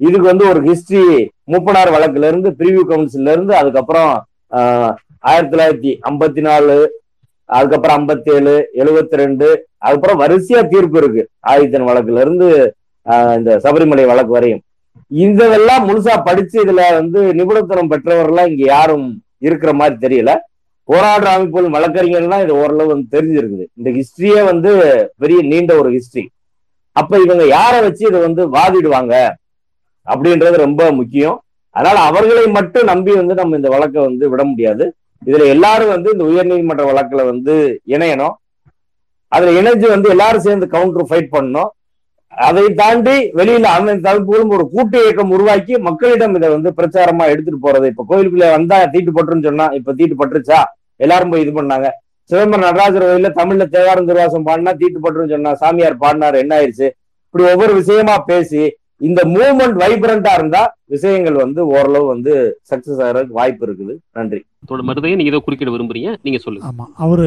இதுக்கு 0.00 0.26
வந்து 0.26 0.44
ஒரு 0.48 0.60
ஹிஸ்டரி 0.66 1.04
மூப்பனார் 1.48 1.94
வழக்குல 1.94 2.28
இருந்து 2.28 2.50
பிரிவியூ 2.58 2.84
கவுன்சில்ல 2.90 3.32
இருந்து 3.32 3.54
அதுக்கப்புறம் 3.56 4.12
ஆஹ், 4.52 4.92
ஆயிரத்தி 5.24 5.52
தொள்ளாயிரத்தி 5.52 5.90
ஐம்பத்தி 6.08 6.42
நாலு 6.46 6.76
அதுக்கப்புறம் 7.48 7.96
ஐம்பத்தி 7.98 8.30
ஏழு 8.34 8.52
எழுபத்தி 8.80 9.16
ரெண்டு 9.16 9.46
அதுக்கப்புறம் 9.78 10.20
வரிசையா 10.22 10.60
தீர்ப்பு 10.72 10.98
இருக்கு. 10.98 11.22
ஆதித்தன் 11.46 11.88
வழக்குல 11.88 12.20
இருந்து 12.20 12.48
ஆஹ், 13.06 13.34
இந்த 13.38 13.50
சபரிமலை 13.64 14.04
வழக்கு 14.06 14.32
வரையும். 14.36 14.62
இதெல்லாம் 15.20 15.86
முழுசா 15.88 16.14
படிச்சு 16.22 16.56
இதுல 16.62 16.82
வந்து 16.96 17.20
நிபுணத்துவம் 17.38 17.90
பெற்றவர்கள்லாம் 17.92 18.50
இங்க 18.50 18.64
யாரும் 18.68 19.06
இருக்கிற 19.42 19.72
மாதிரி 19.72 19.96
தெரியல. 20.02 20.30
போராடுற 20.88 21.28
அமைப்புகள் 21.32 21.74
வழக்கறிஞர்கள்லாம் 21.74 22.44
இது 22.44 22.54
ஓரளவு 22.62 22.92
வந்து 22.92 23.08
தெரிஞ்சிருக்குது. 23.14 23.64
இந்த 23.78 23.88
ஹிஸ்டரியே 23.98 24.40
வந்து 24.44 24.70
பெரிய 25.18 25.40
நீண்ட 25.50 25.72
ஒரு 25.80 25.90
ஹிஸ்டரி 25.96 26.24
அப்ப 26.96 27.18
இவங்க 27.18 27.44
யாரை 27.50 27.78
வச்சு 27.80 28.02
இதை 28.08 28.20
வந்து 28.20 28.42
வாதிடுவாங்க? 28.54 29.12
அப்படின்றது 30.12 30.56
ரொம்ப 30.56 30.90
முக்கியம். 30.92 31.36
அதனால 31.76 31.98
அவர்களை 32.00 32.46
மட்டும் 32.46 32.84
நம்பி 32.84 33.12
வந்து 33.12 33.34
நம்ம 33.34 33.56
இந்த 33.56 33.68
வழக்கை 33.68 34.00
வந்து 34.02 34.24
விட 34.28 34.44
முடியாது. 34.44 34.84
இதுல 35.22 35.46
எல்லாரும் 35.46 35.88
வந்து 35.88 36.08
இந்த 36.12 36.24
உயர்நீதிமன்ற 36.24 36.84
வழக்குல 36.90 37.24
வந்து 37.24 37.54
இணையணும். 37.94 38.34
அதுல 39.32 39.52
இணைஞ்சு 39.60 39.86
வந்து 39.88 40.08
எல்லாரும் 40.08 40.46
சேர்ந்து 40.46 40.66
கவுண்டர் 40.66 41.08
ஃபைட் 41.10 41.34
பண்ணணும். 41.36 41.70
அதை 42.32 42.64
தாண்டி 42.74 43.14
வெளியில 43.38 43.68
அனைத்து 43.76 44.04
தரப்புகளும் 44.08 44.52
ஒரு 44.56 44.64
கூட்டு 44.68 44.98
இயக்கம் 45.04 45.30
உருவாக்கி 45.30 45.74
மக்களிடம் 45.78 46.34
இதை 46.34 46.48
வந்து 46.48 46.70
பிரச்சாரமா 46.76 47.24
எடுத்துட்டு 47.32 47.60
போறது. 47.66 47.86
இப்ப 47.86 48.04
கோயிலுக்குள்ள 48.10 48.48
வந்தா 48.50 48.76
தீட்டு 48.84 49.12
பட்டுருன்னு 49.16 49.48
சொன்னா 49.48 49.66
இப்ப 49.78 49.92
தீட்டு 49.92 50.16
பட்டுருச்சா? 50.20 50.60
எல்லாரும் 50.96 51.32
போய் 51.32 51.40
இது 51.40 51.52
பண்ணாங்க. 51.60 51.88
சிதம்பரம் 52.30 52.66
நடராஜர் 52.66 53.06
கோயில 53.08 53.30
தமிழ்ல 53.38 53.64
தேவாரம் 53.68 54.08
திருவாசம் 54.08 54.46
பாடினா 54.48 54.72
தீட்டு 54.80 54.98
பட்டுருன்னு 55.04 55.34
சொன்னா 55.36 55.52
சாமியார் 55.54 56.02
பாடினார் 56.02 56.34
என்ன 56.34 56.52
ஆயிடுச்சு 56.58 56.88
இப்படி 57.26 57.44
ஒவ்வொரு 57.52 57.72
விஷயமா 57.74 58.14
பேசி 58.30 58.62
இந்த 59.08 59.20
மூவ்மெண்ட் 59.34 59.76
வைப்ரண்டா 59.82 60.32
இருந்தா 60.38 60.62
விஷயங்கள் 60.94 61.36
வந்து 61.42 61.60
ஓரளவு 61.74 62.06
வந்து 62.12 62.32
சக்சஸ் 62.70 63.02
ஆகிறதுக்கு 63.04 63.38
வாய்ப்பு 63.40 63.64
இருக்குது. 63.66 63.94
நன்றி. 64.18 64.40
தோழர் 64.68 64.88
மருதையை 64.88 65.16
நீங்க 65.18 65.32
ஏதோ 65.32 65.42
குறுக்கிட 65.46 65.70
விரும்புறீங்க. 65.74 66.10
நீங்க 66.26 66.40
சொல்லுங்க. 66.44 66.66
ஆமாம் 66.70 66.92
அவர் 67.04 67.24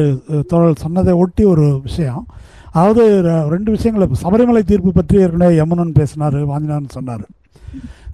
தோழர் 0.52 0.82
சொன்னதை 0.84 1.14
ஒட்டி 1.22 1.44
ஒரு 1.52 1.66
விஷயம். 1.88 2.22
அதாவது 2.76 3.02
ரெண்டு 3.54 3.70
விஷயங்கள். 3.76 4.20
சபரிமலை 4.24 4.62
தீர்ப்பு 4.70 4.92
பற்றி 4.98 5.16
ஏற்கனவே 5.24 5.58
யமுனன் 5.60 5.96
பேசினார் 6.00 6.38
வாஞ்சினார்னு 6.52 6.96
சொன்னார். 6.98 7.24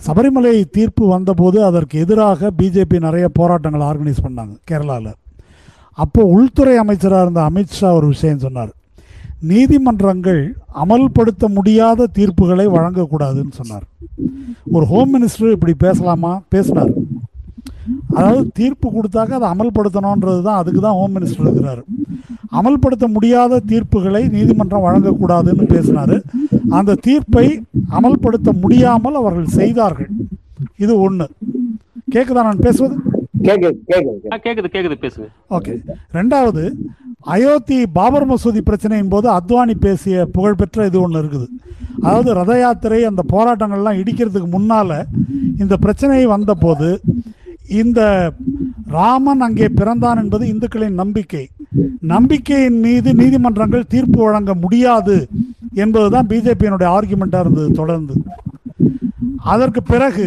சபரிமலை 0.06 0.54
தீர்ப்பு 0.76 1.04
வந்தபோது 1.14 1.58
அதற்கு 1.68 1.96
எதிராக 2.04 2.50
பிஜேபி 2.58 2.98
நிறைய 3.06 3.26
போராட்டங்கள் 3.38 3.88
ஆர்கனைஸ் 3.90 4.24
பண்ணாங்க 4.26 4.54
கேரளாவில் 4.70 5.16
அப்போ 6.02 6.20
உள்துறை 6.34 6.74
அமைச்சராக 6.82 7.24
இருந்த 7.24 7.40
அமித்ஷா 7.48 7.88
ஒரு 7.98 8.06
விஷயம் 8.14 8.44
சொன்னார். 8.44 8.70
நீதிமன்றங்கள் 9.40 10.54
அமல்படுத்த 10.74 11.48
முடியாத 11.48 12.08
தீர்ப்புகளை 12.18 12.66
வழங்கக்கூடாதுன்னு 12.68 13.50
சொன்னார். 13.50 13.82
ஒரு 14.70 14.86
ஹோம் 14.86 15.14
மினிஸ்டர் 15.14 15.50
இப்படி 15.50 15.74
பேசலாமா? 15.74 16.42
பேசினார். 16.48 16.90
அதாவது 18.14 18.50
தீர்ப்பு 18.54 18.90
கொடுத்தாக்க 18.90 19.30
அதை 19.30 19.50
அமல்படுத்தணுன்றது 19.50 20.42
தான் 20.42 20.56
அதுக்கு 20.56 20.80
தான் 20.80 20.92
ஹோம் 20.92 21.16
மினிஸ்டர் 21.16 21.46
இருக்கிறாரு. 21.46 21.82
அமல்படுத்த 22.52 23.06
முடியாத 23.06 23.62
தீர்ப்புகளை 23.66 24.30
நீதிமன்றம் 24.30 24.84
வழங்கக்கூடாதுன்னு 24.84 25.64
பேசினாரு. 25.66 26.22
அந்த 26.70 26.94
தீர்ப்பை 26.94 27.62
அமல்படுத்த 27.90 28.52
முடியாமல் 28.52 29.14
அவர்கள் 29.14 29.46
செய்தார்கள். 29.46 30.08
இது 30.76 31.00
ஒன்று 31.00 31.28
கேட்குதா 32.14 32.32
நான் 32.32 32.58
பேசுவது? 32.58 32.96
கேக்குது 33.42 33.76
கேக்குது. 33.88 34.32
ஆ, 34.32 34.36
கேக்குது 34.36 34.66
கேக்குது 34.72 34.94
பேசுங்க. 35.00 35.28
ஓகே. 35.50 35.80
ரெண்டாவது 36.12 36.72
அயோத்தி 37.26 37.78
பாபர் 37.96 38.26
மசூதி 38.30 38.60
பிரச்சனையின் 38.68 39.12
போது 39.14 39.26
அத்வானி 39.38 39.74
பேசிய 39.84 40.26
புகழ்பெற்ற 40.34 40.86
இது 40.88 40.98
ஒன்று 41.00 41.20
இருக்குது. 41.22 41.46
அதாவது 42.04 42.30
ரத 42.34 42.52
யாத்திரை 42.58 43.00
அந்த 43.08 43.22
போராட்டங்கள்லாம் 43.32 43.98
இடிக்கிறதுக்கு 44.02 44.48
முன்னால் 44.56 44.96
இந்த 45.62 45.74
பிரச்சனை 45.76 46.20
வந்தபோது 46.34 46.88
இந்த 47.82 48.00
ராமன் 48.96 49.44
அங்கே 49.46 49.66
பிறந்தான் 49.80 50.20
என்பது 50.22 50.44
இந்துக்களின் 50.52 51.00
நம்பிக்கை. 51.02 51.44
நம்பிக்கையின் 52.12 52.78
மீது 52.86 53.10
நீதிமன்றங்கள் 53.20 53.90
தீர்ப்பு 53.94 54.18
வழங்க 54.24 54.54
முடியாது 54.54 55.16
என்பதுதான் 55.74 56.28
பிஜேபியினுடைய 56.30 56.88
ஆர்குமெண்டா 56.96 57.40
இருந்தது 57.40 57.70
தொடர்ந்து. 57.72 58.14
அதற்கு 59.52 59.82
பிறகு 59.82 60.26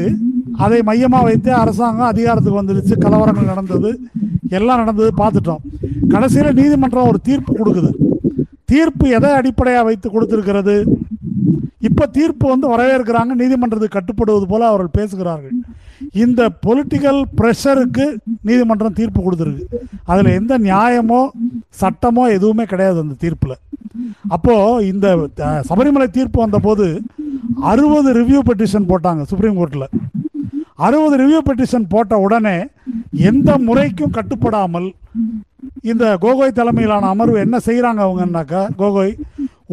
அதை 0.65 0.79
மையமாக 0.89 1.27
வைத்து 1.27 1.51
அரசாங்கம் 1.61 2.11
அதிகாரத்துக்கு 2.13 2.61
வந்துடுச்சு 2.61 2.95
கலவரங்கள் 3.05 3.51
நடந்தது 3.51 3.91
எல்லாம் 4.57 4.81
நடந்தது 4.83 5.11
பார்த்துட்டோம். 5.21 5.61
கடைசியில் 6.13 6.57
நீதிமன்றம் 6.59 7.09
ஒரு 7.11 7.19
தீர்ப்பு 7.27 7.51
கொடுக்குது. 7.59 7.91
தீர்ப்பு 8.71 9.05
எதை 9.17 9.31
அடிப்படையாக 9.39 9.87
வைத்து 9.87 10.07
கொடுத்துருக்கிறது? 10.09 10.75
இப்போ 11.87 12.03
தீர்ப்பு 12.17 12.45
வந்து 12.51 12.67
வரவேற்கிறாங்க 12.73 13.33
நீதிமன்றத்துக்கு 13.41 13.97
கட்டுப்படுவது 13.97 14.45
போல 14.51 14.67
அவர்கள் 14.71 14.95
பேசுகிறார்கள். 14.99 15.55
இந்த 16.23 16.41
பொலிட்டிக்கல் 16.65 17.21
ப்ரெஷருக்கு 17.39 18.05
நீதிமன்றம் 18.49 18.97
தீர்ப்பு 18.99 19.19
கொடுத்துருக்கு. 19.21 19.65
அதில் 20.11 20.35
எந்த 20.39 20.53
நியாயமோ 20.69 21.21
சட்டமோ 21.81 22.23
எதுவுமே 22.37 22.65
கிடையாது 22.71 22.99
அந்த 23.03 23.17
தீர்ப்பில். 23.23 23.57
அப்போது 24.35 24.85
இந்த 24.91 25.07
சபரிமலை 25.69 26.07
தீர்ப்பு 26.17 26.39
வந்தபோது 26.45 26.87
அறுபது 27.71 28.09
ரிவ்யூ 28.19 28.39
பெட்டிஷன் 28.49 28.89
போட்டாங்க 28.91 29.23
சுப்ரீம் 29.31 29.57
கோர்ட்டில் 29.59 29.89
அறுபது 30.79 31.15
ரிவ்யூ 31.17 31.39
பெட்டிஷன் 31.41 31.87
போட்ட 31.89 32.17
உடனே 32.17 32.57
எந்த 33.23 33.57
முறைக்கும் 33.57 34.11
கட்டுப்படாமல் 34.11 34.87
இந்த 35.83 36.05
கோகோய் 36.17 36.51
தலைமையிலான 36.51 37.09
அமர்வு 37.09 37.39
என்ன 37.39 37.57
செய்கிறாங்க 37.65 38.01
அவங்கன்னாக்கா 38.03 38.61
கோகோய் 38.75 39.13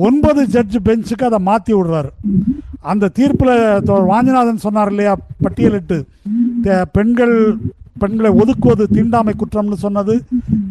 ஒன்பது 0.01 0.47
ஜட்ஜ் 0.47 0.77
பெஞ்சுக்கு 0.85 1.24
அதை 1.24 1.39
மாற்றி 1.40 1.72
விடுறாரு. 1.74 2.10
அந்த 2.82 3.09
தீர்ப்பில் 3.09 3.55
வாஞ்சிநாதன் 4.09 4.56
சொன்னார் 4.59 4.90
இல்லையா 4.90 5.14
பட்டியலிட்டு 5.44 5.98
தே- 6.62 6.85
பெண்கள் 6.93 7.35
பெண்களை 7.97 8.31
ஒதுக்குவது 8.36 8.85
தீண்டாமை 8.89 9.35
குற்றம்னு 9.35 9.77
சொன்னது 9.78 10.14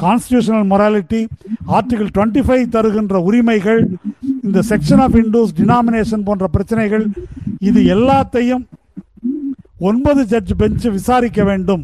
constitutional 0.03 0.67
morality 0.71 1.19
article 1.71 2.13
twenty 2.15 2.41
five 2.45 2.63
தருகின்ற 2.69 3.17
உரிமைகள் 3.23 3.81
இந்த 4.43 4.59
செக்ஷன் 4.69 5.01
ஆஃப் 5.01 5.17
இண்டூஸ் 5.17 5.53
டினாமினேஷன் 5.57 6.23
போன்ற 6.23 6.47
பிரச்சனைகள் 6.47 7.05
இது 7.61 7.79
எல்லாத்தையும் 7.95 8.63
ஒன்பது 9.87 10.21
ஜட்ஜ் 10.31 10.53
பெஞ்ச் 10.61 10.85
விசாரிக்க 10.95 11.41
வேண்டும். 11.49 11.83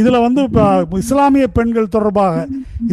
இதுல 0.00 0.16
வந்து 0.24 0.40
இப்போ 0.48 0.64
இஸ்லாமிய 1.02 1.46
பெண்கள் 1.56 1.94
தொடர்பாக 1.94 2.44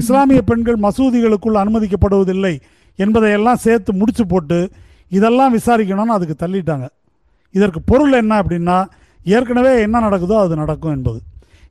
இஸ்லாமிய 0.01 0.41
பெண்கள் 0.49 0.79
மசூதிகளுக்குள் 0.85 1.59
அனுமதிக்கப்படுவதில்லை 1.63 2.53
என்பதையெல்லாம் 2.99 3.61
சேர்த்து 3.65 3.91
முடிச்சு 3.99 4.23
போட்டு 4.31 4.59
இதெல்லாம் 5.17 5.53
விசாரிக்கணும்னு 5.57 6.15
அதுக்கு 6.17 6.35
தள்ளிட்டாங்க. 6.43 6.87
இதற்கு 7.55 7.79
பொருள் 7.91 8.15
என்ன 8.21 8.33
அப்படின்னா 8.41 8.77
ஏற்கனவே 9.35 9.73
என்ன 9.85 9.97
நடக்குதோ 10.05 10.37
அது 10.45 10.53
நடக்கும் 10.61 10.95
என்பது. 10.97 11.19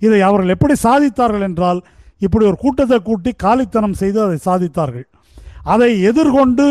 இதை 0.07 0.21
அவர்கள் 0.29 0.55
எப்படி 0.55 0.75
சாதித்தார்கள் 0.87 1.47
என்றால் 1.49 1.81
இப்படி 2.27 2.45
ஒரு 2.51 2.59
கூட்டத்தை 2.65 2.99
கூட்டி 3.09 3.31
காலித்தனம் 3.45 3.99
செய்து 4.03 4.19
அதை 4.27 4.39
சாதித்தார்கள். 4.49 5.07
அதை 5.75 5.91
எதிர்கொண்டு 6.11 6.67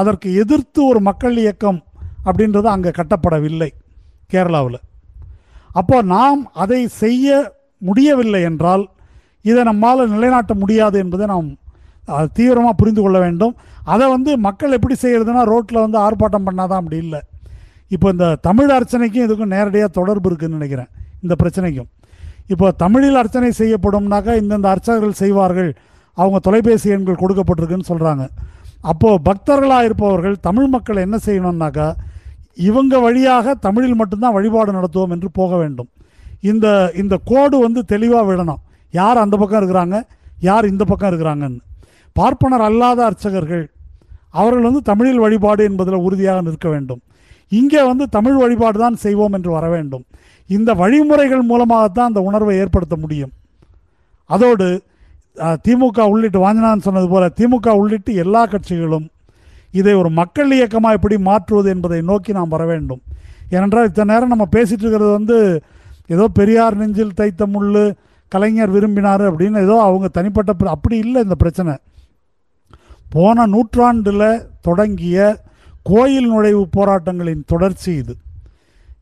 அதற்கு 0.00 0.28
எதிர்த்து 0.42 0.80
ஒரு 0.90 1.00
மக்கள் 1.08 1.36
இயக்கம் 1.44 1.80
அப்படின்றது 2.28 2.68
அங்கே 2.74 2.90
கட்டப்படவில்லை 2.98 3.70
கேரளாவில். 4.32 4.78
அப்போ 5.80 5.96
நாம் 6.14 6.42
அதை 6.62 6.80
செய்ய 7.02 7.36
முடியவில்லை 7.82 8.40
என்றால் 8.50 8.84
இதை 9.50 9.62
நம்மால் 9.70 10.10
நிலைநாட்ட 10.14 10.52
முடியாது 10.62 10.96
என்பதை 11.04 11.26
நாம் 11.32 11.48
தீவிரமாக 12.36 12.74
புரிந்து 12.80 13.00
கொள்ள 13.02 13.18
வேண்டும். 13.24 13.54
அதை 13.92 14.06
வந்து 14.14 14.30
மக்கள் 14.46 14.76
எப்படி 14.76 14.94
செய்கிறதுனா 15.02 15.42
ரோட்டில் 15.52 15.84
வந்து 15.84 15.98
ஆர்ப்பாட்டம் 16.06 16.46
பண்ணாதான் 16.48 16.80
அப்படி 16.82 16.98
இல்லை. 17.04 17.20
இப்போ 17.94 18.06
இந்த 18.14 18.26
தமிழ் 18.48 18.72
அர்ச்சனைக்கும் 18.76 19.26
இதுக்கும் 19.26 19.52
நேரடியாக 19.56 19.90
தொடர்பு 19.98 20.28
இருக்குன்னு 20.30 20.58
நினைக்கிறேன் 20.58 20.90
இந்த 21.24 21.34
பிரச்சனைக்கும். 21.42 21.88
இப்போ 22.52 22.66
தமிழில் 22.82 23.20
அர்ச்சனை 23.20 23.50
செய்யப்படும்னாக்கா 23.60 24.32
இந்தந்த 24.42 24.68
அர்ச்சகர்கள் 24.72 25.20
செய்வார்கள் 25.22 25.70
அவங்க 26.18 26.38
தொலைபேசி 26.46 26.88
எண்கள் 26.96 27.22
கொடுக்கப்பட்டிருக்குன்னு 27.22 27.90
சொல்கிறாங்க 27.92 28.24
அப்போது 28.90 29.22
பக்தர்களாக 29.28 29.86
இருப்பவர்கள் 29.88 30.36
தமிழ் 30.46 30.68
மக்கள் 30.74 31.04
என்ன 31.06 31.16
செய்யணும்னாக்கா 31.26 31.88
இவங்க 32.56 32.98
வழியாக 33.06 33.54
தமிழில் 33.66 33.98
மட்டும்தான் 34.00 34.36
வழிபாடு 34.36 34.70
நடத்துவோம் 34.78 35.14
என்று 35.14 35.28
போக 35.38 35.52
வேண்டும். 35.62 35.88
இந்த 36.50 36.66
இந்த 37.02 37.14
கோடு 37.30 37.56
வந்து 37.66 37.80
தெளிவாக 37.92 38.24
விடணும். 38.28 38.60
யார் 38.94 39.22
அந்த 39.24 39.34
பக்கம் 39.40 39.60
இருக்கிறாங்க? 39.60 39.96
யார் 40.48 40.70
இந்த 40.72 40.84
பக்கம் 40.90 41.10
இருக்கிறாங்கன்னு. 41.10 41.60
பார்ப்பனர் 42.16 42.64
அல்லாத 42.68 43.00
அர்ச்சகர்கள் 43.08 43.64
அவர்கள் 44.40 44.66
வந்து 44.68 44.82
தமிழில் 44.90 45.22
வழிபாடு 45.24 45.62
என்பதில் 45.70 46.04
உறுதியாக 46.06 46.40
நிற்க 46.46 46.66
வேண்டும். 46.74 47.00
இங்கே 47.58 47.82
வந்து 47.90 48.04
தமிழ் 48.16 48.38
வழிபாடு 48.42 48.78
தான் 48.84 48.96
செய்வோம் 49.04 49.34
என்று 49.36 49.50
வர 49.56 49.66
வேண்டும். 49.74 50.04
இந்த 50.50 50.70
வழிமுறைகள் 50.80 51.44
மூலமாகத்தான் 51.50 52.10
அந்த 52.10 52.20
உணர்வை 52.28 52.54
ஏற்படுத்த 52.62 52.96
முடியும். 53.02 53.32
அதோடு 54.30 54.66
திமுக 55.66 55.98
உள்ளிட்டு 56.12 56.38
வாஞ்சனான் 56.44 56.84
சொன்னது 56.86 57.08
போல 57.12 57.24
திமுக 57.38 57.72
உள்ளிட்டு 57.80 58.12
எல்லா 58.24 58.42
கட்சிகளும் 58.52 59.06
இதை 59.70 59.94
ஒரு 59.94 60.10
மக்கள் 60.10 60.50
இயக்கமாக 60.50 60.94
எப்படி 60.94 61.18
மாற்றுவது 61.18 61.70
என்பதை 61.70 62.02
நோக்கி 62.02 62.32
நாம் 62.32 62.48
வர 62.48 62.64
வேண்டும். 62.66 63.02
ஏனென்றால் 63.50 63.86
இத்தனை 63.86 64.14
நேரம் 64.14 64.28
நம்ம 64.28 64.48
பேசிட்டு 64.52 64.84
இருக்கிறது 64.84 65.10
வந்து 65.10 65.62
ஏதோ 66.06 66.28
பெரியார் 66.28 66.76
நெஞ்சில் 66.76 67.14
தைத்த 67.14 67.46
முள்ளு 67.46 67.92
கலைஞர் 68.28 68.70
விரும்பினார் 68.70 69.22
அப்படின்னு 69.22 69.62
ஏதோ 69.62 69.80
அவங்க 69.80 70.08
தனிப்பட்ட 70.08 70.54
அப்படி 70.64 70.96
இல்லை 70.96 71.22
இந்த 71.22 71.34
பிரச்சனை. 71.34 71.76
போன 73.10 73.46
நூற்றாண்டில் 73.46 74.48
தொடங்கிய 74.60 75.44
கோயில் 75.82 76.28
நுழைவு 76.28 76.66
போராட்டங்களின் 76.76 77.42
தொடர்ச்சி 77.46 77.94
இது. 77.94 78.14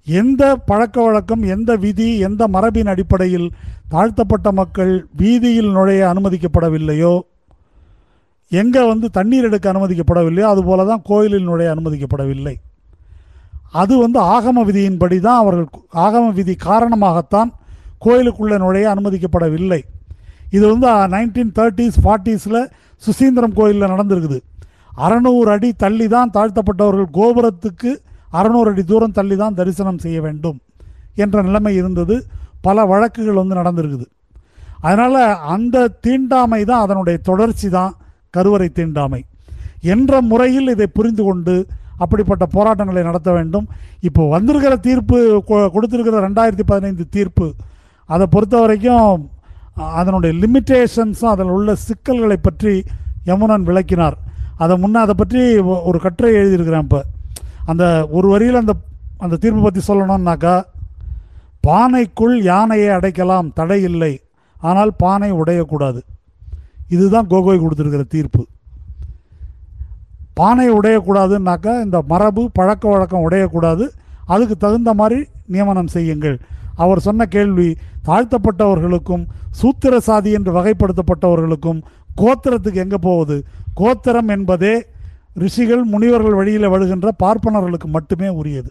எந்த 0.05 0.57
பழக்க 0.57 1.03
வழக்கம் 1.03 1.43
எந்த 1.43 1.77
விதி 1.77 2.19
எந்த 2.19 2.49
மரபின் 2.49 2.87
அடிப்படையில் 2.87 3.53
தாழ்த்தப்பட்ட 3.89 4.53
மக்கள் 4.53 5.07
வீதியில் 5.17 5.71
நுழைய 5.71 6.13
அனுமதிக்கப்படவில்லையோ 6.13 7.21
எங்கே 8.61 8.83
வந்து 8.93 9.07
தண்ணீர் 9.17 9.49
எடுக்க 9.49 9.67
அனுமதிக்கப்படவில்லையோ 9.73 10.47
அதுபோல 10.53 10.85
தான் 10.91 11.03
கோயிலில் 11.11 11.49
நுழைய 11.51 11.75
அனுமதிக்கப்படவில்லை. 11.75 12.55
அது 13.83 13.95
வந்து 14.05 14.19
ஆகம 14.35 14.63
விதியின்படி 14.69 15.19
தான் 15.27 15.41
அவர்கள் 15.43 15.69
ஆகம 16.07 16.25
விதி 16.39 16.55
காரணமாகத்தான் 16.69 17.51
கோயிலுக்குள்ளே 18.05 18.57
நுழைய 18.65 18.87
அனுமதிக்கப்படவில்லை. 18.95 19.81
இது 20.57 20.65
வந்து 20.73 20.89
நைன்டீன் 21.15 21.55
தேர்ட்டிஸ் 21.59 21.99
ஃபார்ட்டிஸில் 22.03 22.61
சுசீந்திரம் 23.03 23.57
கோயிலில் 23.59 23.93
நடந்திருக்குது. 23.95 24.39
அறநூறு 25.07 25.49
அடி 25.55 25.71
தள்ளி 25.85 26.07
தான் 26.15 26.33
தாழ்த்தப்பட்டவர்கள் 26.37 27.09
கோபுரத்துக்கு 27.19 27.93
அறநூறு 28.39 28.69
அடி 28.73 28.83
தூரம் 28.93 29.17
தள்ளி 29.19 29.37
தான் 29.43 29.57
தரிசனம் 29.61 30.01
செய்ய 30.05 30.19
வேண்டும் 30.27 30.59
என்ற 31.25 31.37
நிலைமை 31.49 31.73
இருந்தது. 31.81 32.17
பல 32.67 32.85
வழக்குகள் 32.93 33.41
வந்து 33.41 33.59
நடந்திருக்குது. 33.61 34.07
அதனால் 34.87 35.21
அந்த 35.55 35.87
தீண்டாமை 36.07 36.63
தான் 36.71 36.85
அதனுடைய 36.85 37.17
தொடர்ச்சி 37.29 37.69
தான். 37.79 37.93
கருவறை 38.35 38.69
தீண்டாமை. 38.69 39.25
என்ற 39.81 40.21
முறையில் 40.21 40.69
இதை 40.69 40.87
புரிந்து 40.87 41.25
கொண்டு 41.25 41.67
அப்படிப்பட்ட 41.99 42.47
போராட்டங்களை 42.47 43.03
நடத்த 43.03 43.33
வேண்டும். 43.33 43.67
இப்போ 44.01 44.29
வந்திருக்கிற 44.29 44.77
தீர்ப்பு 44.77 45.43
கொ- 45.49 45.71
கொடுத்திருக்கிற 45.71 46.29
ரெண்டாயிரத்தி 46.29 46.61
பதினைந்து 46.67 47.09
தீர்ப்பு 47.09 47.55
அதை 48.07 48.27
பொறுத்த 48.27 48.61
வரைக்கும் 48.61 49.31
அதனுடைய 49.75 50.47
லிமிட்டேஷன்ஸும் 50.47 51.25
அதில் 51.25 51.47
உள்ள 51.47 51.75
சிக்கல்களை 51.75 52.37
பற்றி 52.37 52.85
யமுனன் 53.27 53.63
விளக்கினார். 53.63 54.17
அதை 54.57 54.79
முன்னே 54.79 55.01
அதை 55.01 55.15
பற்றி 55.17 55.59
ஒரு 55.59 55.99
கட்டுரை 56.01 56.33
எழுதியிருக்கிறேன் 56.33 56.83
இப்போ. 56.83 57.05
அந்த 57.67 58.09
ஒரு 58.11 58.29
வரியில் 58.29 58.55
அந்த 58.55 58.73
அந்த 59.19 59.37
தீர்ப்பு 59.37 59.63
பற்றி 59.63 59.95
சொல்லணும்னாக்கா 59.95 60.63
பானைக்குள் 61.67 62.43
யானையை 62.43 62.89
அடைக்கலாம் 62.89 63.53
தடை 63.55 63.83
இல்லை. 63.83 64.21
ஆனால் 64.59 64.93
பானை 64.97 65.33
உடையக்கூடாது. 65.33 66.01
இதுதான் 66.95 67.31
கோகோய் 67.33 67.63
கொடுத்துருக்கிற 67.63 68.05
தீர்ப்பு. 68.15 68.43
பானை 70.39 70.69
உடையக்கூடாதுன்னாக்கா 70.79 71.73
இந்த 71.85 71.99
மரபு 72.13 72.43
பழக்க 72.59 72.85
வழக்கம் 72.93 73.25
உடையக்கூடாது. 73.27 73.85
அதுக்கு 74.33 74.57
தகுந்த 74.65 74.91
மாதிரி 75.01 75.19
நியமனம் 75.55 75.91
செய்யுங்கள். 75.97 76.37
அவர் 76.85 77.05
சொன்ன 77.07 77.27
கேள்வி 77.35 77.69
தாழ்த்தப்பட்டவர்களுக்கும் 78.09 79.25
சூத்திர 79.61 80.01
சாதி 80.09 80.31
என்று 80.39 80.51
வகைப்படுத்தப்பட்டவர்களுக்கும் 80.59 81.81
கோத்திரத்துக்கு 82.21 82.83
எங்கே 82.85 82.99
போகுது 83.09 83.37
கோத்திரம் 83.81 84.31
என்பதே 84.37 84.75
ரிஷிகள் 85.43 85.85
முனிவர்கள் 85.93 86.39
வழியில் 86.41 86.73
வருகின்ற 86.75 87.09
பார்ப்பனர்களுக்கு 87.23 87.89
மட்டுமே 87.97 88.29
உரியது. 88.41 88.71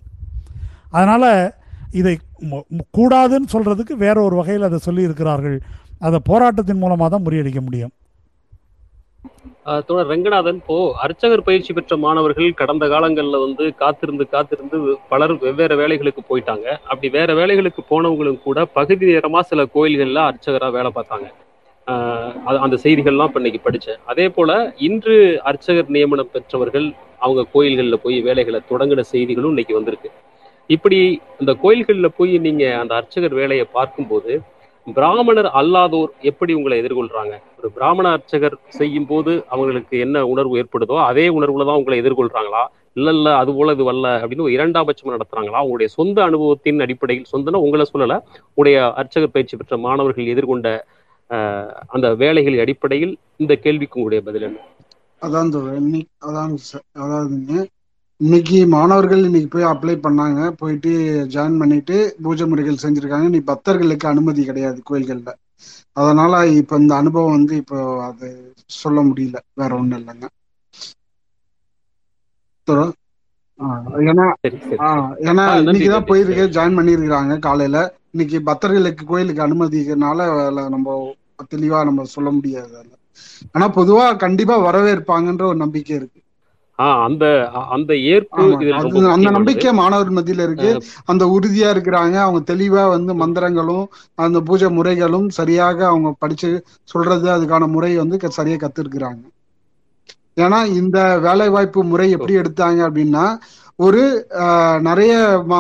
அதனால் 0.98 1.32
இதை 2.00 2.14
கூடாதுன்னு 2.98 3.52
சொல்கிறதுக்கு 3.56 3.96
வேற 4.06 4.18
ஒரு 4.28 4.36
வகையில் 4.40 4.68
அதை 4.68 4.80
சொல்லியிருக்கிறார்கள். 4.86 5.58
அதை 6.08 6.20
போராட்டத்தின் 6.30 6.82
மூலமாக 6.84 7.10
தான் 7.10 7.26
முறியடிக்க 7.26 7.62
முடியும். 7.62 7.94
தோழர் 9.88 10.08
ரங்கநாதன் 10.08 10.60
இப்போ 10.62 10.78
அர்ச்சகர் 11.02 11.44
பயிற்சி 11.44 11.72
பெற்ற 11.74 11.98
மாணவர்கள் 11.98 12.50
கடந்த 12.54 12.86
காலங்கள்ல 12.86 13.40
வந்து 13.40 13.66
காத்திருந்து 13.76 14.26
காத்திருந்து 14.28 14.78
பலர் 15.10 15.34
வெவ்வேறு 15.44 15.76
வேலைகளுக்கு 15.76 16.22
போயிட்டாங்க. 16.30 16.68
அப்படி 16.84 17.10
வேற 17.10 17.34
வேலைகளுக்கு 17.34 17.84
போனவங்களும் 17.90 18.42
கூட 18.42 18.66
பகுதி 18.74 19.06
நேரமா 19.06 19.40
சில 19.42 19.64
கோயில்கள்ல 19.76 20.22
அர்ச்சகரா 20.30 20.70
வேலை 20.70 20.92
பார்த்தாங்க. 20.96 21.28
ஆஹ் 21.88 22.60
அந்த 22.66 22.76
செய்திகள்லாம் 22.84 23.30
இப்ப 23.30 23.40
இன்னைக்கு 23.40 23.62
படிச்சேன். 23.64 24.00
அதே 24.06 24.30
போல 24.30 24.52
இன்று 24.80 25.16
அர்ச்சகர் 25.44 25.90
நியமனம் 25.90 26.32
பெற்றவர்கள் 26.32 26.88
அவங்க 27.20 27.48
கோயில்கள்ல 27.54 27.96
போய் 27.96 28.22
வேலைகளை 28.22 28.62
தொடங்கின 28.72 29.04
செய்திகளும் 29.14 29.50
இன்னைக்கு 29.50 29.74
வந்திருக்கு. 29.74 30.10
இப்படி 30.70 31.00
இந்த 31.40 31.52
கோயில்கள்ல 31.64 32.08
போய் 32.18 32.38
நீங்க 32.38 32.66
அந்த 32.78 32.94
அர்ச்சகர் 32.96 33.34
வேலையை 33.34 33.66
பார்க்கும்போது 33.72 34.32
பிராமணர் 34.88 35.48
அல்லாதோர் 35.60 36.12
எப்படி 36.30 36.54
உங்களை 36.58 36.76
எதிர்கொள்றாங்க? 36.82 37.34
ஒரு 37.60 37.68
பிராமண 37.76 38.06
அர்ச்சகர் 38.16 38.56
செய்யும் 38.78 39.08
போது 39.12 39.32
அவங்களுக்கு 39.54 39.96
என்ன 40.06 40.24
உணர்வு 40.32 40.56
ஏற்படுதோ 40.62 40.96
அதே 41.10 41.26
உணர்வுல 41.38 41.68
தான் 41.70 41.80
உங்களை 41.82 41.98
எதிர்கொள்றாங்களா? 42.02 42.64
இல்ல 42.98 43.12
இல்ல 43.18 43.30
அது 43.42 43.52
போல 43.58 43.74
இது 43.76 43.84
வரல 43.90 44.08
அப்படின்னு 44.20 44.46
ஒரு 44.48 44.56
இரண்டாம் 44.58 44.88
பட்சம் 44.90 45.14
நடத்துறாங்களா? 45.16 45.62
உங்களுடைய 45.66 45.90
சொந்த 45.98 46.18
அனுபவத்தின் 46.28 46.84
அடிப்படையில் 46.86 47.32
சொந்தனா 47.34 47.62
உங்களை 47.68 47.86
சொல்லல 47.94 48.18
உடைய 48.58 48.78
அர்ச்சகர் 49.02 49.34
பயிற்சி 49.36 49.58
பெற்ற 49.58 49.78
மாணவர்கள் 49.86 50.32
எதிர்கொண்ட 50.34 50.68
அந்த 51.96 52.08
வேலைகளின் 52.22 52.64
அடிப்படையில் 52.66 53.14
இந்த 53.38 53.54
கேள்விக்கு 53.66 53.98
உங்களுடைய 54.00 54.22
பதில் 54.28 54.46
என்ன? 54.50 54.60
அதான் 55.22 55.52
அதான் 56.28 56.54
அதாவதுங்க. 57.02 57.54
இன்னைக்கு 58.22 58.58
மாணவர்கள் 58.70 59.24
இன்னைக்கு 59.24 59.50
போய் 59.50 59.72
அப்ளை 59.72 59.96
பண்ணாங்க. 60.00 60.40
போயிட்டு 60.58 60.92
ஜாயின் 61.34 61.60
பண்ணிட்டு 61.60 61.96
பூஜை 62.24 62.46
முறைகள் 62.46 62.82
செஞ்சிருக்காங்க. 62.84 63.28
நீ 63.30 63.40
பக்தர்களுக்கு 63.50 64.08
அனுமதி 64.08 64.44
கிடையாது 64.46 64.80
கோயில்கள்ல. 64.84 65.32
அதனால 65.98 66.32
இப்ப 66.60 66.78
இந்த 66.78 66.94
அனுபவம் 66.98 67.36
வந்து 67.36 67.56
இப்போ 67.62 67.80
அது 68.04 68.30
சொல்ல 68.80 69.02
முடியல. 69.04 69.38
வேற 69.54 69.72
ஒண்ணும் 69.76 70.00
இல்லைங்க. 70.00 70.28
ஏன்னா 74.04 74.26
ஏன்னா 75.28 75.44
இன்னைக்குதான். 75.62 76.08
போயிருக்கு 76.10 76.44
ஜாயின் 76.56 76.78
பண்ணிருக்கிறாங்க 76.78 77.34
காலையில. 77.40 77.78
இன்னைக்கு 78.14 78.38
பக்தர்களுக்கு 78.50 79.04
கோயிலுக்கு 79.06 79.44
அதுல 80.42 80.66
நம்ம 80.70 80.98
தெளிவா 81.54 81.80
நம்ம 81.84 82.04
சொல்ல 82.12 82.30
முடியாது. 82.32 82.82
ஆனா 83.54 83.66
பொதுவா 83.78 84.06
கண்டிப்பா 84.24 84.56
வரவேற்பாங்கன்ற 84.66 85.44
ஒரு 85.46 85.58
நம்பிக்கை 85.58 85.96
இருக்கு. 85.96 86.20
அந்த 87.06 87.26
அந்த 87.76 87.92
ஏற்பு 88.14 88.44
அந்த 89.14 89.28
நம்பிக்கை 89.30 89.72
மாணவர் 89.80 90.16
மத்தியில 90.18 90.46
இருக்கு. 90.48 90.72
அந்த 91.12 91.24
உறுதியா 91.36 91.68
இருக்கிறாங்க. 91.76 92.16
அவங்க 92.26 92.42
தெளிவா 92.52 92.84
வந்து 92.96 93.14
மந்திரங்களும் 93.22 93.86
அந்த 94.18 94.40
பூஜை 94.48 94.70
முறைகளும் 94.78 95.28
சரியாக 95.40 95.80
அவங்க 95.92 96.12
படிச்சு 96.24 96.50
சொல்றது 96.90 97.30
அதுக்கான 97.36 97.70
முறை 97.76 97.92
வந்து 98.02 98.18
சரியா 98.40 98.58
கத்துருக்குறாங்க. 98.60 99.24
ஏன்னா 100.38 100.60
இந்த 100.82 100.98
வேலை 101.26 101.48
வாய்ப்பு 101.56 101.80
முறை 101.90 102.08
எப்படி 102.16 102.34
எடுத்தாங்க 102.42 102.80
அப்படின்னா 102.88 103.26
ஒரு 103.80 104.02
நிறைய 104.88 105.14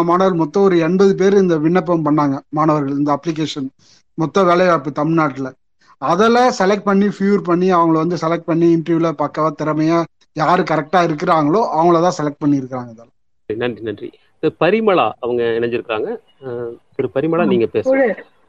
மாணவர் 0.07 0.39
மொத்தம் 0.41 0.65
ஒரு 0.67 0.75
எண்பது 0.87 1.13
பேர் 1.21 1.41
இந்த 1.41 1.55
விண்ணப்பம் 1.65 2.05
பண்ணாங்க 2.07 2.35
மாணவர்கள் 2.57 2.99
இந்த 2.99 3.11
அப்ளிகேஷன் 3.15 3.69
மொத்த 4.17 4.43
வேலை 4.49 4.65
வாய்ப்பு 4.67 4.91
தமிழ்நாட்டுல. 4.93 5.47
அதில் 6.01 6.39
செலக்ட் 6.57 6.87
பண்ணி 6.87 7.07
ஃபியூர் 7.15 7.41
பண்ணி 7.43 7.67
அவங்கள 7.73 7.97
வந்து 8.01 8.17
செலக்ட் 8.23 8.49
பண்ணி 8.49 8.67
இன்டர்வியூல 8.75 9.09
பக்கவா 9.21 9.49
திறமையா 9.59 9.99
யாரு 10.35 10.61
கரெக்டா 10.69 10.99
இருக்கிறாங்களோ 11.07 11.61
அவங்கள 11.77 11.97
தான் 12.05 12.17
செலக்ட் 12.19 12.43
பண்ணியிருக்காங்க 12.43 12.91
இதில் 12.93 13.11
நன்றி. 13.49 13.81
நன்றி 13.89 14.09
பரிமளா 14.61 15.07
அவங்க 15.23 15.41
இணைஞ்சிருக்காங்க. 15.57 16.07
திரு 16.95 17.07
பரிமளா 17.15 17.43
நீங்க 17.51 17.67
பேசுங்க. 17.75 18.05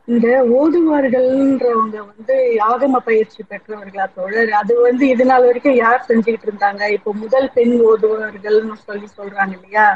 இந்த 0.09 0.29
ஓதுவார்கள்ன்றவங்க 0.57 1.97
வந்து 2.09 2.35
ஆகம 2.71 2.99
பயிற்சி 3.07 3.41
பெற்றவர்களா 3.51 4.07
தோழர்? 4.17 4.51
அது 4.61 4.73
வந்து 4.87 5.05
இது 5.09 5.25
நாள் 5.31 5.47
வரைக்கும் 5.49 5.79
யார் 5.85 6.07
செஞ்சுக்கிட்டு 6.09 6.49
இருந்தாங்க? 6.49 6.83
இப்போ 6.97 7.11
முதல் 7.23 7.49
பெண் 7.57 7.75
ஓதுவார்கள்னு 7.91 8.77
சொல்லி 8.89 9.09
சொல்றாங்க 9.19 9.55
இல்லையா? 9.59 9.87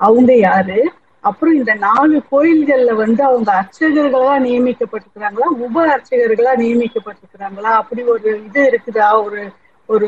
அவங்க 0.00 0.32
யாரு? 0.48 0.78
அப்புறம் 1.24 1.54
இந்த 1.54 1.72
நாலு 1.86 2.16
கோயில்கள்ல 2.32 2.92
வந்து 2.94 3.22
அவங்க 3.24 3.50
அர்ச்சகர்களா 3.60 4.34
நியமிக்கப்பட்டிருக்கிறாங்களா? 4.46 5.48
உப 5.66 5.76
அர்ச்சகர்களா 5.94 6.52
நியமிக்கப்பட்டிருக்கிறாங்களா? 6.62 7.70
அப்படி 7.80 8.02
ஒரு 8.14 8.28
இது 8.46 8.60
இருக்குதா? 8.70 9.08
ஒரு 9.24 9.40
ஒரு 9.86 10.06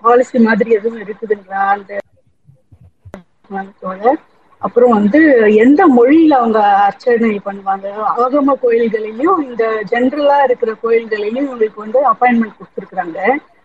பாலிசி 0.00 0.38
மாதிரி 0.38 0.70
எதுவும் 0.70 1.02
இருக்குதுங்களா? 1.02 1.62
அந்த 1.68 1.98
அப்புறம் 4.58 4.90
வந்து 4.90 5.20
எந்த 5.54 5.86
மொழியில 5.98 6.28
அவங்க 6.28 6.60
அர்ச்சனை 6.64 7.40
பண்ணுவாங்க? 7.44 7.86
ஆகம 8.16 8.52
கோயில்களையும் 8.62 9.42
இந்த 9.42 9.82
ஜென்ரலா 9.90 10.42
இருக்கிற 10.42 10.76
கோயில்களையும் 10.82 11.48
இவங்களுக்கு 11.48 11.76
வந்து 11.76 12.10
அப்பாயின்மெண்ட் 12.10 12.56
கொடுத்துருக்குறாங்க. 12.56 13.18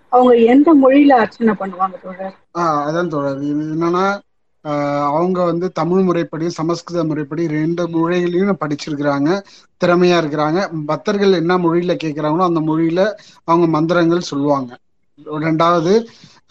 அவங்க 0.10 0.36
எந்த 0.36 0.76
மொழியில 0.84 1.10
அர்ச்சனை 1.10 1.54
பண்ணுவாங்க 1.60 2.02
தோழர்? 2.04 2.36
ஆஹ் 2.58 2.82
அதான் 2.88 3.08
தோழர். 3.08 3.40
என்னன்னா 3.40 4.22
ஆஹ் 4.66 5.06
அவங்க 5.06 5.44
வந்து 5.44 5.72
தமிழ் 5.72 6.02
முறைப்படி 6.02 6.50
சமஸ்கிருத 6.50 7.04
முறைப்படி 7.04 7.48
ரெண்டு 7.48 7.88
மொழிகளையும் 7.88 8.60
படிச்சிருக்கிறாங்க. 8.60 9.30
திறமையா 9.84 10.18
இருக்கிறாங்க. 10.22 10.86
பக்தர்கள் 10.86 11.34
என்ன 11.34 11.58
மொழியில 11.58 11.98
கேட்கிறாங்களோ 12.04 12.44
அந்த 12.44 12.60
மொழியில 12.60 13.14
அவங்க 13.44 13.68
மந்திரங்கள் 13.68 14.20
சொல்லுவாங்க. 14.22 14.78
ரெண்டாவது 15.46 15.94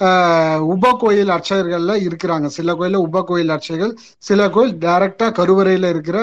ஆஹ் 0.00 0.60
உப 0.72 0.92
கோயில் 1.00 1.32
அர்ச்சகர்கள்ல 1.36 1.92
இருக்கிறாங்க. 2.06 2.46
சில 2.56 2.72
கோயில்ல 2.72 2.98
உப 3.06 3.22
கோயில் 3.22 3.48
அர்ச்சகர்கள் 3.48 3.94
சில 4.18 4.50
கோயில் 4.50 4.74
டைரக்டா 4.84 5.26
கருவறையில 5.38 5.88
இருக்கிற 5.88 6.18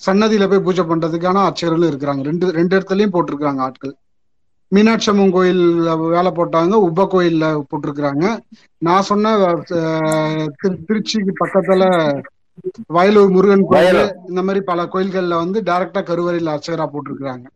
சன்னதியில 0.00 0.48
போய் 0.48 0.64
பூஜை 0.64 0.84
பண்றதுக்கான 0.84 1.42
அர்ச்சகர்களும் 1.48 1.90
இருக்கிறாங்க. 1.92 2.22
ரெண்டு 2.22 2.50
ரெண்டு 2.50 2.76
இடத்துலயும் 2.78 3.14
போட்டிருக்கிறாங்க 3.14 3.60
ஆட்கள். 3.60 3.94
மீனாட்சி 4.72 5.10
அம்மன் 5.10 5.34
கோயில்ல 5.34 5.90
வேலை 6.14 6.30
போட்டாங்க 6.38 6.74
உப 6.88 7.06
கோயில்ல 7.12 7.44
போட்டிருக்கிறாங்க. 7.70 8.24
நான் 8.82 9.02
சொன்ன 9.02 9.34
திருச்சிக்கு 10.86 11.32
பக்கத்துல 11.42 11.84
வயலூர் 12.96 13.30
முருகன் 13.30 13.68
கோயில். 13.72 14.00
இந்த 14.28 14.42
மாதிரி 14.42 14.60
பல 14.64 14.82
கோயில்கள்ல 14.94 15.36
வந்து 15.44 15.60
டைரக்டா 15.62 16.02
கருவறையில 16.10 16.54
அர்ச்சகரா 16.54 16.86
போட்டிருக்கிறாங்க. 16.94 17.46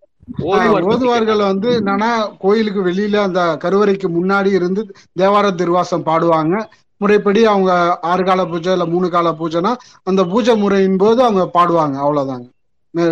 ஓதுவார்கள். 0.50 1.42
வந்து 1.44 1.68
என்னன்னா 1.78 2.10
கோயிலுக்கு 2.38 2.82
வெளியில 2.82 3.16
அந்த 3.22 3.40
கருவறைக்கு 3.64 4.08
முன்னாடி 4.10 4.50
இருந்து 4.52 4.82
தேவார 5.16 5.46
திருவாசம் 5.54 6.06
பாடுவாங்க. 6.06 6.54
முறைப்படி 7.00 7.40
அவங்க 7.46 7.72
ஆறு 8.04 8.22
கால 8.24 8.40
பூஜை 8.46 8.72
இல்ல 8.72 8.86
மூணு 8.86 9.08
கால 9.08 9.28
பூஜைனா 9.32 9.70
அந்த 10.06 10.22
பூஜை 10.24 10.54
முறையின் 10.56 10.98
போது 10.98 11.20
அவங்க 11.24 11.44
பாடுவாங்க. 11.54 11.96
அவ்வளவுதாங்க. 12.00 12.46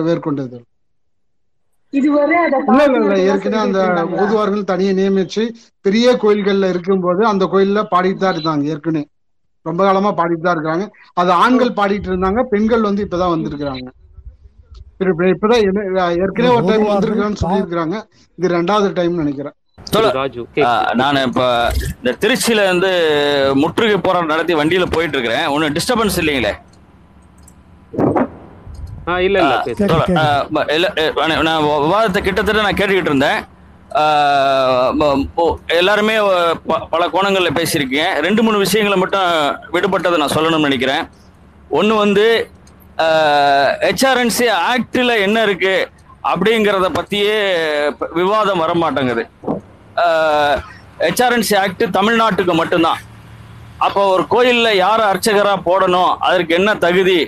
மேற்கொண்டது. 0.09 0.59
இதுவரை 1.93 2.37
அதை 2.39 2.59
இல்ல 2.63 2.81
இல்ல 2.87 2.99
இல்ல. 2.99 3.09
பார்த்து 3.09 3.29
ஏற்கனவே 3.29 3.61
அந்த? 3.67 3.81
ஓதுவார்கள் 4.19 4.65
தனியா 4.65 4.93
நியமிச்சு 4.93 5.43
பெரிய 5.85 6.17
கோயில்கள்ல 6.23 6.69
இருக்கும்போது 6.69 7.23
அந்த 7.27 7.45
கோயில்ல 7.53 7.83
பாடிட்டு 7.93 8.19
தான் 8.19 8.35
இருந்தாங்க 8.35 8.65
ஏற்கனவே. 8.65 9.05
ரொம்ப 9.67 9.81
காலமா 9.85 10.11
பாடிட்டு 10.19 10.41
தான் 10.41 10.57
இருக்காங்க. 10.57 10.85
அது 11.15 11.31
ஆண்கள் 11.45 11.77
பாடிட்டு 11.79 12.09
இருந்தாங்க 12.11 12.43
பெண்கள் 12.53 12.83
வந்து 12.83 13.05
இப்பதான் 13.07 13.35
வந்திருக்கிறாங்க. 13.35 13.89
இப்பதான் 15.05 16.21
ஏற்கனவே 16.21 16.55
ஒரு 16.55 16.65
டைம் 16.65 16.87
வந்திருக்கான்னு 16.89 17.37
சொல்லியிருக்கிறாங்க. 17.43 18.03
இது 18.37 18.49
ரெண்டாவது 18.49 18.93
டைம் 18.93 19.17
நினைக்கிறேன். 19.17 19.53
நான் 20.95 21.17
இப்போ 21.17 21.73
இந்த 22.03 22.29
திருச்சியில 22.29 22.65
இருந்து 22.65 23.53
முற்றுகை 23.55 23.97
போராட்டம் 23.97 24.29
நடத்தி 24.29 24.55
வண்டியில 24.55 24.87
போயிட்டு 24.91 25.19
இருக்கிறேன் 25.19 25.47
ஒன்றும் 25.47 25.73
டிஸ்டர்பன்ஸ் 25.73 26.21
இல்லைங்களே? 26.21 26.53
ஆ 29.09 29.21
இல்ல 29.21 29.63
இல்ல 30.69 31.43
நான் 31.43 31.63
விவாதத்தை 31.63 32.21
கிட்டத்தட்ட 32.21 32.63
நான் 32.63 32.75
கேட்டுக்கிட்டு 32.75 33.11
இருந்தேன். 33.11 33.45
எல்லாருமே 35.67 36.19
ப- 36.67 36.87
பல 36.91 37.09
கோணங்களில் 37.09 37.53
பேசியிருக்கீங்க. 37.53 38.21
ரெண்டு 38.21 38.43
மூணு 38.43 38.59
விஷயங்களை 38.59 38.99
மட்டும் 38.99 39.61
விடுபட்டதை 39.73 40.17
நான் 40.17 40.33
சொல்லணும்னு 40.35 40.61
நினைக்கிறேன். 40.61 41.09
ஒன்று 41.69 41.95
வந்து 41.97 42.51
ஹெச்ஆர்என்சி 43.83 44.47
ஆக்டில் 44.71 45.23
என்ன 45.23 45.43
இருக்கு 45.43 45.75
அப்படிங்கிறத 46.25 46.87
பற்றியே 46.91 47.37
விவாதம் 48.15 48.59
வர 48.59 48.75
மாட்டேங்குது 48.75 49.25
ஹெச்ஆர்என்சி 51.05 51.55
ஆக்ட் 51.57 51.85
தமிழ்நாட்டுக்கு 51.91 52.55
மட்டும்தான். 52.55 53.01
அப்போ 53.81 54.03
ஒரு 54.09 54.27
கோயிலில் 54.29 54.77
யார் 54.77 55.01
அர்ச்சகராக 55.01 55.61
போடணும்? 55.67 56.13
அதற்கு 56.21 56.55
என்ன 56.55 56.71
தகுதி? 56.77 57.19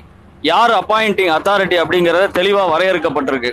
யார் 0.42 0.70
அப்பாயிண்டிங் 0.70 1.32
அத்தாரிட்டி 1.34 1.76
அப்படிங்கறது 1.82 2.26
தெளிவா 2.38 2.62
வரையறுக்கப்பட்டிருக்கு. 2.72 3.51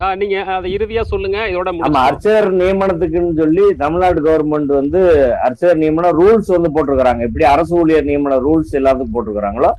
ஆ, 0.00 0.14
நீங்க 0.14 0.36
அதை 0.56 0.68
இறுதியா 0.76 1.02
சொல்லுங்க. 1.02 1.38
இதோட 1.50 1.68
ஆமா 1.68 1.76
முடிச்சுக்கலாம். 1.76 2.08
அர்ச்சகர் 2.08 2.48
நியமனத்துக்குன்னு 2.52 3.34
சொல்லி 3.36 3.64
தமிழ்நாடு 3.76 4.20
கவர்மெண்ட் 4.20 4.72
வந்து 4.72 5.00
அர்ச்சகர் 5.46 5.78
நியமன 5.78 6.12
ரூல்ஸ் 6.20 6.50
வந்து 6.56 6.70
போட்டிருக்கிறாங்க. 6.76 7.20
எப்படி 7.20 7.44
அரசு 7.44 7.74
ஊழியர் 7.80 8.08
நியமன 8.10 8.38
ரூல்ஸ் 8.46 8.72
எல்லாத்துக்கும் 8.80 9.16
போட்டிருக்கிறாங்களோ 9.16 9.70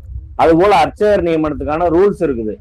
அது 0.42 0.54
போல 0.62 0.72
அர்ச்சகர் 0.84 1.26
நியமனத்துக்கான 1.28 1.90
ரூல்ஸ் 1.96 2.24
இருக்குது. 2.28 2.56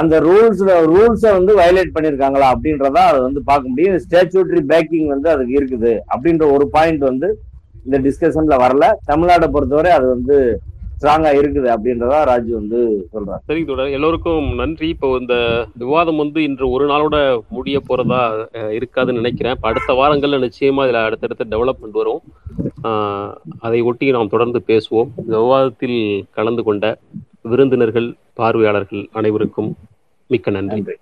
அந்த 0.00 0.14
ரூல்ஸ்ல 0.26 0.70
ரூல்ஸை 0.92 1.30
வந்து 1.38 1.52
வயலேட் 1.60 1.94
பண்ணியிருக்காங்களா 1.96 2.46
அப்படின்றதா 2.54 3.02
அதை 3.10 3.18
வந்து 3.26 3.40
பார்க்க 3.50 3.72
முடியும். 3.72 3.98
ஸ்டாச்சுட்டரி 4.04 4.62
பேக்கிங் 4.72 5.10
வந்து 5.14 5.28
அதுக்கு 5.34 5.54
இருக்குது 5.60 5.92
அப்படின்ற 6.14 6.46
ஒரு 6.54 6.66
பாயிண்ட் 6.76 7.04
வந்து 7.10 7.28
இந்த 7.86 7.96
டிஸ்கஷன்ல 8.06 8.56
வரல. 8.64 8.84
தமிழ்நாடை 9.10 9.48
பொறுத்தவரை 9.56 9.92
அது 9.98 10.06
வந்து 10.14 10.38
ஸ்ட்ராங்கா 11.04 11.30
இருக்குது 11.34 11.68
அப்படின்றதா 11.72 12.18
ராஜு 12.24 12.50
வந்து 12.54 12.78
சொல்றாரு. 13.12 13.40
சரி 13.44 13.64
தொடர் 13.64 13.90
எல்லோருக்கும் 13.90 14.46
நன்றி. 14.54 14.88
இப்போ 14.88 15.18
இந்த 15.18 15.34
விவாதம் 15.76 16.16
வந்து 16.16 16.42
இன்று 16.42 16.70
ஒரு 16.70 16.84
நாளோட 16.86 17.16
முடிய 17.48 17.80
போறதா 17.80 18.20
அஹ், 18.54 18.72
இருக்காதுன்னு 18.78 19.20
நினைக்கிறேன். 19.20 19.58
அடுத்த 19.62 19.92
வாரங்கள்ல 19.94 20.38
நிச்சயமா 20.44 20.84
இதுல 20.86 21.02
அடுத்தடுத்த 21.04 21.44
டெவலப்மெண்ட் 21.50 21.92
வரும். 21.92 22.22
ஆஹ், 22.82 23.30
அதை 23.60 23.80
ஒட்டி 23.82 24.10
நாம் 24.10 24.28
தொடர்ந்து 24.28 24.62
பேசுவோம். 24.66 25.10
இந்த 25.18 25.36
விவாதத்தில் 25.38 25.98
கலந்து 26.30 26.62
கொண்ட 26.62 26.84
விருந்தினர்கள் 27.44 28.08
பார்வையாளர்கள் 28.34 29.08
அனைவருக்கும் 29.12 29.70
மிக்க 30.30 30.50
நன்றி. 30.50 30.96